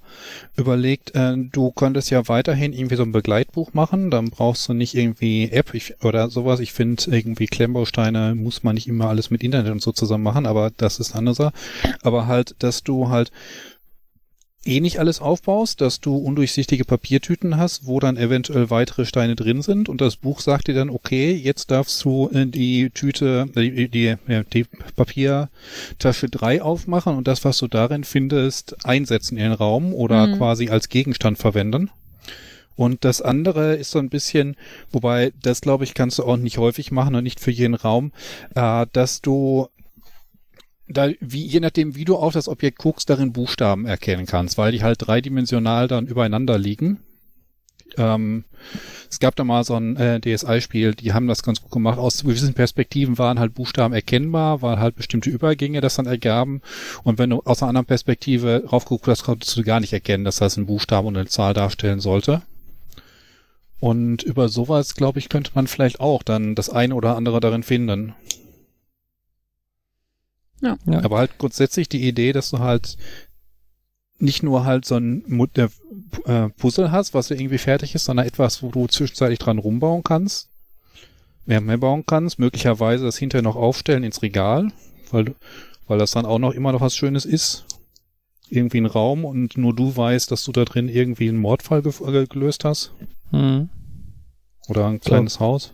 überlegt, 0.56 1.16
äh, 1.16 1.36
du 1.38 1.72
könntest 1.72 2.10
ja 2.10 2.28
weiterhin 2.28 2.74
irgendwie 2.74 2.96
so 2.96 3.04
ein 3.04 3.12
Begleitbuch 3.12 3.74
machen, 3.74 4.12
dann 4.12 4.30
brauchst 4.30 4.68
du 4.68 4.74
nicht 4.74 4.96
irgendwie 4.96 5.50
App 5.52 5.74
ich, 5.74 6.04
oder 6.04 6.30
sowas. 6.30 6.60
Ich 6.60 6.74
finde 6.74 7.04
irgendwie 7.08 7.48
Klemmbausteine 7.48 8.36
muss 8.36 8.64
man 8.64 8.76
nicht 8.76 8.88
immer 8.88 9.10
alles 9.10 9.30
mit 9.30 9.44
Internet 9.44 9.72
und 9.72 9.82
so 9.82 9.92
zusammen 9.92 10.24
machen, 10.24 10.46
aber 10.46 10.72
das 10.76 11.00
ist 11.00 11.16
andere. 11.16 11.52
Aber 12.02 12.28
halt, 12.28 12.56
dass 12.60 12.84
du 12.84 13.10
halt 13.10 13.32
eh 14.66 14.80
nicht 14.80 15.00
alles 15.00 15.20
aufbaust, 15.20 15.82
dass 15.82 16.00
du 16.00 16.16
undurchsichtige 16.16 16.86
Papiertüten 16.86 17.58
hast, 17.58 17.86
wo 17.86 18.00
dann 18.00 18.18
eventuell 18.18 18.70
weitere 18.70 19.06
Steine 19.06 19.36
drin 19.36 19.62
sind 19.62 19.90
und 19.90 20.02
das 20.02 20.16
Buch 20.16 20.40
sagt 20.40 20.68
dir 20.68 20.74
dann, 20.76 20.90
okay, 20.90 21.34
jetzt 21.34 21.72
darfst 21.72 22.04
du 22.04 22.30
äh, 22.34 22.46
die 22.46 22.90
Tüte, 22.90 23.48
äh, 23.56 23.70
die, 23.70 23.90
die, 23.90 24.16
die 24.54 24.66
Papiertasche 24.96 26.30
3 26.30 26.62
aufmachen 26.62 27.16
und 27.16 27.28
das, 27.28 27.44
was 27.44 27.58
du 27.58 27.68
darin 27.68 28.04
findest, 28.04 28.86
einsetzen 28.86 29.38
in 29.38 29.44
den 29.44 29.54
Raum 29.54 29.94
oder 29.94 30.28
Mhm. 30.28 30.38
quasi 30.38 30.70
als 30.70 30.90
Gegenstand 30.90 31.38
verwenden. 31.38 31.90
Und 32.76 33.06
das 33.06 33.22
andere 33.22 33.76
ist 33.76 33.92
so 33.92 34.00
ein 34.00 34.10
bisschen, 34.10 34.56
wobei 34.92 35.32
das 35.44 35.62
glaube 35.62 35.84
ich 35.84 35.94
kannst 35.94 36.18
du 36.18 36.24
auch 36.24 36.38
nicht 36.38 36.58
häufig 36.58 36.92
machen 36.92 37.14
und 37.14 37.24
nicht 37.24 37.40
für 37.40 37.52
jeden 37.52 37.76
Raum, 37.76 38.12
äh, 38.56 38.88
dass 38.94 39.22
du 39.22 39.68
da, 40.94 41.10
wie, 41.20 41.46
je 41.46 41.60
nachdem, 41.60 41.96
wie 41.96 42.06
du 42.06 42.16
auf 42.16 42.34
das 42.34 42.48
Objekt 42.48 42.80
guckst, 42.80 43.10
darin 43.10 43.34
Buchstaben 43.34 43.86
erkennen 43.86 44.26
kannst, 44.26 44.58
weil 44.58 44.72
die 44.72 44.84
halt 44.84 45.06
dreidimensional 45.06 45.88
dann 45.88 46.08
übereinander 46.08 46.58
liegen. 46.58 47.00
Ähm, 47.98 48.46
es 49.10 49.20
gab 49.20 49.36
da 49.36 49.44
mal 49.44 49.64
so 49.64 49.76
ein 49.76 49.96
äh, 49.98 50.20
DSI-Spiel, 50.20 50.96
die 50.96 51.14
haben 51.14 51.28
das 51.28 51.44
ganz 51.44 51.62
gut 51.62 51.72
gemacht. 51.72 52.00
Aus 52.00 52.24
gewissen 52.24 52.54
Perspektiven 52.54 53.18
waren 53.18 53.40
halt 53.40 53.54
Buchstaben 53.54 53.94
erkennbar, 53.94 54.62
weil 54.62 54.80
halt 54.80 54.96
bestimmte 54.96 55.30
Übergänge 55.30 55.82
das 55.82 55.96
dann 55.96 56.08
ergaben. 56.08 56.62
Und 57.04 57.20
wenn 57.20 57.30
du 57.30 57.42
aus 57.46 57.62
einer 57.62 57.70
anderen 57.70 57.86
Perspektive 57.86 58.64
raufgeguckt 58.72 59.08
hast, 59.08 59.24
konntest 59.24 59.56
du 59.56 59.64
gar 59.64 59.80
nicht 59.80 59.94
erkennen, 59.94 60.24
dass 60.24 60.38
das 60.38 60.58
ein 60.58 60.66
Buchstabe 60.66 61.08
und 61.08 61.18
eine 61.18 61.28
Zahl 61.28 61.54
darstellen 61.54 62.00
sollte. 62.00 62.42
Und 63.80 64.24
über 64.24 64.48
sowas, 64.48 64.96
glaube 64.96 65.20
ich, 65.20 65.30
könnte 65.30 65.52
man 65.56 65.68
vielleicht 65.68 66.00
auch 66.00 66.24
dann 66.24 66.56
das 66.56 66.70
eine 66.70 66.96
oder 66.96 67.16
andere 67.16 67.40
darin 67.40 67.64
finden. 67.64 68.16
Ja. 70.64 70.78
Ja. 70.86 71.04
Aber 71.04 71.18
halt 71.18 71.38
grundsätzlich 71.38 71.90
die 71.90 72.08
Idee, 72.08 72.32
dass 72.34 72.50
du 72.52 72.60
halt 72.60 72.96
nicht 74.20 74.44
nur 74.44 74.64
halt 74.66 74.86
so 74.86 74.96
ein 74.96 75.24
äh, 76.26 76.50
Puzzle 76.58 76.92
hast, 76.92 77.14
was 77.14 77.30
irgendwie 77.32 77.58
fertig 77.58 77.94
ist, 77.96 78.06
sondern 78.06 78.26
etwas, 78.26 78.64
wo 78.64 78.70
du 78.72 78.88
zwischenzeitlich 78.88 79.40
dran 79.40 79.58
rumbauen 79.60 80.04
kannst, 80.04 80.48
mehr, 81.46 81.60
mehr 81.60 81.78
bauen 81.78 82.06
kannst, 82.06 82.40
möglicherweise 82.40 83.04
das 83.04 83.18
hinterher 83.18 83.42
noch 83.44 83.58
aufstellen 83.58 84.04
ins 84.04 84.22
Regal, 84.22 84.72
weil, 85.12 85.26
du- 85.26 85.36
weil 85.88 86.00
das 86.00 86.12
dann 86.12 86.26
auch 86.26 86.40
noch 86.40 86.54
immer 86.54 86.72
noch 86.72 86.82
was 86.82 86.96
Schönes 86.96 87.26
ist. 87.26 87.66
Irgendwie 88.50 88.78
ein 88.80 88.86
Raum 88.86 89.26
und 89.26 89.58
nur 89.58 89.76
du 89.76 89.96
weißt, 89.98 90.32
dass 90.32 90.44
du 90.46 90.52
da 90.52 90.64
drin 90.64 90.88
irgendwie 90.88 91.28
einen 91.28 91.40
Mordfall 91.40 91.82
ge 91.82 91.92
äh, 92.06 92.26
gelöst 92.28 92.64
hast. 92.66 92.94
Hm. 93.32 93.68
Oder 94.70 94.86
ein 94.88 95.00
So. 95.02 95.10
kleines 95.10 95.40
Haus. 95.40 95.74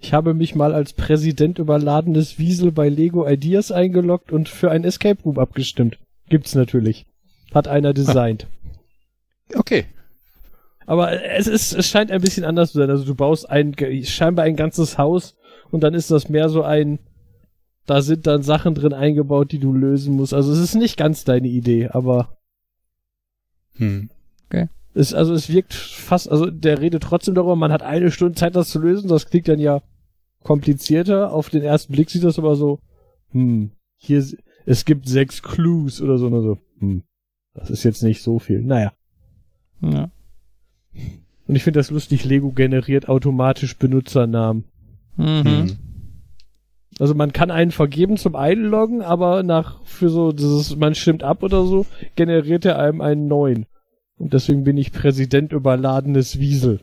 Ich 0.00 0.12
habe 0.12 0.34
mich 0.34 0.54
mal 0.54 0.74
als 0.74 0.92
Präsident 0.92 1.58
überladenes 1.58 2.38
Wiesel 2.38 2.70
bei 2.72 2.88
Lego 2.88 3.28
Ideas 3.28 3.72
eingeloggt 3.72 4.32
und 4.32 4.48
für 4.48 4.70
ein 4.70 4.84
Escape 4.84 5.22
Room 5.22 5.38
abgestimmt. 5.38 5.98
Gibt's 6.28 6.54
natürlich. 6.54 7.06
Hat 7.54 7.68
einer 7.68 7.92
designt. 7.92 8.46
Okay. 9.54 9.86
Aber 10.84 11.22
es 11.24 11.46
ist, 11.46 11.72
es 11.72 11.88
scheint 11.88 12.10
ein 12.10 12.20
bisschen 12.20 12.44
anders 12.44 12.72
zu 12.72 12.78
sein. 12.80 12.90
Also 12.90 13.06
du 13.06 13.14
baust 13.14 13.48
ein, 13.48 13.74
scheinbar 14.04 14.44
ein 14.44 14.56
ganzes 14.56 14.98
Haus 14.98 15.38
und 15.70 15.82
dann 15.82 15.94
ist 15.94 16.10
das 16.10 16.28
mehr 16.28 16.50
so 16.50 16.62
ein, 16.64 16.98
da 17.86 18.02
sind 18.02 18.26
dann 18.26 18.42
Sachen 18.42 18.74
drin 18.74 18.92
eingebaut, 18.92 19.50
die 19.50 19.58
du 19.58 19.72
lösen 19.72 20.16
musst. 20.16 20.34
Also 20.34 20.52
es 20.52 20.58
ist 20.58 20.74
nicht 20.74 20.98
ganz 20.98 21.24
deine 21.24 21.48
Idee, 21.48 21.88
aber 21.88 22.36
Hm. 23.78 24.10
Es, 24.98 25.14
also 25.14 25.32
es 25.32 25.48
wirkt 25.48 25.74
fast, 25.74 26.30
also 26.30 26.50
der 26.50 26.80
redet 26.80 27.04
trotzdem 27.04 27.34
darüber, 27.34 27.54
man 27.54 27.72
hat 27.72 27.82
eine 27.82 28.10
Stunde 28.10 28.34
Zeit, 28.34 28.56
das 28.56 28.68
zu 28.68 28.80
lösen. 28.80 29.08
Das 29.08 29.30
klingt 29.30 29.46
dann 29.46 29.60
ja 29.60 29.80
komplizierter. 30.42 31.32
Auf 31.32 31.50
den 31.50 31.62
ersten 31.62 31.92
Blick 31.92 32.10
sieht 32.10 32.24
das 32.24 32.38
aber 32.38 32.56
so, 32.56 32.80
hm, 33.30 33.70
hier, 33.96 34.24
es 34.66 34.84
gibt 34.84 35.08
sechs 35.08 35.42
Clues 35.42 36.02
oder 36.02 36.18
so, 36.18 36.26
oder 36.26 36.42
so. 36.42 36.58
Hm, 36.80 37.04
das 37.54 37.70
ist 37.70 37.84
jetzt 37.84 38.02
nicht 38.02 38.22
so 38.22 38.40
viel. 38.40 38.60
Naja. 38.60 38.92
Ja. 39.80 40.10
Und 41.46 41.54
ich 41.54 41.62
finde 41.62 41.78
das 41.78 41.90
lustig, 41.90 42.24
Lego 42.24 42.50
generiert 42.50 43.08
automatisch 43.08 43.78
Benutzernamen. 43.78 44.64
Mhm. 45.16 45.44
Hm. 45.44 45.76
Also 46.98 47.14
man 47.14 47.32
kann 47.32 47.52
einen 47.52 47.70
vergeben 47.70 48.16
zum 48.16 48.34
Einloggen, 48.34 49.02
aber 49.02 49.44
nach 49.44 49.84
für 49.84 50.08
so 50.08 50.32
dieses 50.32 50.74
man 50.74 50.96
stimmt 50.96 51.22
ab 51.22 51.44
oder 51.44 51.64
so 51.64 51.86
generiert 52.16 52.64
er 52.64 52.80
einem 52.80 53.00
einen 53.00 53.28
neuen. 53.28 53.66
Und 54.18 54.34
deswegen 54.34 54.64
bin 54.64 54.76
ich 54.76 54.92
Präsident 54.92 55.52
überladenes 55.52 56.38
Wiesel. 56.38 56.80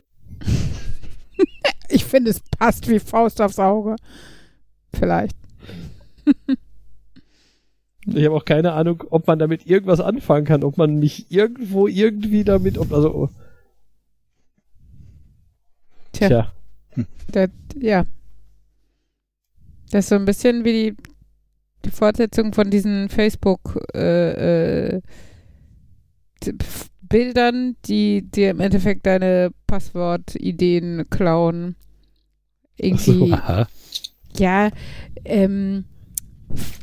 finde, 2.16 2.30
es 2.30 2.40
passt 2.40 2.88
wie 2.88 2.98
Faust 2.98 3.40
aufs 3.40 3.58
Auge. 3.58 3.96
Vielleicht. 4.94 5.36
Ich 8.06 8.24
habe 8.24 8.36
auch 8.36 8.44
keine 8.44 8.72
Ahnung, 8.72 9.02
ob 9.10 9.26
man 9.26 9.38
damit 9.38 9.66
irgendwas 9.66 10.00
anfangen 10.00 10.46
kann, 10.46 10.64
ob 10.64 10.78
man 10.78 10.98
mich 10.98 11.30
irgendwo 11.30 11.88
irgendwie 11.88 12.44
damit, 12.44 12.78
ob, 12.78 12.92
also, 12.92 13.14
oh, 13.14 13.28
Tja, 16.12 16.28
tja. 16.28 16.52
Das, 17.30 17.50
ja. 17.78 18.06
Das 19.90 20.04
ist 20.04 20.08
so 20.08 20.14
ein 20.14 20.24
bisschen 20.24 20.64
wie 20.64 20.72
die, 20.72 20.96
die 21.84 21.90
Fortsetzung 21.90 22.52
von 22.52 22.70
diesen 22.70 23.08
Facebook 23.08 23.78
äh, 23.94 24.94
äh, 24.96 25.02
Bildern, 27.08 27.76
die 27.86 28.22
dir 28.22 28.50
im 28.50 28.60
Endeffekt 28.60 29.06
deine 29.06 29.50
Passwortideen 29.66 31.04
klauen. 31.10 31.76
Irgendwie, 32.78 33.32
Aha. 33.32 33.66
ja, 34.36 34.70
ähm, 35.24 35.84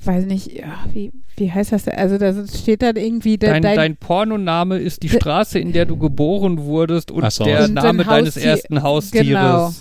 weiß 0.03 0.25
nicht, 0.25 0.51
ja, 0.51 0.85
wie, 0.91 1.11
wie 1.37 1.51
heißt 1.51 1.71
das 1.71 1.83
denn? 1.85 1.95
Also 1.95 2.17
da 2.17 2.33
steht 2.47 2.81
dann 2.81 2.95
irgendwie 2.95 3.37
de, 3.37 3.49
Dein, 3.49 3.61
dein, 3.61 3.75
dein 3.75 3.95
Pornoname 3.97 4.77
ist 4.79 5.03
die 5.03 5.07
De- 5.09 5.19
Straße, 5.19 5.59
in 5.59 5.71
der 5.71 5.85
du 5.85 5.97
geboren 5.97 6.63
wurdest 6.63 7.11
und 7.11 7.31
so. 7.31 7.43
der 7.43 7.65
Und 7.65 7.75
Name 7.75 7.99
dein 8.03 8.07
deines 8.07 8.35
Haustier- 8.35 8.49
ersten 8.51 8.81
Haustieres. 8.83 9.27
genau. 9.27 9.71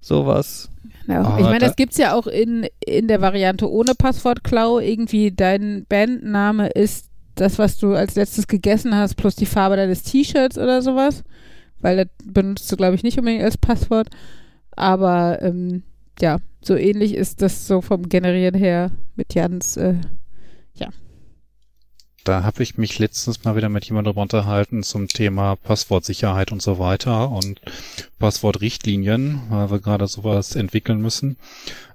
Sowas. 0.00 0.68
Genau. 1.06 1.22
Ah, 1.26 1.36
ich 1.38 1.44
meine, 1.44 1.60
da- 1.60 1.66
das 1.68 1.76
gibt's 1.76 1.96
ja 1.96 2.14
auch 2.14 2.26
in, 2.26 2.66
in 2.84 3.08
der 3.08 3.20
Variante 3.22 3.70
ohne 3.70 3.94
Passwortklau. 3.94 4.78
Irgendwie 4.78 5.32
dein 5.32 5.86
Bandname 5.88 6.68
ist 6.68 7.07
das, 7.40 7.58
was 7.58 7.76
du 7.76 7.94
als 7.94 8.14
letztes 8.14 8.46
gegessen 8.46 8.94
hast, 8.94 9.16
plus 9.16 9.36
die 9.36 9.46
Farbe 9.46 9.76
deines 9.76 10.02
T-Shirts 10.02 10.58
oder 10.58 10.82
sowas. 10.82 11.24
Weil 11.80 11.96
das 11.96 12.08
benutzt 12.24 12.70
du, 12.70 12.76
glaube 12.76 12.94
ich, 12.94 13.02
nicht 13.02 13.18
unbedingt 13.18 13.44
als 13.44 13.56
Passwort. 13.56 14.08
Aber 14.72 15.40
ähm, 15.42 15.82
ja, 16.20 16.38
so 16.60 16.74
ähnlich 16.76 17.14
ist 17.14 17.42
das 17.42 17.66
so 17.66 17.80
vom 17.80 18.08
Generieren 18.08 18.54
her 18.54 18.90
mit 19.16 19.34
Jans. 19.34 19.76
Äh, 19.76 19.94
Da 22.28 22.42
habe 22.42 22.62
ich 22.62 22.76
mich 22.76 22.98
letztens 22.98 23.44
mal 23.44 23.56
wieder 23.56 23.70
mit 23.70 23.86
jemandem 23.86 24.18
unterhalten 24.18 24.82
zum 24.82 25.08
Thema 25.08 25.56
Passwortsicherheit 25.56 26.52
und 26.52 26.60
so 26.60 26.78
weiter 26.78 27.30
und 27.30 27.58
Passwortrichtlinien, 28.18 29.40
weil 29.48 29.70
wir 29.70 29.78
gerade 29.78 30.06
sowas 30.06 30.54
entwickeln 30.54 31.00
müssen. 31.00 31.38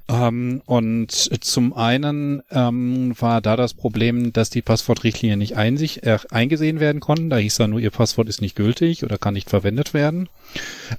Ähm, 0.10 0.62
und 0.66 1.12
zum 1.12 1.74
einen 1.74 2.42
ähm, 2.52 3.14
war 3.20 3.40
da 3.40 3.56
das 3.56 3.74
Problem, 3.74 4.34
dass 4.34 4.50
die 4.50 4.62
Passwortrichtlinien 4.62 5.40
nicht 5.40 5.56
einsich, 5.56 6.04
äh, 6.04 6.18
eingesehen 6.30 6.80
werden 6.82 7.00
konnten. 7.00 7.30
Da 7.30 7.38
hieß 7.38 7.56
dann 7.56 7.70
nur, 7.70 7.80
ihr 7.80 7.92
Passwort 7.92 8.28
ist 8.28 8.42
nicht 8.42 8.56
gültig 8.56 9.04
oder 9.04 9.18
kann 9.18 9.34
nicht 9.34 9.50
verwendet 9.50 9.94
werden. 9.94 10.28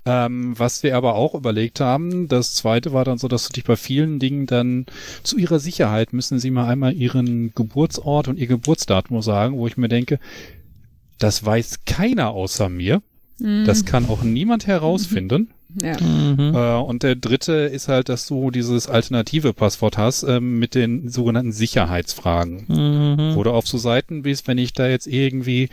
Ähm, 0.06 0.58
was 0.58 0.82
wir 0.82 0.96
aber 0.96 1.16
auch 1.16 1.34
überlegt 1.34 1.80
haben, 1.80 2.28
das 2.28 2.54
zweite 2.54 2.92
war 2.92 3.04
dann 3.04 3.18
so, 3.18 3.28
dass 3.28 3.46
du 3.46 3.52
dich 3.52 3.64
bei 3.64 3.76
vielen 3.76 4.18
Dingen 4.18 4.46
dann 4.46 4.86
zu 5.22 5.36
ihrer 5.36 5.58
Sicherheit 5.58 6.12
müssen 6.14 6.38
sie 6.38 6.50
mal 6.50 6.68
einmal 6.68 6.94
ihren 6.94 7.54
Geburtsort 7.54 8.28
und 8.28 8.38
ihr 8.38 8.46
Geburtsdatum 8.46 9.20
sagen, 9.20 9.58
wo 9.58 9.66
ich 9.66 9.76
mir 9.76 9.88
denke, 9.88 10.18
das 11.18 11.44
weiß 11.44 11.80
keiner 11.84 12.30
außer 12.30 12.68
mir. 12.68 13.02
Das 13.66 13.84
kann 13.84 14.08
auch 14.08 14.22
niemand 14.22 14.66
herausfinden. 14.66 15.50
Ja. 15.82 16.00
Mhm. 16.00 16.54
Äh, 16.54 16.76
und 16.76 17.02
der 17.02 17.16
dritte 17.16 17.52
ist 17.52 17.88
halt, 17.88 18.08
dass 18.08 18.26
du 18.26 18.50
dieses 18.50 18.88
alternative 18.88 19.52
Passwort 19.52 19.98
hast 19.98 20.22
ähm, 20.22 20.58
mit 20.58 20.74
den 20.74 21.08
sogenannten 21.08 21.52
Sicherheitsfragen. 21.52 22.64
Mhm. 22.68 23.34
Wo 23.34 23.42
du 23.42 23.50
auf 23.50 23.66
so 23.66 23.78
Seiten 23.78 24.22
bist, 24.22 24.46
wenn 24.46 24.58
ich 24.58 24.72
da 24.72 24.86
jetzt 24.86 25.06
irgendwie 25.06 25.68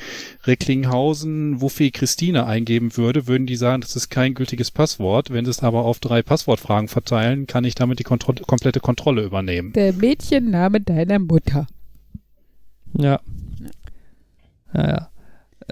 Recklinghausen, 0.45 1.61
Wuffi, 1.61 1.91
Christine 1.91 2.45
eingeben 2.45 2.97
würde, 2.97 3.27
würden 3.27 3.47
die 3.47 3.55
sagen, 3.55 3.81
das 3.81 3.95
ist 3.95 4.09
kein 4.09 4.33
gültiges 4.33 4.71
Passwort. 4.71 5.31
Wenn 5.31 5.45
sie 5.45 5.51
es 5.51 5.63
aber 5.63 5.85
auf 5.85 5.99
drei 5.99 6.21
Passwortfragen 6.21 6.87
verteilen, 6.87 7.47
kann 7.47 7.63
ich 7.63 7.75
damit 7.75 7.99
die 7.99 8.03
Kontro 8.03 8.33
komplette 8.47 8.79
Kontrolle 8.79 9.23
übernehmen. 9.23 9.73
Der 9.73 9.93
Mädchenname 9.93 10.81
deiner 10.81 11.19
Mutter. 11.19 11.67
Ja. 12.97 13.19
Ja, 14.73 14.87
ja. 14.87 15.09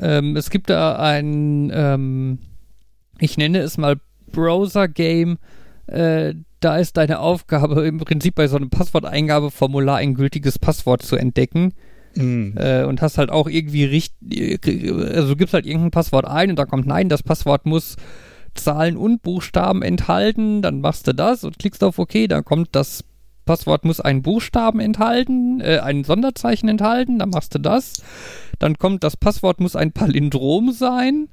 Ähm, 0.01 0.35
es 0.38 0.49
gibt 0.49 0.69
da 0.69 0.97
ein, 0.97 1.72
ähm, 1.73 2.39
ich 3.19 3.38
nenne 3.38 3.60
es 3.60 3.77
mal 3.77 3.97
Browser-Game. 4.30 5.38
Äh, 5.88 6.35
da 6.60 6.77
ist 6.77 6.97
deine 6.97 7.19
Aufgabe 7.19 7.88
im 7.88 7.99
Prinzip 7.99 8.35
bei 8.35 8.47
so 8.47 8.57
einem 8.57 8.69
Passworteingabeformular 8.69 9.97
ein 9.97 10.14
gültiges 10.14 10.60
Passwort 10.60 11.01
zu 11.01 11.15
entdecken. 11.15 11.73
Mhm. 12.15 12.56
Äh, 12.57 12.84
und 12.84 13.01
hast 13.01 13.18
halt 13.18 13.30
auch 13.30 13.47
irgendwie 13.47 13.85
richtig, 13.85 14.91
also 14.91 15.35
gibst 15.35 15.53
halt 15.53 15.65
irgendein 15.65 15.91
Passwort 15.91 16.26
ein 16.26 16.49
und 16.49 16.57
da 16.57 16.65
kommt 16.65 16.88
nein, 16.88 17.07
das 17.07 17.23
Passwort 17.23 17.65
muss 17.65 17.95
Zahlen 18.56 18.97
und 18.97 19.22
Buchstaben 19.22 19.84
enthalten, 19.84 20.61
dann 20.61 20.81
machst 20.81 21.07
du 21.07 21.14
das 21.14 21.43
und 21.43 21.60
klickst 21.60 21.84
auf 21.84 21.99
OK, 21.99 22.27
dann 22.27 22.43
kommt 22.43 22.69
das 22.72 23.03
Passwort 23.45 23.85
muss 23.85 24.01
einen 24.01 24.22
Buchstaben 24.22 24.80
enthalten, 24.80 25.61
äh, 25.61 25.80
ein 25.80 26.03
Sonderzeichen 26.03 26.68
enthalten, 26.68 27.19
dann 27.19 27.30
machst 27.30 27.56
du 27.56 27.60
das. 27.60 28.03
Dann 28.57 28.77
kommt 28.77 29.03
das 29.03 29.15
Passwort 29.15 29.60
muss 29.60 29.76
ein 29.76 29.91
Palindrom 29.91 30.72
sein, 30.72 31.30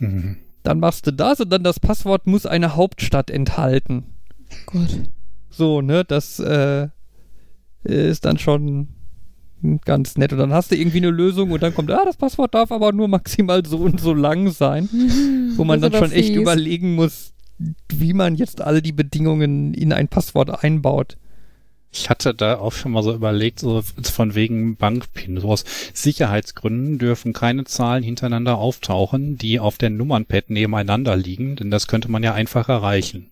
Mhm. 0.00 0.36
Dann 0.62 0.80
machst 0.80 1.06
du 1.06 1.12
das 1.12 1.40
und 1.40 1.50
dann 1.50 1.64
das 1.64 1.80
Passwort 1.80 2.26
muss 2.26 2.46
eine 2.46 2.76
Hauptstadt 2.76 3.30
enthalten. 3.30 4.04
Gott. 4.66 5.00
So, 5.48 5.80
ne, 5.80 6.04
das 6.04 6.38
äh, 6.38 6.88
ist 7.82 8.24
dann 8.24 8.38
schon 8.38 8.88
ganz 9.84 10.16
nett. 10.16 10.32
Und 10.32 10.38
dann 10.38 10.52
hast 10.52 10.70
du 10.70 10.76
irgendwie 10.76 10.98
eine 10.98 11.10
Lösung 11.10 11.50
und 11.50 11.62
dann 11.62 11.74
kommt, 11.74 11.90
ah, 11.90 12.04
das 12.04 12.16
Passwort 12.16 12.54
darf 12.54 12.72
aber 12.72 12.92
nur 12.92 13.08
maximal 13.08 13.64
so 13.66 13.78
und 13.78 14.00
so 14.00 14.14
lang 14.14 14.50
sein, 14.50 14.88
wo 15.56 15.64
man 15.64 15.80
dann 15.80 15.92
schon 15.92 16.04
aber 16.04 16.14
echt 16.14 16.28
fies. 16.28 16.36
überlegen 16.36 16.94
muss, 16.94 17.32
wie 17.88 18.14
man 18.14 18.36
jetzt 18.36 18.62
alle 18.62 18.82
die 18.82 18.92
Bedingungen 18.92 19.74
in 19.74 19.92
ein 19.92 20.08
Passwort 20.08 20.64
einbaut. 20.64 21.18
Ich 21.92 22.08
hatte 22.08 22.34
da 22.34 22.58
auch 22.58 22.72
schon 22.72 22.92
mal 22.92 23.02
so 23.02 23.12
überlegt, 23.12 23.58
so 23.58 23.82
von 24.02 24.36
wegen 24.36 24.76
Bankpin. 24.76 25.40
So 25.40 25.48
aus 25.48 25.64
Sicherheitsgründen 25.92 26.98
dürfen 26.98 27.32
keine 27.32 27.64
Zahlen 27.64 28.04
hintereinander 28.04 28.58
auftauchen, 28.58 29.36
die 29.38 29.58
auf 29.58 29.76
der 29.76 29.90
Nummernpad 29.90 30.50
nebeneinander 30.50 31.16
liegen, 31.16 31.56
denn 31.56 31.70
das 31.72 31.88
könnte 31.88 32.08
man 32.08 32.22
ja 32.22 32.32
einfach 32.32 32.68
erreichen. 32.68 33.30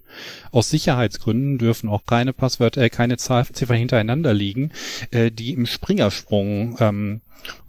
Aus 0.50 0.70
Sicherheitsgründen 0.70 1.58
dürfen 1.58 1.88
auch 1.88 2.04
keine 2.04 2.32
Passwörter, 2.32 2.82
äh, 2.82 2.90
keine 2.90 3.16
Zahlziffern 3.16 3.76
hintereinander 3.76 4.34
liegen, 4.34 4.72
äh, 5.12 5.30
die 5.30 5.52
im 5.52 5.66
Springersprung, 5.66 6.76
ähm, 6.80 7.20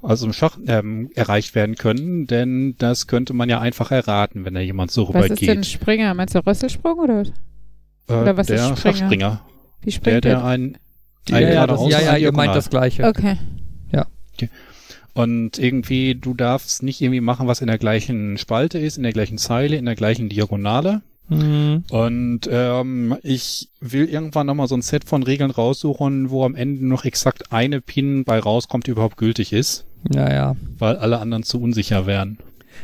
also 0.02 0.26
im 0.26 0.34
Schach 0.34 0.58
ähm, 0.66 1.12
erreicht 1.14 1.54
werden 1.54 1.76
können, 1.76 2.26
denn 2.26 2.76
das 2.80 3.06
könnte 3.06 3.34
man 3.34 3.50
ja 3.50 3.60
einfach 3.60 3.92
erraten, 3.92 4.44
wenn 4.44 4.56
da 4.56 4.60
jemand 4.60 4.90
so 4.90 5.14
Was 5.14 5.26
ist 5.26 5.42
denn 5.42 5.50
rübergeht. 5.50 5.66
Springer? 5.68 6.14
Meinst 6.16 6.34
du 6.34 6.40
Rösselsprung 6.40 6.98
oder 6.98 7.20
was? 7.20 7.30
Äh, 8.08 8.14
oder 8.14 8.38
was 8.38 8.50
ist 8.50 8.58
der 8.58 8.76
Springer? 8.76 8.78
Schachspringer. 8.78 9.42
Wie 9.82 9.92
springt 9.92 10.24
der 10.26 10.36
der? 10.36 10.46
ein, 10.46 10.78
Ja, 11.28 11.38
ein 11.38 11.54
ja, 11.54 11.68
das, 11.68 11.80
ja, 11.80 11.86
und 11.86 11.92
ja, 11.92 12.12
ein 12.12 12.22
ihr 12.22 12.32
meint 12.32 12.56
das 12.56 12.70
Gleiche. 12.70 13.06
Okay. 13.06 13.38
Und 15.14 15.58
irgendwie, 15.58 16.16
du 16.16 16.34
darfst 16.34 16.82
nicht 16.84 17.02
irgendwie 17.02 17.20
machen, 17.20 17.48
was 17.48 17.60
in 17.60 17.68
der 17.68 17.78
gleichen 17.78 18.38
Spalte 18.38 18.80
ist, 18.80 18.96
in 18.96 19.04
der 19.04 19.12
gleichen 19.12 19.38
Zeile, 19.38 19.76
in 19.76 19.86
der 19.86 19.96
gleichen 19.96 20.30
Diagonale. 20.30 21.02
Mhm. 21.28 21.84
Und 21.92 22.42
ähm, 22.50 23.18
ich 23.22 23.70
will 23.82 24.06
irgendwann 24.06 24.48
nochmal 24.48 24.68
so 24.68 24.76
ein 24.76 24.82
Set 24.82 25.04
von 25.04 25.24
Regeln 25.24 25.52
raussuchen, 25.52 26.30
wo 26.30 26.46
am 26.46 26.56
Ende 26.56 26.88
noch 26.88 27.06
exakt 27.06 27.52
eine 27.52 27.82
Pin 27.82 28.24
bei 28.24 28.40
rauskommt, 28.40 28.88
die 28.88 28.92
überhaupt 28.92 29.18
gültig 29.18 29.52
ist, 29.52 29.86
Ja, 30.10 30.32
ja. 30.32 30.56
weil 30.78 30.96
alle 30.96 31.20
anderen 31.20 31.44
zu 31.44 31.62
unsicher 31.62 32.06
wären. 32.06 32.38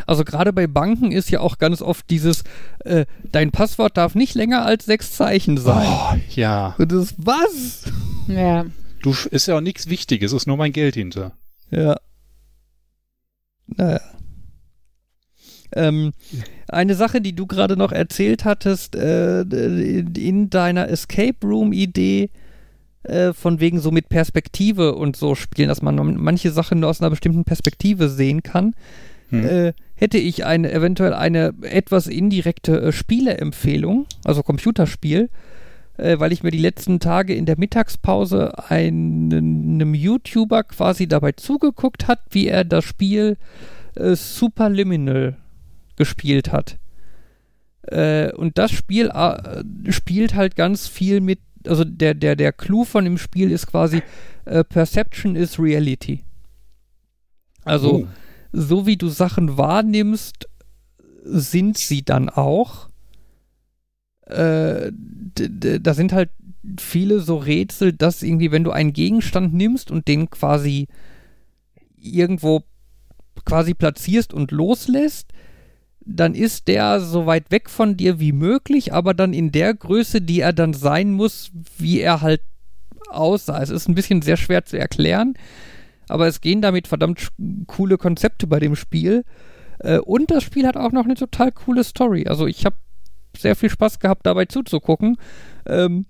Also 0.08 0.24
gerade 0.24 0.54
bei 0.54 0.68
Banken 0.68 1.12
ist 1.12 1.30
ja 1.30 1.40
auch 1.40 1.58
ganz 1.58 1.82
oft 1.82 2.10
dieses, 2.10 2.44
äh, 2.84 3.06
dein 3.32 3.52
Passwort 3.52 3.98
darf 3.98 4.16
nicht 4.16 4.36
länger 4.36 4.66
als 4.66 4.86
sechs 4.86 5.12
Zeichen 5.14 5.58
sein. 5.58 5.88
Oh, 5.90 6.16
ja. 6.36 6.76
Und 6.78 6.92
das 6.92 7.16
was? 7.18 7.84
Ja. 8.28 8.66
Du 9.02 9.14
ist 9.32 9.48
ja 9.48 9.58
auch 9.58 9.62
nichts 9.62 9.90
Wichtiges, 9.90 10.34
ist 10.34 10.48
nur 10.48 10.58
mein 10.58 10.74
Geld 10.74 10.96
hinter. 10.96 11.34
Ja. 11.72 11.98
Naja. 13.68 14.02
Ähm, 15.74 16.14
eine 16.68 16.96
Sache, 16.96 17.22
die 17.22 17.36
du 17.36 17.48
gerade 17.48 17.76
noch 17.76 17.92
erzählt 17.92 18.46
hattest, 18.46 18.96
äh, 18.96 19.42
in 19.42 20.50
deiner 20.50 20.88
Escape 20.90 21.36
Room-Idee, 21.46 22.30
äh, 23.04 23.34
von 23.34 23.60
wegen 23.60 23.80
so 23.80 23.92
mit 23.92 24.10
Perspektive 24.10 24.96
und 24.96 25.16
so 25.16 25.36
spielen, 25.36 25.68
dass 25.68 25.82
man 25.82 26.16
manche 26.18 26.52
Sachen 26.52 26.80
nur 26.80 26.90
aus 26.90 27.02
einer 27.02 27.10
bestimmten 27.10 27.44
Perspektive 27.44 28.10
sehen 28.10 28.42
kann, 28.42 28.74
Hm. 29.30 29.46
äh, 29.46 29.74
hätte 29.96 30.18
ich 30.18 30.46
eine 30.46 30.72
eventuell 30.72 31.14
eine 31.14 31.54
etwas 31.62 32.08
indirekte 32.08 32.82
äh, 32.82 32.92
Spieleempfehlung, 32.92 34.06
also 34.24 34.44
Computerspiel, 34.44 35.30
äh, 35.98 36.20
weil 36.20 36.34
ich 36.34 36.44
mir 36.44 36.52
die 36.52 36.60
letzten 36.60 37.00
Tage 37.00 37.34
in 37.34 37.46
der 37.46 37.58
Mittagspause 37.58 38.70
einen, 38.70 39.32
einem 39.34 39.94
YouTuber 39.94 40.64
quasi 40.64 41.08
dabei 41.08 41.32
zugeguckt 41.32 42.08
hat, 42.08 42.20
wie 42.32 42.48
er 42.48 42.66
das 42.66 42.84
Spiel 42.84 43.38
äh, 43.96 44.16
Superliminal 44.16 45.38
gespielt 45.96 46.52
hat. 46.52 46.78
Äh, 47.84 48.34
und 48.34 48.58
das 48.58 48.72
Spiel 48.72 49.10
äh, 49.14 49.92
spielt 49.92 50.36
halt 50.36 50.58
ganz 50.58 50.88
viel 50.88 51.22
mit, 51.22 51.40
also 51.66 51.86
der, 51.86 52.14
der, 52.14 52.36
der 52.36 52.52
Clou 52.52 52.84
von 52.84 53.06
dem 53.06 53.18
Spiel 53.18 53.52
ist 53.52 53.68
quasi 53.68 54.02
äh, 54.44 54.64
Perception 54.66 55.38
is 55.38 55.58
Reality. 55.58 56.24
Also 57.64 58.04
Oh. 58.04 58.08
So 58.56 58.86
wie 58.86 58.98
du 58.98 59.10
Sachen 59.10 59.58
wahrnimmst, 59.58 60.48
sind 61.24 61.78
sie 61.78 62.04
dann 62.04 62.30
auch. 62.30 62.90
äh, 64.28 64.92
da 65.36 65.94
sind 65.94 66.14
halt 66.14 66.30
viele 66.80 67.20
so 67.20 67.38
Rätsel, 67.38 67.94
dass 67.94 68.24
irgendwie, 68.24 68.52
wenn 68.52 68.64
du 68.64 68.72
einen 68.72 68.94
Gegenstand 68.94 69.54
nimmst 69.54 69.92
und 69.92 70.08
den 70.08 70.30
quasi 70.30 70.88
irgendwo 71.98 72.64
quasi 73.44 73.74
platzierst 73.74 74.34
und 74.34 74.52
loslässt, 74.52 75.32
dann 76.06 76.34
ist 76.36 76.68
der 76.68 77.02
so 77.02 77.26
weit 77.26 77.52
weg 77.52 77.70
von 77.70 77.98
dir 77.98 78.20
wie 78.20 78.32
möglich, 78.32 78.94
aber 78.94 79.14
dann 79.14 79.34
in 79.34 79.52
der 79.52 79.74
Größe, 79.74 80.22
die 80.22 80.40
er 80.40 80.54
dann 80.54 80.74
sein 80.74 81.12
muss, 81.12 81.52
wie 81.78 82.00
er 82.00 82.22
halt 82.22 82.42
aussah. 83.10 83.62
Es 83.62 83.70
ist 83.70 83.90
ein 83.90 83.96
bisschen 83.96 84.22
sehr 84.22 84.38
schwer 84.38 84.66
zu 84.66 84.78
erklären, 84.78 85.36
aber 86.08 86.28
es 86.28 86.42
gehen 86.42 86.62
damit 86.62 86.88
verdammt 86.88 87.30
coole 87.68 87.98
Konzepte 87.98 88.48
bei 88.48 88.60
dem 88.60 88.76
Spiel. 88.76 89.24
Äh, 89.80 90.00
und 90.00 90.32
das 90.32 90.44
Spiel 90.44 90.68
hat 90.68 90.78
auch 90.78 90.92
noch 90.92 91.06
eine 91.06 91.16
total 91.16 91.52
coole 91.52 91.84
Story. 91.84 92.28
Also 92.28 92.48
ich 92.48 92.66
habe 92.66 92.76
sehr 93.38 93.56
viel 93.56 93.70
Spaß 93.70 94.00
gehabt, 94.00 94.26
dabei 94.26 94.46
zuzugucken. 94.46 95.18
Ähm, 95.66 96.06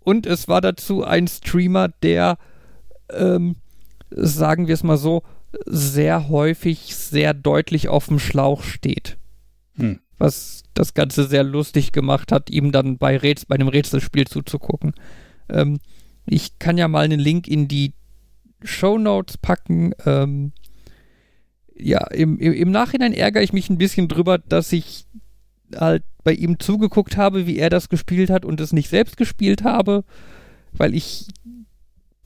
und 0.00 0.26
es 0.26 0.48
war 0.48 0.60
dazu 0.60 1.04
ein 1.04 1.28
Streamer, 1.28 1.88
der, 2.02 2.38
ähm, 3.12 3.56
sagen 4.10 4.66
wir 4.66 4.74
es 4.74 4.82
mal 4.82 4.96
so, 4.96 5.22
sehr 5.66 6.28
häufig 6.28 6.94
sehr 6.94 7.34
deutlich 7.34 7.88
auf 7.88 8.06
dem 8.06 8.18
Schlauch 8.18 8.62
steht. 8.62 9.18
Hm. 9.76 10.00
Was 10.16 10.62
das 10.74 10.94
Ganze 10.94 11.26
sehr 11.26 11.42
lustig 11.42 11.92
gemacht 11.92 12.30
hat, 12.30 12.50
ihm 12.50 12.72
dann 12.72 12.98
bei, 12.98 13.16
Räts 13.16 13.46
bei 13.46 13.56
einem 13.56 13.68
Rätselspiel 13.68 14.26
zuzugucken. 14.26 14.94
Ähm, 15.48 15.78
ich 16.26 16.58
kann 16.58 16.78
ja 16.78 16.88
mal 16.88 17.04
einen 17.04 17.20
Link 17.20 17.48
in 17.48 17.68
die 17.68 17.94
Show 18.64 18.98
Notes 18.98 19.38
packen. 19.38 19.92
Ähm, 20.04 20.52
ja, 21.74 22.06
im, 22.08 22.38
im, 22.38 22.52
im 22.52 22.70
Nachhinein 22.70 23.12
ärgere 23.12 23.42
ich 23.42 23.52
mich 23.52 23.70
ein 23.70 23.78
bisschen 23.78 24.08
drüber, 24.08 24.38
dass 24.38 24.72
ich 24.72 25.06
halt 25.74 26.04
bei 26.24 26.32
ihm 26.32 26.58
zugeguckt 26.58 27.16
habe, 27.16 27.46
wie 27.46 27.58
er 27.58 27.70
das 27.70 27.88
gespielt 27.88 28.30
hat 28.30 28.44
und 28.44 28.60
es 28.60 28.72
nicht 28.72 28.88
selbst 28.90 29.16
gespielt 29.16 29.64
habe, 29.64 30.04
weil 30.72 30.94
ich 30.94 31.28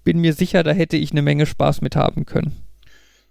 bin 0.02 0.20
mir 0.20 0.34
sicher, 0.34 0.62
da 0.62 0.72
hätte 0.72 0.96
ich 0.96 1.12
eine 1.12 1.22
Menge 1.22 1.46
Spaß 1.46 1.80
mit 1.80 1.96
haben 1.96 2.26
können. 2.26 2.56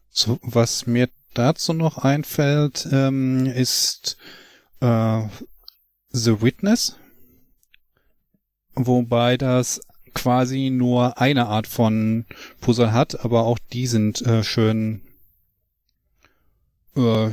So, 0.09 0.39
was 0.41 0.87
mir 0.87 1.09
dazu 1.33 1.73
noch 1.73 1.97
einfällt, 1.97 2.87
ähm, 2.91 3.45
ist 3.45 4.17
äh, 4.79 5.21
The 6.09 6.41
Witness, 6.41 6.97
wobei 8.75 9.37
das 9.37 9.81
quasi 10.13 10.69
nur 10.69 11.19
eine 11.19 11.47
Art 11.47 11.67
von 11.67 12.25
Puzzle 12.61 12.91
hat, 12.91 13.23
aber 13.23 13.43
auch 13.43 13.59
die 13.71 13.87
sind 13.87 14.21
äh, 14.21 14.43
schön, 14.43 15.01
äh, 16.95 17.29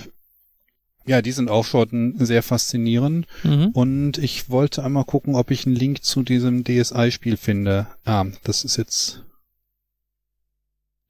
ja, 1.06 1.22
die 1.22 1.32
sind 1.32 1.50
auch 1.50 1.64
schon 1.64 2.14
sehr 2.18 2.42
faszinierend. 2.42 3.26
Mhm. 3.42 3.68
Und 3.68 4.18
ich 4.18 4.50
wollte 4.50 4.84
einmal 4.84 5.04
gucken, 5.04 5.34
ob 5.34 5.50
ich 5.50 5.66
einen 5.66 5.74
Link 5.74 6.04
zu 6.04 6.22
diesem 6.22 6.62
DSI-Spiel 6.64 7.36
finde. 7.36 7.86
Ah, 8.04 8.26
das 8.44 8.64
ist 8.64 8.76
jetzt, 8.76 9.24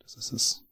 das 0.02 0.16
ist 0.16 0.32
es. 0.32 0.62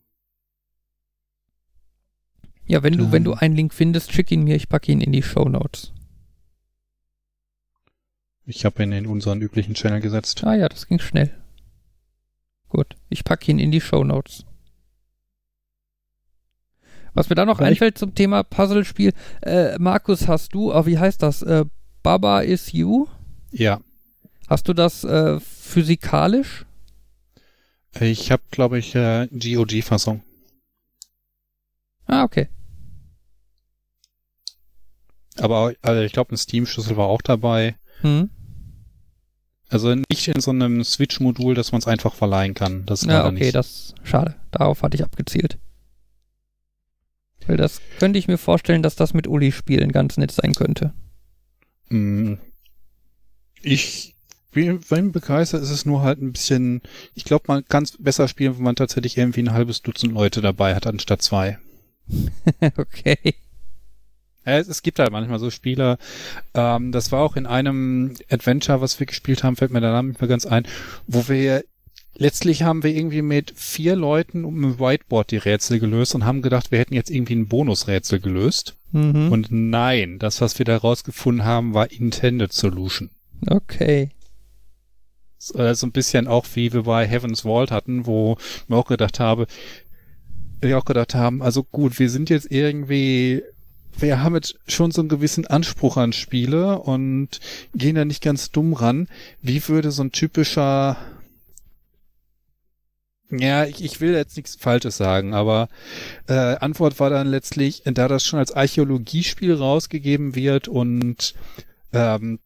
Ja, 2.66 2.82
wenn 2.82 2.96
du, 2.96 3.04
Ähm. 3.04 3.12
wenn 3.12 3.24
du 3.24 3.34
einen 3.34 3.56
Link 3.56 3.74
findest, 3.74 4.12
schick 4.12 4.30
ihn 4.30 4.44
mir, 4.44 4.54
ich 4.56 4.68
packe 4.68 4.92
ihn 4.92 5.00
in 5.00 5.12
die 5.12 5.22
Show 5.22 5.48
Notes. 5.48 5.92
Ich 8.50 8.64
habe 8.64 8.82
ihn 8.82 8.92
in 8.92 9.06
unseren 9.06 9.42
üblichen 9.42 9.74
Channel 9.74 10.00
gesetzt. 10.00 10.42
Ah 10.42 10.54
ja, 10.54 10.70
das 10.70 10.86
ging 10.86 10.98
schnell. 10.98 11.30
Gut, 12.70 12.96
ich 13.10 13.22
packe 13.22 13.50
ihn 13.50 13.58
in 13.58 13.70
die 13.70 13.80
Show 13.82 14.04
Notes. 14.04 14.46
Was 17.12 17.28
mir 17.28 17.34
da 17.34 17.44
noch 17.44 17.60
ich- 17.60 17.66
einfällt 17.66 17.98
zum 17.98 18.14
Thema 18.14 18.42
Puzzlespiel, 18.44 19.12
äh, 19.42 19.76
Markus, 19.78 20.28
hast 20.28 20.54
du, 20.54 20.72
oh, 20.72 20.86
wie 20.86 20.98
heißt 20.98 21.22
das? 21.22 21.42
Äh, 21.42 21.66
Baba 22.02 22.40
is 22.40 22.72
You? 22.72 23.06
Ja, 23.50 23.80
Hast 24.46 24.66
du 24.66 24.72
das 24.72 25.04
äh, 25.04 25.38
physikalisch? 25.40 26.64
ich 28.00 28.30
habe, 28.32 28.42
glaube 28.50 28.78
ich, 28.78 28.94
äh, 28.94 29.26
GOG-Fassung. 29.30 30.22
Ah, 32.06 32.22
okay. 32.22 32.48
Aber 35.38 35.74
also 35.82 36.00
ich 36.00 36.12
glaube, 36.12 36.34
ein 36.34 36.38
Steam-Schlüssel 36.38 36.96
war 36.96 37.08
auch 37.08 37.20
dabei. 37.20 37.76
Hm. 38.00 38.30
Also 39.68 39.94
nicht 39.94 40.28
in 40.28 40.40
so 40.40 40.50
einem 40.50 40.82
Switch-Modul, 40.82 41.54
dass 41.54 41.72
man 41.72 41.80
es 41.80 41.86
einfach 41.86 42.14
verleihen 42.14 42.54
kann. 42.54 42.86
Das 42.86 43.02
Ja, 43.02 43.26
okay, 43.26 43.44
nicht. 43.44 43.54
das 43.54 43.94
schade. 44.02 44.34
Darauf 44.50 44.82
hatte 44.82 44.96
ich 44.96 45.04
abgezielt. 45.04 45.58
Weil 47.46 47.56
das 47.56 47.80
könnte 47.98 48.18
ich 48.18 48.28
mir 48.28 48.38
vorstellen, 48.38 48.82
dass 48.82 48.96
das 48.96 49.14
mit 49.14 49.26
Uli 49.26 49.52
spielen 49.52 49.92
ganz 49.92 50.16
nett 50.16 50.30
sein 50.30 50.54
könnte. 50.54 50.92
Mm. 51.88 52.34
Ich 53.62 54.14
bin, 54.52 54.80
bin 54.80 55.12
begeistert, 55.12 55.62
es 55.62 55.70
ist 55.70 55.86
nur 55.86 56.02
halt 56.02 56.20
ein 56.20 56.32
bisschen, 56.32 56.82
ich 57.14 57.24
glaube, 57.24 57.44
man 57.48 57.64
kann 57.66 57.84
es 57.84 57.96
besser 57.98 58.28
spielen, 58.28 58.56
wenn 58.56 58.64
man 58.64 58.76
tatsächlich 58.76 59.16
irgendwie 59.16 59.42
ein 59.42 59.52
halbes 59.52 59.82
Dutzend 59.82 60.12
Leute 60.12 60.40
dabei 60.40 60.74
hat, 60.74 60.86
anstatt 60.86 61.22
zwei. 61.22 61.58
okay. 62.76 63.34
Es, 64.48 64.82
gibt 64.82 64.98
halt 64.98 65.12
manchmal 65.12 65.38
so 65.38 65.50
Spiele, 65.50 65.98
ähm, 66.54 66.92
das 66.92 67.12
war 67.12 67.22
auch 67.22 67.36
in 67.36 67.46
einem 67.46 68.14
Adventure, 68.30 68.80
was 68.80 68.98
wir 68.98 69.06
gespielt 69.06 69.44
haben, 69.44 69.56
fällt 69.56 69.70
mir 69.70 69.80
der 69.80 69.92
Name 69.92 70.08
nicht 70.08 70.20
mehr 70.20 70.28
ganz 70.28 70.46
ein, 70.46 70.66
wo 71.06 71.28
wir 71.28 71.64
letztlich 72.14 72.62
haben 72.62 72.82
wir 72.82 72.94
irgendwie 72.94 73.22
mit 73.22 73.52
vier 73.56 73.96
Leuten 73.96 74.44
um 74.44 74.62
ein 74.62 74.78
Whiteboard 74.78 75.30
die 75.30 75.36
Rätsel 75.36 75.78
gelöst 75.78 76.14
und 76.14 76.24
haben 76.24 76.42
gedacht, 76.42 76.70
wir 76.70 76.78
hätten 76.78 76.94
jetzt 76.94 77.10
irgendwie 77.10 77.36
ein 77.36 77.48
Bonusrätsel 77.48 78.20
gelöst. 78.20 78.74
Mhm. 78.92 79.30
Und 79.32 79.48
nein, 79.50 80.18
das, 80.18 80.40
was 80.40 80.58
wir 80.58 80.64
da 80.64 80.76
rausgefunden 80.76 81.44
haben, 81.44 81.74
war 81.74 81.90
Intended 81.90 82.52
Solution. 82.52 83.10
okay. 83.48 84.10
So 85.38 85.58
äh, 85.58 85.74
so 85.74 85.86
ein 85.86 85.92
bisschen 85.92 86.26
auch 86.26 86.46
wie 86.54 86.72
wir 86.72 86.82
bei 86.82 87.06
Heaven's 87.06 87.42
Vault 87.42 87.70
hatten, 87.70 88.06
wo 88.06 88.36
ich 88.40 88.68
mir 88.68 88.76
auch 88.76 88.86
gedacht 88.86 89.20
habe, 89.20 89.46
wir 90.60 90.78
auch 90.78 90.84
gedacht 90.84 91.14
haben, 91.14 91.42
also 91.42 91.62
gut, 91.62 91.98
wir 92.00 92.10
sind 92.10 92.30
jetzt 92.30 92.50
irgendwie, 92.50 93.42
wir 94.00 94.22
haben 94.22 94.34
jetzt 94.34 94.58
schon 94.66 94.90
so 94.90 95.00
einen 95.00 95.08
gewissen 95.08 95.46
Anspruch 95.46 95.96
an 95.96 96.12
Spiele 96.12 96.78
und 96.78 97.40
gehen 97.74 97.96
da 97.96 98.04
nicht 98.04 98.22
ganz 98.22 98.50
dumm 98.50 98.72
ran. 98.72 99.08
Wie 99.42 99.66
würde 99.68 99.90
so 99.90 100.02
ein 100.02 100.12
typischer, 100.12 100.96
ja, 103.30 103.64
ich, 103.64 103.82
ich 103.84 104.00
will 104.00 104.14
jetzt 104.14 104.36
nichts 104.36 104.56
Falsches 104.56 104.96
sagen, 104.96 105.34
aber 105.34 105.68
äh, 106.28 106.56
Antwort 106.56 107.00
war 107.00 107.10
dann 107.10 107.26
letztlich, 107.26 107.82
da 107.84 108.08
das 108.08 108.24
schon 108.24 108.38
als 108.38 108.52
Archäologiespiel 108.52 109.54
rausgegeben 109.54 110.34
wird 110.34 110.68
und 110.68 111.34
ähm, 111.92 112.38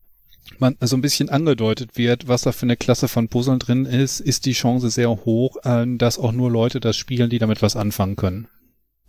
man 0.58 0.76
so 0.80 0.96
ein 0.96 1.02
bisschen 1.02 1.28
angedeutet 1.28 1.96
wird, 1.96 2.28
was 2.28 2.42
da 2.42 2.52
für 2.52 2.66
eine 2.66 2.76
Klasse 2.76 3.08
von 3.08 3.28
Puzzlen 3.28 3.58
drin 3.58 3.84
ist, 3.84 4.20
ist 4.20 4.46
die 4.46 4.52
Chance 4.52 4.90
sehr 4.90 5.10
hoch, 5.10 5.56
äh, 5.64 5.84
dass 5.96 6.18
auch 6.18 6.32
nur 6.32 6.50
Leute 6.50 6.80
das 6.80 6.96
spielen, 6.96 7.30
die 7.30 7.38
damit 7.38 7.62
was 7.62 7.76
anfangen 7.76 8.16
können. 8.16 8.48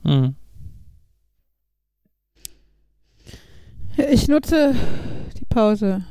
Hm. 0.03 0.35
Ich 3.97 4.27
nutze 4.27 4.75
die 5.39 5.45
Pause 5.45 6.03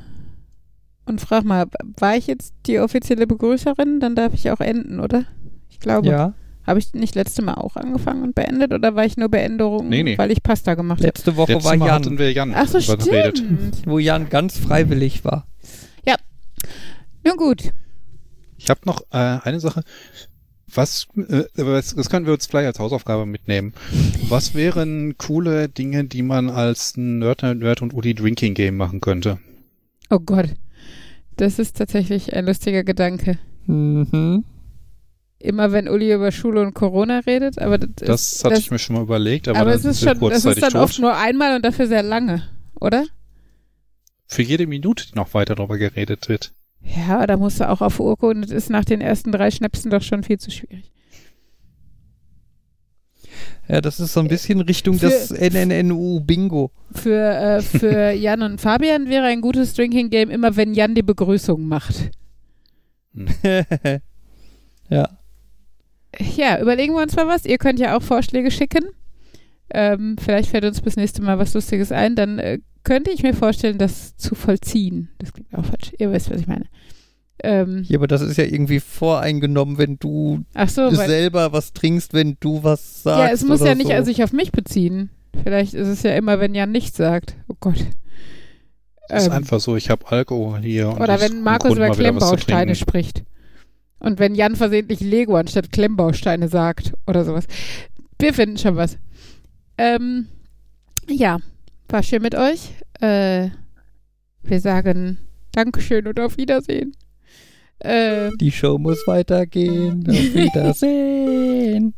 und 1.05 1.19
frag 1.21 1.43
mal, 1.43 1.65
war 1.99 2.15
ich 2.15 2.27
jetzt 2.27 2.53
die 2.65 2.79
offizielle 2.79 3.27
Begrüßerin? 3.27 3.99
Dann 3.99 4.15
darf 4.15 4.33
ich 4.33 4.49
auch 4.51 4.59
enden, 4.61 4.99
oder? 4.99 5.25
Ich 5.69 5.79
glaube. 5.79 6.07
Ja. 6.07 6.33
Habe 6.65 6.79
ich 6.79 6.93
nicht 6.93 7.13
letzte 7.15 7.41
Mal 7.41 7.55
auch 7.55 7.75
angefangen 7.75 8.23
und 8.23 8.35
beendet 8.35 8.71
oder 8.73 8.95
war 8.95 9.03
ich 9.03 9.17
nur 9.17 9.27
Beänderung, 9.27 9.89
Nee, 9.89 10.01
nee. 10.01 10.17
weil 10.17 10.31
ich 10.31 10.41
Pasta 10.41 10.75
gemacht 10.75 10.99
habe? 10.99 11.07
Letzte 11.07 11.35
Woche 11.35 11.51
Letztes 11.51 11.69
war 11.71 11.77
Mal 11.77 11.87
Jan, 11.87 11.95
hatten 11.95 12.17
wir 12.17 12.31
Jan 12.31 12.53
Ach 12.55 12.67
so, 12.69 12.79
drüber 12.79 13.03
geredet. 13.03 13.37
stimmt. 13.39 13.81
wo 13.85 13.99
Jan 13.99 14.29
ganz 14.29 14.57
freiwillig 14.57 15.25
war. 15.25 15.45
Nun 17.25 17.37
gut. 17.37 17.71
Ich 18.57 18.69
habe 18.69 18.81
noch 18.85 19.01
äh, 19.11 19.17
eine 19.17 19.59
Sache. 19.61 19.83
Was, 20.75 21.07
äh, 21.15 21.43
das, 21.55 21.95
das 21.95 22.09
können 22.09 22.25
wir 22.25 22.33
uns 22.33 22.45
vielleicht 22.47 22.67
als 22.67 22.79
Hausaufgabe 22.79 23.25
mitnehmen. 23.25 23.73
Was 24.29 24.55
wären 24.55 25.17
coole 25.17 25.69
Dinge, 25.69 26.05
die 26.05 26.23
man 26.23 26.49
als 26.49 26.97
Nerd, 26.97 27.43
Nerd 27.43 27.81
und 27.81 27.93
Uli 27.93 28.13
Drinking 28.13 28.53
Game 28.53 28.77
machen 28.77 29.01
könnte? 29.01 29.39
Oh 30.09 30.19
Gott. 30.19 30.49
Das 31.37 31.59
ist 31.59 31.77
tatsächlich 31.77 32.33
ein 32.33 32.45
lustiger 32.45 32.83
Gedanke. 32.83 33.39
Mhm. 33.65 34.43
Immer 35.39 35.71
wenn 35.71 35.89
Uli 35.89 36.13
über 36.13 36.31
Schule 36.31 36.61
und 36.61 36.73
Corona 36.73 37.19
redet, 37.19 37.59
aber 37.59 37.77
das, 37.77 37.89
Das 37.95 38.31
ist, 38.33 38.43
hatte 38.45 38.55
das, 38.55 38.63
ich 38.63 38.71
mir 38.71 38.79
schon 38.79 38.95
mal 38.95 39.01
überlegt, 39.01 39.47
aber, 39.47 39.59
aber 39.59 39.71
dann 39.71 39.79
es 39.79 39.85
ist 39.85 39.99
schon, 40.01 40.19
das 40.29 40.45
ist 40.45 40.61
dann 40.61 40.71
tot. 40.71 40.81
oft 40.81 40.99
nur 40.99 41.17
einmal 41.17 41.55
und 41.55 41.65
dafür 41.65 41.87
sehr 41.87 42.03
lange, 42.03 42.43
oder? 42.79 43.05
Für 44.25 44.41
jede 44.41 44.67
Minute, 44.67 45.05
die 45.07 45.15
noch 45.15 45.33
weiter 45.33 45.55
darüber 45.55 45.77
geredet 45.77 46.29
wird. 46.29 46.53
Ja, 46.83 47.25
da 47.25 47.37
musst 47.37 47.59
du 47.59 47.69
auch 47.69 47.81
auf 47.81 47.99
Urkunde. 47.99 48.41
Das 48.47 48.51
ist 48.51 48.69
nach 48.69 48.85
den 48.85 49.01
ersten 49.01 49.31
drei 49.31 49.49
Schnäpsen 49.51 49.89
doch 49.89 50.01
schon 50.01 50.23
viel 50.23 50.37
zu 50.39 50.51
schwierig. 50.51 50.91
Ja, 53.67 53.79
das 53.81 53.99
ist 53.99 54.13
so 54.13 54.19
ein 54.19 54.27
bisschen 54.27 54.59
Richtung 54.61 54.99
Für- 54.99 55.07
des 55.07 55.31
NNNU-Bingo. 55.31 56.71
Für, 56.91 57.35
äh, 57.37 57.61
für 57.61 58.11
Jan 58.15 58.41
und 58.41 58.59
Fabian 58.59 59.09
wäre 59.09 59.25
ein 59.25 59.41
gutes 59.41 59.73
Drinking 59.73 60.09
Game 60.09 60.29
immer, 60.29 60.55
wenn 60.57 60.73
Jan 60.73 60.95
die 60.95 61.01
Begrüßung 61.03 61.65
macht. 61.65 62.11
ja. 64.89 65.09
Ja, 66.35 66.61
überlegen 66.61 66.93
wir 66.93 67.01
uns 67.01 67.15
mal 67.15 67.27
was. 67.27 67.45
Ihr 67.45 67.57
könnt 67.57 67.79
ja 67.79 67.95
auch 67.97 68.01
Vorschläge 68.01 68.51
schicken. 68.51 68.83
Ähm, 69.73 70.17
vielleicht 70.19 70.49
fällt 70.49 70.65
uns 70.65 70.81
bis 70.81 70.95
nächste 70.97 71.21
Mal 71.23 71.39
was 71.39 71.53
Lustiges 71.53 71.91
ein. 71.91 72.15
Dann 72.15 72.37
äh, 72.39 72.59
könnte 72.83 73.11
ich 73.11 73.23
mir 73.23 73.33
vorstellen, 73.33 73.77
das 73.77 74.15
zu 74.17 74.35
vollziehen. 74.35 75.09
Das 75.19 75.33
klingt 75.33 75.53
auch 75.53 75.65
falsch. 75.65 75.93
Ihr 75.97 76.11
wisst, 76.11 76.29
was 76.31 76.39
ich 76.41 76.47
meine. 76.47 76.65
Ähm, 77.43 77.83
Ja, 77.87 77.97
aber 77.97 78.07
das 78.07 78.21
ist 78.21 78.37
ja 78.37 78.43
irgendwie 78.45 78.79
voreingenommen, 78.79 79.77
wenn 79.77 79.97
du 79.97 80.43
ach 80.53 80.69
so, 80.69 80.89
selber 80.91 81.51
was 81.51 81.73
trinkst, 81.73 82.13
wenn 82.13 82.37
du 82.39 82.63
was 82.63 83.03
sagst. 83.03 83.19
ja, 83.19 83.29
es 83.31 83.43
muss 83.43 83.61
oder 83.61 83.71
ja 83.71 83.75
nicht 83.75 83.87
so. 83.87 83.93
also 83.93 84.05
sich 84.05 84.23
auf 84.23 84.33
mich 84.33 84.51
beziehen. 84.51 85.09
Vielleicht 85.43 85.73
ist 85.73 85.87
es 85.87 86.03
ja 86.03 86.15
immer, 86.15 86.39
wenn 86.39 86.53
Jan 86.55 86.71
nichts 86.71 86.97
sagt. 86.97 87.35
Oh 87.47 87.55
Gott. 87.59 87.83
Das 89.09 89.23
ist 89.23 89.27
Ähm, 89.27 89.33
einfach 89.33 89.59
so, 89.59 89.75
ich 89.75 89.89
habe 89.89 90.07
Alkohol 90.07 90.59
hier. 90.59 90.89
Oder 90.99 91.19
wenn 91.19 91.41
Markus 91.41 91.75
über 91.75 91.89
Klemmbausteine 91.89 92.75
spricht. 92.75 93.23
Und 93.99 94.19
wenn 94.19 94.35
Jan 94.35 94.55
versehentlich 94.55 94.99
Lego 94.99 95.35
anstatt 95.35 95.71
Klemmbausteine 95.71 96.47
sagt 96.49 96.93
oder 97.07 97.25
sowas. 97.25 97.45
Wir 98.19 98.33
finden 98.33 98.57
schon 98.57 98.75
was. 98.75 98.97
Ähm, 99.77 100.27
ja, 101.09 101.39
war 101.93 102.01
schön 102.01 102.23
mit 102.23 102.33
euch. 102.33 102.71
Äh, 102.99 103.49
wir 104.41 104.59
sagen 104.59 105.19
Dankeschön 105.51 106.07
und 106.07 106.19
auf 106.19 106.37
Wiedersehen. 106.37 106.95
Äh, 107.79 108.31
Die 108.41 108.51
Show 108.51 108.79
muss 108.79 109.05
weitergehen. 109.05 110.03
Auf 110.09 110.15
Wiedersehen. 110.33 111.93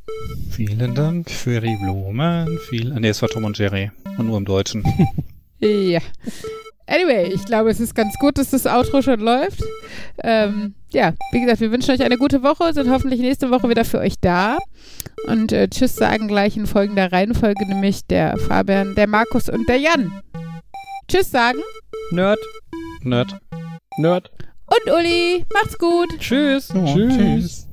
Vielen 0.52 0.94
Dank 0.96 1.32
für 1.32 1.62
die 1.62 1.78
Blumen. 1.82 2.60
Viel, 2.70 2.94
nee, 3.00 3.08
es 3.08 3.22
war 3.22 3.30
Tom 3.30 3.46
und 3.46 3.58
Jerry. 3.58 3.90
Und 4.18 4.28
nur 4.28 4.38
im 4.38 4.46
Deutschen. 4.46 4.84
ja. 5.60 6.02
Anyway, 6.88 7.32
ich 7.34 7.46
glaube, 7.46 7.72
es 7.72 7.80
ist 7.80 7.96
ganz 7.96 8.16
gut, 8.20 8.38
dass 8.38 8.52
das 8.52 8.68
Outro 8.68 9.02
schon 9.02 9.20
läuft. 9.20 9.64
Ähm, 10.24 10.76
ja, 10.92 11.14
wie 11.32 11.42
gesagt, 11.42 11.60
wir 11.62 11.72
wünschen 11.72 11.92
euch 11.92 12.04
eine 12.04 12.18
gute 12.18 12.44
Woche, 12.44 12.74
sind 12.74 12.90
hoffentlich 12.92 13.20
nächste 13.22 13.50
Woche 13.50 13.68
wieder 13.70 13.86
für 13.86 14.00
euch 14.00 14.16
da. 14.22 14.60
Und 15.28 15.52
äh, 15.52 15.68
Tschüss 15.68 15.96
sagen 15.96 16.28
gleich 16.28 16.56
in 16.58 16.68
folgender 16.68 17.12
Reihenfolge, 17.12 17.66
nämlich 17.68 18.06
der 18.06 18.38
Fabian, 18.38 18.94
der 18.96 19.08
Markus 19.08 19.50
und 19.50 19.68
der 19.68 19.78
Jan. 19.78 20.22
Tschüss 21.08 21.32
sagen 21.32 21.60
Nerd. 22.12 22.40
Nerd. 23.02 23.36
Nerd. 23.98 24.32
und 24.68 24.94
Uli. 24.94 25.44
Macht's 25.54 25.78
gut. 25.78 26.10
Tschüss. 26.20 26.70
Ja, 26.70 26.86
Tschüss. 26.86 27.16
tschüss. 27.18 27.68